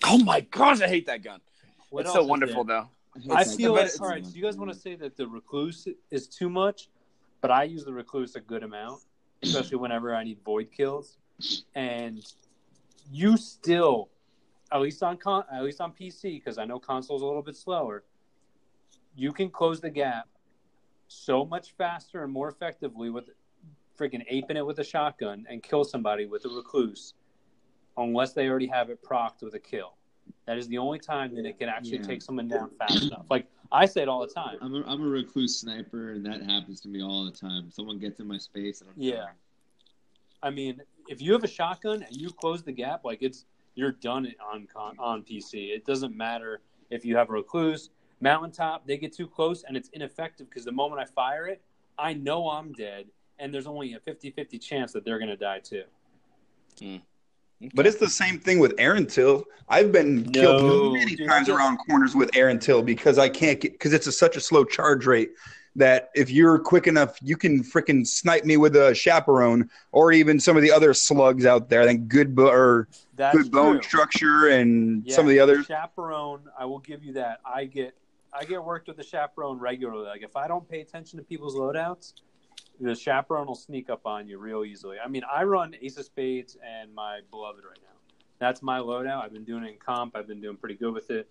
Oh 0.04 0.18
my 0.18 0.40
gosh, 0.40 0.80
I 0.80 0.88
hate 0.88 1.06
that 1.06 1.22
gun. 1.22 1.40
What 1.90 2.00
it's 2.04 2.12
so 2.12 2.24
wonderful 2.24 2.64
though. 2.64 2.88
I 3.30 3.44
feel 3.44 3.74
like 3.74 3.90
all 4.00 4.08
right. 4.08 4.24
So 4.24 4.34
you 4.34 4.42
guys 4.42 4.56
want 4.56 4.72
to 4.72 4.78
say 4.78 4.94
that 4.96 5.16
the 5.16 5.26
recluse 5.26 5.88
is 6.10 6.26
too 6.26 6.48
much, 6.48 6.88
but 7.40 7.50
I 7.50 7.64
use 7.64 7.84
the 7.84 7.92
recluse 7.92 8.36
a 8.36 8.40
good 8.40 8.62
amount, 8.62 9.02
especially 9.42 9.76
whenever 9.76 10.14
I 10.14 10.24
need 10.24 10.38
void 10.44 10.70
kills, 10.70 11.16
and 11.74 12.24
you 13.10 13.36
still, 13.36 14.08
at 14.72 14.80
least 14.80 15.02
on 15.02 15.16
con, 15.16 15.44
at 15.52 15.62
least 15.62 15.80
on 15.80 15.92
PC, 15.92 16.34
because 16.34 16.58
I 16.58 16.64
know 16.64 16.78
console's 16.78 17.22
a 17.22 17.26
little 17.26 17.42
bit 17.42 17.56
slower. 17.56 18.04
You 19.16 19.32
can 19.32 19.50
close 19.50 19.80
the 19.80 19.90
gap 19.90 20.28
so 21.08 21.44
much 21.44 21.72
faster 21.76 22.22
and 22.22 22.32
more 22.32 22.48
effectively 22.48 23.10
with 23.10 23.30
freaking 23.98 24.24
aping 24.28 24.56
it 24.56 24.64
with 24.64 24.78
a 24.78 24.84
shotgun 24.84 25.44
and 25.48 25.62
kill 25.62 25.84
somebody 25.84 26.26
with 26.26 26.44
a 26.44 26.48
recluse, 26.48 27.14
unless 27.96 28.32
they 28.32 28.48
already 28.48 28.68
have 28.68 28.90
it 28.90 29.02
procced 29.02 29.42
with 29.42 29.54
a 29.54 29.58
kill. 29.58 29.97
That 30.46 30.58
is 30.58 30.68
the 30.68 30.78
only 30.78 30.98
time 30.98 31.34
that 31.34 31.44
it 31.46 31.58
can 31.58 31.68
actually 31.68 31.98
Yeah. 31.98 32.04
take 32.06 32.22
someone 32.22 32.48
down 32.48 32.70
fast 32.78 33.02
enough. 33.02 33.26
Like 33.30 33.46
I 33.70 33.84
say 33.86 34.02
it 34.02 34.08
all 34.08 34.20
the 34.20 34.32
time. 34.32 34.56
I'm 34.60 34.74
a, 34.74 34.82
I'm 34.86 35.02
a 35.02 35.06
recluse 35.06 35.58
sniper, 35.58 36.12
and 36.12 36.24
that 36.24 36.42
happens 36.42 36.80
to 36.82 36.88
me 36.88 37.02
all 37.02 37.24
the 37.24 37.30
time. 37.32 37.70
Someone 37.70 37.98
gets 37.98 38.18
in 38.20 38.26
my 38.26 38.38
space, 38.38 38.80
and 38.80 38.90
I'm 38.90 38.96
Yeah. 38.96 39.26
I 40.42 40.50
mean, 40.50 40.80
if 41.08 41.20
you 41.20 41.32
have 41.32 41.44
a 41.44 41.48
shotgun 41.48 42.02
and 42.02 42.16
you 42.16 42.30
close 42.30 42.62
the 42.62 42.72
gap, 42.72 43.04
like 43.04 43.22
it's 43.22 43.44
you're 43.74 43.92
done 43.92 44.26
it 44.26 44.36
on 44.40 44.66
con, 44.66 44.96
on 44.98 45.22
PC. 45.22 45.70
It 45.70 45.84
doesn't 45.84 46.16
matter 46.16 46.60
if 46.90 47.04
you 47.04 47.16
have 47.16 47.28
a 47.28 47.32
recluse. 47.32 47.90
Mountaintop, 48.20 48.86
they 48.86 48.96
get 48.96 49.12
too 49.12 49.28
close 49.28 49.62
and 49.62 49.76
it's 49.76 49.88
ineffective 49.90 50.48
because 50.48 50.64
the 50.64 50.72
moment 50.72 51.00
I 51.00 51.04
fire 51.04 51.46
it, 51.46 51.62
I 51.98 52.14
know 52.14 52.48
I'm 52.48 52.72
dead, 52.72 53.06
and 53.38 53.52
there's 53.52 53.66
only 53.66 53.94
a 53.94 54.00
50 54.00 54.30
50 54.30 54.58
chance 54.58 54.92
that 54.92 55.04
they're 55.04 55.18
going 55.18 55.30
to 55.30 55.36
die 55.36 55.60
too. 55.60 55.84
Hmm. 56.80 56.96
But 57.74 57.86
it's 57.86 57.96
the 57.96 58.08
same 58.08 58.38
thing 58.38 58.60
with 58.60 58.76
Erentil. 58.76 59.44
I've 59.68 59.90
been 59.90 60.22
No, 60.22 60.32
killed 60.32 60.92
many 60.94 61.16
dude, 61.16 61.28
times 61.28 61.48
around 61.48 61.78
corners 61.78 62.14
with 62.14 62.30
Erentil 62.32 62.84
because 62.84 63.18
I 63.18 63.28
can't 63.28 63.60
get 63.60 63.72
because 63.72 63.92
it's 63.92 64.06
a, 64.06 64.12
such 64.12 64.36
a 64.36 64.40
slow 64.40 64.64
charge 64.64 65.06
rate 65.06 65.30
that 65.76 66.10
if 66.14 66.30
you're 66.30 66.58
quick 66.58 66.86
enough, 66.86 67.18
you 67.22 67.36
can 67.36 67.62
freaking 67.62 68.06
snipe 68.06 68.44
me 68.44 68.56
with 68.56 68.76
a 68.76 68.94
chaperone 68.94 69.68
or 69.92 70.12
even 70.12 70.38
some 70.40 70.56
of 70.56 70.62
the 70.62 70.70
other 70.70 70.94
slugs 70.94 71.46
out 71.46 71.68
there. 71.68 71.82
I 71.82 71.86
think 71.86 72.08
good 72.08 72.34
bo- 72.34 72.48
or 72.50 72.88
That's 73.16 73.36
good 73.36 73.50
bone 73.50 73.74
true. 73.74 73.82
structure 73.82 74.48
and 74.48 75.04
Yeah, 75.04 75.16
some 75.16 75.26
of 75.26 75.30
the 75.30 75.40
others. 75.40 75.66
chaperone. 75.66 76.42
I 76.58 76.64
will 76.64 76.78
give 76.80 77.02
you 77.02 77.14
that. 77.14 77.40
I 77.44 77.64
get 77.64 77.94
I 78.32 78.44
get 78.44 78.62
worked 78.62 78.86
with 78.86 78.96
the 78.96 79.04
chaperone 79.04 79.58
regularly. 79.58 80.06
Like 80.06 80.22
if 80.22 80.36
I 80.36 80.46
don't 80.46 80.68
pay 80.68 80.80
attention 80.80 81.18
to 81.18 81.24
people's 81.24 81.56
loadouts, 81.56 82.12
the 82.80 82.94
chaperone 82.94 83.46
will 83.46 83.54
sneak 83.54 83.90
up 83.90 84.06
on 84.06 84.28
you 84.28 84.38
real 84.38 84.64
easily. 84.64 84.98
I 85.04 85.08
mean, 85.08 85.22
I 85.30 85.44
run 85.44 85.74
Ace 85.80 85.96
of 85.96 86.04
Spades 86.04 86.56
and 86.64 86.94
my 86.94 87.20
beloved 87.30 87.64
right 87.64 87.78
now. 87.82 87.96
That's 88.38 88.62
my 88.62 88.78
loadout. 88.78 89.22
I've 89.22 89.32
been 89.32 89.44
doing 89.44 89.64
it 89.64 89.72
in 89.72 89.78
comp. 89.78 90.16
I've 90.16 90.28
been 90.28 90.40
doing 90.40 90.56
pretty 90.56 90.76
good 90.76 90.94
with 90.94 91.10
it. 91.10 91.28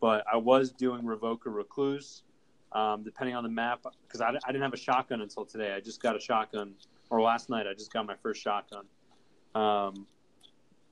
But 0.00 0.24
I 0.32 0.36
was 0.36 0.70
doing 0.72 1.02
Revoker 1.02 1.46
Recluse, 1.46 2.22
um, 2.72 3.02
depending 3.04 3.36
on 3.36 3.42
the 3.42 3.48
map, 3.48 3.84
because 4.06 4.20
I, 4.20 4.28
I 4.28 4.52
didn't 4.52 4.62
have 4.62 4.74
a 4.74 4.78
shotgun 4.78 5.20
until 5.20 5.44
today. 5.44 5.72
I 5.72 5.80
just 5.80 6.02
got 6.02 6.16
a 6.16 6.20
shotgun, 6.20 6.74
or 7.10 7.20
last 7.20 7.48
night 7.48 7.66
I 7.66 7.74
just 7.74 7.92
got 7.92 8.06
my 8.06 8.16
first 8.16 8.42
shotgun. 8.42 8.84
Um, 9.54 10.06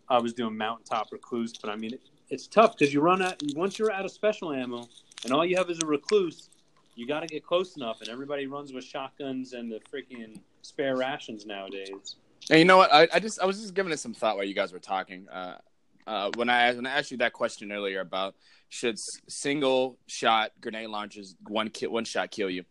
I 0.08 0.18
was 0.18 0.32
doing 0.32 0.56
Mountaintop 0.56 1.08
Recluse, 1.12 1.54
but 1.58 1.70
I 1.70 1.76
mean, 1.76 1.94
it, 1.94 2.00
it's 2.30 2.46
tough 2.46 2.76
because 2.76 2.92
you 2.94 3.00
run 3.00 3.22
out 3.22 3.40
once 3.54 3.78
you're 3.78 3.92
out 3.92 4.04
of 4.04 4.10
special 4.10 4.52
ammo 4.52 4.88
and 5.24 5.32
all 5.32 5.44
you 5.44 5.56
have 5.56 5.70
is 5.70 5.80
a 5.82 5.86
recluse. 5.86 6.48
You 6.96 7.06
got 7.06 7.20
to 7.20 7.26
get 7.26 7.44
close 7.44 7.76
enough, 7.76 8.00
and 8.00 8.08
everybody 8.08 8.46
runs 8.46 8.72
with 8.72 8.82
shotguns 8.84 9.52
and 9.52 9.70
the 9.70 9.80
freaking 9.92 10.40
spare 10.62 10.96
rations 10.96 11.44
nowadays. 11.46 12.16
And 12.50 12.58
you 12.58 12.64
know 12.64 12.78
what? 12.78 12.92
I, 12.92 13.06
I 13.12 13.20
just 13.20 13.40
I 13.40 13.44
was 13.44 13.60
just 13.60 13.74
giving 13.74 13.92
it 13.92 13.98
some 13.98 14.14
thought 14.14 14.36
while 14.36 14.44
you 14.46 14.54
guys 14.54 14.72
were 14.72 14.78
talking. 14.78 15.28
Uh, 15.28 15.58
uh, 16.06 16.30
when 16.36 16.48
I 16.48 16.72
when 16.72 16.86
I 16.86 16.90
asked 16.98 17.10
you 17.10 17.18
that 17.18 17.32
question 17.32 17.70
earlier 17.70 18.00
about 18.00 18.34
should 18.68 18.98
single 19.28 19.98
shot 20.06 20.52
grenade 20.60 20.88
launchers 20.88 21.36
one 21.48 21.68
ki- 21.68 21.88
one 21.88 22.04
shot 22.04 22.30
kill 22.30 22.48
you, 22.48 22.64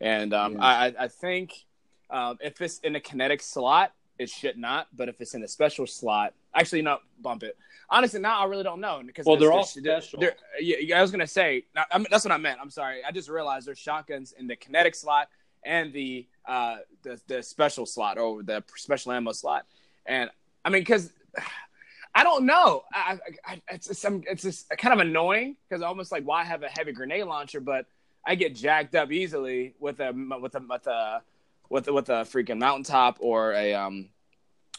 and 0.00 0.34
um, 0.34 0.52
Yeah. 0.54 0.58
I 0.64 0.86
I- 0.86 0.94
I 1.04 1.08
think 1.08 1.64
um, 2.10 2.38
if 2.40 2.60
it's 2.60 2.80
in 2.80 2.96
a 2.96 3.00
kinetic 3.00 3.40
slot, 3.40 3.92
it 4.18 4.28
should 4.28 4.58
not. 4.58 4.88
But 4.94 5.08
if 5.08 5.20
it's 5.20 5.34
in 5.34 5.42
a 5.42 5.48
special 5.48 5.86
slot, 5.86 6.34
actually 6.54 6.82
not 6.82 7.02
bump 7.20 7.42
it. 7.42 7.56
Honestly, 7.88 8.20
now 8.20 8.40
I 8.40 8.44
really 8.44 8.62
don't 8.62 8.80
know 8.80 9.02
because 9.04 9.26
Well, 9.26 9.36
they're 9.36 9.52
all 9.52 9.64
special. 9.64 10.20
they're- 10.20 10.36
yeah, 10.60 10.98
I 10.98 11.02
was 11.02 11.10
gonna 11.10 11.26
say 11.26 11.64
I 11.90 11.98
mean, 11.98 12.06
that's 12.10 12.24
what 12.24 12.32
I 12.32 12.36
meant. 12.36 12.60
I'm 12.60 12.70
sorry. 12.70 13.04
I 13.04 13.10
just 13.10 13.28
realized 13.28 13.66
there's 13.66 13.78
shotguns 13.78 14.32
in 14.32 14.46
the 14.46 14.56
kinetic 14.56 14.94
slot 14.94 15.28
and 15.64 15.92
the 15.92 16.26
uh 16.46 16.78
the, 17.02 17.20
the 17.26 17.42
special 17.42 17.86
slot 17.86 18.18
or 18.18 18.42
the 18.42 18.62
special 18.76 19.12
ammo 19.12 19.32
slot. 19.32 19.66
And 20.06 20.30
I 20.64 20.70
mean, 20.70 20.82
because 20.82 21.12
I 22.14 22.24
don't 22.24 22.44
know, 22.44 22.82
I, 22.92 23.18
I, 23.46 23.52
I, 23.52 23.62
it's 23.70 23.88
it's, 23.88 24.00
some, 24.00 24.24
it's 24.28 24.42
just 24.42 24.68
kind 24.70 24.92
of 24.92 24.98
annoying 24.98 25.56
because 25.68 25.80
almost 25.80 26.10
like 26.10 26.24
why 26.24 26.42
have 26.42 26.64
a 26.64 26.68
heavy 26.68 26.90
grenade 26.90 27.24
launcher, 27.24 27.60
but 27.60 27.86
I 28.26 28.34
get 28.34 28.54
jacked 28.56 28.96
up 28.96 29.12
easily 29.12 29.74
with 29.78 30.00
a 30.00 30.12
with 30.12 30.54
a 30.56 30.60
with 30.60 30.86
a 30.88 31.22
with 31.68 31.86
a, 31.88 31.92
with 31.92 32.08
a 32.08 32.22
freaking 32.24 32.58
mountaintop 32.58 33.18
or 33.20 33.52
a 33.52 33.74
um 33.74 34.08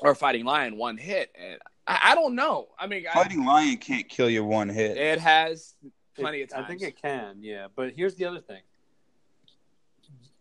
or 0.01 0.15
fighting 0.15 0.43
lion 0.45 0.77
one 0.77 0.97
hit. 0.97 1.31
And 1.39 1.59
I, 1.87 1.99
I 2.11 2.15
don't 2.15 2.35
know. 2.35 2.69
I 2.77 2.87
mean, 2.87 3.05
I, 3.09 3.13
Fighting 3.13 3.45
Lion 3.45 3.77
can't 3.77 4.09
kill 4.09 4.29
you 4.29 4.43
one 4.43 4.67
hit. 4.69 4.97
it 4.97 5.19
has 5.19 5.75
plenty 6.15 6.39
It- 6.39 6.43
of 6.43 6.49
times. 6.49 6.65
I 6.65 6.67
think 6.67 6.81
it 6.81 7.01
can, 7.01 7.37
yeah. 7.41 7.67
But 7.75 7.93
here's 7.95 8.15
the 8.15 8.25
other 8.25 8.41
thing. 8.41 8.61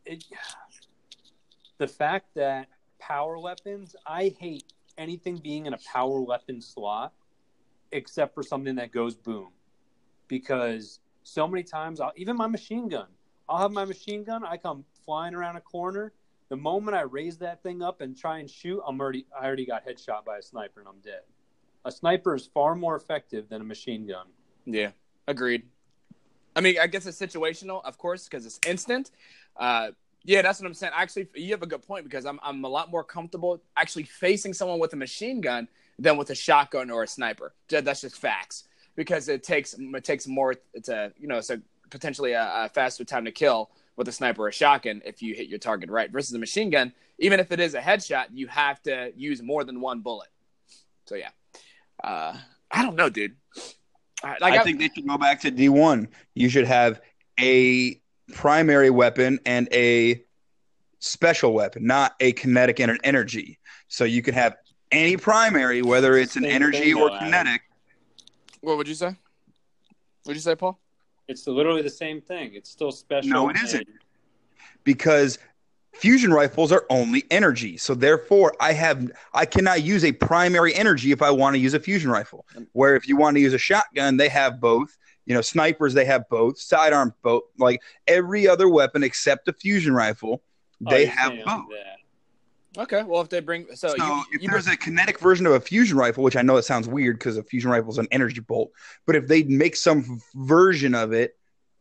It, 0.05 0.25
the 1.79 1.87
fact 1.87 2.27
that 2.35 2.69
power 2.99 3.39
weapons, 3.39 3.95
I 4.07 4.35
hate 4.39 4.65
anything 4.99 5.37
being 5.37 5.67
in 5.67 5.75
a 5.75 5.79
power 5.93 6.21
weapon 6.21 6.61
slot 6.61 7.13
except 7.93 8.35
for 8.35 8.43
something 8.43 8.77
that 8.77 8.93
goes 8.93 9.15
boom. 9.15 9.49
Because 10.29 11.01
so 11.23 11.47
many 11.47 11.63
times, 11.63 12.01
I'll, 12.01 12.13
even 12.17 12.37
my 12.37 12.47
machine 12.47 12.89
gun, 12.89 13.07
I'll 13.49 13.59
have 13.59 13.73
my 13.73 13.85
machine 13.85 14.25
gun, 14.25 14.45
I 14.45 14.57
come 14.57 14.85
flying 15.05 15.35
around 15.35 15.57
a 15.57 15.61
corner. 15.61 16.13
The 16.51 16.57
moment 16.57 16.97
I 16.97 17.03
raise 17.03 17.39
that 17.39 17.63
thing 17.63 17.81
up 17.81 18.01
and 18.01 18.19
try 18.19 18.41
and 18.41 18.51
shoot, 18.51 18.83
I'm 18.85 19.01
already 19.01 19.25
I 19.39 19.47
already 19.47 19.65
got 19.65 19.87
headshot 19.87 20.25
by 20.25 20.39
a 20.39 20.43
sniper 20.43 20.81
and 20.81 20.89
I'm 20.89 20.99
dead. 20.99 21.21
A 21.85 21.93
sniper 21.93 22.35
is 22.35 22.51
far 22.53 22.75
more 22.75 22.97
effective 22.97 23.49
than 23.49 23.61
a 23.61 23.65
machine 23.65 24.07
gun. 24.07 24.27
Yeah, 24.67 24.91
agreed. 25.29 25.63
I 26.57 26.61
mean, 26.61 26.77
I 26.81 26.89
guess 26.89 27.07
it's 27.07 27.19
situational, 27.19 27.83
of 27.85 27.97
course, 27.99 28.25
because 28.25 28.45
it's 28.45 28.59
instant. 28.67 29.13
Uh, 29.57 29.93
yeah, 30.25 30.43
that's 30.43 30.61
what 30.61 30.67
I'm 30.67 30.75
saying. 30.75 30.93
Actually, 30.95 31.29
you 31.37 31.53
have 31.53 31.63
a 31.63 31.67
good 31.67 31.87
point 31.87 32.05
because 32.05 32.27
I'm 32.27 32.41
I'm 32.43 32.65
a 32.65 32.69
lot 32.69 32.91
more 32.91 33.05
comfortable 33.05 33.63
actually 33.77 34.03
facing 34.03 34.53
someone 34.53 34.81
with 34.81 34.93
a 34.93 34.97
machine 34.97 35.41
gun 35.41 35.69
than 36.01 36.17
with 36.17 36.31
a 36.31 36.35
shotgun 36.35 36.91
or 36.91 37.05
a 37.05 37.07
sniper. 37.07 37.55
That's 37.69 38.01
just 38.01 38.19
facts 38.19 38.65
because 38.97 39.29
it 39.29 39.45
takes 39.45 39.75
it 39.79 40.05
takes 40.05 40.27
more. 40.27 40.57
It's 40.75 40.89
a 40.89 41.13
you 41.17 41.29
know 41.29 41.39
it's 41.39 41.51
a 41.51 41.63
potentially 41.91 42.33
a, 42.33 42.65
a 42.65 42.69
faster 42.69 43.05
time 43.05 43.25
to 43.25 43.33
kill 43.33 43.71
with 43.97 44.09
a 44.09 44.13
sniper 44.13 44.45
or 44.45 44.49
a 44.49 44.53
shotgun 44.53 45.03
if 45.05 45.23
you 45.23 45.35
hit 45.35 45.49
your 45.49 45.59
target 45.59 45.91
right 45.91 46.11
versus 46.11 46.35
a 46.35 46.39
machine 46.39 46.71
gun. 46.71 46.93
Even 47.19 47.41
if 47.41 47.53
it 47.53 47.61
is 47.61 47.75
a 47.75 47.81
headshot, 47.81 48.27
you 48.33 48.47
have 48.47 48.83
to 48.83 49.13
use 49.17 49.43
more 49.43 49.65
than 49.65 49.81
one 49.81 50.01
bullet. 50.01 50.29
So 51.05 51.17
yeah, 51.17 51.31
uh, 52.03 52.37
I 52.71 52.83
don't 52.83 52.97
know, 52.97 53.11
dude. 53.11 53.37
Like 54.23 54.43
I 54.43 54.63
think 54.63 54.79
they 54.79 54.91
should 54.95 55.07
go 55.07 55.19
back 55.19 55.41
to 55.43 55.51
D1. 55.51 56.09
You 56.35 56.49
should 56.49 56.67
have 56.67 57.01
a 57.39 58.01
primary 58.33 58.91
weapon 58.91 59.39
and 59.47 59.69
a 59.73 60.23
special 60.99 61.53
weapon, 61.53 61.87
not 61.87 62.15
a 62.21 62.33
kinetic 62.33 62.81
and 62.81 62.91
an 62.91 62.99
energy. 63.03 63.59
So 63.89 64.05
you 64.05 64.23
could 64.23 64.35
have 64.35 64.57
any 64.93 65.17
primary, 65.17 65.83
whether 65.83 66.17
it's 66.17 66.37
an 66.37 66.45
energy 66.45 66.93
or 66.93 67.11
kinetic. 67.19 67.63
What 68.61 68.77
would 68.77 68.89
you 68.89 68.95
say? 68.95 69.17
What'd 70.25 70.37
you 70.37 70.43
say, 70.43 70.55
Paul? 70.55 70.79
It's 71.31 71.47
literally 71.47 71.83
the 71.83 71.89
same 71.91 72.21
thing. 72.21 72.51
It's 72.55 72.69
still 72.69 72.91
special. 72.93 73.31
No, 73.31 73.49
it 73.51 73.57
isn't. 73.63 73.87
because 74.85 75.39
fusion 75.93 76.33
rifles 76.33 76.73
are 76.73 76.85
only 76.91 77.25
energy. 77.31 77.77
So 77.77 77.95
therefore, 77.95 78.55
I 78.61 78.73
have 78.73 79.11
I 79.33 79.47
cannot 79.47 79.83
use 79.83 80.05
a 80.05 80.13
primary 80.13 80.75
energy 80.75 81.13
if 81.13 81.23
I 81.23 81.31
want 81.31 81.55
to 81.55 81.61
use 81.61 81.75
a 81.75 81.81
fusion 81.81 82.11
rifle. 82.11 82.47
Where 82.73 82.97
if 82.97 83.07
you 83.09 83.17
want 83.17 83.37
to 83.37 83.41
use 83.41 83.55
a 83.55 83.59
shotgun, 83.59 84.17
they 84.17 84.29
have 84.29 84.61
both. 84.61 84.97
You 85.27 85.35
know, 85.35 85.41
snipers 85.43 85.95
they 85.95 86.07
have 86.07 86.29
both, 86.29 86.59
sidearm 86.59 87.15
both. 87.23 87.45
Like 87.59 87.81
every 88.09 88.49
other 88.49 88.69
weapon 88.69 89.05
except 89.05 89.47
a 89.47 89.53
fusion 89.53 89.95
rifle, 89.95 90.43
Oh, 90.85 90.91
they 90.91 91.03
you're 91.05 91.13
have 91.13 91.33
both. 91.45 91.67
that. 91.71 91.99
Okay, 92.79 93.03
well 93.03 93.21
if 93.21 93.29
they 93.29 93.41
bring 93.41 93.67
so, 93.75 93.89
So 93.89 93.97
you, 93.97 94.25
if 94.33 94.43
you 94.43 94.49
there's 94.49 94.69
a 94.69 94.77
kinetic 94.77 95.19
version 95.19 95.45
of 95.47 95.53
a 95.53 95.61
fusion 95.61 95.97
rifle, 95.97 96.23
which 96.23 96.37
I 96.37 96.43
know 96.43 96.57
it 96.57 96.63
sounds 96.63 96.87
weird 96.87 97.19
because 97.19 97.37
a 97.37 97.43
fusion 97.43 97.71
rifle 97.71 97.91
is 97.91 97.99
an 97.99 98.07
energy 98.13 98.41
bolt, 98.41 98.71
but 99.07 99.17
if 99.17 99.27
they 99.27 99.43
make 99.43 99.75
some 99.75 100.21
version 100.35 100.95
of 100.95 101.13
it, 101.13 101.37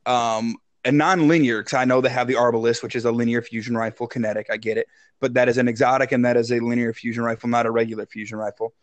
um, 0.08 0.56
a 0.86 0.92
non-linear, 0.92 1.60
because 1.60 1.74
I 1.74 1.86
know 1.86 2.02
they 2.02 2.10
have 2.10 2.28
the 2.28 2.36
Arbalest, 2.36 2.82
which 2.82 2.96
is 2.96 3.06
a 3.06 3.12
linear 3.12 3.42
fusion 3.42 3.78
rifle, 3.78 4.08
kinetic. 4.08 4.48
I 4.50 4.58
get 4.58 4.78
it, 4.78 4.88
but 5.20 5.34
that 5.36 5.48
is 5.50 5.58
an 5.58 5.68
exotic, 5.68 6.12
and 6.12 6.26
that 6.26 6.38
is 6.38 6.52
a 6.52 6.60
linear 6.60 6.94
fusion 6.94 7.24
rifle, 7.24 7.50
not 7.50 7.66
a 7.66 7.72
regular 7.72 8.06
fusion 8.06 8.38
rifle. 8.38 8.74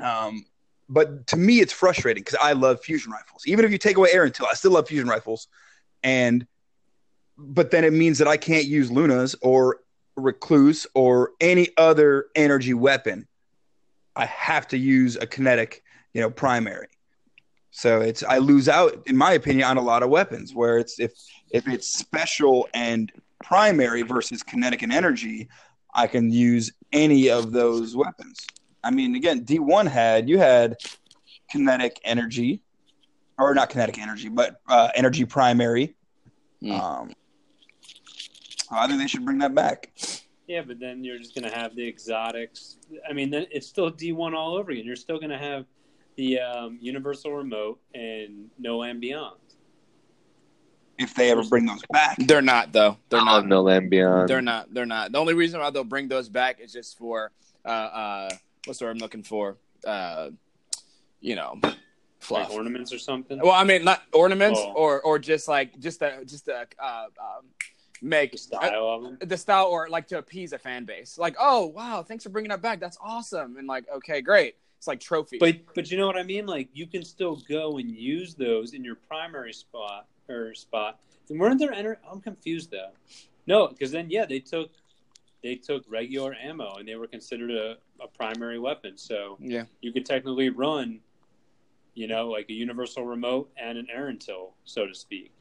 Um, 0.00 0.44
but 0.88 1.26
to 1.28 1.36
me, 1.36 1.60
it's 1.60 1.72
frustrating 1.72 2.22
because 2.22 2.38
I 2.40 2.52
love 2.52 2.80
fusion 2.82 3.10
rifles. 3.10 3.42
Even 3.46 3.64
if 3.64 3.72
you 3.72 3.78
take 3.78 3.96
away 3.96 4.10
Erentil 4.12 4.46
I 4.48 4.54
still 4.54 4.72
love 4.72 4.86
fusion 4.88 5.08
rifles, 5.08 5.48
and 6.02 6.46
but 7.38 7.70
then 7.70 7.84
it 7.84 7.92
means 7.92 8.18
that 8.18 8.28
I 8.28 8.36
can't 8.36 8.64
use 8.64 8.90
Lunas 8.90 9.34
or 9.42 9.80
recluse 10.16 10.86
or 10.94 11.32
any 11.40 11.68
other 11.76 12.26
energy 12.34 12.74
weapon 12.74 13.26
i 14.16 14.24
have 14.26 14.66
to 14.66 14.78
use 14.78 15.16
a 15.16 15.26
kinetic 15.26 15.82
you 16.16 16.22
know 16.22 16.30
primary. 16.30 16.88
So 17.70 18.00
it's 18.00 18.22
i 18.22 18.38
lose 18.38 18.70
out 18.70 19.02
in 19.06 19.18
my 19.18 19.32
opinion 19.32 19.68
on 19.68 19.76
a 19.76 19.82
lot 19.82 20.02
of 20.02 20.08
weapons 20.08 20.54
where 20.54 20.78
it's 20.78 20.98
if 20.98 21.12
if 21.50 21.68
it's 21.68 21.86
special 21.86 22.66
and 22.72 23.12
primary 23.44 24.00
versus 24.00 24.42
kinetic 24.42 24.80
and 24.80 24.90
energy 24.90 25.46
i 25.94 26.06
can 26.06 26.30
use 26.30 26.72
any 26.90 27.28
of 27.28 27.52
those 27.52 27.94
weapons. 27.94 28.46
I 28.82 28.90
mean 28.90 29.14
again 29.14 29.44
d1 29.44 29.88
had 29.88 30.26
you 30.26 30.38
had 30.38 30.76
kinetic 31.50 32.00
energy 32.02 32.62
or 33.38 33.52
not 33.54 33.68
kinetic 33.68 33.98
energy 33.98 34.30
but 34.30 34.62
uh, 34.70 34.88
energy 34.94 35.26
primary. 35.26 35.94
Hmm. 36.62 36.72
um 36.72 37.12
i 38.70 38.86
think 38.86 38.98
they 39.00 39.06
should 39.06 39.24
bring 39.24 39.38
that 39.38 39.54
back 39.54 39.90
Yeah, 40.48 40.62
but 40.62 40.78
then 40.78 41.02
you're 41.02 41.18
just 41.18 41.34
going 41.34 41.50
to 41.50 41.56
have 41.56 41.74
the 41.74 41.84
exotics. 41.88 42.76
I 43.10 43.12
mean, 43.12 43.30
then 43.30 43.46
it's 43.50 43.66
still 43.66 43.90
D1 43.90 44.32
all 44.32 44.56
over 44.56 44.70
again. 44.70 44.84
You're 44.86 44.94
still 44.94 45.18
going 45.18 45.30
to 45.34 45.38
have 45.38 45.64
the 46.14 46.38
um, 46.38 46.78
universal 46.80 47.32
remote 47.32 47.80
and 47.94 48.48
No 48.56 48.78
Land 48.78 49.00
Beyond. 49.00 49.38
if 50.98 51.14
they 51.14 51.32
ever 51.32 51.42
bring 51.44 51.66
those 51.66 51.82
back 51.90 52.16
they're 52.28 52.42
not 52.42 52.72
though. 52.72 52.96
They're 53.10 53.20
I 53.20 53.24
not. 53.24 53.46
No 53.48 53.62
Land 53.62 53.90
Beyond. 53.90 54.28
They're 54.28 54.40
not. 54.40 54.72
They're 54.72 54.86
not. 54.86 55.10
The 55.10 55.18
only 55.18 55.34
reason 55.34 55.58
why 55.60 55.70
they'll 55.70 55.82
bring 55.84 56.06
those 56.08 56.28
back 56.28 56.60
is 56.60 56.72
just 56.72 56.96
for 56.96 57.32
uh 57.64 57.68
uh 57.68 58.30
what's 58.66 58.78
the 58.78 58.84
word 58.86 58.92
I'm 58.92 58.98
looking 58.98 59.24
for? 59.24 59.56
Uh 59.84 60.30
you 61.20 61.34
know, 61.34 61.58
fluff. 62.20 62.48
Like 62.48 62.50
ornaments 62.50 62.92
or 62.92 62.98
something. 62.98 63.40
Well, 63.42 63.50
I 63.50 63.64
mean, 63.64 63.82
not 63.84 64.02
ornaments 64.12 64.60
Oh. 64.62 64.72
or 64.74 65.00
or 65.02 65.18
just 65.18 65.48
like 65.48 65.78
just 65.80 66.02
a 66.02 66.22
just 66.24 66.46
a 66.48 66.66
uh, 66.78 67.06
um, 67.20 67.44
make 68.02 68.32
the 68.32 68.38
style 68.38 68.88
of 68.88 69.02
them. 69.02 69.18
the 69.20 69.36
style 69.36 69.66
or 69.66 69.88
like 69.88 70.06
to 70.08 70.18
appease 70.18 70.52
a 70.52 70.58
fan 70.58 70.84
base. 70.84 71.18
Like, 71.18 71.36
oh 71.40 71.66
wow, 71.66 72.02
thanks 72.02 72.24
for 72.24 72.30
bringing 72.30 72.50
that 72.50 72.62
back. 72.62 72.80
That's 72.80 72.98
awesome. 73.00 73.56
And 73.56 73.66
like, 73.66 73.84
okay, 73.94 74.20
great. 74.20 74.56
It's 74.78 74.86
like 74.86 75.00
trophy. 75.00 75.38
But 75.38 75.60
but 75.74 75.90
you 75.90 75.98
know 75.98 76.06
what 76.06 76.16
I 76.16 76.22
mean? 76.22 76.46
Like 76.46 76.68
you 76.72 76.86
can 76.86 77.04
still 77.04 77.36
go 77.48 77.78
and 77.78 77.90
use 77.90 78.34
those 78.34 78.74
in 78.74 78.84
your 78.84 78.96
primary 78.96 79.52
spot 79.52 80.06
or 80.28 80.54
spot. 80.54 81.00
And 81.28 81.40
weren't 81.40 81.58
there? 81.58 81.72
Enter- 81.72 81.98
I'm 82.10 82.20
confused 82.20 82.70
though. 82.70 82.90
No, 83.46 83.68
because 83.68 83.90
then 83.90 84.10
yeah, 84.10 84.26
they 84.26 84.40
took 84.40 84.70
they 85.42 85.54
took 85.54 85.84
regular 85.88 86.34
ammo 86.34 86.76
and 86.76 86.86
they 86.88 86.96
were 86.96 87.06
considered 87.06 87.50
a, 87.50 87.76
a 88.00 88.08
primary 88.08 88.58
weapon. 88.58 88.98
So 88.98 89.38
yeah, 89.40 89.64
you 89.80 89.92
could 89.92 90.04
technically 90.04 90.50
run, 90.50 91.00
you 91.94 92.06
know, 92.06 92.28
like 92.28 92.48
a 92.50 92.52
universal 92.52 93.04
remote 93.04 93.50
and 93.56 93.78
an 93.78 93.86
Aaron 93.92 94.18
till, 94.18 94.54
so 94.64 94.86
to 94.86 94.94
speak. 94.94 95.32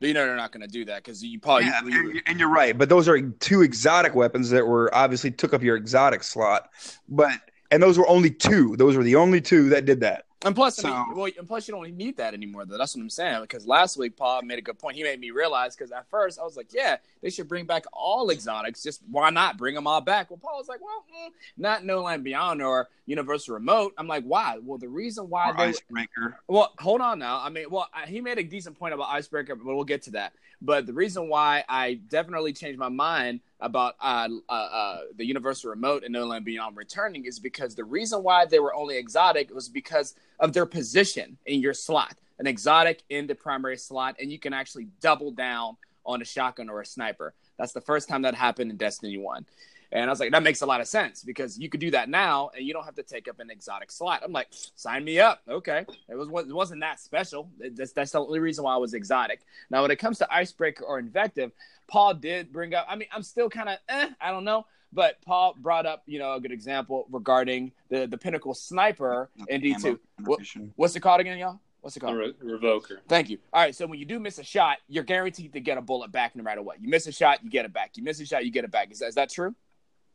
But 0.00 0.08
you 0.08 0.14
know 0.14 0.26
they're 0.26 0.36
not 0.36 0.52
going 0.52 0.62
to 0.62 0.68
do 0.68 0.84
that 0.86 1.02
because 1.04 1.22
you 1.22 1.38
probably 1.40 1.66
Yeah, 1.66 1.82
you- 1.84 2.10
and, 2.10 2.22
and 2.26 2.40
you're 2.40 2.48
right, 2.50 2.76
but 2.76 2.88
those 2.88 3.08
are 3.08 3.20
two 3.20 3.62
exotic 3.62 4.14
weapons 4.14 4.50
that 4.50 4.66
were 4.66 4.94
obviously 4.94 5.30
took 5.30 5.54
up 5.54 5.62
your 5.62 5.76
exotic 5.76 6.22
slot. 6.22 6.70
But 7.08 7.32
and 7.70 7.82
those 7.82 7.98
were 7.98 8.08
only 8.08 8.30
two. 8.30 8.76
Those 8.76 8.96
were 8.96 9.02
the 9.04 9.16
only 9.16 9.40
two 9.40 9.68
that 9.70 9.84
did 9.84 10.00
that. 10.00 10.24
And 10.44 10.54
plus, 10.54 10.84
I 10.84 10.90
mean, 10.90 11.16
well, 11.16 11.30
and 11.38 11.48
plus, 11.48 11.66
you 11.66 11.72
don't 11.74 11.96
need 11.96 12.18
that 12.18 12.34
anymore. 12.34 12.66
Though 12.66 12.76
that's 12.76 12.94
what 12.94 13.00
I'm 13.02 13.10
saying. 13.10 13.40
Because 13.40 13.66
last 13.66 13.96
week, 13.96 14.16
Paul 14.16 14.42
made 14.42 14.58
a 14.58 14.62
good 14.62 14.78
point. 14.78 14.96
He 14.96 15.02
made 15.02 15.18
me 15.18 15.30
realize 15.30 15.74
because 15.74 15.90
at 15.92 16.08
first 16.10 16.38
I 16.38 16.44
was 16.44 16.56
like, 16.56 16.72
"Yeah, 16.74 16.98
they 17.22 17.30
should 17.30 17.48
bring 17.48 17.64
back 17.64 17.84
all 17.92 18.30
exotics. 18.30 18.82
Just 18.82 19.00
why 19.10 19.30
not 19.30 19.56
bring 19.56 19.74
them 19.74 19.86
all 19.86 20.02
back?" 20.02 20.30
Well, 20.30 20.38
Paul 20.40 20.58
was 20.58 20.68
like, 20.68 20.80
"Well, 20.82 21.04
mm, 21.10 21.30
not 21.56 21.84
No 21.84 22.02
Land 22.02 22.22
Beyond 22.22 22.60
or 22.62 22.88
Universal 23.06 23.54
Remote." 23.54 23.94
I'm 23.96 24.06
like, 24.08 24.24
"Why?" 24.24 24.58
Well, 24.62 24.78
the 24.78 24.90
reason 24.90 25.30
why 25.30 25.52
they 25.56 25.64
icebreaker. 25.64 26.38
well, 26.48 26.72
hold 26.78 27.00
on 27.00 27.18
now. 27.18 27.40
I 27.42 27.48
mean, 27.48 27.66
well, 27.70 27.88
I- 27.94 28.06
he 28.06 28.20
made 28.20 28.38
a 28.38 28.44
decent 28.44 28.78
point 28.78 28.92
about 28.92 29.08
Icebreaker, 29.08 29.56
but 29.56 29.64
we'll 29.74 29.84
get 29.84 30.02
to 30.02 30.10
that. 30.12 30.34
But 30.60 30.86
the 30.86 30.92
reason 30.92 31.28
why 31.28 31.64
I 31.68 31.94
definitely 31.94 32.52
changed 32.52 32.78
my 32.78 32.88
mind 32.90 33.40
about 33.60 33.94
uh, 34.00 34.28
uh, 34.48 34.52
uh, 34.52 35.00
the 35.16 35.24
Universal 35.24 35.70
Remote 35.70 36.04
and 36.04 36.12
No 36.12 36.26
Land 36.26 36.44
Beyond 36.44 36.76
returning 36.76 37.24
is 37.24 37.40
because 37.40 37.74
the 37.74 37.84
reason 37.84 38.22
why 38.22 38.44
they 38.44 38.58
were 38.58 38.74
only 38.74 38.96
exotic 38.98 39.52
was 39.54 39.68
because 39.68 40.14
of 40.40 40.52
their 40.52 40.66
position 40.66 41.38
in 41.46 41.60
your 41.60 41.74
slot. 41.74 42.14
An 42.38 42.46
exotic 42.46 43.02
in 43.08 43.26
the 43.26 43.34
primary 43.34 43.78
slot, 43.78 44.16
and 44.20 44.30
you 44.30 44.38
can 44.38 44.52
actually 44.52 44.88
double 45.00 45.30
down 45.30 45.76
on 46.04 46.20
a 46.20 46.24
shotgun 46.24 46.68
or 46.68 46.80
a 46.80 46.86
sniper. 46.86 47.34
That's 47.58 47.72
the 47.72 47.80
first 47.80 48.08
time 48.08 48.22
that 48.22 48.34
happened 48.34 48.70
in 48.70 48.76
Destiny 48.76 49.16
1. 49.16 49.46
And 49.92 50.04
I 50.04 50.12
was 50.12 50.20
like, 50.20 50.32
that 50.32 50.42
makes 50.42 50.62
a 50.62 50.66
lot 50.66 50.80
of 50.80 50.88
sense 50.88 51.22
because 51.22 51.58
you 51.58 51.68
could 51.68 51.80
do 51.80 51.90
that 51.92 52.08
now 52.08 52.50
and 52.56 52.66
you 52.66 52.72
don't 52.72 52.84
have 52.84 52.96
to 52.96 53.02
take 53.02 53.28
up 53.28 53.38
an 53.38 53.50
exotic 53.50 53.90
slot. 53.90 54.22
I'm 54.24 54.32
like, 54.32 54.48
sign 54.50 55.04
me 55.04 55.20
up. 55.20 55.42
Okay. 55.48 55.86
It, 56.08 56.14
was, 56.14 56.28
it 56.46 56.52
wasn't 56.52 56.80
that 56.80 56.98
special. 56.98 57.50
That's, 57.58 57.92
that's 57.92 58.10
the 58.10 58.20
only 58.20 58.40
reason 58.40 58.64
why 58.64 58.74
I 58.74 58.78
was 58.78 58.94
exotic. 58.94 59.42
Now, 59.70 59.82
when 59.82 59.90
it 59.90 59.96
comes 59.96 60.18
to 60.18 60.32
Icebreaker 60.32 60.84
or 60.84 60.98
Invective, 60.98 61.52
Paul 61.86 62.14
did 62.14 62.52
bring 62.52 62.74
up, 62.74 62.86
I 62.88 62.96
mean, 62.96 63.08
I'm 63.12 63.22
still 63.22 63.48
kind 63.48 63.68
of, 63.68 63.78
eh, 63.88 64.10
I 64.20 64.32
don't 64.32 64.44
know. 64.44 64.66
But 64.96 65.20
Paul 65.20 65.54
brought 65.58 65.84
up, 65.84 66.02
you 66.06 66.18
know, 66.18 66.32
a 66.32 66.40
good 66.40 66.50
example 66.50 67.06
regarding 67.10 67.70
the, 67.90 68.06
the 68.06 68.16
Pinnacle 68.16 68.54
Sniper 68.54 69.28
in 69.46 69.60
D2. 69.60 69.98
What, 70.24 70.40
what's 70.74 70.96
it 70.96 71.00
called 71.00 71.20
again, 71.20 71.36
y'all? 71.36 71.60
What's 71.82 71.98
it 71.98 72.00
called? 72.00 72.16
re- 72.16 72.32
revoker. 72.42 73.00
Thank 73.06 73.28
you. 73.28 73.36
All 73.52 73.60
right, 73.60 73.74
so 73.74 73.86
when 73.86 73.98
you 73.98 74.06
do 74.06 74.18
miss 74.18 74.38
a 74.38 74.42
shot, 74.42 74.78
you're 74.88 75.04
guaranteed 75.04 75.52
to 75.52 75.60
get 75.60 75.76
a 75.76 75.82
bullet 75.82 76.10
back 76.10 76.34
no 76.34 76.42
matter 76.42 76.62
what. 76.62 76.80
You 76.80 76.88
miss 76.88 77.06
a 77.06 77.12
shot, 77.12 77.44
you 77.44 77.50
get 77.50 77.66
it 77.66 77.74
back. 77.74 77.98
You 77.98 78.04
miss 78.04 78.18
a 78.20 78.24
shot, 78.24 78.46
you 78.46 78.50
get 78.50 78.64
it 78.64 78.70
back. 78.70 78.90
Is 78.90 79.00
that, 79.00 79.08
is 79.08 79.14
that 79.16 79.28
true? 79.28 79.54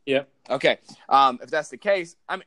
Yeah. 0.04 0.24
Okay. 0.50 0.78
Um, 1.08 1.38
if 1.40 1.48
that's 1.48 1.68
the 1.68 1.76
case, 1.76 2.16
I 2.28 2.34
mean, 2.34 2.44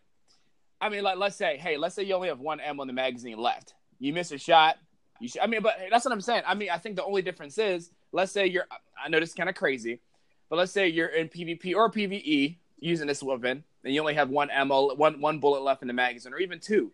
I 0.81 0.89
mean, 0.89 1.03
like, 1.03 1.17
let's 1.17 1.37
say, 1.37 1.55
hey, 1.55 1.77
let's 1.77 1.95
say 1.95 2.03
you 2.03 2.15
only 2.15 2.27
have 2.27 2.41
one 2.41 2.59
ammo 2.59 2.83
in 2.83 2.87
the 2.87 2.93
magazine 2.93 3.37
left. 3.37 3.75
You 3.97 4.11
miss 4.11 4.33
a 4.33 4.37
shot. 4.37 4.75
You 5.21 5.29
should. 5.29 5.39
I 5.39 5.47
mean, 5.47 5.61
but 5.61 5.77
that's 5.89 6.03
what 6.03 6.11
I'm 6.11 6.19
saying. 6.19 6.43
I 6.45 6.53
mean, 6.53 6.69
I 6.69 6.79
think 6.79 6.97
the 6.97 7.05
only 7.05 7.21
difference 7.21 7.57
is, 7.57 7.91
let's 8.11 8.33
say 8.33 8.45
you're. 8.45 8.67
I 9.01 9.07
know 9.07 9.21
this 9.21 9.29
is 9.29 9.35
kind 9.35 9.47
of 9.47 9.55
crazy, 9.55 10.01
but 10.49 10.57
let's 10.57 10.71
say 10.71 10.87
you're 10.87 11.07
in 11.07 11.29
PvP 11.29 11.75
or 11.75 11.91
PvE 11.91 12.57
using 12.79 13.07
this 13.07 13.23
weapon, 13.23 13.63
and 13.83 13.93
you 13.93 13.99
only 13.99 14.13
have 14.15 14.29
one 14.29 14.49
ammo, 14.49 14.93
one 14.95 15.21
one 15.21 15.39
bullet 15.39 15.63
left 15.63 15.81
in 15.81 15.87
the 15.87 15.93
magazine, 15.93 16.33
or 16.33 16.39
even 16.39 16.59
two. 16.59 16.91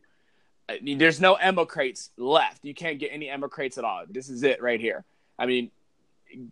I 0.70 0.80
mean, 0.82 0.98
there's 0.98 1.20
no 1.20 1.38
ammo 1.38 1.66
crates 1.66 2.12
left. 2.18 2.64
You 2.64 2.74
can't 2.74 3.00
get 3.00 3.10
any 3.12 3.30
ammo 3.30 3.48
crates 3.48 3.78
at 3.78 3.84
all. 3.84 4.04
This 4.10 4.30
is 4.30 4.44
it 4.44 4.62
right 4.62 4.80
here. 4.80 5.04
I 5.38 5.46
mean, 5.46 5.72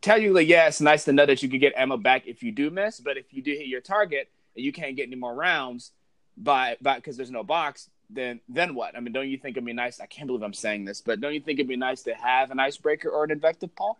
technically, 0.02 0.46
yeah, 0.46 0.68
it's 0.68 0.82
nice 0.82 1.06
to 1.06 1.14
know 1.14 1.26
that 1.26 1.42
you 1.42 1.50
could 1.50 1.62
get 1.62 1.74
ammo 1.76 1.98
back 1.98 2.28
if 2.28 2.44
you 2.44 2.52
do 2.52 2.70
miss, 2.70 3.00
but 3.00 3.18
if 3.18 3.34
you 3.34 3.42
do 3.42 3.52
hit 3.52 3.68
your 3.68 3.82
target 3.82 4.30
and 4.56 4.66
you 4.66 4.72
can't 4.72 4.96
get 4.96 5.08
any 5.08 5.16
more 5.16 5.34
rounds 5.34 5.92
by 6.36 6.78
by 6.82 6.96
because 6.96 7.18
there's 7.18 7.32
no 7.32 7.44
box, 7.44 7.90
then 8.10 8.42
then 8.50 8.76
what? 8.76 8.96
I 8.96 9.00
mean, 9.00 9.14
don't 9.14 9.30
you 9.30 9.38
think 9.38 9.56
it'd 9.56 9.66
be 9.66 9.74
nice? 9.74 10.00
I 10.00 10.06
can't 10.06 10.28
believe 10.28 10.44
I'm 10.44 10.54
saying 10.54 10.86
this, 10.86 11.02
but 11.02 11.22
don't 11.22 11.34
you 11.34 11.40
think 11.40 11.60
it'd 11.60 11.70
be 11.70 11.78
nice 11.78 12.04
to 12.04 12.14
have 12.14 12.52
an 12.52 12.60
icebreaker 12.60 13.10
or 13.10 13.24
an 13.24 13.32
invective, 13.32 13.76
Paul? 13.76 13.98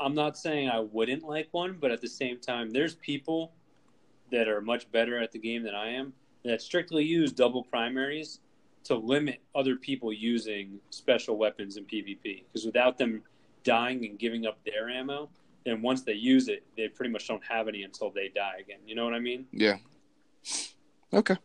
I'm 0.00 0.14
not 0.14 0.36
saying 0.36 0.68
I 0.68 0.80
wouldn't 0.80 1.24
like 1.24 1.48
one, 1.52 1.76
but 1.80 1.90
at 1.90 2.00
the 2.00 2.08
same 2.08 2.38
time, 2.38 2.70
there's 2.70 2.94
people 2.96 3.52
that 4.30 4.48
are 4.48 4.60
much 4.60 4.90
better 4.92 5.20
at 5.20 5.32
the 5.32 5.38
game 5.38 5.62
than 5.62 5.74
I 5.74 5.90
am 5.90 6.12
that 6.44 6.62
strictly 6.62 7.04
use 7.04 7.32
double 7.32 7.64
primaries 7.64 8.40
to 8.84 8.94
limit 8.94 9.40
other 9.54 9.76
people 9.76 10.12
using 10.12 10.78
special 10.90 11.36
weapons 11.36 11.76
in 11.76 11.84
PvP. 11.84 12.44
Because 12.44 12.64
without 12.64 12.96
them 12.96 13.22
dying 13.64 14.04
and 14.06 14.18
giving 14.18 14.46
up 14.46 14.58
their 14.64 14.88
ammo, 14.88 15.28
then 15.64 15.82
once 15.82 16.02
they 16.02 16.14
use 16.14 16.48
it, 16.48 16.62
they 16.76 16.88
pretty 16.88 17.10
much 17.10 17.28
don't 17.28 17.44
have 17.44 17.68
any 17.68 17.82
until 17.82 18.10
they 18.10 18.28
die 18.28 18.56
again. 18.60 18.78
You 18.86 18.94
know 18.94 19.04
what 19.04 19.14
I 19.14 19.18
mean? 19.18 19.46
Yeah. 19.52 19.76
Okay. 21.12 21.36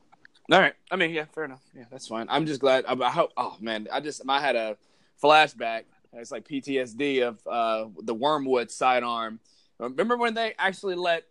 All 0.52 0.60
right. 0.60 0.74
I 0.92 0.96
mean, 0.96 1.12
yeah, 1.12 1.26
fair 1.34 1.46
enough. 1.46 1.64
Yeah, 1.76 1.86
that's 1.92 2.08
fine. 2.08 2.28
I'm 2.30 2.46
just 2.46 2.60
glad. 2.60 2.86
I, 2.88 2.94
I 2.94 3.10
hope. 3.10 3.32
Oh 3.38 3.58
man, 3.60 3.88
I 3.92 4.00
just 4.00 4.22
I 4.28 4.40
had 4.40 4.56
a 4.56 4.78
flashback. 5.22 5.84
It's 6.16 6.32
like 6.32 6.48
PTSD 6.48 7.28
of 7.28 7.40
uh, 7.48 7.90
the 8.02 8.14
Wormwood 8.14 8.72
sidearm. 8.72 9.40
Remember 9.80 10.18
when 10.18 10.34
they 10.34 10.54
actually 10.58 10.96
let? 10.96 11.26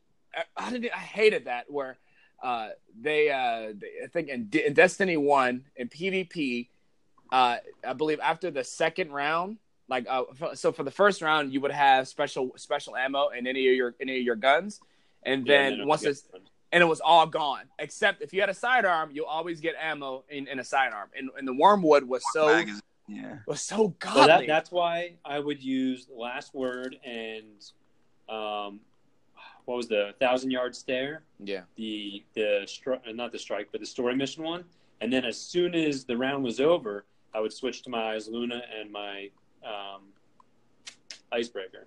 I 0.57 0.71
did. 0.71 0.91
I 0.91 0.99
hated 0.99 1.45
that 1.45 1.71
where 1.71 1.99
uh, 2.43 2.71
they, 3.01 3.31
uh, 3.31 3.73
they. 3.79 4.05
I 4.05 4.09
think 4.09 4.29
in, 4.29 4.47
D- 4.47 4.65
in 4.67 4.73
Destiny 4.73 5.17
One 5.17 5.65
in 5.77 5.89
PvP, 5.89 6.69
uh, 7.31 7.59
I 7.87 7.93
believe 7.93 8.21
after 8.21 8.51
the 8.51 8.65
second 8.65 9.13
round, 9.13 9.59
like 9.89 10.07
uh, 10.09 10.25
f- 10.41 10.59
so 10.59 10.73
for 10.73 10.83
the 10.83 10.91
first 10.91 11.23
round, 11.23 11.53
you 11.53 11.61
would 11.61 11.71
have 11.71 12.09
special 12.09 12.53
special 12.57 12.97
ammo 12.97 13.29
in 13.29 13.47
any 13.47 13.69
of 13.69 13.75
your 13.75 13.95
any 14.01 14.19
of 14.19 14.25
your 14.25 14.37
guns, 14.37 14.81
and 15.23 15.47
Yeah, 15.47 15.57
then 15.59 15.73
and 15.81 15.87
once 15.87 16.03
it's 16.03 16.25
and 16.73 16.83
it 16.83 16.87
was 16.87 17.01
all 17.01 17.27
gone. 17.27 17.65
Except 17.79 18.23
if 18.23 18.33
you 18.33 18.41
had 18.41 18.49
a 18.49 18.55
sidearm, 18.55 19.11
you'll 19.13 19.27
always 19.27 19.61
get 19.61 19.75
ammo 19.81 20.25
in, 20.31 20.49
in 20.49 20.59
a 20.59 20.65
sidearm. 20.65 21.11
And, 21.17 21.29
and 21.37 21.47
the 21.47 21.53
wormwood 21.53 22.05
was 22.05 22.23
so 22.33 22.47
Magazine. 22.47 22.81
Yeah. 23.09 23.39
was 23.47 23.61
so 23.61 23.77
Well, 23.83 23.95
godly. 23.99 24.27
that, 24.27 24.47
that's 24.47 24.71
why 24.71 25.15
I 25.25 25.39
would 25.39 25.63
use 25.63 26.07
the 26.07 26.15
last 26.15 26.55
word 26.55 26.97
and 27.05 27.65
um, 28.29 28.81
what 29.65 29.77
was 29.77 29.89
the 29.89 30.15
thousand 30.21 30.51
yard 30.51 30.75
stare? 30.75 31.23
yeah, 31.39 31.63
the 31.77 32.25
the 32.35 32.63
stri- 32.65 33.01
uh, 33.09 33.13
not 33.13 33.33
the 33.33 33.39
strike, 33.39 33.69
but 33.73 33.81
the 33.81 33.87
story 33.87 34.15
mission 34.17 34.45
one. 34.45 34.65
And 35.01 35.13
then 35.13 35.25
as 35.25 35.37
soon 35.37 35.75
as 35.75 36.05
the 36.05 36.17
round 36.17 36.45
was 36.45 36.61
over, 36.61 37.05
I 37.35 37.41
would 37.41 37.53
switch 37.53 37.83
to 37.83 37.91
my 37.91 38.15
eyes 38.15 38.29
Luna 38.29 38.63
and 38.79 38.91
my 38.91 39.31
um, 39.65 40.03
icebreaker. 41.33 41.87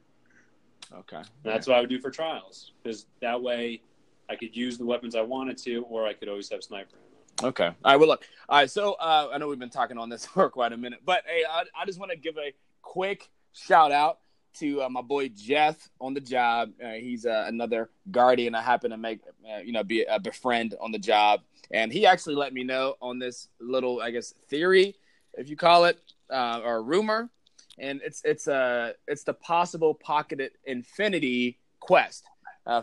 okay. 0.93 1.18
And 1.18 1.26
that's 1.43 1.68
what 1.68 1.78
I 1.78 1.82
would 1.82 1.89
do 1.89 1.99
for 1.99 2.11
trials 2.11 2.74
because 2.84 3.05
that 3.21 3.42
way 3.42 3.82
I 4.29 4.36
could 4.36 4.55
use 4.55 4.78
the 4.78 4.86
weapons 4.86 5.16
I 5.16 5.21
wanted 5.21 5.58
to, 5.59 5.83
or 5.83 6.05
I 6.05 6.13
could 6.13 6.28
always 6.29 6.50
have 6.50 6.63
sniper 6.63 6.97
ammo. 6.97 7.14
Okay. 7.43 7.66
All 7.66 7.74
right. 7.83 7.95
Well, 7.97 8.07
look. 8.07 8.25
All 8.47 8.59
right. 8.59 8.70
So 8.70 8.93
uh, 8.93 9.29
I 9.33 9.37
know 9.37 9.47
we've 9.47 9.59
been 9.59 9.70
talking 9.70 9.97
on 9.97 10.09
this 10.09 10.25
for 10.33 10.49
quite 10.49 10.74
a 10.74 10.78
minute, 10.78 10.99
but 11.05 11.24
hey, 11.25 11.43
I, 11.49 11.63
I 11.79 11.86
just 11.86 11.99
want 11.99 12.12
to 12.12 12.17
give 12.17 12.37
a 12.37 12.53
quick 12.82 13.29
shout 13.53 13.91
out 13.91 14.20
to 14.55 14.83
uh, 14.83 14.89
my 14.89 15.01
boy 15.01 15.29
Jeff 15.29 15.89
on 15.99 16.13
the 16.13 16.21
job. 16.21 16.71
Uh, 16.83 16.91
he's 16.93 17.25
uh, 17.25 17.45
another 17.47 17.89
guardian 18.09 18.55
I 18.55 18.62
happen 18.62 18.91
to 18.91 18.97
make, 18.97 19.20
uh, 19.51 19.57
you 19.57 19.74
know, 19.74 19.83
be 19.83 20.03
a 20.03 20.17
befriend 20.17 20.75
on 20.79 20.91
the 20.91 20.99
job, 20.99 21.41
and 21.71 21.91
he 21.91 22.05
actually 22.05 22.36
let 22.36 22.53
me 22.53 22.63
know 22.63 22.95
on 23.01 23.20
this 23.20 23.49
little, 23.59 24.01
I 24.01 24.12
guess, 24.12 24.33
theory, 24.47 24.95
if 25.33 25.49
you 25.49 25.57
call 25.57 25.86
it, 25.86 25.99
uh, 26.29 26.62
or 26.63 26.83
rumor, 26.83 27.29
and 27.78 27.99
it's 28.03 28.21
it's 28.24 28.47
uh 28.47 28.93
it's 29.07 29.24
the 29.24 29.33
possible 29.33 29.93
pocketed 29.93 30.51
infinity 30.63 31.59
quest. 31.82 32.24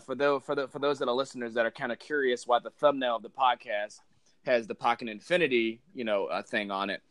For 0.04 0.14
those 0.14 0.42
for 0.42 0.54
the 0.54 0.68
for 0.68 0.78
those 0.78 0.98
that 0.98 1.08
are 1.08 1.14
listeners 1.14 1.54
that 1.54 1.64
are 1.64 1.70
kind 1.70 1.90
of 1.90 1.98
curious 1.98 2.46
why 2.46 2.58
the 2.58 2.70
thumbnail 2.70 3.16
of 3.16 3.22
the 3.22 3.30
podcast 3.30 4.00
has 4.44 4.66
the 4.66 4.74
pocket 4.74 5.08
infinity, 5.08 5.80
you 5.94 6.04
know, 6.04 6.26
uh, 6.26 6.42
thing 6.42 6.70
on 6.70 6.90
it. 6.90 7.02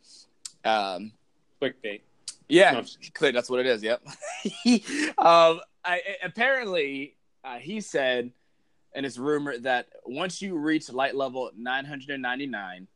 Um, 0.64 1.12
Clickbait. 1.60 2.00
yeah, 2.48 2.72
No. 2.72 2.84
clear. 3.14 3.32
That's 3.32 3.48
what 3.50 3.60
it 3.60 3.66
is. 3.66 3.82
Yep. 3.82 4.02
um, 5.18 5.60
I, 5.84 6.00
apparently, 6.22 7.16
uh, 7.44 7.56
he 7.58 7.80
said, 7.80 8.30
and 8.94 9.06
it's 9.06 9.18
rumored 9.18 9.62
that 9.62 9.88
once 10.04 10.42
you 10.42 10.56
reach 10.56 10.90
light 10.92 11.14
level 11.14 11.50
999, 11.56 12.86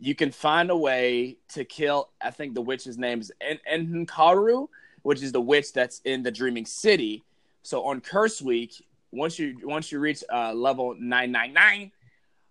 you 0.00 0.14
can 0.14 0.30
find 0.30 0.70
a 0.70 0.76
way 0.76 1.36
to 1.50 1.64
kill. 1.64 2.10
I 2.22 2.30
think 2.30 2.54
the 2.54 2.62
witch's 2.62 2.96
name 2.98 3.20
is 3.20 3.30
En- 3.40 3.58
Enkaru, 4.06 4.68
which 5.02 5.22
is 5.22 5.32
the 5.32 5.40
witch 5.40 5.72
that's 5.72 6.00
in 6.04 6.22
the 6.22 6.30
Dreaming 6.30 6.66
City. 6.66 7.22
So 7.62 7.84
on 7.84 8.00
Curse 8.00 8.40
Week, 8.40 8.72
once 9.10 9.38
you 9.38 9.58
once 9.64 9.90
you 9.92 9.98
reach 9.98 10.22
uh, 10.32 10.52
level 10.54 10.94
999, 10.98 11.90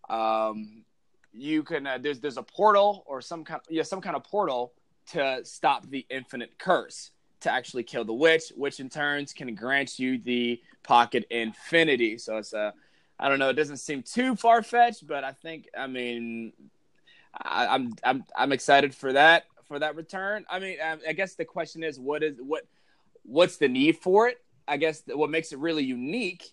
um, 0.10 0.84
you 1.34 1.64
can 1.64 1.86
uh, 1.86 1.98
there's 1.98 2.20
there's 2.20 2.38
a 2.38 2.44
portal 2.44 3.04
or 3.06 3.22
some 3.22 3.44
kind 3.44 3.62
yeah 3.70 3.84
some 3.84 4.02
kind 4.02 4.16
of 4.16 4.24
portal 4.24 4.74
to 5.12 5.40
stop 5.44 5.88
the 5.90 6.06
infinite 6.10 6.58
curse 6.58 7.12
to 7.40 7.52
actually 7.52 7.84
kill 7.84 8.04
the 8.04 8.14
witch, 8.14 8.52
which 8.56 8.80
in 8.80 8.90
turns 8.90 9.32
can 9.32 9.54
grant 9.54 10.00
you 10.00 10.18
the 10.18 10.60
pocket 10.84 11.26
infinity. 11.30 12.18
So 12.18 12.38
it's 12.38 12.54
a 12.54 12.74
I 13.20 13.30
don't 13.30 13.40
know. 13.40 13.50
It 13.50 13.54
doesn't 13.54 13.78
seem 13.78 14.04
too 14.04 14.36
far 14.36 14.62
fetched, 14.62 15.08
but 15.08 15.24
I 15.24 15.32
think 15.32 15.70
I 15.78 15.88
mean 15.88 16.54
I, 17.34 17.68
I'm 17.68 17.94
I'm 18.04 18.24
I'm 18.36 18.52
excited 18.52 18.94
for 18.94 19.14
that 19.14 19.46
for 19.68 19.80
that 19.80 19.96
return. 19.96 20.46
I 20.50 20.60
mean, 20.60 20.78
I, 20.84 20.98
I 21.10 21.14
guess 21.14 21.36
the 21.36 21.46
question 21.46 21.84
is, 21.84 22.00
what 22.00 22.24
is 22.24 22.38
what 22.40 22.64
what's 23.24 23.58
the 23.58 23.68
need 23.68 23.98
for 23.98 24.28
it? 24.28 24.42
I 24.68 24.78
guess 24.78 25.04
what 25.08 25.30
makes 25.30 25.52
it 25.52 25.60
really 25.60 25.84
unique 25.84 26.52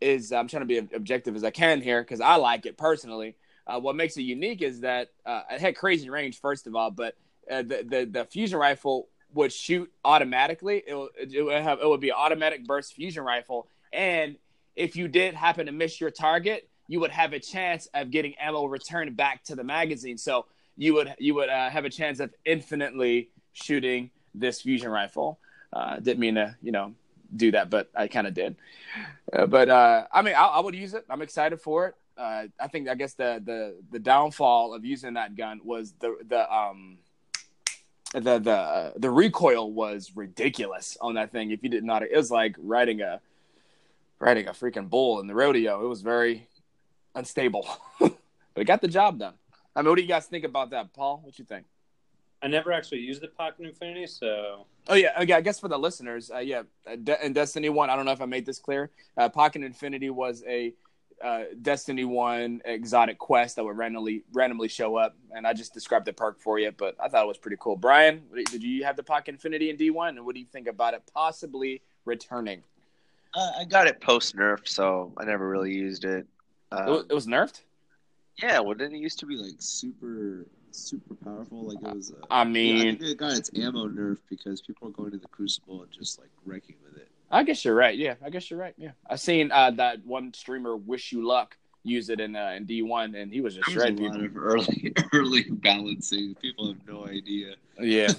is 0.00 0.32
I'm 0.32 0.48
trying 0.48 0.66
to 0.66 0.66
be 0.66 0.78
objective 0.78 1.36
as 1.36 1.44
I 1.44 1.50
can 1.50 1.80
here 1.80 2.02
because 2.02 2.20
I 2.20 2.36
like 2.36 2.66
it 2.66 2.76
personally. 2.76 3.36
Uh, 3.66 3.80
what 3.80 3.96
makes 3.96 4.16
it 4.16 4.22
unique 4.22 4.62
is 4.62 4.80
that 4.80 5.10
uh, 5.24 5.42
it 5.50 5.60
had 5.60 5.76
crazy 5.76 6.08
range 6.08 6.40
first 6.40 6.66
of 6.66 6.76
all, 6.76 6.90
but 6.90 7.16
uh, 7.50 7.62
the, 7.62 7.84
the 7.88 8.08
the 8.10 8.24
fusion 8.24 8.58
rifle 8.58 9.08
would 9.34 9.52
shoot 9.52 9.90
automatically. 10.04 10.82
It 10.86 10.94
would, 10.94 11.10
it 11.16 11.42
would 11.42 11.62
have 11.62 11.80
it 11.80 11.88
would 11.88 12.00
be 12.00 12.12
automatic 12.12 12.64
burst 12.66 12.94
fusion 12.94 13.24
rifle, 13.24 13.68
and 13.92 14.36
if 14.76 14.94
you 14.94 15.08
did 15.08 15.34
happen 15.34 15.66
to 15.66 15.72
miss 15.72 16.00
your 16.00 16.10
target, 16.10 16.68
you 16.86 17.00
would 17.00 17.10
have 17.10 17.32
a 17.32 17.40
chance 17.40 17.88
of 17.94 18.10
getting 18.10 18.34
ammo 18.36 18.66
returned 18.66 19.16
back 19.16 19.42
to 19.44 19.56
the 19.56 19.64
magazine. 19.64 20.18
So 20.18 20.46
you 20.76 20.94
would 20.94 21.14
you 21.18 21.34
would 21.34 21.48
uh, 21.48 21.70
have 21.70 21.84
a 21.84 21.90
chance 21.90 22.20
of 22.20 22.32
infinitely 22.44 23.30
shooting 23.52 24.10
this 24.34 24.60
fusion 24.60 24.90
rifle. 24.90 25.38
Uh, 25.72 25.96
didn't 25.96 26.20
mean 26.20 26.36
to 26.36 26.54
you 26.62 26.72
know 26.72 26.94
do 27.34 27.50
that, 27.52 27.70
but 27.70 27.90
I 27.94 28.06
kind 28.06 28.26
of 28.26 28.34
did. 28.34 28.56
Uh, 29.32 29.46
but 29.46 29.68
uh, 29.68 30.06
I 30.12 30.22
mean, 30.22 30.34
I, 30.34 30.46
I, 30.46 30.60
would 30.60 30.74
use 30.74 30.94
it. 30.94 31.04
I'm 31.10 31.22
excited 31.22 31.60
for 31.60 31.88
it. 31.88 31.94
Uh, 32.16 32.46
I 32.58 32.68
think 32.68 32.88
I 32.88 32.94
guess 32.94 33.14
the 33.14 33.42
the 33.44 33.76
the 33.90 33.98
downfall 33.98 34.74
of 34.74 34.84
using 34.84 35.14
that 35.14 35.36
gun 35.36 35.60
was 35.64 35.92
the 36.00 36.16
the 36.26 36.52
um 36.52 36.98
the 38.12 38.38
the 38.38 38.92
the 38.96 39.10
recoil 39.10 39.70
was 39.70 40.12
ridiculous 40.14 40.96
on 41.00 41.14
that 41.14 41.30
thing. 41.30 41.50
If 41.50 41.62
you 41.62 41.68
did 41.68 41.84
not, 41.84 42.02
it 42.02 42.16
was 42.16 42.30
like 42.30 42.56
riding 42.58 43.02
a 43.02 43.20
riding 44.18 44.48
a 44.48 44.52
freaking 44.52 44.88
bull 44.88 45.20
in 45.20 45.26
the 45.26 45.34
rodeo. 45.34 45.84
It 45.84 45.88
was 45.88 46.02
very 46.02 46.48
unstable, 47.14 47.68
but 47.98 48.16
it 48.56 48.64
got 48.64 48.80
the 48.80 48.88
job 48.88 49.18
done. 49.18 49.34
I 49.74 49.82
mean, 49.82 49.90
what 49.90 49.96
do 49.96 50.02
you 50.02 50.08
guys 50.08 50.26
think 50.26 50.44
about 50.44 50.70
that, 50.70 50.94
Paul? 50.94 51.20
What 51.22 51.38
you 51.38 51.44
think? 51.44 51.66
I 52.42 52.48
never 52.48 52.72
actually 52.72 53.00
used 53.00 53.22
the 53.22 53.28
Pocket 53.28 53.66
Infinity, 53.66 54.06
so. 54.06 54.66
Oh 54.88 54.94
yeah, 54.94 55.20
okay. 55.20 55.32
I 55.32 55.40
guess 55.40 55.58
for 55.58 55.68
the 55.68 55.78
listeners, 55.78 56.30
uh, 56.30 56.38
yeah, 56.38 56.62
in 57.22 57.32
Destiny 57.32 57.68
One, 57.68 57.90
I 57.90 57.96
don't 57.96 58.04
know 58.04 58.12
if 58.12 58.20
I 58.20 58.26
made 58.26 58.46
this 58.46 58.58
clear. 58.58 58.90
Uh, 59.16 59.28
Pocket 59.28 59.62
Infinity 59.62 60.10
was 60.10 60.44
a 60.46 60.72
uh, 61.22 61.44
Destiny 61.62 62.04
One 62.04 62.60
exotic 62.64 63.18
quest 63.18 63.56
that 63.56 63.64
would 63.64 63.76
randomly 63.76 64.24
randomly 64.32 64.68
show 64.68 64.96
up, 64.96 65.16
and 65.34 65.46
I 65.46 65.52
just 65.52 65.72
described 65.72 66.06
the 66.06 66.12
perk 66.12 66.40
for 66.40 66.58
you. 66.58 66.72
But 66.76 66.96
I 67.00 67.08
thought 67.08 67.24
it 67.24 67.28
was 67.28 67.38
pretty 67.38 67.56
cool. 67.60 67.76
Brian, 67.76 68.22
did 68.50 68.62
you 68.62 68.84
have 68.84 68.96
the 68.96 69.02
Pocket 69.02 69.32
Infinity 69.32 69.70
in 69.70 69.76
D 69.76 69.90
one, 69.90 70.16
and 70.16 70.26
what 70.26 70.34
do 70.34 70.40
you 70.40 70.46
think 70.46 70.66
about 70.66 70.94
it 70.94 71.02
possibly 71.12 71.82
returning? 72.04 72.62
Uh, 73.34 73.50
I 73.58 73.64
got 73.64 73.86
it 73.86 74.00
post 74.00 74.36
nerf, 74.36 74.66
so 74.66 75.12
I 75.16 75.24
never 75.24 75.48
really 75.48 75.74
used 75.74 76.04
it. 76.04 76.26
Um, 76.72 76.88
it, 76.88 76.90
was, 76.90 77.06
it 77.10 77.14
was 77.14 77.26
nerfed. 77.26 77.60
Yeah, 78.42 78.60
well, 78.60 78.74
didn't 78.74 78.96
it 78.96 79.00
used 79.00 79.18
to 79.20 79.26
be 79.26 79.36
like 79.36 79.54
super 79.58 80.46
super 80.70 81.14
powerful? 81.14 81.62
Like 81.62 81.78
it 81.82 81.94
was. 81.96 82.12
Uh, 82.12 82.26
I 82.30 82.44
mean, 82.44 82.76
yeah, 82.76 82.82
I 82.82 82.84
think 82.84 83.02
it 83.02 83.16
got 83.16 83.32
its 83.32 83.50
ammo 83.56 83.88
nerf 83.88 84.18
because 84.28 84.60
people 84.60 84.88
are 84.88 84.92
going 84.92 85.12
to 85.12 85.18
the 85.18 85.28
Crucible 85.28 85.82
and 85.82 85.90
just 85.90 86.18
like 86.18 86.30
wrecking 86.44 86.76
with 86.84 86.96
it. 86.96 87.08
I 87.30 87.42
guess 87.42 87.64
you're 87.64 87.74
right. 87.74 87.96
Yeah, 87.96 88.14
I 88.24 88.30
guess 88.30 88.50
you're 88.50 88.60
right. 88.60 88.74
Yeah, 88.76 88.92
I 89.08 89.16
seen 89.16 89.50
uh, 89.50 89.72
that 89.72 90.04
one 90.04 90.32
streamer, 90.32 90.76
Wish 90.76 91.12
You 91.12 91.26
Luck, 91.26 91.56
use 91.82 92.08
it 92.08 92.20
in 92.20 92.36
uh, 92.36 92.54
in 92.56 92.64
D 92.66 92.82
one, 92.82 93.14
and 93.14 93.32
he 93.32 93.40
was 93.40 93.54
just 93.54 93.70
shredding 93.70 93.96
people. 93.96 94.16
A 94.16 94.18
lot 94.18 94.26
of 94.26 94.36
early 94.36 94.94
early 95.12 95.42
balancing. 95.50 96.34
People 96.36 96.68
have 96.68 96.86
no 96.86 97.06
idea. 97.06 97.54
Yeah, 97.80 98.08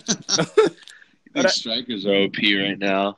these 1.34 1.53
strikers 1.53 2.05
are 2.05 2.23
OP 2.23 2.38
right 2.38 2.77
now. 2.77 3.17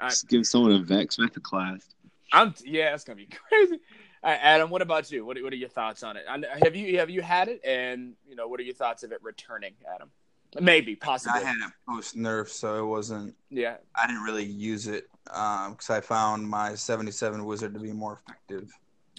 I, 0.00 0.08
Just 0.08 0.28
give 0.28 0.46
someone 0.46 0.72
a 0.72 0.78
Vex 0.78 1.16
Mythoclast. 1.16 1.86
I'm 2.32 2.54
yeah, 2.64 2.94
it's 2.94 3.04
gonna 3.04 3.16
be 3.16 3.26
crazy. 3.26 3.80
Right, 4.22 4.38
Adam, 4.40 4.70
what 4.70 4.80
about 4.80 5.10
you? 5.10 5.24
What, 5.26 5.36
what 5.42 5.52
are 5.52 5.56
your 5.56 5.68
thoughts 5.68 6.02
on 6.02 6.16
it? 6.16 6.24
Have 6.62 6.74
you 6.74 6.98
have 6.98 7.10
you 7.10 7.22
had 7.22 7.48
it, 7.48 7.60
and 7.64 8.14
you 8.28 8.36
know 8.36 8.48
what 8.48 8.60
are 8.60 8.64
your 8.64 8.74
thoughts 8.74 9.02
of 9.02 9.12
it 9.12 9.22
returning, 9.22 9.74
Adam? 9.94 10.10
Maybe, 10.60 10.94
possibly. 10.94 11.40
I 11.40 11.44
had 11.44 11.56
it 11.56 11.72
post 11.88 12.16
nerf, 12.16 12.48
so 12.48 12.76
it 12.76 12.86
wasn't. 12.86 13.34
Yeah, 13.50 13.76
I 13.94 14.06
didn't 14.06 14.22
really 14.22 14.44
use 14.44 14.86
it 14.86 15.08
because 15.24 15.90
um, 15.90 15.96
I 15.96 16.00
found 16.00 16.48
my 16.48 16.74
seventy-seven 16.74 17.44
wizard 17.44 17.74
to 17.74 17.80
be 17.80 17.92
more 17.92 18.20
effective. 18.24 18.70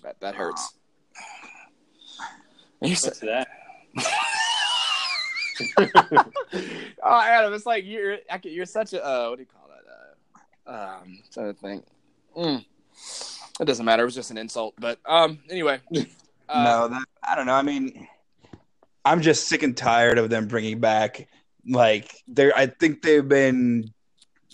That 0.03 0.19
that 0.21 0.35
hurts. 0.35 0.75
Uh, 1.19 1.21
What's 2.79 3.19
that? 3.19 3.47
oh, 7.03 7.21
Adam, 7.21 7.53
it's 7.53 7.65
like 7.65 7.85
you're 7.85 8.19
you're 8.43 8.65
such 8.65 8.93
a 8.93 9.05
uh, 9.05 9.29
what 9.29 9.37
do 9.37 9.41
you 9.41 9.47
call 9.47 9.69
that? 9.69 10.71
Uh, 10.71 10.99
um, 11.01 11.19
trying 11.33 11.53
to 11.53 11.59
think. 11.59 11.85
Mm. 12.35 12.65
It 13.59 13.65
doesn't 13.65 13.85
matter. 13.85 14.03
It 14.03 14.05
was 14.05 14.15
just 14.15 14.31
an 14.31 14.37
insult. 14.37 14.75
But 14.79 14.99
um, 15.05 15.39
anyway. 15.49 15.79
Uh, 16.47 16.63
no, 16.63 16.87
that, 16.87 17.03
I 17.23 17.35
don't 17.35 17.47
know. 17.47 17.55
I 17.55 17.63
mean, 17.63 18.07
I'm 19.05 19.21
just 19.21 19.47
sick 19.47 19.63
and 19.63 19.77
tired 19.77 20.17
of 20.17 20.29
them 20.29 20.47
bringing 20.47 20.79
back 20.79 21.29
like 21.67 22.11
they're. 22.27 22.55
I 22.55 22.67
think 22.67 23.01
they've 23.01 23.27
been. 23.27 23.93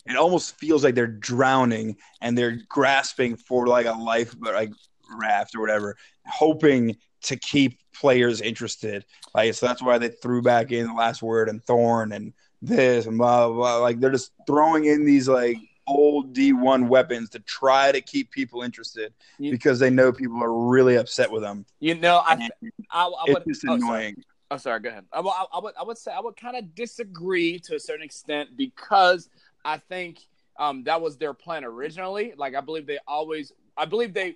It 0.05 0.17
almost 0.17 0.57
feels 0.57 0.83
like 0.83 0.95
they're 0.95 1.07
drowning 1.07 1.97
and 2.21 2.37
they're 2.37 2.59
grasping 2.67 3.37
for 3.37 3.67
like 3.67 3.85
a 3.85 3.91
life, 3.91 4.35
but 4.37 4.53
like 4.53 4.71
raft 5.15 5.55
or 5.55 5.61
whatever, 5.61 5.95
hoping 6.25 6.97
to 7.23 7.35
keep 7.37 7.77
players 7.93 8.41
interested. 8.41 9.05
Like 9.33 9.53
so, 9.53 9.67
that's 9.67 9.81
why 9.81 9.97
they 9.99 10.09
threw 10.09 10.41
back 10.41 10.71
in 10.71 10.87
the 10.87 10.93
last 10.93 11.21
word 11.21 11.49
and 11.49 11.63
Thorn 11.63 12.11
and 12.11 12.33
this 12.61 13.05
and 13.05 13.17
blah 13.17 13.47
blah. 13.47 13.55
blah. 13.55 13.77
Like 13.77 13.99
they're 13.99 14.11
just 14.11 14.31
throwing 14.47 14.85
in 14.85 15.05
these 15.05 15.27
like 15.27 15.57
old 15.87 16.33
D1 16.33 16.87
weapons 16.87 17.29
to 17.31 17.39
try 17.39 17.91
to 17.91 18.01
keep 18.01 18.31
people 18.31 18.61
interested 18.61 19.13
you, 19.37 19.51
because 19.51 19.79
they 19.79 19.89
know 19.89 20.11
people 20.11 20.41
are 20.43 20.53
really 20.53 20.95
upset 20.95 21.31
with 21.31 21.41
them. 21.41 21.65
You 21.79 21.95
know, 21.95 22.21
I, 22.25 22.49
I, 22.91 23.05
I 23.05 23.25
would. 23.27 23.43
It's 23.45 23.63
oh, 23.67 23.73
annoying. 23.73 24.15
Sorry. 24.15 24.25
Oh, 24.51 24.57
sorry. 24.57 24.81
Go 24.81 24.89
ahead. 24.89 25.05
I, 25.13 25.21
I, 25.21 25.45
I, 25.53 25.59
would, 25.59 25.73
I 25.79 25.83
would 25.83 25.97
say 25.97 26.11
I 26.11 26.19
would 26.19 26.35
kind 26.35 26.57
of 26.57 26.75
disagree 26.75 27.57
to 27.59 27.75
a 27.75 27.79
certain 27.79 28.03
extent 28.03 28.57
because 28.57 29.29
I 29.63 29.77
think 29.77 30.19
um, 30.59 30.83
that 30.83 31.01
was 31.01 31.15
their 31.17 31.33
plan 31.33 31.63
originally. 31.63 32.33
Like, 32.35 32.53
I 32.53 32.59
believe 32.59 32.85
they 32.85 32.99
always, 33.07 33.53
I 33.77 33.85
believe 33.85 34.13
they 34.13 34.35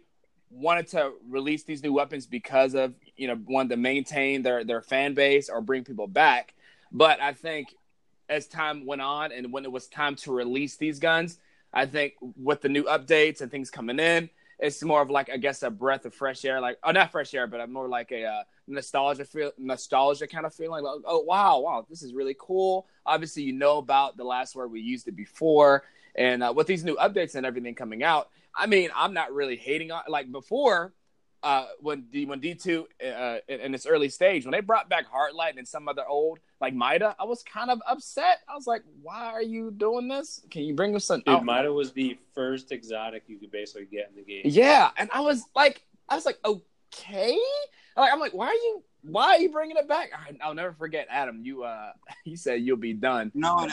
wanted 0.49 0.87
to 0.87 1.11
release 1.27 1.63
these 1.63 1.83
new 1.83 1.91
weapons 1.91 2.25
because 2.25 2.75
of 2.75 2.93
you 3.17 3.27
know 3.27 3.37
wanted 3.45 3.69
to 3.69 3.77
maintain 3.77 4.41
their 4.41 4.63
their 4.63 4.81
fan 4.81 5.13
base 5.13 5.49
or 5.49 5.59
bring 5.59 5.83
people 5.83 6.07
back. 6.07 6.53
But 6.93 7.19
I 7.19 7.33
think 7.33 7.75
as 8.29 8.47
time 8.47 8.85
went 8.85 9.01
on 9.01 9.33
and 9.33 9.51
when 9.51 9.65
it 9.65 9.71
was 9.71 9.87
time 9.87 10.15
to 10.15 10.31
release 10.31 10.77
these 10.77 10.99
guns, 10.99 11.39
I 11.73 11.85
think 11.87 12.13
with 12.21 12.61
the 12.61 12.69
new 12.69 12.83
updates 12.83 13.41
and 13.41 13.51
things 13.51 13.69
coming 13.69 13.99
in, 13.99 14.29
it's 14.59 14.81
more 14.81 15.01
of 15.01 15.09
like 15.09 15.29
I 15.29 15.37
guess 15.37 15.61
a 15.63 15.69
breath 15.69 16.05
of 16.05 16.13
fresh 16.13 16.45
air, 16.45 16.61
like 16.61 16.77
oh 16.83 16.91
not 16.91 17.11
fresh 17.11 17.33
air, 17.33 17.47
but 17.47 17.69
more 17.69 17.89
like 17.89 18.11
a 18.13 18.23
uh, 18.23 18.43
nostalgia 18.67 19.25
feel, 19.25 19.51
nostalgia 19.57 20.27
kind 20.27 20.45
of 20.45 20.53
feeling. 20.53 20.83
Like 20.83 21.01
oh 21.05 21.21
wow, 21.21 21.59
wow, 21.59 21.85
this 21.89 22.01
is 22.03 22.13
really 22.13 22.35
cool. 22.39 22.87
Obviously, 23.05 23.43
you 23.43 23.53
know 23.53 23.77
about 23.77 24.17
the 24.17 24.23
last 24.23 24.55
word 24.55 24.71
we 24.71 24.81
used 24.81 25.07
it 25.07 25.15
before, 25.15 25.83
and 26.15 26.43
uh, 26.43 26.53
with 26.55 26.67
these 26.67 26.83
new 26.83 26.95
updates 26.95 27.35
and 27.35 27.45
everything 27.45 27.75
coming 27.75 28.03
out, 28.03 28.29
I 28.55 28.65
mean, 28.67 28.89
I'm 28.95 29.13
not 29.13 29.33
really 29.33 29.55
hating 29.55 29.91
on 29.91 30.03
like 30.07 30.31
before 30.31 30.93
uh, 31.45 31.67
when 31.79 32.01
D 32.11 32.25
when 32.25 32.39
D 32.39 32.55
two 32.55 32.87
uh, 33.05 33.37
in, 33.47 33.59
in, 33.59 33.75
its 33.75 33.85
early 33.85 34.09
stage 34.09 34.45
when 34.45 34.51
they 34.51 34.61
brought 34.61 34.89
back 34.89 35.05
Hardlight 35.05 35.57
and 35.57 35.67
some 35.67 35.87
other 35.87 36.05
old 36.07 36.39
like 36.59 36.73
Mida, 36.73 37.15
I 37.19 37.25
was 37.25 37.43
kind 37.43 37.69
of 37.69 37.81
upset. 37.87 38.39
I 38.49 38.55
was 38.55 38.65
like, 38.65 38.81
"Why 39.03 39.27
are 39.27 39.43
you 39.43 39.69
doing 39.69 40.07
this? 40.07 40.41
Can 40.49 40.63
you 40.63 40.73
bring 40.73 40.95
us 40.95 41.05
some?" 41.05 41.21
Dude, 41.23 41.43
Mida 41.43 41.71
was 41.71 41.91
the 41.91 42.17
first 42.33 42.71
exotic 42.71 43.23
you 43.27 43.37
could 43.37 43.51
basically 43.51 43.85
get 43.85 44.09
in 44.09 44.15
the 44.15 44.23
game. 44.23 44.41
Yeah, 44.45 44.89
and 44.97 45.07
I 45.13 45.21
was 45.21 45.43
like, 45.55 45.83
I 46.09 46.15
was 46.15 46.25
like, 46.25 46.39
okay. 46.43 47.37
Like, 47.97 48.11
I'm 48.11 48.19
like, 48.19 48.33
why 48.33 48.47
are 48.47 48.53
you? 48.53 48.83
Why 49.03 49.35
are 49.35 49.37
you 49.37 49.49
bringing 49.51 49.77
it 49.77 49.87
back? 49.87 50.09
I'll 50.41 50.55
never 50.55 50.73
forget, 50.73 51.07
Adam. 51.09 51.41
You 51.43 51.63
uh, 51.63 51.91
you 52.25 52.37
said 52.37 52.61
you'll 52.61 52.77
be 52.77 52.93
done. 52.93 53.31
No, 53.35 53.67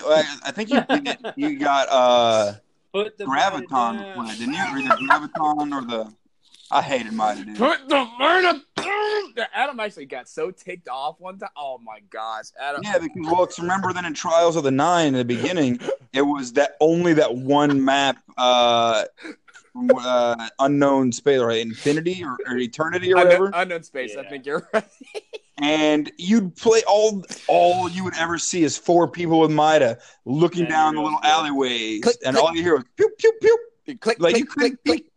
I 0.45 0.53
think 0.53 0.71
you 0.71 0.83
you 1.37 1.59
got 1.59 1.89
uh, 1.91 2.55
Put 2.93 3.17
the 3.17 3.25
graviton, 3.25 4.39
didn't 4.39 4.55
you? 4.55 4.61
Or 4.61 4.83
the 4.83 5.07
graviton 5.09 5.73
or 5.73 5.85
the 5.87 6.13
I 6.71 6.81
hated 6.81 7.13
Mida, 7.13 7.45
dude. 7.45 7.57
Put 7.57 7.89
the 7.89 8.07
murder. 8.19 8.61
Adam 9.55 9.81
actually 9.81 10.07
got 10.07 10.29
so 10.29 10.51
ticked 10.51 10.89
off 10.89 11.21
one 11.21 11.39
time. 11.39 11.51
Oh 11.57 11.79
my 11.83 12.01
gosh, 12.11 12.47
Adam. 12.61 12.83
Yeah, 12.85 12.99
because 12.99 13.31
well, 13.31 13.49
remember 13.59 13.93
then 13.93 14.05
in 14.05 14.15
Trials 14.15 14.57
of 14.57 14.65
the 14.65 14.71
Nine 14.71 15.09
in 15.09 15.15
the 15.15 15.25
beginning, 15.25 15.81
it 16.13 16.23
was 16.23 16.53
that 16.55 16.77
only 16.81 17.15
that 17.15 17.35
one 17.35 17.85
map, 17.85 18.19
uh, 18.37 19.05
uh 19.75 20.49
unknown 20.59 21.11
space 21.13 21.41
or 21.41 21.51
infinity 21.51 22.23
or, 22.25 22.37
or 22.47 22.59
eternity 22.59 23.13
or 23.13 23.17
whatever. 23.17 23.47
Unknown, 23.47 23.63
unknown 23.63 23.83
space. 23.83 24.13
Yeah. 24.15 24.21
I 24.21 24.29
think 24.29 24.47
you're 24.47 24.69
right. 24.73 24.85
and 25.59 26.11
you'd 26.19 26.55
play 26.57 26.83
all 26.87 27.25
all 27.49 27.89
you 27.89 28.05
would 28.05 28.17
ever 28.17 28.39
see 28.39 28.65
is 28.65 28.77
four 28.77 29.09
people 29.09 29.41
with 29.41 29.51
Mida 29.51 29.99
looking 30.25 30.67
down 30.67 30.95
the 30.95 31.03
little 31.03 31.21
alleyways, 31.23 32.03
click, 32.03 32.17
and 32.25 32.37
click. 32.37 32.45
all 32.45 32.55
you 32.55 32.63
hear 32.63 32.75
was 32.75 32.85
pew 32.97 33.09
pew 33.19 33.33
pew. 33.41 33.59
Click, 34.01 34.21
like 34.21 34.35
click, 34.35 34.37
you 34.37 34.47
click, 34.47 34.85
click, 34.85 35.03
click 35.03 35.13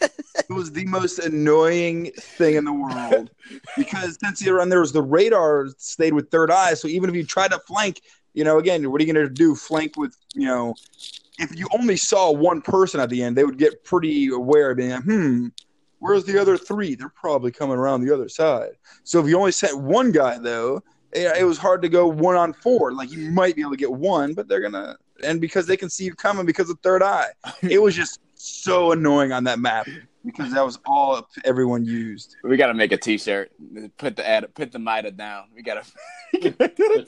it 0.00 0.52
was 0.52 0.72
the 0.72 0.84
most 0.84 1.18
annoying 1.18 2.10
thing 2.12 2.56
in 2.56 2.64
the 2.64 2.72
world 2.72 3.30
because 3.76 4.18
since 4.22 4.42
you're 4.42 4.60
on 4.60 4.68
there 4.68 4.80
was 4.80 4.92
the 4.92 5.02
radar 5.02 5.68
stayed 5.78 6.12
with 6.12 6.30
third 6.30 6.50
eye, 6.50 6.74
so 6.74 6.88
even 6.88 7.08
if 7.08 7.16
you 7.16 7.24
tried 7.24 7.50
to 7.50 7.58
flank, 7.60 8.00
you 8.32 8.44
know, 8.44 8.58
again, 8.58 8.90
what 8.90 9.00
are 9.00 9.04
you 9.04 9.12
going 9.12 9.26
to 9.26 9.32
do? 9.32 9.54
Flank 9.54 9.96
with, 9.96 10.16
you 10.34 10.46
know, 10.46 10.74
if 11.38 11.56
you 11.56 11.66
only 11.78 11.96
saw 11.96 12.30
one 12.30 12.60
person 12.60 13.00
at 13.00 13.10
the 13.10 13.22
end, 13.22 13.36
they 13.36 13.44
would 13.44 13.58
get 13.58 13.84
pretty 13.84 14.28
aware 14.28 14.70
of 14.70 14.76
being, 14.76 14.90
like, 14.90 15.04
hmm, 15.04 15.48
where's 15.98 16.24
the 16.24 16.40
other 16.40 16.56
three? 16.56 16.94
They're 16.94 17.08
probably 17.08 17.50
coming 17.50 17.76
around 17.76 18.02
the 18.02 18.14
other 18.14 18.28
side. 18.28 18.70
So 19.04 19.20
if 19.20 19.26
you 19.26 19.38
only 19.38 19.52
sent 19.52 19.80
one 19.80 20.12
guy, 20.12 20.38
though, 20.38 20.82
it, 21.12 21.38
it 21.38 21.44
was 21.44 21.58
hard 21.58 21.82
to 21.82 21.88
go 21.88 22.06
one 22.06 22.36
on 22.36 22.52
four. 22.52 22.92
Like 22.92 23.10
you 23.10 23.30
might 23.30 23.56
be 23.56 23.62
able 23.62 23.72
to 23.72 23.76
get 23.76 23.92
one, 23.92 24.34
but 24.34 24.48
they're 24.48 24.60
gonna, 24.60 24.96
and 25.22 25.40
because 25.40 25.66
they 25.66 25.76
can 25.76 25.88
see 25.88 26.04
you 26.04 26.14
coming 26.14 26.44
because 26.44 26.68
of 26.70 26.78
third 26.80 27.02
eye, 27.02 27.28
it 27.62 27.80
was 27.80 27.94
just 27.94 28.20
so 28.34 28.92
annoying 28.92 29.32
on 29.32 29.44
that 29.44 29.58
map 29.58 29.86
because 30.24 30.52
that 30.52 30.64
was 30.64 30.78
all 30.86 31.26
everyone 31.44 31.84
used. 31.84 32.36
We 32.42 32.56
got 32.56 32.68
to 32.68 32.74
make 32.74 32.92
a 32.92 32.96
T-shirt. 32.96 33.52
Put 33.96 34.16
the 34.16 34.28
ad, 34.28 34.54
put 34.54 34.72
the 34.72 34.78
Mida 34.78 35.10
down. 35.10 35.44
We 35.54 35.62
got 35.62 35.84
to. 36.34 37.06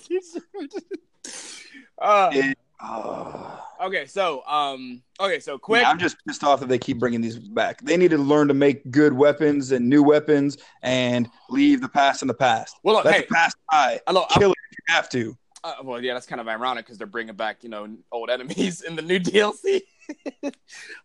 uh, 1.98 2.30
it, 2.32 2.58
uh, 2.80 3.56
okay, 3.80 4.06
so 4.06 4.44
um, 4.46 5.02
okay, 5.18 5.40
so 5.40 5.58
quick. 5.58 5.82
Yeah, 5.82 5.90
I'm 5.90 5.98
just 5.98 6.16
pissed 6.26 6.44
off 6.44 6.60
that 6.60 6.68
they 6.68 6.78
keep 6.78 6.98
bringing 6.98 7.20
these 7.20 7.38
back. 7.38 7.80
They 7.82 7.96
need 7.96 8.10
to 8.10 8.18
learn 8.18 8.48
to 8.48 8.54
make 8.54 8.90
good 8.90 9.12
weapons 9.12 9.72
and 9.72 9.88
new 9.88 10.02
weapons 10.02 10.58
and 10.82 11.28
leave 11.48 11.80
the 11.80 11.88
past 11.88 12.22
in 12.22 12.28
the 12.28 12.34
past. 12.34 12.76
Well, 12.82 12.96
look, 12.96 13.04
Let 13.04 13.14
hey, 13.14 13.20
the 13.22 13.34
past 13.34 13.56
die. 13.70 14.00
Hello, 14.06 14.26
Kill 14.30 14.50
it 14.50 14.58
if 14.70 14.78
you 14.88 14.94
have 14.94 15.08
to. 15.10 15.36
Uh, 15.64 15.74
well, 15.82 16.00
yeah, 16.00 16.14
that's 16.14 16.26
kind 16.26 16.40
of 16.40 16.46
ironic 16.46 16.84
because 16.84 16.98
they're 16.98 17.06
bringing 17.06 17.34
back, 17.34 17.64
you 17.64 17.68
know, 17.68 17.88
old 18.12 18.30
enemies 18.30 18.82
in 18.86 18.94
the 18.94 19.02
new 19.02 19.18
DLC. 19.18 19.80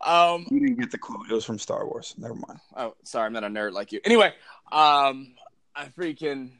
um, 0.05 0.45
you 0.51 0.59
didn't 0.59 0.79
get 0.79 0.91
the 0.91 0.97
quote. 0.97 1.25
It 1.29 1.33
was 1.33 1.45
from 1.45 1.57
Star 1.57 1.85
Wars. 1.85 2.13
Never 2.17 2.35
mind. 2.35 2.59
Oh, 2.75 2.95
sorry, 3.03 3.25
I'm 3.25 3.33
not 3.33 3.43
a 3.43 3.47
nerd 3.47 3.71
like 3.71 3.91
you. 3.91 3.99
Anyway, 4.03 4.27
um, 4.71 5.33
I 5.75 5.85
freaking 5.97 6.51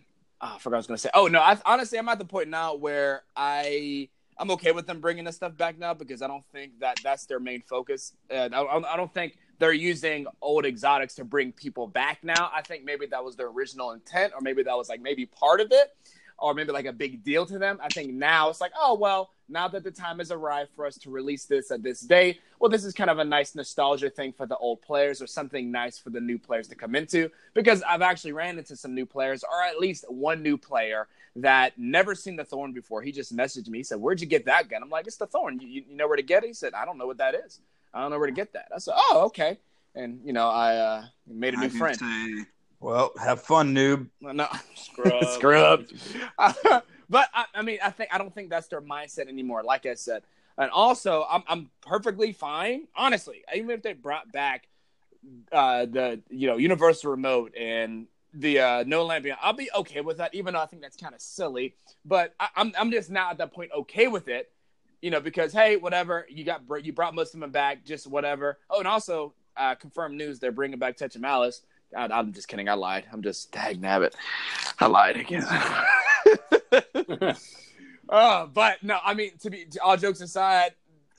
oh, 0.41 0.53
I 0.55 0.57
forgot 0.57 0.65
what 0.65 0.73
I 0.73 0.77
was 0.77 0.87
gonna 0.87 0.97
say. 0.97 1.09
Oh 1.13 1.27
no, 1.27 1.41
I, 1.41 1.59
honestly, 1.65 1.99
I'm 1.99 2.09
at 2.09 2.17
the 2.17 2.25
point 2.25 2.49
now 2.49 2.75
where 2.75 3.23
I 3.35 4.09
I'm 4.41 4.49
okay 4.51 4.71
with 4.71 4.87
them 4.87 4.99
bringing 4.99 5.23
this 5.23 5.35
stuff 5.35 5.55
back 5.55 5.77
now 5.77 5.93
because 5.93 6.23
I 6.23 6.27
don't 6.27 6.43
think 6.51 6.79
that 6.79 6.97
that's 7.03 7.27
their 7.27 7.39
main 7.39 7.61
focus. 7.61 8.13
I, 8.31 8.47
I 8.47 8.97
don't 8.97 9.13
think 9.13 9.37
they're 9.59 9.71
using 9.71 10.25
old 10.41 10.65
exotics 10.65 11.13
to 11.15 11.23
bring 11.23 11.51
people 11.51 11.85
back 11.85 12.23
now. 12.23 12.49
I 12.51 12.63
think 12.63 12.83
maybe 12.83 13.05
that 13.05 13.23
was 13.23 13.35
their 13.35 13.49
original 13.49 13.91
intent, 13.91 14.33
or 14.33 14.41
maybe 14.41 14.63
that 14.63 14.75
was 14.75 14.89
like 14.89 14.99
maybe 14.99 15.27
part 15.27 15.61
of 15.61 15.67
it 15.69 15.95
or 16.39 16.55
maybe 16.55 16.71
like 16.71 16.87
a 16.87 16.91
big 16.91 17.23
deal 17.23 17.45
to 17.45 17.59
them. 17.59 17.77
I 17.83 17.89
think 17.89 18.13
now 18.13 18.49
it's 18.49 18.59
like, 18.59 18.71
oh 18.75 18.95
well, 18.95 19.29
now 19.47 19.67
that 19.67 19.83
the 19.83 19.91
time 19.91 20.17
has 20.17 20.31
arrived 20.31 20.71
for 20.75 20.87
us 20.87 20.97
to 20.99 21.11
release 21.11 21.45
this 21.45 21.69
at 21.69 21.83
this 21.83 22.01
date, 22.01 22.41
well, 22.59 22.71
this 22.71 22.83
is 22.83 22.95
kind 22.95 23.11
of 23.11 23.19
a 23.19 23.23
nice 23.23 23.53
nostalgia 23.53 24.09
thing 24.09 24.33
for 24.33 24.47
the 24.47 24.57
old 24.57 24.81
players 24.81 25.21
or 25.21 25.27
something 25.27 25.69
nice 25.71 25.99
for 25.99 26.09
the 26.09 26.19
new 26.19 26.39
players 26.39 26.67
to 26.69 26.75
come 26.75 26.95
into. 26.95 27.29
Because 27.53 27.83
I've 27.83 28.01
actually 28.01 28.31
ran 28.31 28.57
into 28.57 28.75
some 28.75 28.95
new 28.95 29.05
players, 29.05 29.43
or 29.43 29.61
at 29.61 29.77
least 29.77 30.05
one 30.09 30.41
new 30.41 30.57
player 30.57 31.07
that 31.37 31.77
never 31.77 32.15
seen 32.15 32.35
the 32.35 32.43
thorn 32.43 32.73
before. 32.73 33.01
He 33.01 33.11
just 33.11 33.35
messaged 33.35 33.69
me, 33.69 33.79
he 33.79 33.83
said, 33.83 33.99
Where'd 33.99 34.21
you 34.21 34.27
get 34.27 34.45
that 34.45 34.69
gun? 34.69 34.83
I'm 34.83 34.89
like, 34.89 35.07
It's 35.07 35.17
the 35.17 35.27
thorn. 35.27 35.59
You, 35.59 35.67
you 35.67 35.95
know 35.95 36.07
where 36.07 36.17
to 36.17 36.23
get 36.23 36.43
it? 36.43 36.47
He 36.47 36.53
said, 36.53 36.73
I 36.73 36.85
don't 36.85 36.97
know 36.97 37.07
what 37.07 37.17
that 37.17 37.35
is. 37.35 37.61
I 37.93 38.01
don't 38.01 38.11
know 38.11 38.17
where 38.19 38.27
to 38.27 38.33
get 38.33 38.53
that. 38.53 38.69
I 38.73 38.79
said, 38.79 38.95
Oh, 38.97 39.23
okay. 39.25 39.57
And 39.95 40.21
you 40.23 40.33
know, 40.33 40.49
I 40.49 40.75
uh, 40.75 41.03
made 41.27 41.53
a 41.53 41.57
new 41.57 41.69
friend. 41.69 41.97
Say, 41.97 42.45
well, 42.79 43.11
have 43.21 43.41
fun, 43.41 43.75
noob. 43.75 44.07
No, 44.21 44.47
scrub, 44.75 45.23
scrub. 45.25 45.85
but 47.09 47.29
I, 47.33 47.45
I, 47.53 47.61
mean, 47.61 47.79
I 47.83 47.91
think 47.91 48.09
I 48.13 48.17
don't 48.17 48.33
think 48.33 48.49
that's 48.49 48.67
their 48.67 48.81
mindset 48.81 49.27
anymore. 49.27 49.63
Like 49.63 49.85
I 49.85 49.93
said, 49.93 50.23
and 50.57 50.71
also 50.71 51.25
I'm 51.29 51.43
I'm 51.47 51.69
perfectly 51.81 52.31
fine, 52.33 52.87
honestly. 52.95 53.43
Even 53.55 53.71
if 53.71 53.83
they 53.83 53.93
brought 53.93 54.31
back 54.31 54.67
uh, 55.51 55.85
the 55.85 56.21
you 56.29 56.47
know 56.47 56.57
universal 56.57 57.11
remote 57.11 57.53
and 57.55 58.07
the 58.33 58.59
uh, 58.59 58.83
no 58.85 59.05
lampion, 59.05 59.35
I'll 59.41 59.53
be 59.53 59.69
okay 59.75 60.01
with 60.01 60.17
that. 60.17 60.33
Even 60.33 60.53
though 60.53 60.61
I 60.61 60.65
think 60.65 60.81
that's 60.81 60.97
kind 60.97 61.13
of 61.13 61.21
silly, 61.21 61.75
but 62.05 62.33
I, 62.39 62.49
I'm 62.55 62.73
I'm 62.79 62.91
just 62.91 63.09
now 63.09 63.31
at 63.31 63.37
that 63.39 63.53
point 63.53 63.71
okay 63.75 64.07
with 64.07 64.27
it. 64.27 64.51
You 65.01 65.09
know, 65.09 65.19
because 65.19 65.51
hey, 65.51 65.77
whatever 65.77 66.27
you 66.29 66.43
got, 66.43 66.61
you 66.83 66.93
brought 66.93 67.15
most 67.15 67.33
of 67.33 67.39
them 67.39 67.51
back, 67.51 67.83
just 67.83 68.07
whatever. 68.07 68.59
Oh, 68.69 68.79
and 68.79 68.87
also 68.87 69.33
uh, 69.57 69.75
confirmed 69.75 70.17
news 70.17 70.39
they're 70.39 70.51
bringing 70.51 70.79
back 70.79 70.97
Touch 70.97 71.15
of 71.15 71.21
Malice. 71.21 71.61
I, 71.95 72.19
am 72.19 72.33
just 72.33 72.47
kidding. 72.47 72.69
I 72.69 72.73
lied. 72.73 73.05
I'm 73.11 73.21
just 73.21 73.51
dag 73.51 73.81
nabbit. 73.81 74.13
I 74.79 74.87
lied 74.87 75.17
again. 75.17 75.43
uh, 78.09 78.45
but 78.53 78.83
no, 78.83 78.99
I 79.03 79.13
mean 79.13 79.31
to 79.39 79.49
be 79.49 79.65
all 79.83 79.97
jokes 79.97 80.21
aside, 80.21 80.73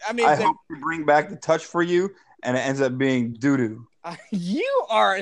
I 0.09 0.12
mean 0.12 0.26
I 0.26 0.36
they, 0.36 0.44
hope 0.44 0.56
to 0.70 0.80
bring 0.80 1.05
back 1.05 1.28
the 1.28 1.36
touch 1.36 1.64
for 1.64 1.82
you, 1.82 2.14
and 2.43 2.56
it 2.56 2.60
ends 2.60 2.80
up 2.80 2.97
being 2.97 3.34
doo 3.34 3.56
doo. 3.56 3.86
Uh, 4.05 4.16
you 4.30 4.84
are, 4.89 5.20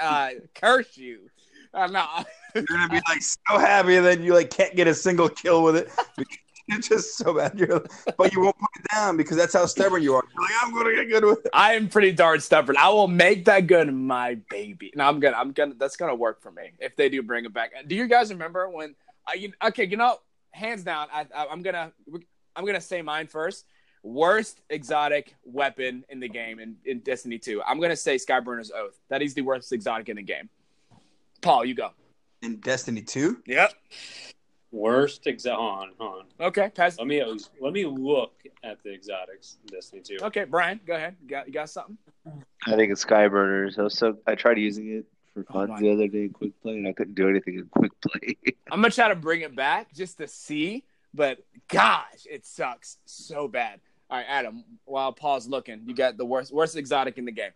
uh, 0.00 0.30
curse 0.54 0.96
you. 0.96 1.30
Uh, 1.72 1.86
no. 1.88 2.06
You're 2.54 2.64
gonna 2.64 2.88
be 2.88 3.00
like 3.08 3.20
so 3.20 3.58
happy, 3.58 3.96
and 3.96 4.06
then 4.06 4.22
you 4.22 4.34
like 4.34 4.50
can't 4.50 4.76
get 4.76 4.86
a 4.86 4.94
single 4.94 5.28
kill 5.28 5.62
with 5.62 5.76
it 5.76 5.90
it's 6.68 6.88
just 6.88 7.16
so 7.16 7.34
bad. 7.34 7.58
You're, 7.58 7.84
but 8.16 8.32
you 8.32 8.40
won't 8.40 8.58
put 8.58 8.70
it 8.76 8.86
down 8.94 9.16
because 9.16 9.36
that's 9.36 9.52
how 9.52 9.66
stubborn 9.66 10.02
you 10.02 10.14
are. 10.14 10.24
You're 10.32 10.42
like, 10.42 10.52
I'm 10.62 10.74
gonna 10.74 10.94
get 10.94 11.08
good 11.08 11.24
with 11.24 11.44
it. 11.46 11.50
I 11.52 11.74
am 11.74 11.88
pretty 11.88 12.12
darn 12.12 12.40
stubborn. 12.40 12.76
I 12.76 12.88
will 12.88 13.08
make 13.08 13.44
that 13.46 13.66
gun 13.66 14.06
my 14.06 14.36
baby. 14.50 14.92
No, 14.94 15.04
I'm 15.04 15.20
gonna, 15.20 15.36
I'm 15.36 15.52
gonna. 15.52 15.74
That's 15.74 15.96
gonna 15.96 16.14
work 16.14 16.40
for 16.40 16.50
me 16.50 16.72
if 16.78 16.96
they 16.96 17.08
do 17.08 17.22
bring 17.22 17.44
it 17.44 17.52
back. 17.52 17.72
Do 17.86 17.94
you 17.94 18.06
guys 18.06 18.30
remember 18.30 18.68
when? 18.68 18.94
I, 19.26 19.34
you, 19.34 19.52
okay, 19.64 19.86
you 19.86 19.96
know, 19.96 20.18
hands 20.50 20.84
down, 20.84 21.08
I, 21.12 21.26
I, 21.34 21.46
I'm 21.46 21.62
gonna, 21.62 21.92
I'm 22.54 22.64
gonna 22.64 22.80
say 22.80 23.02
mine 23.02 23.26
first. 23.26 23.64
Worst 24.04 24.60
exotic 24.68 25.34
weapon 25.44 26.04
in 26.10 26.20
the 26.20 26.28
game 26.28 26.60
in, 26.60 26.76
in 26.84 26.98
Destiny 26.98 27.38
2. 27.38 27.62
I'm 27.66 27.80
gonna 27.80 27.96
say 27.96 28.16
Skyburner's 28.16 28.70
Oath. 28.70 29.00
That 29.08 29.22
is 29.22 29.32
the 29.32 29.40
worst 29.40 29.72
exotic 29.72 30.10
in 30.10 30.16
the 30.16 30.22
game. 30.22 30.50
Paul, 31.40 31.64
you 31.64 31.74
go. 31.74 31.88
In 32.42 32.56
Destiny 32.56 33.00
2? 33.00 33.42
Yep. 33.46 33.72
Worst 34.72 35.26
exotic. 35.26 35.58
On, 35.58 35.90
on. 36.00 36.24
Okay, 36.38 36.68
pass. 36.74 36.98
Let 36.98 37.06
me 37.06 37.24
let 37.58 37.72
me 37.72 37.86
look 37.86 38.34
at 38.62 38.82
the 38.82 38.92
exotics 38.92 39.56
in 39.62 39.74
Destiny 39.74 40.02
2. 40.02 40.18
Okay, 40.24 40.44
Brian, 40.44 40.80
go 40.86 40.96
ahead. 40.96 41.16
You 41.22 41.28
got 41.28 41.46
you 41.46 41.54
got 41.54 41.70
something? 41.70 41.96
I 42.66 42.76
think 42.76 42.92
it's 42.92 43.02
Skyburners. 43.02 43.78
I, 43.78 43.88
so 43.88 44.18
I 44.26 44.34
tried 44.34 44.58
using 44.58 44.98
it 44.98 45.06
for 45.32 45.46
oh 45.48 45.52
fun 45.52 45.70
oh 45.70 45.80
the 45.80 45.90
other 45.90 46.08
day 46.08 46.24
in 46.24 46.30
quick 46.34 46.52
play, 46.60 46.74
and 46.74 46.86
I 46.86 46.92
couldn't 46.92 47.14
do 47.14 47.30
anything 47.30 47.54
in 47.54 47.66
quick 47.70 47.92
play. 48.02 48.36
I'm 48.70 48.82
gonna 48.82 48.90
try 48.90 49.08
to 49.08 49.16
bring 49.16 49.40
it 49.40 49.56
back 49.56 49.94
just 49.94 50.18
to 50.18 50.28
see, 50.28 50.84
but 51.14 51.38
gosh, 51.68 52.26
it 52.30 52.44
sucks 52.44 52.98
so 53.06 53.48
bad. 53.48 53.80
All 54.10 54.18
right, 54.18 54.26
Adam. 54.28 54.64
While 54.84 55.12
Paul's 55.12 55.48
looking, 55.48 55.82
you 55.86 55.94
got 55.94 56.16
the 56.16 56.24
worst 56.24 56.52
worst 56.52 56.76
exotic 56.76 57.18
in 57.18 57.24
the 57.24 57.32
game. 57.32 57.50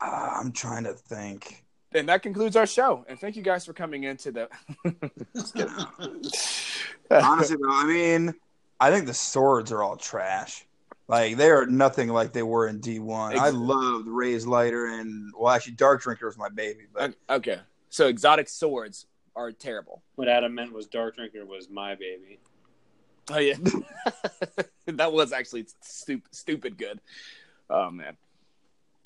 Uh, 0.00 0.30
I'm 0.40 0.52
trying 0.52 0.84
to 0.84 0.94
think. 0.94 1.64
And 1.94 2.08
that 2.08 2.22
concludes 2.22 2.56
our 2.56 2.66
show. 2.66 3.04
And 3.08 3.18
thank 3.18 3.36
you 3.36 3.42
guys 3.42 3.66
for 3.66 3.72
coming 3.72 4.04
into 4.04 4.32
the. 4.32 4.48
Honestly, 7.10 7.56
though, 7.56 7.70
I 7.70 7.84
mean, 7.84 8.34
I 8.80 8.90
think 8.90 9.06
the 9.06 9.14
swords 9.14 9.70
are 9.70 9.82
all 9.82 9.96
trash. 9.96 10.66
Like 11.08 11.36
they 11.36 11.50
are 11.50 11.66
nothing 11.66 12.08
like 12.08 12.32
they 12.32 12.42
were 12.42 12.68
in 12.68 12.80
D 12.80 12.98
one. 12.98 13.32
Exactly. 13.32 13.58
I 13.58 13.60
loved 13.60 14.08
Raze-Lighter 14.08 14.86
and 14.86 15.32
well, 15.38 15.52
actually, 15.52 15.74
Dark 15.74 16.02
Drinker 16.02 16.26
was 16.26 16.38
my 16.38 16.48
baby. 16.48 16.84
But 16.92 17.14
okay, 17.28 17.58
so 17.90 18.06
exotic 18.06 18.48
swords 18.48 19.06
are 19.36 19.52
terrible. 19.52 20.02
What 20.14 20.28
Adam 20.28 20.54
meant 20.54 20.72
was 20.72 20.86
Dark 20.86 21.16
Drinker 21.16 21.44
was 21.44 21.68
my 21.68 21.94
baby. 21.94 22.38
Oh 23.30 23.38
yeah, 23.38 23.54
that 24.86 25.12
was 25.12 25.32
actually 25.32 25.66
stupid, 25.80 26.34
stupid 26.34 26.78
good. 26.78 27.00
Oh 27.70 27.90
man. 27.90 28.16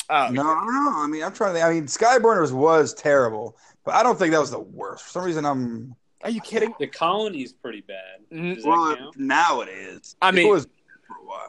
Oh, 0.08 0.28
no, 0.30 0.42
no. 0.42 0.92
I 0.94 1.08
mean, 1.10 1.24
I'm 1.24 1.32
trying 1.32 1.50
to. 1.50 1.54
Think. 1.54 1.66
I 1.66 1.72
mean, 1.72 1.86
Skyburners 1.86 2.52
was 2.52 2.94
terrible, 2.94 3.56
but 3.84 3.94
I 3.94 4.04
don't 4.04 4.16
think 4.16 4.30
that 4.32 4.38
was 4.38 4.52
the 4.52 4.60
worst. 4.60 5.04
For 5.04 5.10
some 5.10 5.24
reason, 5.24 5.44
I'm. 5.44 5.96
Are 6.22 6.30
you 6.30 6.40
kidding? 6.40 6.74
The 6.78 6.86
colony's 6.86 7.52
pretty 7.52 7.80
bad. 7.80 8.20
Mm-hmm. 8.32 8.68
Well, 8.68 9.12
now 9.16 9.62
it 9.62 9.68
is. 9.68 10.14
I 10.22 10.30
mean, 10.30 10.48
was 10.48 10.68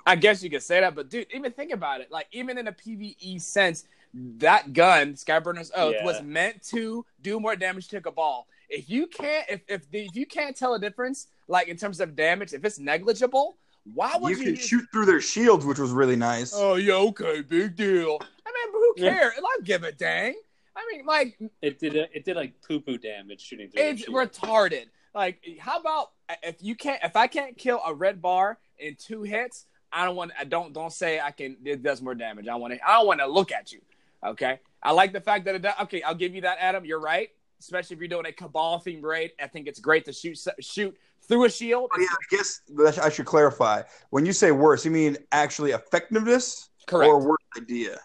I 0.06 0.16
guess 0.16 0.44
you 0.44 0.50
could 0.50 0.64
say 0.64 0.80
that, 0.80 0.96
but 0.96 1.10
dude, 1.10 1.28
even 1.34 1.52
think 1.52 1.72
about 1.72 2.02
it. 2.02 2.12
Like, 2.12 2.28
even 2.32 2.58
in 2.58 2.68
a 2.68 2.72
PVE 2.72 3.42
sense, 3.42 3.86
that 4.14 4.74
gun, 4.74 5.14
Skyburner's 5.14 5.72
Oath, 5.76 5.96
yeah. 5.98 6.06
was 6.06 6.22
meant 6.22 6.64
to 6.70 7.06
do 7.22 7.40
more 7.40 7.56
damage 7.56 7.88
to 7.90 7.98
a 7.98 8.12
ball. 8.12 8.48
If 8.70 8.90
you 8.90 9.08
can't, 9.08 9.46
if 9.50 9.62
if, 9.68 9.90
the, 9.92 10.06
if 10.06 10.16
you 10.16 10.26
can't 10.26 10.56
tell 10.56 10.74
a 10.74 10.80
difference, 10.80 11.28
like 11.48 11.68
in 11.68 11.78
terms 11.78 12.00
of 12.00 12.16
damage, 12.16 12.54
if 12.54 12.66
it's 12.66 12.80
negligible, 12.80 13.58
why 13.94 14.16
would 14.20 14.32
you? 14.32 14.38
You 14.38 14.54
can 14.54 14.56
shoot 14.56 14.86
through 14.92 15.06
their 15.06 15.22
shields, 15.22 15.66
which 15.66 15.80
was 15.80 15.92
really 15.92 16.16
nice. 16.16 16.54
Oh 16.56 16.76
yeah, 16.76 16.96
okay, 16.96 17.42
big 17.42 17.76
deal. 17.76 18.18
I 18.46 18.52
mean, 18.52 18.72
but 18.72 18.80
who 18.80 18.94
cares? 18.98 19.34
Yeah. 19.36 19.44
I 19.44 19.58
give 19.64 19.84
a 19.84 19.92
dang. 19.92 20.36
I 20.76 20.86
mean, 20.92 21.06
like 21.06 21.40
it 21.62 21.80
did. 21.80 21.96
A, 21.96 22.16
it 22.16 22.26
did 22.26 22.36
like 22.36 22.54
poo 22.62 22.80
poo 22.80 22.98
damage 22.98 23.42
shooting 23.42 23.70
through. 23.70 23.82
It's 23.82 24.06
retarded. 24.06 24.86
Like, 25.16 25.42
how 25.60 25.80
about 25.80 26.12
uh, 26.30 26.36
if 26.44 26.58
you 26.62 26.76
can't? 26.76 27.02
If 27.04 27.16
I 27.16 27.28
can't 27.28 27.58
kill 27.58 27.82
a 27.86 27.94
red 27.94 28.22
bar 28.22 28.60
in 28.78 28.96
two 28.96 29.24
hits, 29.24 29.66
I 29.92 30.06
don't 30.06 30.16
want. 30.16 30.32
I 30.40 30.44
don't 30.44 30.74
don't 30.74 30.92
say 30.92 31.20
I 31.20 31.32
can. 31.32 31.58
It 31.64 31.82
does 31.82 32.02
more 32.02 32.16
damage. 32.16 32.48
I 32.48 32.56
want 32.56 32.74
to. 32.74 32.88
I 32.88 32.98
don't 32.98 33.08
want 33.08 33.22
to 33.22 33.28
look 33.28 33.52
at 33.52 33.72
you. 33.72 33.80
Okay. 34.24 34.60
I 34.84 34.92
like 34.92 35.14
the 35.14 35.22
fact 35.22 35.46
that 35.46 35.56
it. 35.56 35.62
Does, 35.62 35.74
okay, 35.84 36.04
I'll 36.04 36.14
give 36.14 36.36
you 36.36 36.42
that, 36.42 36.58
Adam. 36.60 36.86
You're 36.86 37.00
right. 37.00 37.30
Especially 37.60 37.96
if 37.96 38.00
you're 38.00 38.08
doing 38.08 38.26
a 38.26 38.32
cabal 38.32 38.80
theme 38.80 39.02
raid, 39.02 39.32
I 39.42 39.48
think 39.48 39.68
it's 39.68 39.80
great 39.80 40.06
to 40.06 40.14
shoot 40.14 40.38
shoot 40.60 40.96
through 41.28 41.46
a 41.46 41.50
shield. 41.50 41.90
Oh, 41.94 42.00
yeah, 42.00 42.08
I 42.08 42.36
guess 42.36 43.00
I 43.00 43.10
should 43.10 43.26
clarify. 43.26 43.84
When 44.12 44.26
you 44.26 44.34
say 44.34 44.52
worse, 44.52 44.86
you 44.86 44.92
mean 44.92 45.18
actually 45.32 45.72
effectiveness, 45.72 46.70
correct, 46.86 47.10
or 47.10 47.28
worse 47.28 47.38
idea? 47.58 47.98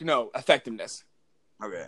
No, 0.00 0.30
effectiveness. 0.34 1.04
Okay. 1.62 1.86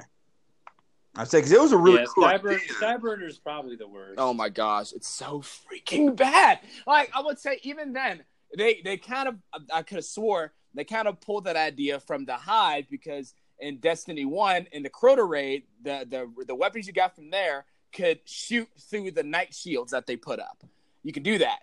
I'd 1.15 1.29
say 1.29 1.39
because 1.39 1.53
it 1.53 1.61
was 1.61 1.73
a 1.73 1.77
really 1.77 2.01
yeah, 2.01 2.07
cool 2.15 2.25
Skyburner, 2.25 2.55
idea. 2.55 2.75
Skyburner 2.81 3.29
is 3.29 3.39
probably 3.39 3.77
the 3.77 3.87
worst. 3.87 4.15
Oh 4.17 4.33
my 4.33 4.49
gosh, 4.49 4.93
it's 4.93 5.09
so 5.09 5.43
freaking 5.43 6.17
bad. 6.17 6.61
Like 6.87 7.11
I 7.15 7.21
would 7.21 7.39
say, 7.39 7.61
even 7.63 7.93
then, 7.93 8.25
they 8.57 8.81
they 8.83 8.97
kind 8.97 9.29
of 9.29 9.37
I 9.71 9.83
could 9.83 9.97
have 9.97 10.05
swore 10.07 10.53
they 10.75 10.85
kind 10.85 11.09
of 11.09 11.21
pulled 11.21 11.45
that 11.45 11.57
idea 11.57 12.01
from 12.01 12.25
the 12.25 12.35
Hive 12.35 12.87
because 12.91 13.35
in 13.59 13.79
Destiny 13.79 14.25
One 14.25 14.67
in 14.73 14.83
the 14.83 14.91
Crota 14.91 15.29
raid, 15.29 15.65
the 15.83 16.07
the 16.09 16.45
the 16.47 16.55
weapons 16.55 16.87
you 16.87 16.93
got 16.93 17.15
from 17.15 17.31
there 17.31 17.65
could 17.93 18.21
shoot 18.25 18.69
through 18.79 19.11
the 19.11 19.23
night 19.23 19.55
shields 19.55 19.93
that 19.93 20.07
they 20.07 20.17
put 20.17 20.41
up. 20.41 20.63
You 21.03 21.13
can 21.13 21.23
do 21.23 21.39
that, 21.39 21.61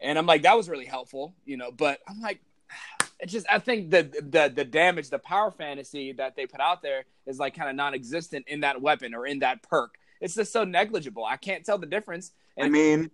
and 0.00 0.18
I'm 0.18 0.26
like 0.26 0.42
that 0.42 0.56
was 0.56 0.68
really 0.68 0.86
helpful, 0.86 1.34
you 1.44 1.56
know. 1.56 1.70
But 1.70 2.00
I'm 2.08 2.20
like. 2.20 2.40
It's 3.22 3.34
just 3.34 3.44
I 3.52 3.58
think 3.58 3.90
the 3.90 4.04
the 4.04 4.50
the 4.54 4.64
damage, 4.64 5.10
the 5.10 5.18
power 5.18 5.50
fantasy 5.50 6.12
that 6.12 6.36
they 6.36 6.46
put 6.46 6.58
out 6.58 6.80
there 6.80 7.04
is 7.26 7.38
like 7.38 7.54
kind 7.54 7.68
of 7.68 7.76
non-existent 7.76 8.46
in 8.48 8.60
that 8.60 8.80
weapon 8.80 9.14
or 9.14 9.26
in 9.26 9.40
that 9.40 9.62
perk. 9.62 9.96
It's 10.22 10.34
just 10.34 10.54
so 10.54 10.64
negligible. 10.64 11.26
I 11.26 11.36
can't 11.36 11.62
tell 11.62 11.76
the 11.76 11.86
difference. 11.86 12.32
I 12.58 12.70
mean, 12.70 13.10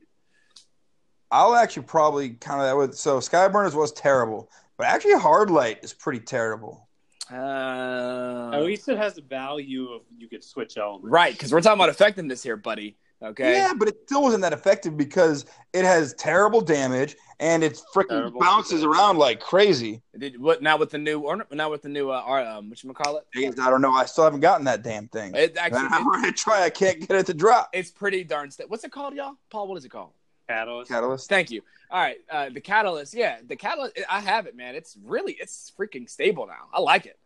I'll 1.30 1.54
actually 1.54 1.84
probably 1.84 2.30
kind 2.30 2.60
of 2.60 2.66
that 2.66 2.76
with 2.76 2.96
so 2.96 3.18
Skyburners 3.18 3.74
was 3.74 3.92
terrible, 3.92 4.50
but 4.76 4.86
actually 4.86 5.14
Hardlight 5.14 5.82
is 5.82 5.92
pretty 5.92 6.20
terrible. 6.20 6.85
Uh, 7.30 8.50
At 8.52 8.62
least 8.62 8.88
it 8.88 8.98
has 8.98 9.14
the 9.14 9.22
value 9.22 9.90
of 9.92 10.02
you 10.16 10.28
could 10.28 10.44
switch 10.44 10.76
elements. 10.76 11.08
right, 11.10 11.32
because 11.32 11.52
we're 11.52 11.60
talking 11.60 11.78
about 11.78 11.88
effectiveness 11.88 12.42
here, 12.42 12.56
buddy. 12.56 12.96
Okay. 13.22 13.54
Yeah, 13.54 13.72
but 13.74 13.88
it 13.88 13.96
still 14.04 14.22
wasn't 14.22 14.42
that 14.42 14.52
effective 14.52 14.94
because 14.94 15.46
it 15.72 15.86
has 15.86 16.12
terrible 16.14 16.60
damage 16.60 17.16
and 17.40 17.64
it 17.64 17.80
freaking 17.94 18.08
Terrible. 18.10 18.40
bounces 18.40 18.84
around 18.84 19.16
like 19.16 19.40
crazy. 19.40 20.02
Did, 20.18 20.38
what 20.38 20.60
now 20.60 20.76
with 20.76 20.90
the 20.90 20.98
new 20.98 21.20
or 21.20 21.46
now 21.50 21.70
with 21.70 21.80
the 21.80 21.88
new 21.88 22.10
uh, 22.10 22.22
R- 22.24 22.44
um, 22.44 22.68
what 22.68 22.84
you 22.84 22.92
call 22.92 23.16
it? 23.16 23.58
I 23.58 23.70
don't 23.70 23.80
know. 23.80 23.92
I 23.92 24.04
still 24.04 24.24
haven't 24.24 24.40
gotten 24.40 24.66
that 24.66 24.82
damn 24.82 25.08
thing. 25.08 25.34
It 25.34 25.56
actually 25.56 25.86
I'm 25.90 26.10
ready 26.10 26.30
to 26.30 26.32
try. 26.36 26.62
I 26.64 26.68
can't 26.70 27.00
get 27.00 27.12
it 27.12 27.24
to 27.26 27.34
drop. 27.34 27.70
it's 27.72 27.90
pretty 27.90 28.22
darn. 28.22 28.50
Sta- 28.50 28.66
What's 28.68 28.84
it 28.84 28.92
called, 28.92 29.14
y'all? 29.14 29.36
Paul, 29.48 29.68
what 29.68 29.78
is 29.78 29.86
it 29.86 29.90
called? 29.90 30.10
Catalyst. 30.48 30.90
Catalyst. 30.90 31.28
Thank 31.28 31.50
you. 31.50 31.62
All 31.90 32.00
right, 32.00 32.18
uh, 32.30 32.48
the 32.50 32.60
catalyst. 32.60 33.14
Yeah, 33.14 33.38
the 33.46 33.56
catalyst. 33.56 33.98
I 34.10 34.20
have 34.20 34.46
it, 34.46 34.56
man. 34.56 34.74
It's 34.74 34.96
really 35.04 35.32
it's 35.40 35.72
freaking 35.78 36.08
stable 36.08 36.46
now. 36.46 36.68
I 36.72 36.80
like 36.80 37.06
it. 37.06 37.18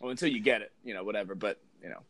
Well, 0.00 0.10
until 0.10 0.28
you 0.28 0.40
get 0.40 0.60
it, 0.62 0.72
you 0.84 0.94
know, 0.94 1.04
whatever. 1.04 1.34
But 1.34 1.60
you 1.82 1.88
know, 1.88 2.00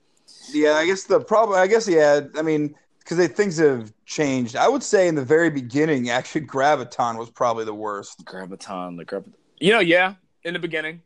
Yeah, 0.52 0.72
I 0.74 0.86
guess 0.86 1.04
the 1.04 1.20
problem. 1.20 1.58
I 1.58 1.66
guess 1.66 1.86
yeah. 1.86 2.20
I 2.36 2.42
mean, 2.42 2.74
because 2.98 3.26
things 3.28 3.58
have 3.58 3.92
changed. 4.06 4.56
I 4.56 4.68
would 4.68 4.82
say 4.82 5.08
in 5.08 5.14
the 5.14 5.24
very 5.24 5.50
beginning, 5.50 6.08
actually, 6.10 6.42
Graviton 6.42 7.18
was 7.18 7.30
probably 7.30 7.64
the 7.66 7.74
worst. 7.74 8.24
graviton, 8.24 8.96
the 8.96 9.04
graviton. 9.04 9.34
You 9.58 9.72
know, 9.72 9.80
yeah, 9.80 10.14
in 10.44 10.54
the 10.54 10.58
beginning, 10.58 11.02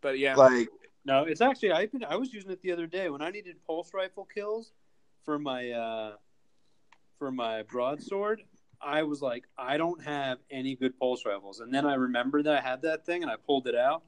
but 0.00 0.18
yeah, 0.18 0.34
Like, 0.36 0.68
No, 1.04 1.24
it's 1.24 1.40
actually 1.40 1.72
I've 1.72 1.90
been 1.92 2.04
I 2.04 2.16
was 2.16 2.32
using 2.32 2.50
it 2.50 2.60
the 2.62 2.72
other 2.72 2.86
day 2.86 3.08
when 3.10 3.22
I 3.22 3.30
needed 3.30 3.56
pulse 3.66 3.92
rifle 3.94 4.26
kills 4.32 4.72
for 5.24 5.38
my 5.38 5.70
uh 5.70 6.12
for 7.18 7.30
my 7.30 7.62
broadsword. 7.62 8.42
I 8.80 9.02
was 9.02 9.20
like, 9.20 9.44
I 9.58 9.76
don't 9.76 10.02
have 10.04 10.38
any 10.50 10.76
good 10.76 10.98
pulse 10.98 11.24
rifles, 11.26 11.60
and 11.60 11.74
then 11.74 11.84
I 11.84 11.94
remembered 11.94 12.44
that 12.44 12.56
I 12.56 12.60
had 12.60 12.82
that 12.82 13.04
thing, 13.04 13.22
and 13.22 13.30
I 13.30 13.34
pulled 13.36 13.66
it 13.66 13.74
out. 13.74 14.02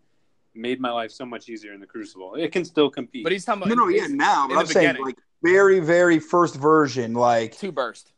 Made 0.55 0.81
my 0.81 0.91
life 0.91 1.11
so 1.12 1.24
much 1.24 1.49
easier 1.49 1.73
in 1.73 1.81
the 1.81 1.87
Crucible. 1.87 2.35
It 2.35 2.51
can 2.53 2.65
still 2.65 2.91
compete. 2.91 3.24
but 3.24 3.32
he's 3.32 3.45
talking 3.45 3.69
no, 3.69 3.74
about 3.74 3.77
no, 3.77 3.89
yeah, 3.89 4.07
now, 4.09 4.49
but 4.49 4.59
I'm 4.59 4.66
saying 4.66 4.89
beginning. 4.89 5.05
like 5.05 5.19
very, 5.43 5.81
very 5.81 6.19
first 6.19 6.57
version. 6.57 7.15
Like, 7.15 7.57
two 7.57 7.73
burst. 7.73 8.12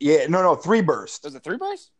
yeah, 0.00 0.26
no, 0.26 0.42
no, 0.42 0.54
three 0.54 0.80
burst. 0.80 1.24
Was 1.24 1.34
it 1.34 1.42
three 1.42 1.58
burst? 1.58 1.90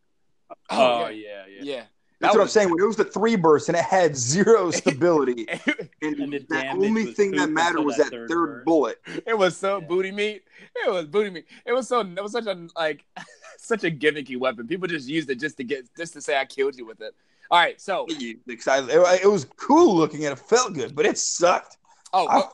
Oh, 0.51 0.57
oh 0.71 1.09
yeah. 1.09 1.45
yeah, 1.47 1.61
yeah. 1.61 1.63
Yeah. 1.63 1.83
That's 2.19 2.33
That 2.33 2.39
what 2.39 2.45
I'm 2.45 2.49
saying. 2.49 2.71
When 2.71 2.81
it 2.83 2.87
was 2.87 2.97
the 2.97 3.05
three 3.05 3.37
burst 3.37 3.69
and 3.69 3.77
it 3.77 3.85
had 3.85 4.17
zero 4.17 4.71
stability, 4.81 5.47
and, 5.49 5.61
And 6.01 6.33
the 6.33 6.69
only 6.73 7.13
thing 7.13 7.33
that 7.33 7.51
mattered 7.51 7.83
was 7.83 7.97
that 7.99 8.09
third 8.11 8.29
third 8.31 8.65
bullet. 8.65 9.01
It 9.27 9.37
was 9.37 9.57
so 9.57 9.81
Yeah. 9.81 9.87
booty 9.87 10.11
meat. 10.13 10.43
It 10.85 10.91
was 10.91 11.07
booty 11.07 11.31
meat. 11.31 11.47
It 11.67 11.73
was 11.73 11.87
so 11.89 12.01
it 12.01 12.23
was 12.23 12.33
such 12.33 12.47
a 12.47 12.69
like 12.75 13.05
such 13.59 13.85
a 13.85 13.91
gimmicky 13.91 14.39
weapon. 14.39 14.67
People 14.67 14.89
just 14.89 15.09
used 15.09 15.29
it 15.29 15.39
just 15.41 15.57
to 15.59 15.65
get 15.65 15.89
just 15.97 16.15
to 16.15 16.21
say 16.23 16.39
I 16.39 16.47
killed 16.47 16.77
you 16.77 16.87
with 16.87 17.01
it. 17.03 17.15
All 17.51 17.59
right, 17.59 17.81
so 17.81 18.07
Excited. 18.49 18.89
It, 18.89 19.23
it 19.23 19.29
was 19.29 19.45
cool 19.57 19.95
looking 19.95 20.25
and 20.25 20.33
it 20.33 20.39
felt 20.39 20.73
good, 20.73 20.95
but 20.97 21.05
it 21.07 21.19
sucked. 21.19 21.77
oh 22.15 22.27
I- 22.29 22.49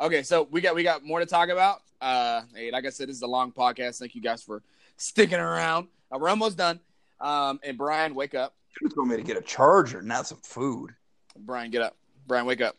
oh, 0.00 0.06
okay, 0.06 0.22
so 0.22 0.46
we 0.50 0.60
got 0.60 0.74
we 0.74 0.82
got 0.82 1.02
more 1.02 1.18
to 1.20 1.26
talk 1.26 1.48
about. 1.48 1.80
Uh, 2.00 2.42
hey, 2.54 2.70
like 2.70 2.84
I 2.86 2.90
said, 2.90 3.08
this 3.08 3.16
is 3.16 3.22
a 3.22 3.26
long 3.26 3.50
podcast. 3.52 3.98
Thank 3.98 4.14
you 4.14 4.20
guys 4.20 4.42
for 4.42 4.62
sticking 4.98 5.38
around. 5.40 5.88
Uh, 6.12 6.18
we're 6.18 6.28
almost 6.28 6.56
done. 6.58 6.78
Um, 7.20 7.58
and 7.64 7.76
Brian, 7.76 8.14
wake 8.14 8.34
up. 8.36 8.54
You 8.80 8.88
told 8.88 9.08
me 9.08 9.16
to 9.16 9.22
get 9.22 9.36
a 9.36 9.42
charger, 9.42 10.02
not 10.02 10.26
some 10.26 10.38
food. 10.42 10.90
Brian, 11.36 11.70
get 11.70 11.82
up. 11.82 11.96
Brian, 12.26 12.46
wake 12.46 12.60
up. 12.60 12.76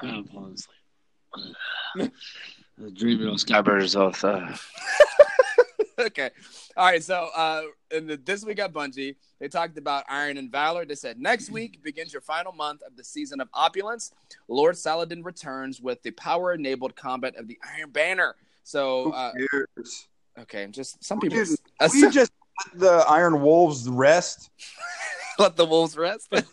I'm 0.00 0.24
falling 0.24 0.54
asleep. 0.54 2.12
I 2.78 2.82
was 2.82 2.92
dreaming 2.92 3.28
of 3.28 3.34
Skyburners 3.36 3.98
off. 3.98 4.24
Uh, 4.24 4.48
okay. 6.06 6.30
All 6.76 6.86
right. 6.86 7.02
So, 7.02 7.28
uh, 7.36 7.62
in 7.90 8.06
the, 8.06 8.16
this 8.16 8.44
week 8.44 8.58
at 8.58 8.72
Bungie, 8.72 9.16
they 9.40 9.48
talked 9.48 9.76
about 9.78 10.04
Iron 10.08 10.38
and 10.38 10.50
Valor. 10.50 10.84
They 10.84 10.94
said 10.94 11.18
next 11.20 11.50
week 11.50 11.82
begins 11.82 12.12
your 12.12 12.22
final 12.22 12.52
month 12.52 12.82
of 12.86 12.96
the 12.96 13.04
season 13.04 13.40
of 13.40 13.48
Opulence. 13.54 14.12
Lord 14.48 14.76
Saladin 14.76 15.22
returns 15.22 15.80
with 15.80 16.02
the 16.02 16.10
power-enabled 16.12 16.96
combat 16.96 17.36
of 17.36 17.46
the 17.46 17.58
Iron 17.76 17.90
Banner. 17.90 18.36
So, 18.64 19.04
Who 19.04 19.12
uh, 19.12 19.32
cares? 19.50 20.08
okay, 20.40 20.66
just 20.70 21.02
some 21.04 21.18
We 21.20 21.28
people 21.28 21.44
didn't- 21.44 21.60
uh, 21.80 21.88
We 21.92 22.10
just 22.10 22.32
let 22.72 22.80
the 22.80 23.04
Iron 23.08 23.40
Wolves 23.42 23.88
rest. 23.88 24.50
let 25.38 25.56
the 25.56 25.64
wolves 25.66 25.96
rest. 25.96 26.32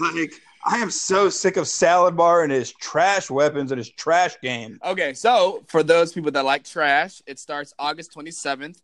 Like 0.00 0.32
I 0.66 0.78
am 0.78 0.90
so 0.90 1.28
sick 1.30 1.56
of 1.56 1.66
Salad 1.66 2.16
Bar 2.16 2.42
and 2.42 2.52
his 2.52 2.72
trash 2.72 3.30
weapons 3.30 3.72
and 3.72 3.78
his 3.78 3.88
trash 3.90 4.36
game. 4.40 4.78
okay, 4.84 5.14
so 5.14 5.64
for 5.66 5.82
those 5.82 6.12
people 6.12 6.30
that 6.32 6.44
like 6.44 6.62
trash, 6.64 7.22
it 7.26 7.38
starts 7.38 7.72
August 7.78 8.14
27th, 8.14 8.80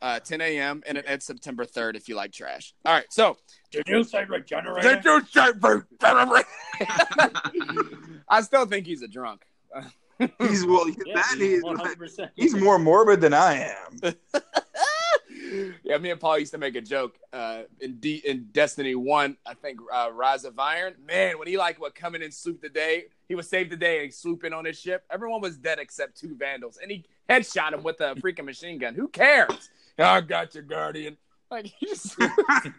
uh, 0.00 0.20
10 0.20 0.40
a.m. 0.40 0.82
and 0.86 0.96
it 0.96 1.04
ends 1.08 1.24
September 1.24 1.64
3rd 1.64 1.96
if 1.96 2.08
you 2.08 2.14
like 2.14 2.32
trash. 2.32 2.72
All 2.86 2.94
right, 2.94 3.04
so 3.10 3.36
Did 3.72 3.88
you 3.88 4.04
say 4.04 4.24
regenerator? 4.24 4.94
Did 4.94 5.04
you 5.04 5.22
say 5.26 5.50
regenerate? 5.60 6.46
I 8.28 8.40
still 8.40 8.64
think 8.64 8.86
he's 8.86 9.02
a 9.02 9.08
drunk. 9.08 9.42
He's 10.38 10.64
well, 10.64 10.88
Yeah, 10.88 11.14
that 11.16 11.36
he's, 11.36 11.62
100%. 11.62 12.30
he's 12.36 12.54
more 12.54 12.78
morbid 12.78 13.20
than 13.20 13.34
I 13.34 13.74
am. 14.02 14.14
yeah, 15.84 15.98
me 15.98 16.10
and 16.10 16.20
Paul 16.20 16.38
used 16.38 16.52
to 16.52 16.58
make 16.58 16.76
a 16.76 16.80
joke 16.80 17.18
uh, 17.32 17.62
in 17.80 17.96
D- 17.96 18.22
in 18.24 18.48
Destiny 18.52 18.94
One. 18.94 19.36
I 19.46 19.54
think 19.54 19.80
uh, 19.92 20.10
Rise 20.12 20.44
of 20.44 20.58
Iron. 20.58 20.94
Man, 21.06 21.38
when 21.38 21.48
he 21.48 21.56
like 21.56 21.80
would 21.80 21.94
coming 21.94 22.20
in 22.20 22.26
and 22.26 22.34
swoop 22.34 22.60
the 22.60 22.68
day, 22.68 23.06
he 23.28 23.34
would 23.34 23.44
save 23.44 23.70
the 23.70 23.76
day 23.76 24.04
and 24.04 24.12
swoop 24.12 24.44
in 24.44 24.52
on 24.52 24.64
his 24.64 24.78
ship. 24.78 25.04
Everyone 25.10 25.40
was 25.40 25.56
dead 25.56 25.78
except 25.78 26.18
two 26.20 26.34
vandals, 26.34 26.78
and 26.80 26.90
he 26.90 27.04
headshot 27.28 27.72
him 27.72 27.82
with 27.82 28.00
a 28.00 28.14
freaking 28.16 28.44
machine 28.44 28.78
gun. 28.78 28.94
Who 28.94 29.08
cares? 29.08 29.70
I 29.98 30.20
got 30.20 30.54
your 30.54 30.64
Guardian. 30.64 31.16
Like, 31.50 31.72
just, 31.80 32.18
like 32.20 32.72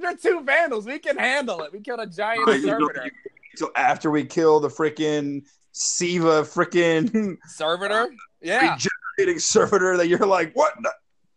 they're 0.00 0.16
two 0.16 0.42
vandals. 0.42 0.86
We 0.86 0.98
can 0.98 1.16
handle 1.16 1.62
it. 1.62 1.72
We 1.72 1.80
killed 1.80 2.00
a 2.00 2.06
giant 2.06 2.46
servitor. 2.62 3.10
So 3.56 3.72
after 3.74 4.10
we 4.10 4.24
kill 4.24 4.60
the 4.60 4.68
freaking 4.68 5.42
Siva 5.72 6.42
freaking 6.42 7.36
Servitor? 7.46 8.08
Yeah. 8.40 8.76
regenerating 9.18 9.40
servitor 9.40 9.96
that 9.96 10.08
you're 10.08 10.26
like, 10.26 10.54
what? 10.54 10.74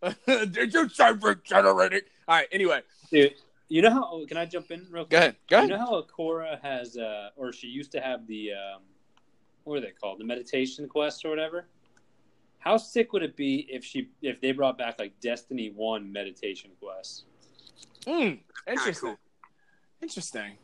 The- 0.01 0.45
Did 0.51 0.73
you 0.73 0.89
say 0.89 1.11
regenerating? 1.11 2.01
All 2.27 2.35
right. 2.35 2.47
Anyway, 2.51 2.81
Dude, 3.11 3.33
you 3.69 3.81
know 3.81 3.91
how? 3.91 4.09
Oh, 4.11 4.25
can 4.25 4.37
I 4.37 4.45
jump 4.45 4.71
in 4.71 4.87
real 4.89 5.03
quick? 5.05 5.09
go 5.11 5.17
ahead. 5.17 5.35
Go 5.49 5.57
ahead. 5.57 5.69
You 5.69 5.75
know 5.75 5.79
how 5.81 6.01
Ikora 6.01 6.61
has, 6.61 6.97
uh, 6.97 7.29
or 7.35 7.51
she 7.53 7.67
used 7.67 7.91
to 7.93 8.01
have 8.01 8.25
the, 8.27 8.51
um, 8.53 8.81
what 9.63 9.77
are 9.77 9.81
they 9.81 9.91
called? 9.91 10.19
The 10.19 10.25
meditation 10.25 10.87
quest 10.87 11.23
or 11.25 11.29
whatever. 11.29 11.67
How 12.59 12.77
sick 12.77 13.11
would 13.13 13.23
it 13.23 13.35
be 13.35 13.67
if 13.69 13.83
she, 13.83 14.09
if 14.21 14.39
they 14.41 14.51
brought 14.51 14.77
back 14.77 14.99
like 14.99 15.19
Destiny 15.19 15.71
One 15.75 16.11
meditation 16.11 16.71
quest? 16.79 17.23
Mm, 18.05 18.39
interesting. 18.67 19.09
cool. 19.09 19.17
Interesting. 20.01 20.57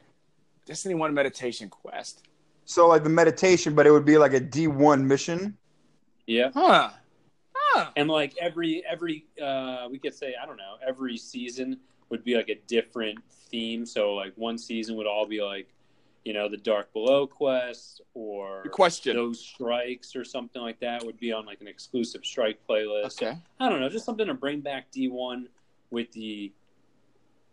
Destiny 0.66 0.96
One 0.96 1.14
meditation 1.14 1.70
quest. 1.70 2.28
So 2.66 2.88
like 2.88 3.04
the 3.04 3.10
meditation, 3.10 3.74
but 3.76 3.88
it 3.88 3.92
would 3.92 4.06
be 4.06 4.18
like 4.18 4.34
a 4.34 4.42
D1 4.42 5.04
mission. 5.04 5.58
Yeah, 6.26 6.50
Huh. 6.54 6.90
And 7.96 8.10
like 8.10 8.36
every 8.40 8.84
every, 8.90 9.26
uh, 9.42 9.88
we 9.92 10.00
could 10.00 10.14
say 10.14 10.36
I 10.42 10.46
don't 10.46 10.58
know, 10.58 10.76
every 10.86 11.18
season 11.18 11.80
would 12.10 12.24
be 12.24 12.36
like 12.36 12.50
a 12.50 12.56
different 12.68 13.20
theme. 13.50 13.86
So 13.86 14.14
like 14.14 14.34
one 14.36 14.58
season 14.58 14.96
would 14.98 15.08
all 15.08 15.26
be 15.26 15.42
like, 15.42 15.68
you 16.24 16.34
know, 16.34 16.48
the 16.50 16.58
Dark 16.58 16.92
Below 16.94 17.28
quest 17.28 18.02
or 18.14 18.62
Good 18.64 18.72
question. 18.72 19.16
those 19.16 19.40
strikes 19.40 20.16
or 20.16 20.24
something 20.24 20.62
like 20.62 20.80
that 20.82 21.06
would 21.06 21.18
be 21.20 21.32
on 21.32 21.46
like 21.46 21.62
an 21.62 21.68
exclusive 21.68 22.26
strike 22.26 22.60
playlist. 22.70 23.22
Okay. 23.22 23.38
I 23.60 23.70
don't 23.70 23.80
know, 23.80 23.90
just 23.90 24.06
something 24.06 24.28
to 24.28 24.34
bring 24.34 24.60
back 24.62 24.92
D1 24.92 25.48
with 25.90 26.12
the, 26.12 26.52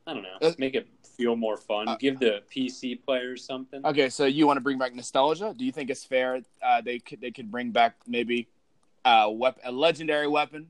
I 0.07 0.13
don't 0.15 0.23
know, 0.23 0.37
Uh, 0.43 0.53
make 0.59 0.75
it 0.75 0.89
feel 1.17 1.37
more 1.37 1.57
fun. 1.57 1.89
uh, 1.89 1.97
Give 1.97 2.19
the 2.19 2.43
PC 2.55 3.01
players 3.05 3.45
something. 3.45 3.85
Okay. 3.87 4.09
So 4.09 4.25
you 4.25 4.47
want 4.47 4.57
to 4.57 4.61
bring 4.61 4.79
back 4.79 4.95
nostalgia? 4.95 5.55
Do 5.57 5.65
you 5.65 5.71
think 5.73 5.89
it's 5.91 6.05
fair? 6.05 6.41
Uh, 6.63 6.81
they 6.81 6.99
could 6.99 7.21
they 7.21 7.31
could 7.31 7.51
bring 7.51 7.71
back 7.71 7.95
maybe 8.07 8.49
a 9.05 9.31
wep- 9.31 9.61
a 9.65 9.73
legendary 9.73 10.29
weapon, 10.29 10.69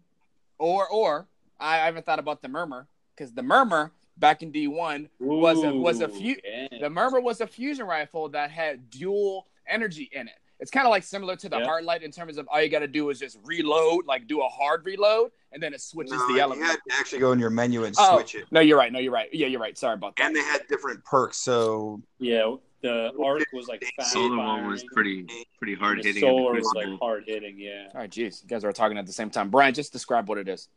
or 0.59 0.89
or 0.89 1.27
I, 1.59 1.81
I 1.81 1.85
haven't 1.87 2.07
thought 2.07 2.19
about 2.19 2.43
the 2.43 2.49
murmur 2.49 2.89
because 3.15 3.33
the 3.33 3.43
murmur 3.43 3.93
back 4.17 4.43
in 4.43 4.53
D1 4.53 5.09
was 5.19 5.63
a, 5.63 5.75
was 5.75 6.01
a 6.01 6.09
few. 6.09 6.37
Yeah. 6.45 6.69
The 6.81 6.91
Murmur 6.91 7.21
was 7.21 7.41
a 7.41 7.47
fusion 7.47 7.87
rifle 7.87 8.29
that 8.31 8.51
had 8.51 8.91
dual 8.91 9.47
energy 9.67 10.11
in 10.13 10.29
it. 10.29 10.35
It's 10.61 10.71
kind 10.71 10.87
of 10.87 10.91
like 10.91 11.03
similar 11.03 11.35
to 11.37 11.49
the 11.49 11.59
yep. 11.59 11.67
Hardlight 11.67 12.03
in 12.03 12.11
terms 12.13 12.39
of 12.39 12.47
all 12.49 12.63
you 12.63 12.69
got 12.69 12.79
to 12.79 12.89
do 12.89 13.11
is 13.11 13.19
just 13.19 13.39
reload, 13.45 14.07
like 14.07 14.29
do 14.29 14.41
a 14.41 14.49
hard 14.49 14.87
reload, 14.87 15.33
and 15.53 15.63
then 15.63 15.75
it 15.75 15.81
switches 15.81 16.13
no, 16.13 16.33
the 16.33 16.41
element. 16.41 16.61
You 16.61 16.67
had 16.69 16.79
to 16.89 16.95
actually 16.97 17.19
go 17.19 17.33
in 17.33 17.41
your 17.41 17.51
menu 17.51 17.85
and 17.85 17.95
oh, 17.99 18.17
switch 18.17 18.37
it. 18.37 18.45
No, 18.51 18.61
you're 18.61 18.79
right. 18.79 18.93
No, 18.93 19.01
you're 19.01 19.13
right. 19.13 19.29
Yeah, 19.33 19.49
you're 19.49 19.61
right. 19.61 19.77
Sorry 19.77 19.95
about 19.95 20.17
that. 20.17 20.27
And 20.27 20.37
they 20.37 20.43
had 20.43 20.67
different 20.69 21.05
perks, 21.05 21.39
so 21.39 22.01
yeah, 22.19 22.55
the 22.85 23.13
arc 23.25 23.47
was 23.53 23.67
like 23.67 23.83
fast. 23.97 24.13
Solar 24.13 24.37
one 24.37 24.69
was 24.69 24.85
pretty 24.85 25.27
pretty 25.59 25.75
hard 25.75 26.05
hitting. 26.05 26.21
Solar 26.21 26.53
was 26.53 26.71
like 26.77 26.87
hard 27.01 27.25
hitting. 27.27 27.59
Yeah. 27.59 27.89
All 27.95 28.03
right, 28.03 28.11
jeez, 28.11 28.43
you 28.43 28.49
guys 28.49 28.63
are 28.63 28.73
talking 28.73 28.99
at 28.99 29.07
the 29.07 29.13
same 29.13 29.31
time. 29.31 29.49
Brian, 29.49 29.73
just 29.73 29.93
describe 29.93 30.29
what 30.29 30.37
it 30.37 30.49
is. 30.49 30.69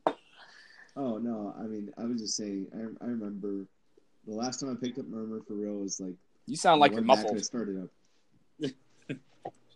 Oh 0.96 1.18
no, 1.18 1.54
I 1.60 1.64
mean, 1.64 1.92
I 1.98 2.06
was 2.06 2.22
just 2.22 2.38
saying. 2.38 2.68
I, 2.74 3.06
I 3.06 3.10
remember 3.10 3.66
the 4.26 4.34
last 4.34 4.62
time 4.62 4.72
I 4.72 4.76
picked 4.76 4.98
up 5.00 5.06
Murmur 5.06 5.42
for 5.46 5.54
real 5.54 5.76
was 5.76 6.00
like. 6.00 6.16
You 6.46 6.56
sound 6.56 6.80
like 6.80 6.94
you're 6.94 7.02
muffled. 7.02 7.44
started 7.44 7.84
up. 7.84 8.72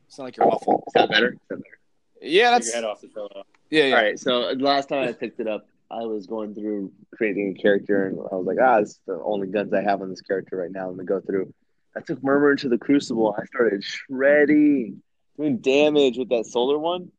sound 0.08 0.28
like 0.28 0.38
you're 0.38 0.48
muffled. 0.48 0.84
Is 0.88 0.94
that 0.94 1.10
better? 1.10 1.34
Is 1.34 1.40
that 1.50 1.58
better? 1.58 1.80
Yeah, 2.22 2.52
that's. 2.52 2.68
Take 2.68 2.76
your 2.76 2.84
head 2.84 2.90
off 2.90 3.02
the 3.02 3.08
pillow. 3.10 3.44
Yeah, 3.70 3.84
yeah. 3.86 3.96
All 3.96 4.04
right. 4.04 4.20
So 4.20 4.56
the 4.56 4.64
last 4.64 4.88
time 4.88 5.06
I 5.06 5.12
picked 5.12 5.42
it 5.42 5.48
up, 5.48 5.68
I 5.90 6.04
was 6.04 6.28
going 6.28 6.56
through 6.56 6.94
creating 7.14 7.56
a 7.58 7.62
character, 7.62 8.08
and 8.08 8.18
I 8.32 8.36
was 8.36 8.48
like, 8.48 8.58
ah, 8.62 8.80
this 8.80 8.92
is 8.92 9.00
the 9.06 9.22
only 9.22 9.48
guns 9.48 9.74
I 9.74 9.82
have 9.82 10.02
on 10.02 10.10
this 10.10 10.22
character 10.22 10.56
right 10.56 10.72
now. 10.72 10.88
Let 10.88 10.96
me 10.96 11.04
go 11.04 11.20
through. 11.20 11.54
I 11.96 12.00
took 12.02 12.24
Murmur 12.24 12.52
into 12.52 12.70
the 12.70 12.78
Crucible. 12.78 13.36
I 13.38 13.46
started 13.46 13.84
shredding, 13.84 15.02
doing 15.38 15.58
damage 15.58 16.18
with 16.18 16.30
that 16.30 16.46
solar 16.46 16.78
one. 16.78 17.12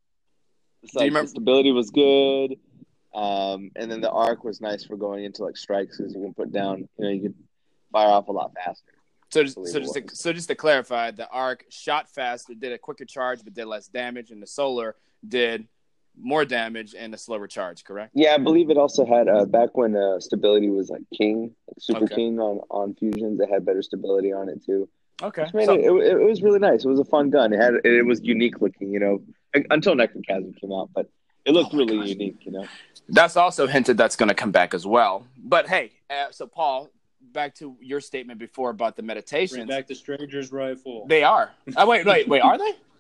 It's 0.83 0.95
like 0.95 1.13
the 1.13 1.27
stability 1.27 1.73
was 1.73 1.91
good. 1.91 2.57
Um, 3.15 3.71
and 3.77 3.91
then 3.91 4.01
the 4.01 4.11
arc 4.11 4.43
was 4.43 4.61
nice 4.61 4.85
for 4.85 4.97
going 4.97 5.25
into 5.25 5.45
like 5.45 5.57
strikes 5.57 5.99
because 5.99 6.15
you 6.15 6.21
can 6.21 6.35
put 6.35 6.51
down, 6.51 6.89
you 6.99 7.05
know, 7.05 7.11
you 7.11 7.21
can 7.21 7.35
fire 7.93 8.09
off 8.09 8.29
a 8.29 8.33
lot 8.33 8.53
faster. 8.55 8.93
So 9.31 9.45
just, 9.45 9.67
so 9.67 9.81
just 9.81 9.95
to, 9.95 10.17
so 10.17 10.33
just 10.33 10.49
to 10.49 10.55
clarify, 10.55 11.11
the 11.11 11.29
arc 11.29 11.65
shot 11.71 12.09
faster, 12.09 12.55
did 12.55 12.73
a 12.73 12.79
quicker 12.79 13.05
charge, 13.05 13.41
but 13.45 13.55
did 13.55 13.67
less 13.67 13.87
damage, 13.87 14.31
and 14.31 14.43
the 14.43 14.47
solar 14.47 14.97
did 15.27 15.69
more 16.21 16.45
damage 16.45 16.95
and 16.97 17.15
a 17.15 17.19
slower 17.19 17.47
charge. 17.47 17.85
Correct? 17.85 18.13
Yeah, 18.15 18.35
I 18.35 18.39
believe 18.39 18.71
it 18.71 18.77
also 18.77 19.05
had 19.05 19.29
uh, 19.29 19.45
back 19.45 19.77
when 19.77 19.97
uh, 19.97 20.21
stability 20.21 20.71
was 20.71 20.91
like 20.91 21.03
king, 21.17 21.55
like 21.69 21.77
super 21.79 22.05
okay. 22.05 22.15
king 22.15 22.41
on 22.41 22.61
on 22.71 22.95
fusions. 22.95 23.41
It 23.41 23.49
had 23.51 23.65
better 23.65 23.83
stability 23.83 24.33
on 24.33 24.49
it 24.49 24.65
too. 24.65 24.89
Okay, 25.23 25.47
so, 25.53 25.75
it, 25.75 25.81
it, 25.85 26.21
it, 26.21 26.25
was 26.25 26.43
really 26.43 26.59
nice. 26.59 26.85
It 26.85 26.89
was 26.89 26.99
a 26.99 27.05
fun 27.05 27.31
gun. 27.31 27.53
It 27.53 27.61
had 27.61 27.75
it 27.85 28.05
was 28.05 28.21
unique 28.23 28.61
looking, 28.61 28.91
you 28.93 28.99
know, 28.99 29.23
until 29.71 29.95
Necrochasm 29.95 30.57
came 30.61 30.73
out, 30.73 30.91
but 30.93 31.09
it 31.45 31.53
looked 31.53 31.75
oh 31.75 31.79
really 31.79 31.99
gosh. 31.99 32.09
unique, 32.09 32.45
you 32.45 32.51
know. 32.51 32.67
That's 33.09 33.37
also 33.37 33.67
hinted 33.67 33.97
that's 33.97 34.17
going 34.17 34.31
to 34.31 34.35
come 34.35 34.51
back 34.51 34.75
as 34.75 34.85
well. 34.85 35.27
But 35.37 35.69
hey, 35.69 35.93
uh, 36.11 36.33
so 36.33 36.47
Paul, 36.47 36.91
back 37.21 37.55
to 37.57 37.77
your 37.81 38.01
statement 38.01 38.41
before 38.41 38.71
about 38.71 38.97
the 38.97 39.03
meditation. 39.03 39.59
Bring 39.59 39.69
back 39.69 39.87
the 39.87 39.95
stranger's 39.95 40.51
rifle. 40.51 41.07
They 41.09 41.23
are. 41.23 41.53
Oh 41.77 41.87
wait, 41.87 42.05
wait, 42.05 42.29
wait. 42.29 42.41
Are 42.41 42.59
they? 42.59 42.73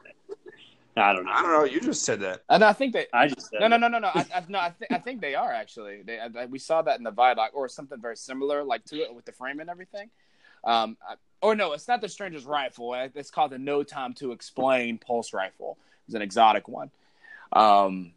I 0.96 1.14
don't 1.14 1.24
know. 1.24 1.32
I 1.32 1.42
don't 1.42 1.52
know. 1.52 1.64
You 1.64 1.80
just 1.80 2.04
said 2.04 2.20
that. 2.20 2.42
And 2.50 2.62
I 2.62 2.72
think 2.74 2.92
they. 2.92 3.06
I 3.12 3.28
just 3.28 3.50
no, 3.52 3.66
no, 3.66 3.78
no, 3.78 3.88
no, 3.88 3.98
no. 3.98 4.08
I, 4.08 4.26
I, 4.34 4.44
no, 4.48 4.58
I 4.58 4.70
think 4.70 4.92
I 4.92 4.98
think 4.98 5.20
they 5.20 5.34
are 5.34 5.50
actually. 5.50 6.02
They, 6.02 6.18
I, 6.18 6.46
we 6.46 6.58
saw 6.58 6.82
that 6.82 6.98
in 6.98 7.04
the 7.04 7.12
Vidoc 7.12 7.48
or 7.54 7.68
something 7.68 8.00
very 8.00 8.16
similar, 8.16 8.62
like 8.62 8.84
to 8.86 8.96
it 8.96 9.14
with 9.14 9.24
the 9.24 9.32
frame 9.32 9.60
and 9.60 9.70
everything. 9.70 10.10
Um, 10.64 10.96
or 11.40 11.54
no, 11.54 11.72
it's 11.72 11.88
not 11.88 12.00
the 12.00 12.08
Stranger's 12.08 12.44
rifle. 12.44 12.94
It's 12.94 13.30
called 13.30 13.52
the 13.52 13.58
No 13.58 13.82
Time 13.82 14.12
to 14.14 14.32
Explain 14.32 14.98
Pulse 14.98 15.32
Rifle. 15.32 15.78
It's 16.06 16.14
an 16.14 16.22
exotic 16.22 16.68
one. 16.68 16.90
Um, 17.52 18.12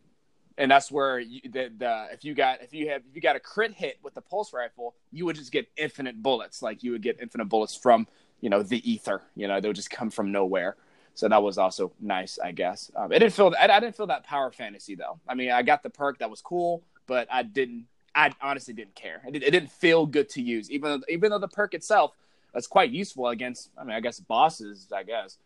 and 0.57 0.69
that's 0.69 0.91
where 0.91 1.19
you, 1.19 1.41
the, 1.43 1.72
the 1.77 2.07
if 2.11 2.23
you 2.23 2.34
got 2.34 2.61
if 2.61 2.73
you 2.73 2.89
have 2.89 3.02
if 3.10 3.15
you 3.15 3.22
got 3.22 3.35
a 3.35 3.39
crit 3.39 3.73
hit 3.73 3.99
with 4.03 4.14
the 4.14 4.22
pulse 4.22 4.53
rifle, 4.53 4.95
you 5.11 5.26
would 5.26 5.35
just 5.35 5.52
get 5.52 5.68
infinite 5.77 6.22
bullets. 6.22 6.61
Like 6.61 6.84
you 6.84 6.91
would 6.91 7.02
get 7.02 7.19
infinite 7.22 7.45
bullets 7.45 7.76
from 7.76 8.07
you 8.41 8.49
know 8.49 8.64
the 8.64 8.89
ether. 8.89 9.22
You 9.35 9.47
know 9.47 9.60
they 9.60 9.68
would 9.68 9.76
just 9.76 9.89
come 9.89 10.10
from 10.10 10.31
nowhere. 10.31 10.76
So 11.15 11.29
that 11.29 11.41
was 11.41 11.57
also 11.57 11.93
nice, 11.99 12.37
I 12.43 12.51
guess. 12.51 12.91
Um, 12.95 13.11
it 13.11 13.19
didn't 13.19 13.33
feel 13.33 13.53
I, 13.59 13.67
I 13.67 13.79
didn't 13.79 13.95
feel 13.95 14.07
that 14.07 14.25
power 14.25 14.51
fantasy 14.51 14.95
though. 14.95 15.19
I 15.27 15.33
mean, 15.33 15.49
I 15.49 15.63
got 15.63 15.81
the 15.81 15.89
perk 15.89 16.19
that 16.19 16.29
was 16.29 16.41
cool, 16.41 16.83
but 17.07 17.27
I 17.31 17.43
didn't. 17.43 17.85
I 18.13 18.31
honestly 18.41 18.73
didn't 18.73 18.95
care. 18.95 19.21
It, 19.27 19.43
it 19.43 19.51
didn't 19.51 19.71
feel 19.71 20.05
good 20.05 20.29
to 20.29 20.41
use, 20.41 20.69
even 20.69 20.91
though 20.91 21.05
even 21.09 21.31
though 21.31 21.39
the 21.39 21.47
perk 21.47 21.73
itself 21.73 22.11
was 22.53 22.67
quite 22.67 22.91
useful 22.91 23.27
against. 23.29 23.71
I 23.77 23.85
mean, 23.85 23.95
I 23.95 24.01
guess 24.01 24.19
bosses, 24.19 24.91
I 24.93 25.03
guess, 25.03 25.37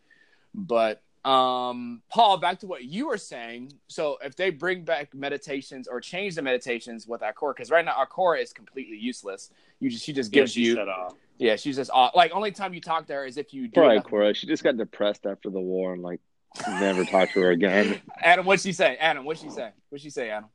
but 0.54 1.02
um, 1.24 2.02
Paul, 2.08 2.38
back 2.38 2.60
to 2.60 2.66
what 2.66 2.84
you 2.84 3.08
were 3.08 3.18
saying. 3.18 3.72
So 3.88 4.18
if 4.24 4.36
they 4.36 4.50
bring 4.50 4.84
back 4.84 5.14
meditations 5.14 5.86
or 5.86 6.00
change 6.00 6.34
the 6.34 6.42
meditations 6.42 7.06
with 7.06 7.20
Ikora, 7.20 7.54
because 7.54 7.70
right 7.70 7.84
now 7.84 7.94
Ikora 8.02 8.42
is 8.42 8.52
completely 8.52 8.96
useless. 8.96 9.50
You 9.80 9.90
just 9.90 10.04
she 10.04 10.12
just 10.12 10.30
gives 10.30 10.56
yeah, 10.56 10.74
you. 10.74 11.08
Yeah, 11.38 11.56
she's 11.56 11.76
just 11.76 11.90
off. 11.90 12.14
like 12.14 12.32
only 12.32 12.52
time 12.52 12.74
you 12.74 12.82
talk 12.82 13.06
to 13.06 13.14
her 13.14 13.24
is 13.24 13.38
if 13.38 13.54
you 13.54 13.66
do. 13.68 13.80
Right, 13.80 14.04
Cora. 14.04 14.34
She 14.34 14.46
just 14.46 14.62
got 14.62 14.76
depressed 14.76 15.26
after 15.26 15.48
the 15.48 15.60
war 15.60 15.94
and 15.94 16.02
like 16.02 16.20
never 16.68 17.04
talked 17.04 17.32
to 17.32 17.40
her 17.40 17.50
again. 17.50 18.00
Adam, 18.22 18.44
what'd 18.44 18.62
she 18.62 18.72
say? 18.72 18.96
Adam, 18.96 19.24
what'd 19.24 19.42
she 19.42 19.50
say? 19.50 19.70
What'd 19.88 20.02
she 20.02 20.10
say, 20.10 20.30
Adam? 20.30 20.50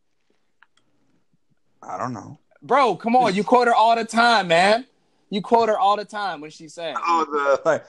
I 1.82 1.98
don't 1.98 2.14
know. 2.14 2.40
Bro, 2.62 2.98
come 2.98 3.16
on, 3.16 3.34
you 3.34 3.44
quote 3.44 3.68
her 3.68 3.74
all 3.74 3.96
the 3.96 4.06
time, 4.06 4.48
man. 4.48 4.86
You 5.30 5.42
quote 5.42 5.70
her 5.70 5.78
all 5.78 5.98
the 5.98 6.06
time 6.06 6.42
when 6.42 6.52
she 6.52 6.68
says. 6.68 6.96
Oh, 7.00 7.26
the 7.32 7.62
like, 7.68 7.86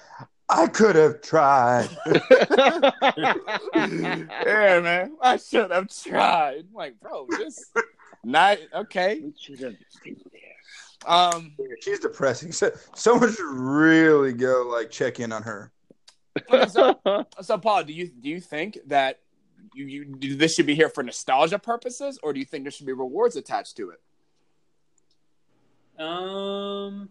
I 0.49 0.67
could 0.67 0.97
have 0.97 1.21
tried. 1.21 1.89
yeah, 3.75 4.81
man. 4.81 5.17
I 5.21 5.37
should 5.37 5.71
have 5.71 5.89
tried. 5.89 6.65
I'm 6.69 6.75
like, 6.75 7.01
bro, 7.01 7.27
just 7.39 7.67
not 8.25 8.59
okay. 8.75 9.21
We 9.23 9.35
should 9.39 9.61
have 9.61 9.75
been 10.03 10.17
there. 10.33 10.46
Um, 11.07 11.53
she's 11.81 12.01
depressing. 12.01 12.53
So, 12.53 12.73
someone 12.95 13.33
should 13.33 13.47
really 13.47 14.33
go 14.33 14.69
like 14.71 14.91
check 14.91 15.21
in 15.21 15.33
on 15.33 15.43
her. 15.45 15.73
So, 16.69 16.99
so, 17.41 17.59
Paul, 17.59 17.85
do 17.85 17.93
you 17.93 18.09
do 18.09 18.29
you 18.29 18.41
think 18.41 18.79
that 18.87 19.21
you, 19.75 19.87
you 20.21 20.37
this 20.37 20.55
should 20.55 20.67
be 20.67 20.75
here 20.75 20.89
for 20.89 21.03
nostalgia 21.03 21.59
purposes, 21.59 22.19
or 22.23 22.33
do 22.33 22.41
you 22.41 22.47
think 22.47 22.65
there 22.65 22.71
should 22.71 22.87
be 22.87 22.93
rewards 22.93 23.37
attached 23.37 23.77
to 23.77 23.91
it? 23.91 24.01
Um, 26.03 27.09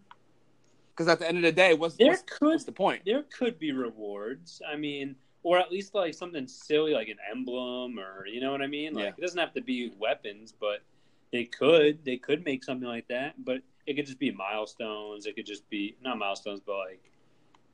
because 0.90 1.08
at 1.08 1.18
the 1.18 1.28
end 1.28 1.38
of 1.38 1.42
the 1.42 1.52
day, 1.52 1.74
what's, 1.74 1.96
there 1.96 2.08
what's, 2.08 2.22
could, 2.22 2.46
what's 2.46 2.64
the 2.64 2.72
point? 2.72 3.02
There 3.04 3.24
could 3.36 3.58
be 3.58 3.72
rewards. 3.72 4.62
I 4.70 4.76
mean, 4.76 5.16
or 5.42 5.58
at 5.58 5.70
least 5.70 5.94
like 5.94 6.14
something 6.14 6.46
silly 6.46 6.92
like 6.92 7.08
an 7.08 7.18
emblem 7.30 7.98
or 7.98 8.26
you 8.26 8.40
know 8.40 8.50
what 8.50 8.62
I 8.62 8.66
mean? 8.66 8.94
Like 8.94 9.04
yeah. 9.04 9.12
it 9.16 9.20
doesn't 9.20 9.38
have 9.38 9.54
to 9.54 9.60
be 9.60 9.92
weapons, 9.98 10.52
but 10.58 10.80
they 11.32 11.44
could. 11.44 12.04
They 12.04 12.16
could 12.16 12.44
make 12.44 12.64
something 12.64 12.88
like 12.88 13.08
that, 13.08 13.34
but 13.44 13.60
it 13.86 13.94
could 13.94 14.06
just 14.06 14.18
be 14.18 14.30
milestones. 14.30 15.26
It 15.26 15.36
could 15.36 15.46
just 15.46 15.68
be 15.70 15.96
not 16.02 16.18
milestones, 16.18 16.60
but 16.64 16.76
like 16.76 17.02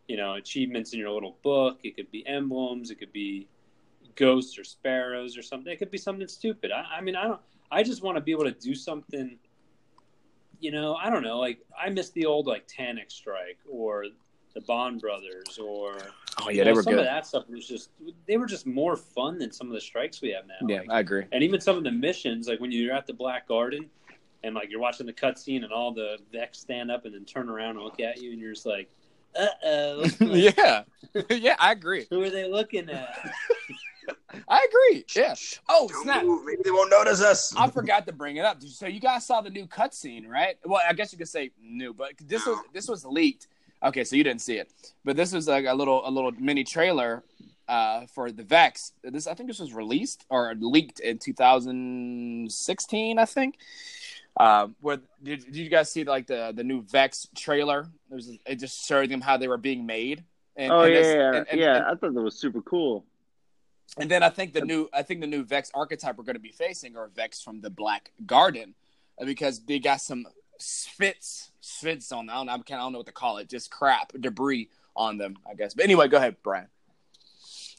you 0.09 0.17
know, 0.17 0.35
achievements 0.35 0.93
in 0.93 0.99
your 0.99 1.11
little 1.11 1.37
book. 1.43 1.79
It 1.85 1.97
could 1.97 2.11
be 2.11 2.27
emblems. 2.27 2.91
It 2.91 2.99
could 2.99 3.13
be 3.13 3.49
ghosts 4.17 4.59
or 4.59 4.65
sparrows 4.65 5.39
or 5.39 5.43
something. 5.43 5.73
It 5.73 5.79
could 5.79 5.91
be 5.91 5.99
something 5.99 6.29
stupid. 6.29 6.71
I, 6.73 6.99
I 6.99 7.01
mean, 7.01 7.17
I 7.17 7.25
don't. 7.25 7.41
I 7.71 7.83
just 7.83 8.03
want 8.03 8.17
to 8.17 8.21
be 8.21 8.33
able 8.33 8.45
to 8.45 8.53
do 8.53 8.75
something 8.75 9.39
you 10.63 10.71
know, 10.71 10.95
I 10.95 11.11
don't 11.11 11.23
know. 11.23 11.39
Like 11.39 11.59
I 11.79 11.91
miss 11.91 12.11
the 12.11 12.25
old 12.25 12.47
like 12.47 12.67
Tanic 12.69 13.11
Strike 13.11 13.59
or 13.69 14.07
the 14.55 14.61
Bond 14.63 15.01
Brothers 15.01 15.59
or 15.59 15.99
oh 16.41 16.51
yeah, 16.51 16.63
they 16.63 16.71
know, 16.71 16.77
were 16.77 16.83
some 16.83 16.93
good. 16.93 17.01
of 17.01 17.07
that 17.07 17.27
stuff 17.27 17.49
was 17.49 17.67
just 17.67 17.91
they 18.27 18.37
were 18.37 18.47
just 18.47 18.67
more 18.67 18.97
fun 18.97 19.39
than 19.39 19.51
some 19.51 19.67
of 19.67 19.75
the 19.75 19.81
strikes 19.81 20.23
we 20.23 20.31
have 20.31 20.47
now. 20.47 20.67
Yeah, 20.67 20.81
like, 20.81 20.91
I 20.91 21.01
agree. 21.01 21.25
And 21.33 21.43
even 21.43 21.61
some 21.61 21.77
of 21.77 21.83
the 21.83 21.91
missions, 21.91 22.47
like 22.47 22.61
when 22.61 22.71
you're 22.71 22.95
at 22.95 23.09
the 23.09 23.13
Black 23.13 23.49
Garden 23.49 23.91
and 24.45 24.55
like 24.55 24.71
you're 24.71 24.81
watching 24.81 25.07
the 25.07 25.13
cutscene 25.13 25.65
and 25.65 25.73
all 25.73 25.93
the 25.93 26.19
Vex 26.33 26.59
stand 26.59 26.91
up 26.91 27.05
and 27.05 27.15
then 27.15 27.25
turn 27.25 27.49
around 27.49 27.77
and 27.77 27.85
look 27.85 28.01
at 28.01 28.21
you 28.21 28.33
and 28.33 28.41
you're 28.41 28.53
just 28.53 28.67
like, 28.67 28.91
uh 29.39 29.47
oh. 29.65 30.05
yeah, 30.21 30.83
yeah, 31.31 31.57
I 31.59 31.73
agree. 31.73 32.07
Who 32.11 32.23
are 32.23 32.31
they 32.31 32.49
looking 32.49 32.91
at? 32.91 33.31
I 34.49 34.67
agree. 34.69 35.05
Yeah. 35.15 35.35
Oh, 35.69 35.89
snap. 36.03 36.25
Maybe 36.25 36.63
they 36.65 36.71
won't 36.71 36.91
notice 36.91 37.23
us. 37.23 37.55
I 37.57 37.71
forgot 37.71 38.07
to 38.07 38.13
bring 38.13 38.37
it 38.37 38.45
up. 38.45 38.63
So 38.63 38.87
you 38.87 38.99
guys 38.99 39.27
saw 39.27 39.41
the 39.41 39.51
new 39.51 39.67
cutscene, 39.67 40.27
right? 40.27 40.57
Well, 40.65 40.81
I 40.87 40.93
guess 40.93 41.13
you 41.13 41.19
could 41.19 41.29
say 41.29 41.51
new, 41.63 41.95
but 41.95 42.13
this 42.19 42.45
was 42.47 42.59
this 42.73 42.89
was 42.89 43.05
leaked. 43.05 43.49
Okay, 43.83 44.05
so 44.05 44.17
you 44.17 44.25
didn't 44.25 44.41
see 44.41 44.59
it, 44.59 44.73
but 45.05 45.17
this 45.17 45.33
was 45.33 45.49
like 45.49 45.67
a 45.67 45.75
little 45.75 46.07
a 46.07 46.11
little 46.11 46.33
mini 46.33 46.65
trailer 46.65 47.23
uh, 47.69 48.07
for 48.07 48.33
the 48.33 48.43
Vex. 48.43 48.93
This 49.03 49.27
I 49.27 49.35
think 49.35 49.49
this 49.49 49.61
was 49.61 49.73
released 49.73 50.25
or 50.29 50.55
leaked 50.59 51.01
in 51.01 51.19
2016. 51.19 53.19
I 53.19 53.25
think. 53.25 53.59
Um, 54.39 54.75
where 54.81 54.99
did, 55.23 55.45
did 55.45 55.57
you 55.57 55.69
guys 55.69 55.91
see 55.91 56.05
like 56.05 56.27
the 56.27 56.53
the 56.55 56.65
new 56.65 56.83
Vex 56.83 57.29
trailer? 57.37 57.89
It 58.11 58.15
was 58.15 58.31
it 58.47 58.57
just 58.57 58.87
showed 58.87 59.11
them 59.11 59.21
how 59.21 59.37
they 59.37 59.49
were 59.49 59.59
being 59.59 59.85
made. 59.87 60.25
And, 60.57 60.73
oh 60.73 60.83
and 60.83 60.95
yeah, 60.95 61.01
yeah, 61.01 61.35
and, 61.35 61.47
and, 61.51 61.61
yeah. 61.61 61.83
I 61.87 61.95
thought 61.95 62.15
that 62.15 62.23
was 62.23 62.39
super 62.39 62.63
cool. 62.63 63.05
And 63.99 64.11
then 64.11 64.23
I 64.23 64.31
think 64.31 64.55
the 64.55 64.63
new 64.63 64.89
I 64.93 65.03
think 65.03 65.21
the 65.21 65.27
new 65.27 65.45
Vex 65.45 65.71
archetype 65.75 66.17
we're 66.17 66.25
going 66.25 66.35
to 66.35 66.41
be 66.41 66.53
facing 66.53 66.97
are 66.97 67.09
Vex 67.09 67.43
from 67.43 67.61
the 67.61 67.71
Black 67.71 68.11
Garden, 68.25 68.75
uh, 69.21 69.25
because 69.27 69.61
they 69.61 69.79
got 69.79 70.01
some 70.01 70.27
spits 70.59 71.51
spits 71.61 72.11
on 72.13 72.31
I 72.31 72.37
don't, 72.37 72.49
I 72.49 72.57
don't 72.57 72.93
know 72.93 72.99
what 72.99 73.07
to 73.07 73.13
call 73.13 73.39
it, 73.39 73.49
just 73.49 73.71
crap 73.71 74.13
debris 74.19 74.69
on 74.97 75.19
them, 75.19 75.37
I 75.49 75.55
guess. 75.55 75.75
But 75.75 75.85
anyway, 75.85 76.09
go 76.09 76.17
ahead, 76.17 76.37
Brian. 76.43 76.69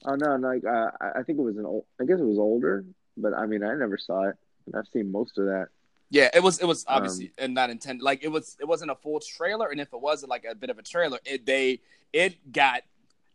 Oh 0.05 0.15
no, 0.15 0.35
like 0.35 0.65
uh, 0.65 0.91
I 0.99 1.23
think 1.23 1.39
it 1.39 1.43
was 1.43 1.57
an 1.57 1.65
old. 1.65 1.85
I 1.99 2.05
guess 2.05 2.19
it 2.19 2.25
was 2.25 2.39
older, 2.39 2.85
but 3.17 3.33
I 3.33 3.45
mean 3.45 3.63
I 3.63 3.73
never 3.75 3.97
saw 3.97 4.29
it. 4.29 4.35
I've 4.75 4.87
seen 4.87 5.11
most 5.11 5.37
of 5.37 5.45
that. 5.45 5.69
Yeah, 6.13 6.29
it 6.31 6.43
was. 6.43 6.59
It 6.59 6.65
was 6.65 6.85
obviously 6.87 7.25
um, 7.39 7.45
and 7.45 7.53
not 7.55 7.71
intended. 7.71 8.03
Like 8.03 8.23
it 8.23 8.27
was. 8.27 8.55
It 8.59 8.65
wasn't 8.65 8.91
a 8.91 8.95
full 8.95 9.19
trailer, 9.19 9.69
and 9.69 9.81
if 9.81 9.91
it 9.91 9.99
was 9.99 10.23
like 10.27 10.45
a 10.45 10.53
bit 10.53 10.69
of 10.69 10.77
a 10.77 10.83
trailer, 10.83 11.17
it 11.25 11.43
they 11.43 11.79
it 12.13 12.53
got 12.53 12.83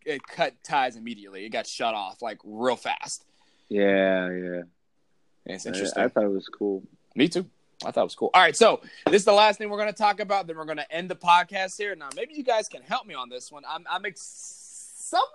it 0.06 0.22
cut 0.24 0.54
ties 0.62 0.94
immediately. 0.94 1.44
It 1.44 1.48
got 1.48 1.66
shut 1.66 1.92
off 1.94 2.22
like 2.22 2.38
real 2.44 2.76
fast. 2.76 3.24
Yeah, 3.68 4.30
yeah. 4.30 4.62
It's 5.44 5.66
interesting. 5.66 6.00
I, 6.00 6.06
I 6.06 6.08
thought 6.08 6.22
it 6.22 6.30
was 6.30 6.46
cool. 6.46 6.84
Me 7.16 7.26
too. 7.26 7.46
I 7.84 7.90
thought 7.90 8.02
it 8.02 8.04
was 8.04 8.14
cool. 8.14 8.30
All 8.32 8.42
right, 8.42 8.54
so 8.54 8.80
this 9.06 9.22
is 9.22 9.24
the 9.24 9.32
last 9.32 9.58
thing 9.58 9.70
we're 9.70 9.76
going 9.76 9.92
to 9.92 9.98
talk 9.98 10.20
about. 10.20 10.46
Then 10.46 10.56
we're 10.56 10.64
going 10.64 10.78
to 10.78 10.92
end 10.92 11.10
the 11.10 11.16
podcast 11.16 11.76
here. 11.78 11.96
Now, 11.96 12.10
maybe 12.14 12.34
you 12.34 12.44
guys 12.44 12.68
can 12.68 12.82
help 12.82 13.06
me 13.06 13.14
on 13.14 13.28
this 13.28 13.50
one. 13.50 13.64
I'm, 13.68 13.84
I'm 13.90 14.04
ex- 14.04 14.94
somewhat 14.96 15.32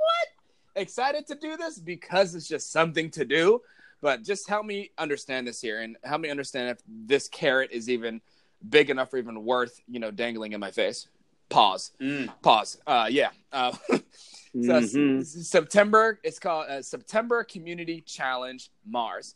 excited 0.78 1.28
to 1.28 1.36
do 1.36 1.58
this 1.58 1.78
because 1.78 2.36
it's 2.36 2.48
just 2.48 2.72
something 2.72 3.10
to 3.12 3.26
do. 3.26 3.62
But 4.04 4.24
just 4.24 4.50
help 4.50 4.66
me 4.66 4.92
understand 4.98 5.48
this 5.48 5.62
here 5.62 5.82
and 5.82 5.96
help 6.04 6.20
me 6.20 6.30
understand 6.30 6.70
if 6.70 6.78
this 6.86 7.30
carrot 7.30 7.72
is 7.72 7.90
even 7.90 8.20
big 8.70 8.90
enough 8.90 9.14
or 9.14 9.18
even 9.18 9.46
worth, 9.46 9.80
you 9.88 10.00
know, 10.00 10.12
dangling 10.12 10.52
in 10.52 10.60
my 10.60 10.72
face. 10.72 11.08
Pause. 11.48 11.92
Mm. 12.02 12.30
Pause. 12.42 12.80
Uh, 12.86 13.08
yeah. 13.10 13.30
Uh, 13.54 13.72
so 13.90 14.00
mm-hmm. 14.54 15.22
September. 15.22 16.20
It's 16.22 16.38
called 16.38 16.68
uh, 16.70 16.82
September 16.82 17.46
Community 17.46 18.02
Challenge 18.02 18.70
Mars 18.86 19.36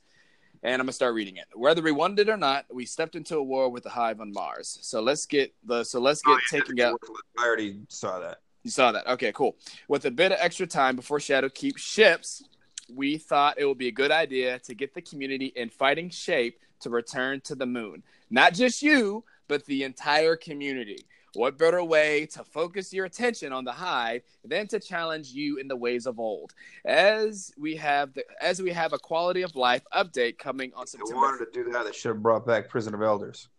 and 0.64 0.74
I'm 0.74 0.86
gonna 0.86 0.92
start 0.92 1.14
reading 1.14 1.38
it. 1.38 1.46
Whether 1.54 1.82
we 1.82 1.92
wanted 1.92 2.28
it 2.28 2.32
or 2.32 2.36
not, 2.36 2.66
we 2.72 2.86
stepped 2.86 3.16
into 3.16 3.38
a 3.38 3.44
war 3.44 3.70
with 3.70 3.84
the 3.84 3.90
hive 3.90 4.20
on 4.20 4.34
Mars. 4.34 4.80
So 4.82 5.02
let's 5.02 5.26
get 5.26 5.54
the 5.64 5.84
so 5.84 6.00
let's 6.00 6.22
get 6.22 6.32
oh, 6.32 6.40
yeah, 6.52 6.60
taking 6.60 6.82
out. 6.82 7.00
I 7.38 7.46
already 7.46 7.78
saw 7.90 8.20
that. 8.20 8.40
You 8.64 8.72
saw 8.72 8.92
that. 8.92 9.08
Okay, 9.08 9.32
cool. 9.34 9.56
With 9.88 10.06
a 10.06 10.12
bit 10.12 10.32
of 10.32 10.40
extra 10.42 10.68
time 10.68 10.96
before 10.96 11.20
Shadowkeep 11.20 11.78
ships, 11.78 12.44
we 12.94 13.18
thought 13.18 13.60
it 13.60 13.66
would 13.66 13.78
be 13.78 13.88
a 13.88 13.92
good 13.92 14.12
idea 14.12 14.60
to 14.60 14.74
get 14.74 14.94
the 14.94 15.02
community 15.02 15.48
in 15.56 15.70
fighting 15.70 16.10
shape 16.10 16.60
to 16.80 16.90
return 16.90 17.42
to 17.42 17.56
the 17.56 17.66
moon. 17.66 18.04
Not 18.30 18.54
just 18.54 18.82
you, 18.82 19.24
but 19.48 19.66
the 19.66 19.84
entire 19.84 20.36
community. 20.36 21.06
What 21.34 21.58
better 21.58 21.84
way 21.84 22.26
to 22.28 22.44
focus 22.44 22.92
your 22.92 23.06
attention 23.06 23.54
on 23.54 23.64
the 23.64 23.72
hive 23.72 24.24
than 24.44 24.68
to 24.68 24.80
challenge 24.80 25.30
you 25.30 25.58
in 25.58 25.68
the 25.68 25.76
ways 25.76 26.08
of 26.08 26.20
old? 26.20 26.54
As 26.86 27.52
we 27.58 27.76
have 27.76 28.14
the, 28.14 28.24
as 28.42 28.62
we 28.62 28.72
have 28.72 28.94
a 28.94 28.98
quality 28.98 29.44
of 29.44 29.56
life 29.56 29.84
update 29.96 30.38
coming 30.38 30.72
on 30.76 30.88
September. 30.88 31.14
They 31.14 31.16
wanted 31.16 31.46
to 31.46 31.64
do 31.64 31.72
that. 31.72 31.86
They 31.86 31.92
should 31.92 32.10
have 32.10 32.24
brought 32.24 32.46
back 32.48 32.70
Prison 32.70 32.94
of 32.94 33.02
Elders. 33.02 33.50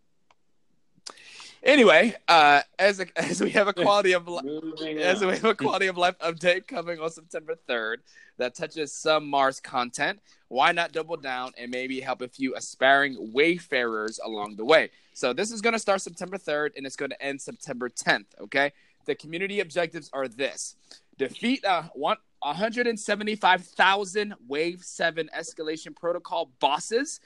Anyway, 1.62 2.14
uh, 2.28 2.62
as 2.78 3.00
a, 3.00 3.06
as 3.18 3.40
we 3.40 3.50
have 3.50 3.68
a 3.68 3.72
quality 3.72 4.12
of 4.12 4.28
li- 4.28 5.00
as 5.00 5.20
we 5.20 5.32
have 5.32 5.44
a 5.44 5.54
quality 5.54 5.86
of 5.86 5.96
life 5.96 6.18
update 6.20 6.66
coming 6.66 7.00
on 7.00 7.10
September 7.10 7.54
third 7.66 8.02
that 8.36 8.54
touches 8.54 8.92
some 8.92 9.28
Mars 9.28 9.60
content, 9.60 10.20
why 10.48 10.72
not 10.72 10.92
double 10.92 11.16
down 11.16 11.52
and 11.58 11.70
maybe 11.70 12.00
help 12.00 12.22
a 12.22 12.28
few 12.28 12.54
aspiring 12.54 13.32
wayfarers 13.32 14.20
along 14.24 14.56
the 14.56 14.64
way? 14.64 14.90
So 15.12 15.32
this 15.32 15.50
is 15.50 15.60
going 15.60 15.72
to 15.72 15.78
start 15.78 16.00
September 16.00 16.38
3rd 16.38 16.70
and 16.76 16.86
it's 16.86 16.96
going 16.96 17.10
to 17.10 17.20
end 17.22 17.40
September 17.40 17.88
10th. 17.88 18.26
Okay. 18.40 18.72
The 19.06 19.14
community 19.14 19.60
objectives 19.60 20.10
are 20.12 20.28
this 20.28 20.76
defeat 21.16 21.64
uh, 21.64 21.84
one, 21.94 22.18
175,000 22.40 24.34
Wave 24.46 24.84
7 24.84 25.28
escalation 25.36 25.96
protocol 25.96 26.50
bosses, 26.60 27.18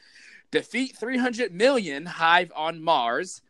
defeat 0.50 0.96
300 0.96 1.52
million 1.52 2.06
Hive 2.06 2.50
on 2.56 2.82
Mars, 2.82 3.42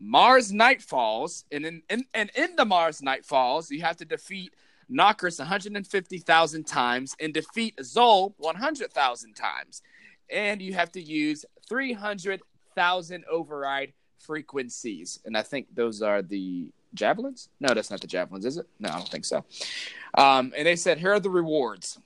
Mars 0.00 0.52
Nightfalls, 0.52 1.44
and 1.50 1.66
in, 1.66 1.82
in, 1.90 2.04
and 2.14 2.30
in 2.34 2.56
the 2.56 2.64
Mars 2.64 3.00
Nightfalls, 3.00 3.70
you 3.70 3.82
have 3.82 3.96
to 3.96 4.04
defeat 4.04 4.54
Nokris 4.90 5.38
150,000 5.38 6.64
times 6.64 7.14
and 7.20 7.34
defeat 7.34 7.76
Xol 7.76 8.32
100,000 8.38 9.34
times. 9.34 9.82
And 10.30 10.62
you 10.62 10.74
have 10.74 10.92
to 10.92 11.00
use 11.00 11.44
300 11.68 12.40
thousand 12.74 13.24
override 13.28 13.92
frequencies, 14.20 15.18
and 15.24 15.36
I 15.36 15.42
think 15.42 15.66
those 15.74 16.00
are 16.00 16.22
the 16.22 16.70
javelins. 16.94 17.48
No, 17.58 17.74
that's 17.74 17.90
not 17.90 18.00
the 18.00 18.06
javelins, 18.06 18.44
is 18.44 18.56
it? 18.56 18.66
No, 18.78 18.90
I 18.90 18.92
don't 18.92 19.08
think 19.08 19.24
so. 19.24 19.44
Um, 20.16 20.52
and 20.56 20.64
they 20.64 20.76
said, 20.76 20.98
here 20.98 21.12
are 21.12 21.20
the 21.20 21.30
rewards. 21.30 21.98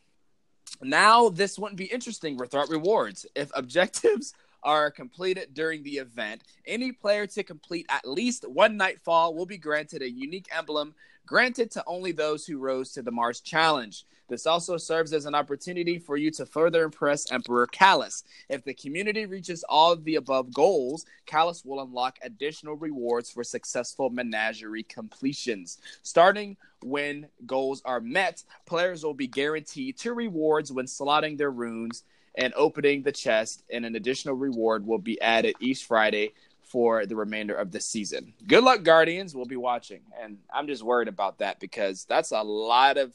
Now 0.80 1.28
this 1.28 1.58
wouldn't 1.58 1.76
be 1.76 1.84
interesting 1.84 2.38
without 2.38 2.70
rewards. 2.70 3.26
If 3.34 3.50
objectives 3.54 4.32
are 4.62 4.90
completed 4.90 5.54
during 5.54 5.82
the 5.82 5.98
event, 5.98 6.42
any 6.66 6.92
player 6.92 7.26
to 7.28 7.42
complete 7.42 7.86
at 7.88 8.08
least 8.08 8.48
one 8.48 8.76
nightfall 8.76 9.34
will 9.34 9.46
be 9.46 9.58
granted 9.58 10.02
a 10.02 10.10
unique 10.10 10.48
emblem 10.56 10.94
granted 11.26 11.70
to 11.70 11.84
only 11.86 12.12
those 12.12 12.46
who 12.46 12.58
rose 12.58 12.92
to 12.92 13.02
the 13.02 13.10
Mars 13.10 13.40
Challenge. 13.40 14.04
This 14.28 14.46
also 14.46 14.76
serves 14.76 15.12
as 15.12 15.26
an 15.26 15.34
opportunity 15.34 15.98
for 15.98 16.16
you 16.16 16.30
to 16.32 16.46
further 16.46 16.84
impress 16.84 17.30
Emperor 17.30 17.66
Calus. 17.66 18.22
If 18.48 18.64
the 18.64 18.72
community 18.72 19.26
reaches 19.26 19.64
all 19.68 19.92
of 19.92 20.04
the 20.04 20.14
above 20.14 20.54
goals, 20.54 21.04
Calus 21.26 21.64
will 21.66 21.82
unlock 21.82 22.18
additional 22.22 22.76
rewards 22.76 23.30
for 23.30 23.44
successful 23.44 24.10
menagerie 24.10 24.84
completions. 24.84 25.78
Starting 26.02 26.56
when 26.82 27.28
goals 27.44 27.82
are 27.84 28.00
met, 28.00 28.42
players 28.64 29.04
will 29.04 29.14
be 29.14 29.26
guaranteed 29.26 29.98
two 29.98 30.14
rewards 30.14 30.72
when 30.72 30.86
slotting 30.86 31.36
their 31.36 31.50
runes 31.50 32.04
and 32.34 32.52
opening 32.54 33.02
the 33.02 33.12
chest, 33.12 33.62
and 33.70 33.84
an 33.84 33.94
additional 33.94 34.34
reward 34.34 34.86
will 34.86 34.98
be 34.98 35.20
added 35.20 35.54
each 35.60 35.84
Friday 35.84 36.32
for 36.72 37.04
the 37.04 37.14
remainder 37.14 37.54
of 37.54 37.70
the 37.70 37.80
season. 37.80 38.32
Good 38.46 38.64
luck, 38.64 38.82
Guardians. 38.82 39.34
We'll 39.34 39.44
be 39.44 39.56
watching. 39.56 40.00
And 40.18 40.38
I'm 40.52 40.66
just 40.66 40.82
worried 40.82 41.08
about 41.08 41.38
that 41.38 41.60
because 41.60 42.06
that's 42.06 42.30
a 42.30 42.42
lot 42.42 42.96
of 42.96 43.12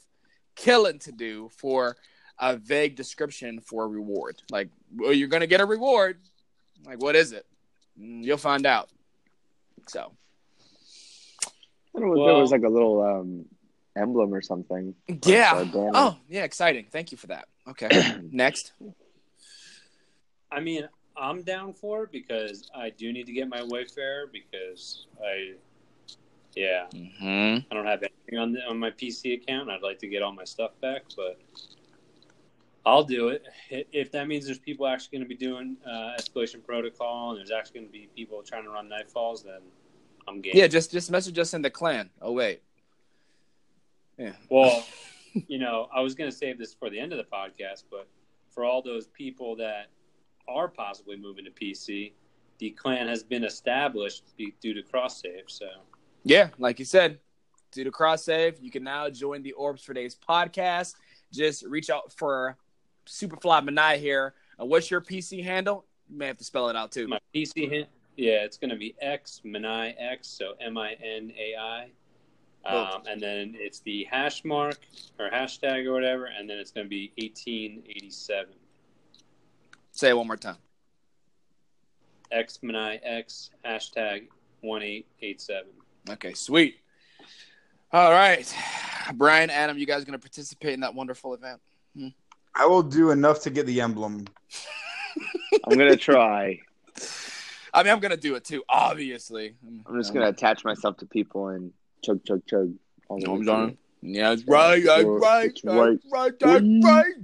killing 0.54 1.00
to 1.00 1.12
do 1.12 1.50
for 1.56 1.96
a 2.38 2.56
vague 2.56 2.94
description 2.94 3.60
for 3.60 3.84
a 3.84 3.88
reward. 3.88 4.40
Like, 4.50 4.68
well, 4.94 5.12
you're 5.12 5.28
going 5.28 5.40
to 5.40 5.48
get 5.48 5.60
a 5.60 5.66
reward. 5.66 6.18
Like, 6.86 7.02
what 7.02 7.16
is 7.16 7.32
it? 7.32 7.46
Mm, 8.00 8.22
you'll 8.22 8.38
find 8.38 8.64
out. 8.64 8.90
So. 9.88 10.12
I 11.96 12.00
don't 12.00 12.08
know 12.08 12.14
if 12.14 12.18
well, 12.18 12.26
there 12.28 12.36
was 12.36 12.52
like 12.52 12.62
a 12.62 12.68
little 12.68 13.02
um, 13.02 13.44
emblem 13.96 14.32
or 14.32 14.40
something. 14.40 14.94
Yeah. 15.24 15.68
Oh, 15.74 16.16
yeah. 16.28 16.44
Exciting. 16.44 16.86
Thank 16.92 17.10
you 17.10 17.18
for 17.18 17.26
that. 17.28 17.48
Okay. 17.66 17.88
Next. 18.30 18.72
I 20.50 20.60
mean, 20.60 20.88
I'm 21.16 21.42
down 21.42 21.72
for 21.72 22.04
it 22.04 22.12
because 22.12 22.70
I 22.74 22.90
do 22.90 23.12
need 23.12 23.26
to 23.26 23.32
get 23.32 23.48
my 23.48 23.62
Wayfarer 23.62 24.28
because 24.32 25.06
I, 25.22 25.54
yeah, 26.54 26.86
mm-hmm. 26.92 27.58
I 27.70 27.74
don't 27.74 27.86
have 27.86 28.02
anything 28.02 28.38
on 28.38 28.52
the, 28.52 28.60
on 28.68 28.78
my 28.78 28.90
PC 28.90 29.42
account. 29.42 29.70
I'd 29.70 29.82
like 29.82 29.98
to 30.00 30.08
get 30.08 30.22
all 30.22 30.32
my 30.32 30.44
stuff 30.44 30.72
back, 30.80 31.02
but 31.16 31.38
I'll 32.86 33.04
do 33.04 33.28
it 33.28 33.44
if 33.70 34.10
that 34.12 34.28
means 34.28 34.46
there's 34.46 34.58
people 34.58 34.86
actually 34.86 35.18
going 35.18 35.28
to 35.28 35.36
be 35.36 35.36
doing 35.36 35.76
uh, 35.86 36.16
escalation 36.18 36.64
protocol 36.64 37.32
and 37.32 37.38
there's 37.38 37.50
actually 37.50 37.80
going 37.80 37.86
to 37.86 37.92
be 37.92 38.08
people 38.16 38.42
trying 38.42 38.64
to 38.64 38.70
run 38.70 38.88
nightfalls. 38.88 39.44
Then 39.44 39.60
I'm 40.26 40.40
game. 40.40 40.52
Yeah, 40.54 40.68
just 40.68 40.90
just 40.90 41.10
message 41.10 41.38
us 41.38 41.52
in 41.52 41.60
the 41.60 41.70
clan. 41.70 42.08
Oh 42.22 42.32
wait, 42.32 42.62
yeah. 44.16 44.32
Well, 44.48 44.86
you 45.48 45.58
know, 45.58 45.88
I 45.94 46.00
was 46.00 46.14
going 46.14 46.30
to 46.30 46.36
save 46.36 46.58
this 46.58 46.72
for 46.72 46.88
the 46.88 46.98
end 46.98 47.12
of 47.12 47.18
the 47.18 47.24
podcast, 47.24 47.84
but 47.90 48.08
for 48.50 48.64
all 48.64 48.80
those 48.80 49.06
people 49.08 49.54
that 49.56 49.88
are 50.48 50.68
possibly 50.68 51.16
moving 51.16 51.44
to 51.44 51.50
PC, 51.50 52.12
the 52.58 52.70
clan 52.70 53.08
has 53.08 53.22
been 53.22 53.44
established 53.44 54.24
due 54.36 54.74
to 54.74 54.82
cross 54.82 55.20
save. 55.20 55.44
So, 55.46 55.66
yeah, 56.24 56.48
like 56.58 56.78
you 56.78 56.84
said, 56.84 57.18
due 57.72 57.84
to 57.84 57.90
cross 57.90 58.24
save, 58.24 58.58
you 58.60 58.70
can 58.70 58.84
now 58.84 59.08
join 59.08 59.42
the 59.42 59.52
Orbs 59.52 59.82
for 59.82 59.94
Days 59.94 60.16
podcast. 60.16 60.94
Just 61.32 61.64
reach 61.64 61.90
out 61.90 62.12
for 62.12 62.56
Superfly 63.06 63.68
Minai 63.68 63.98
here. 63.98 64.34
Uh, 64.60 64.64
what's 64.64 64.90
your 64.90 65.00
PC 65.00 65.42
handle? 65.44 65.84
You 66.08 66.18
may 66.18 66.26
have 66.26 66.38
to 66.38 66.44
spell 66.44 66.68
it 66.68 66.76
out 66.76 66.90
too. 66.90 67.06
My 67.06 67.20
PC 67.34 67.70
handle, 67.70 67.88
yeah, 68.16 68.44
it's 68.44 68.56
going 68.56 68.70
to 68.70 68.76
be 68.76 68.96
X 69.00 69.42
Minai 69.44 69.94
X, 69.98 70.26
so 70.28 70.54
M 70.60 70.76
I 70.76 70.92
N 70.94 71.32
A 71.38 71.56
I. 71.56 71.90
Um, 72.64 73.02
and 73.08 73.20
then 73.20 73.54
it's 73.56 73.80
the 73.80 74.04
hash 74.10 74.44
mark 74.44 74.78
or 75.18 75.30
hashtag 75.30 75.86
or 75.86 75.92
whatever, 75.92 76.26
and 76.26 76.50
then 76.50 76.58
it's 76.58 76.70
going 76.70 76.84
to 76.84 76.90
be 76.90 77.12
1887. 77.16 78.52
Say 79.98 80.10
it 80.10 80.16
one 80.16 80.28
more 80.28 80.36
time. 80.36 80.58
Xmanai 82.32 83.00
X 83.02 83.50
hashtag 83.64 84.28
one 84.60 84.80
eight 84.80 85.08
eight 85.22 85.40
seven. 85.40 85.72
Okay, 86.08 86.34
sweet. 86.34 86.76
All 87.92 88.12
right, 88.12 88.54
Brian, 89.14 89.50
Adam, 89.50 89.76
you 89.76 89.86
guys 89.86 90.04
going 90.04 90.12
to 90.12 90.20
participate 90.20 90.74
in 90.74 90.80
that 90.80 90.94
wonderful 90.94 91.34
event? 91.34 91.60
Hmm? 91.96 92.08
I 92.54 92.66
will 92.66 92.84
do 92.84 93.10
enough 93.10 93.42
to 93.42 93.50
get 93.50 93.66
the 93.66 93.80
emblem. 93.80 94.24
I'm 95.68 95.76
gonna 95.76 95.96
try. 95.96 96.60
I 97.74 97.82
mean, 97.82 97.92
I'm 97.92 97.98
gonna 97.98 98.16
do 98.16 98.36
it 98.36 98.44
too. 98.44 98.62
Obviously, 98.68 99.56
I'm 99.84 99.96
just 99.96 100.14
gonna 100.14 100.28
attach 100.28 100.64
myself 100.64 100.98
to 100.98 101.06
people 101.06 101.48
and 101.48 101.72
chug, 102.04 102.24
chug, 102.24 102.46
chug. 102.46 102.72
All 103.08 103.18
no, 103.18 103.34
I'm 103.34 103.44
done. 103.44 103.78
Yeah, 104.00 104.28
that's 104.30 104.44
right. 104.46 104.84
That's 104.84 105.04
right. 105.04 105.50
That's 105.52 105.64
right. 105.64 105.98
right. 106.12 106.38
That's 106.38 106.64
right. 106.84 107.14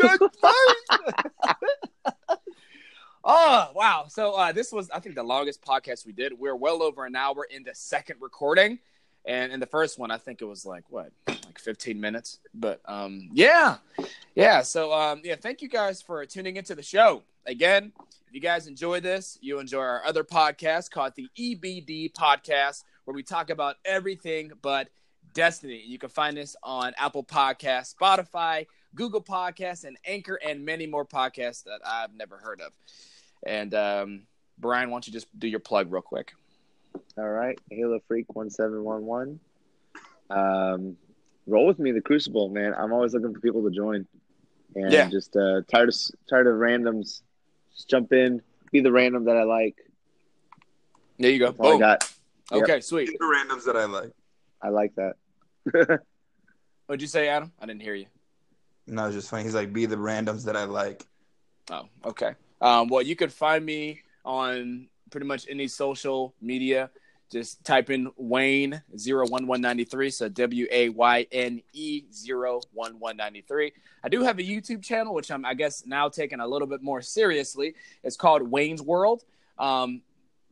That's 0.00 0.42
right. 0.42 1.56
oh 3.24 3.70
wow! 3.74 4.06
So 4.08 4.32
uh, 4.32 4.52
this 4.52 4.72
was, 4.72 4.90
I 4.90 5.00
think, 5.00 5.14
the 5.14 5.22
longest 5.22 5.62
podcast 5.62 6.06
we 6.06 6.12
did. 6.12 6.38
We're 6.38 6.56
well 6.56 6.82
over 6.82 7.04
an 7.04 7.16
hour 7.16 7.46
in 7.50 7.62
the 7.62 7.74
second 7.74 8.16
recording, 8.20 8.78
and 9.24 9.52
in 9.52 9.60
the 9.60 9.66
first 9.66 9.98
one, 9.98 10.10
I 10.10 10.18
think 10.18 10.42
it 10.42 10.46
was 10.46 10.64
like 10.64 10.84
what, 10.88 11.12
like 11.26 11.58
15 11.58 12.00
minutes. 12.00 12.38
But 12.54 12.80
um, 12.86 13.28
yeah, 13.32 13.76
yeah. 14.34 14.62
So 14.62 14.92
um, 14.92 15.22
yeah, 15.24 15.36
thank 15.36 15.62
you 15.62 15.68
guys 15.68 16.02
for 16.02 16.24
tuning 16.26 16.56
into 16.56 16.74
the 16.74 16.82
show. 16.82 17.22
Again, 17.46 17.92
if 17.98 18.34
you 18.34 18.40
guys 18.40 18.66
enjoy 18.66 19.00
this, 19.00 19.38
you 19.40 19.58
enjoy 19.58 19.80
our 19.80 20.04
other 20.04 20.24
podcast 20.24 20.90
called 20.90 21.14
the 21.16 21.28
EBD 21.38 22.12
Podcast, 22.12 22.84
where 23.04 23.14
we 23.14 23.22
talk 23.22 23.50
about 23.50 23.76
everything 23.84 24.52
but 24.60 24.88
Destiny. 25.34 25.82
You 25.86 25.98
can 25.98 26.08
find 26.08 26.38
us 26.38 26.56
on 26.62 26.94
Apple 26.98 27.24
Podcasts, 27.24 27.94
Spotify, 27.94 28.66
Google 28.94 29.22
Podcasts, 29.22 29.84
and 29.84 29.96
Anchor, 30.04 30.38
and 30.44 30.64
many 30.64 30.86
more 30.86 31.04
podcasts 31.04 31.64
that 31.64 31.80
I've 31.84 32.14
never 32.14 32.38
heard 32.38 32.60
of. 32.60 32.72
And 33.46 33.74
um, 33.74 34.22
Brian, 34.58 34.90
why 34.90 34.94
don't 34.94 35.06
you 35.06 35.12
just 35.12 35.26
do 35.38 35.48
your 35.48 35.60
plug 35.60 35.92
real 35.92 36.02
quick? 36.02 36.32
All 37.16 37.28
right, 37.28 37.58
Halo 37.70 38.00
Freak 38.06 38.34
one 38.34 38.50
seven 38.50 38.82
one 38.82 39.04
one. 39.04 39.40
Um, 40.30 40.96
roll 41.46 41.66
with 41.66 41.78
me, 41.78 41.92
the 41.92 42.00
Crucible, 42.00 42.48
man. 42.48 42.74
I'm 42.74 42.92
always 42.92 43.14
looking 43.14 43.34
for 43.34 43.40
people 43.40 43.62
to 43.62 43.70
join, 43.70 44.06
and 44.74 44.92
yeah. 44.92 45.08
just 45.08 45.36
uh, 45.36 45.62
tired 45.68 45.88
of 45.88 45.96
tired 46.28 46.46
of 46.46 46.54
randoms. 46.54 47.22
Just 47.74 47.88
jump 47.88 48.12
in, 48.12 48.42
be 48.72 48.80
the 48.80 48.92
random 48.92 49.24
that 49.24 49.36
I 49.36 49.44
like. 49.44 49.76
There 51.18 51.30
you 51.30 51.38
go. 51.38 51.52
Boom. 51.52 51.76
I 51.76 51.78
got. 51.78 52.12
Okay, 52.50 52.74
yep. 52.74 52.82
sweet. 52.82 53.10
the 53.18 53.24
randoms 53.24 53.64
that 53.64 53.76
I 53.76 53.84
like. 53.84 54.12
I 54.62 54.68
like 54.68 54.94
that. 54.96 55.16
What'd 56.86 57.02
you 57.02 57.08
say, 57.08 57.28
Adam? 57.28 57.52
I 57.60 57.66
didn't 57.66 57.82
hear 57.82 57.94
you. 57.94 58.06
No, 58.88 59.06
it's 59.06 59.14
just 59.14 59.30
funny. 59.30 59.44
He's 59.44 59.54
like, 59.54 59.72
be 59.72 59.86
the 59.86 59.96
randoms 59.96 60.44
that 60.44 60.56
I 60.56 60.64
like. 60.64 61.06
Oh, 61.70 61.88
okay. 62.04 62.34
Um, 62.60 62.88
well, 62.88 63.02
you 63.02 63.14
could 63.14 63.32
find 63.32 63.64
me 63.64 64.00
on 64.24 64.88
pretty 65.10 65.26
much 65.26 65.46
any 65.48 65.68
social 65.68 66.34
media. 66.40 66.90
Just 67.30 67.62
type 67.64 67.90
in 67.90 68.10
Wayne 68.16 68.82
01193. 68.90 70.10
So 70.10 70.28
W 70.30 70.66
A 70.70 70.88
Y 70.88 71.26
N 71.30 71.62
E 71.74 72.04
01193. 72.26 73.72
I 74.02 74.08
do 74.08 74.22
have 74.22 74.38
a 74.38 74.42
YouTube 74.42 74.82
channel, 74.82 75.12
which 75.12 75.30
I'm, 75.30 75.44
I 75.44 75.52
guess, 75.52 75.84
now 75.86 76.08
taking 76.08 76.40
a 76.40 76.46
little 76.46 76.66
bit 76.66 76.82
more 76.82 77.02
seriously. 77.02 77.74
It's 78.02 78.16
called 78.16 78.42
Wayne's 78.42 78.80
World. 78.80 79.24
Um, 79.58 80.00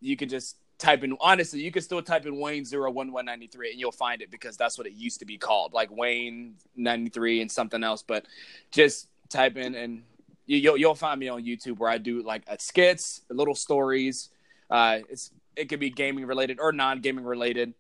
you 0.01 0.17
can 0.19 0.29
just 0.29 0.57
type 0.78 1.03
in 1.03 1.16
honestly 1.20 1.61
you 1.61 1.70
can 1.70 1.81
still 1.81 2.03
type 2.03 2.27
in 2.27 2.39
wayne 2.39 2.65
01193 2.65 3.70
and 3.70 3.81
you'll 3.81 3.90
find 3.90 4.20
it 4.20 4.31
because 4.31 4.57
that's 4.57 4.77
what 4.77 4.86
it 4.86 4.93
used 4.93 5.19
to 5.20 5.24
be 5.24 5.39
called 5.39 5.73
like 5.73 5.90
wayne 5.90 6.55
93 6.77 7.40
and 7.40 7.51
something 7.51 7.82
else. 7.82 8.03
But 8.03 8.27
just 8.70 9.09
type 9.28 9.57
in 9.57 9.74
and 9.74 10.03
you, 10.47 10.70
will 10.70 10.78
you'll 10.78 10.94
find 10.94 11.19
me 11.19 11.28
on 11.28 11.44
youtube 11.44 11.78
where 11.78 11.90
i 11.90 11.98
do 11.98 12.23
like 12.23 12.43
a 12.47 12.59
skits 12.59 13.23
little 13.31 13.55
stories. 13.55 14.28
Uh 14.70 15.01
it's 15.09 15.31
it 15.57 15.69
could 15.69 15.81
be 15.81 15.89
gaming 15.89 16.27
related 16.27 16.61
or 16.61 16.73
non-gaming 16.73 17.24
related 17.24 17.73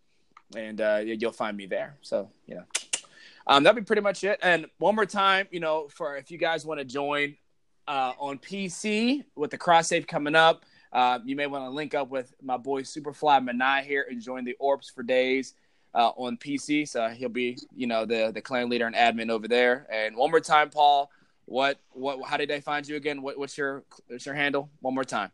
and 0.56 0.80
uh 0.80 1.00
you'll 1.04 1.32
find 1.32 1.56
me 1.56 1.66
there. 1.66 1.96
So 2.00 2.30
you 2.46 2.54
know 2.54 2.64
um 3.46 3.62
that'd 3.62 3.76
be 3.76 3.86
pretty 3.86 4.02
much 4.02 4.24
it. 4.24 4.38
And 4.42 4.66
one 4.78 4.94
more 4.94 5.06
time 5.06 5.48
you 5.50 5.60
know 5.60 5.88
for 5.88 6.16
if 6.16 6.30
you 6.30 6.38
guys 6.38 6.64
want 6.64 6.80
to 6.80 6.84
join 6.86 7.36
uh 7.86 8.12
on 8.18 8.38
pc 8.38 9.22
with 9.36 9.50
the 9.50 9.58
cross 9.58 9.88
save 9.88 10.06
coming 10.06 10.34
up 10.34 10.64
uh, 10.92 11.18
you 11.24 11.36
may 11.36 11.46
want 11.46 11.64
to 11.64 11.70
link 11.70 11.94
up 11.94 12.08
with 12.10 12.34
my 12.42 12.56
boy 12.56 12.82
Superfly 12.82 13.48
Minai 13.48 13.82
here 13.82 14.06
and 14.08 14.20
join 14.20 14.44
the 14.44 14.56
Orbs 14.58 14.90
for 14.90 15.02
Days 15.02 15.54
uh, 15.94 16.10
on 16.16 16.36
PC. 16.36 16.88
So 16.88 17.08
he'll 17.08 17.28
be, 17.28 17.58
you 17.74 17.86
know, 17.86 18.04
the 18.04 18.30
the 18.32 18.40
clan 18.40 18.68
leader 18.68 18.86
and 18.86 18.94
admin 18.94 19.30
over 19.30 19.48
there. 19.48 19.86
And 19.90 20.16
one 20.16 20.30
more 20.30 20.40
time, 20.40 20.70
Paul, 20.70 21.10
what 21.46 21.78
what 21.90 22.22
how 22.28 22.36
did 22.36 22.50
they 22.50 22.60
find 22.60 22.86
you 22.86 22.96
again? 22.96 23.22
What, 23.22 23.38
what's 23.38 23.56
your 23.56 23.84
what's 24.08 24.26
your 24.26 24.34
handle? 24.34 24.70
One 24.80 24.94
more 24.94 25.04
time. 25.04 25.32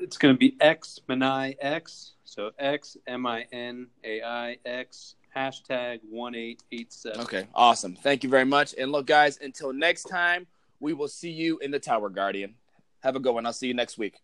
It's 0.00 0.18
going 0.18 0.34
to 0.34 0.38
be 0.38 0.56
X 0.60 1.00
Minai 1.08 1.56
X. 1.60 2.12
So 2.24 2.50
X 2.58 2.96
M 3.06 3.26
I 3.26 3.46
N 3.52 3.88
A 4.02 4.22
I 4.22 4.58
X 4.64 5.16
hashtag 5.34 6.00
one 6.08 6.34
eight 6.34 6.62
eight 6.72 6.92
seven. 6.92 7.20
Okay, 7.20 7.46
awesome. 7.54 7.94
Thank 7.94 8.24
you 8.24 8.30
very 8.30 8.44
much. 8.44 8.74
And 8.78 8.92
look, 8.92 9.06
guys, 9.06 9.38
until 9.40 9.72
next 9.72 10.04
time, 10.04 10.46
we 10.80 10.92
will 10.92 11.08
see 11.08 11.30
you 11.30 11.58
in 11.58 11.70
the 11.70 11.78
Tower 11.78 12.08
Guardian. 12.08 12.54
Have 13.00 13.16
a 13.16 13.20
good 13.20 13.34
one. 13.34 13.44
I'll 13.46 13.52
see 13.52 13.68
you 13.68 13.74
next 13.74 13.98
week. 13.98 14.20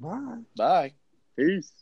Bye. 0.00 0.44
Bye. 0.56 0.94
Peace. 1.36 1.72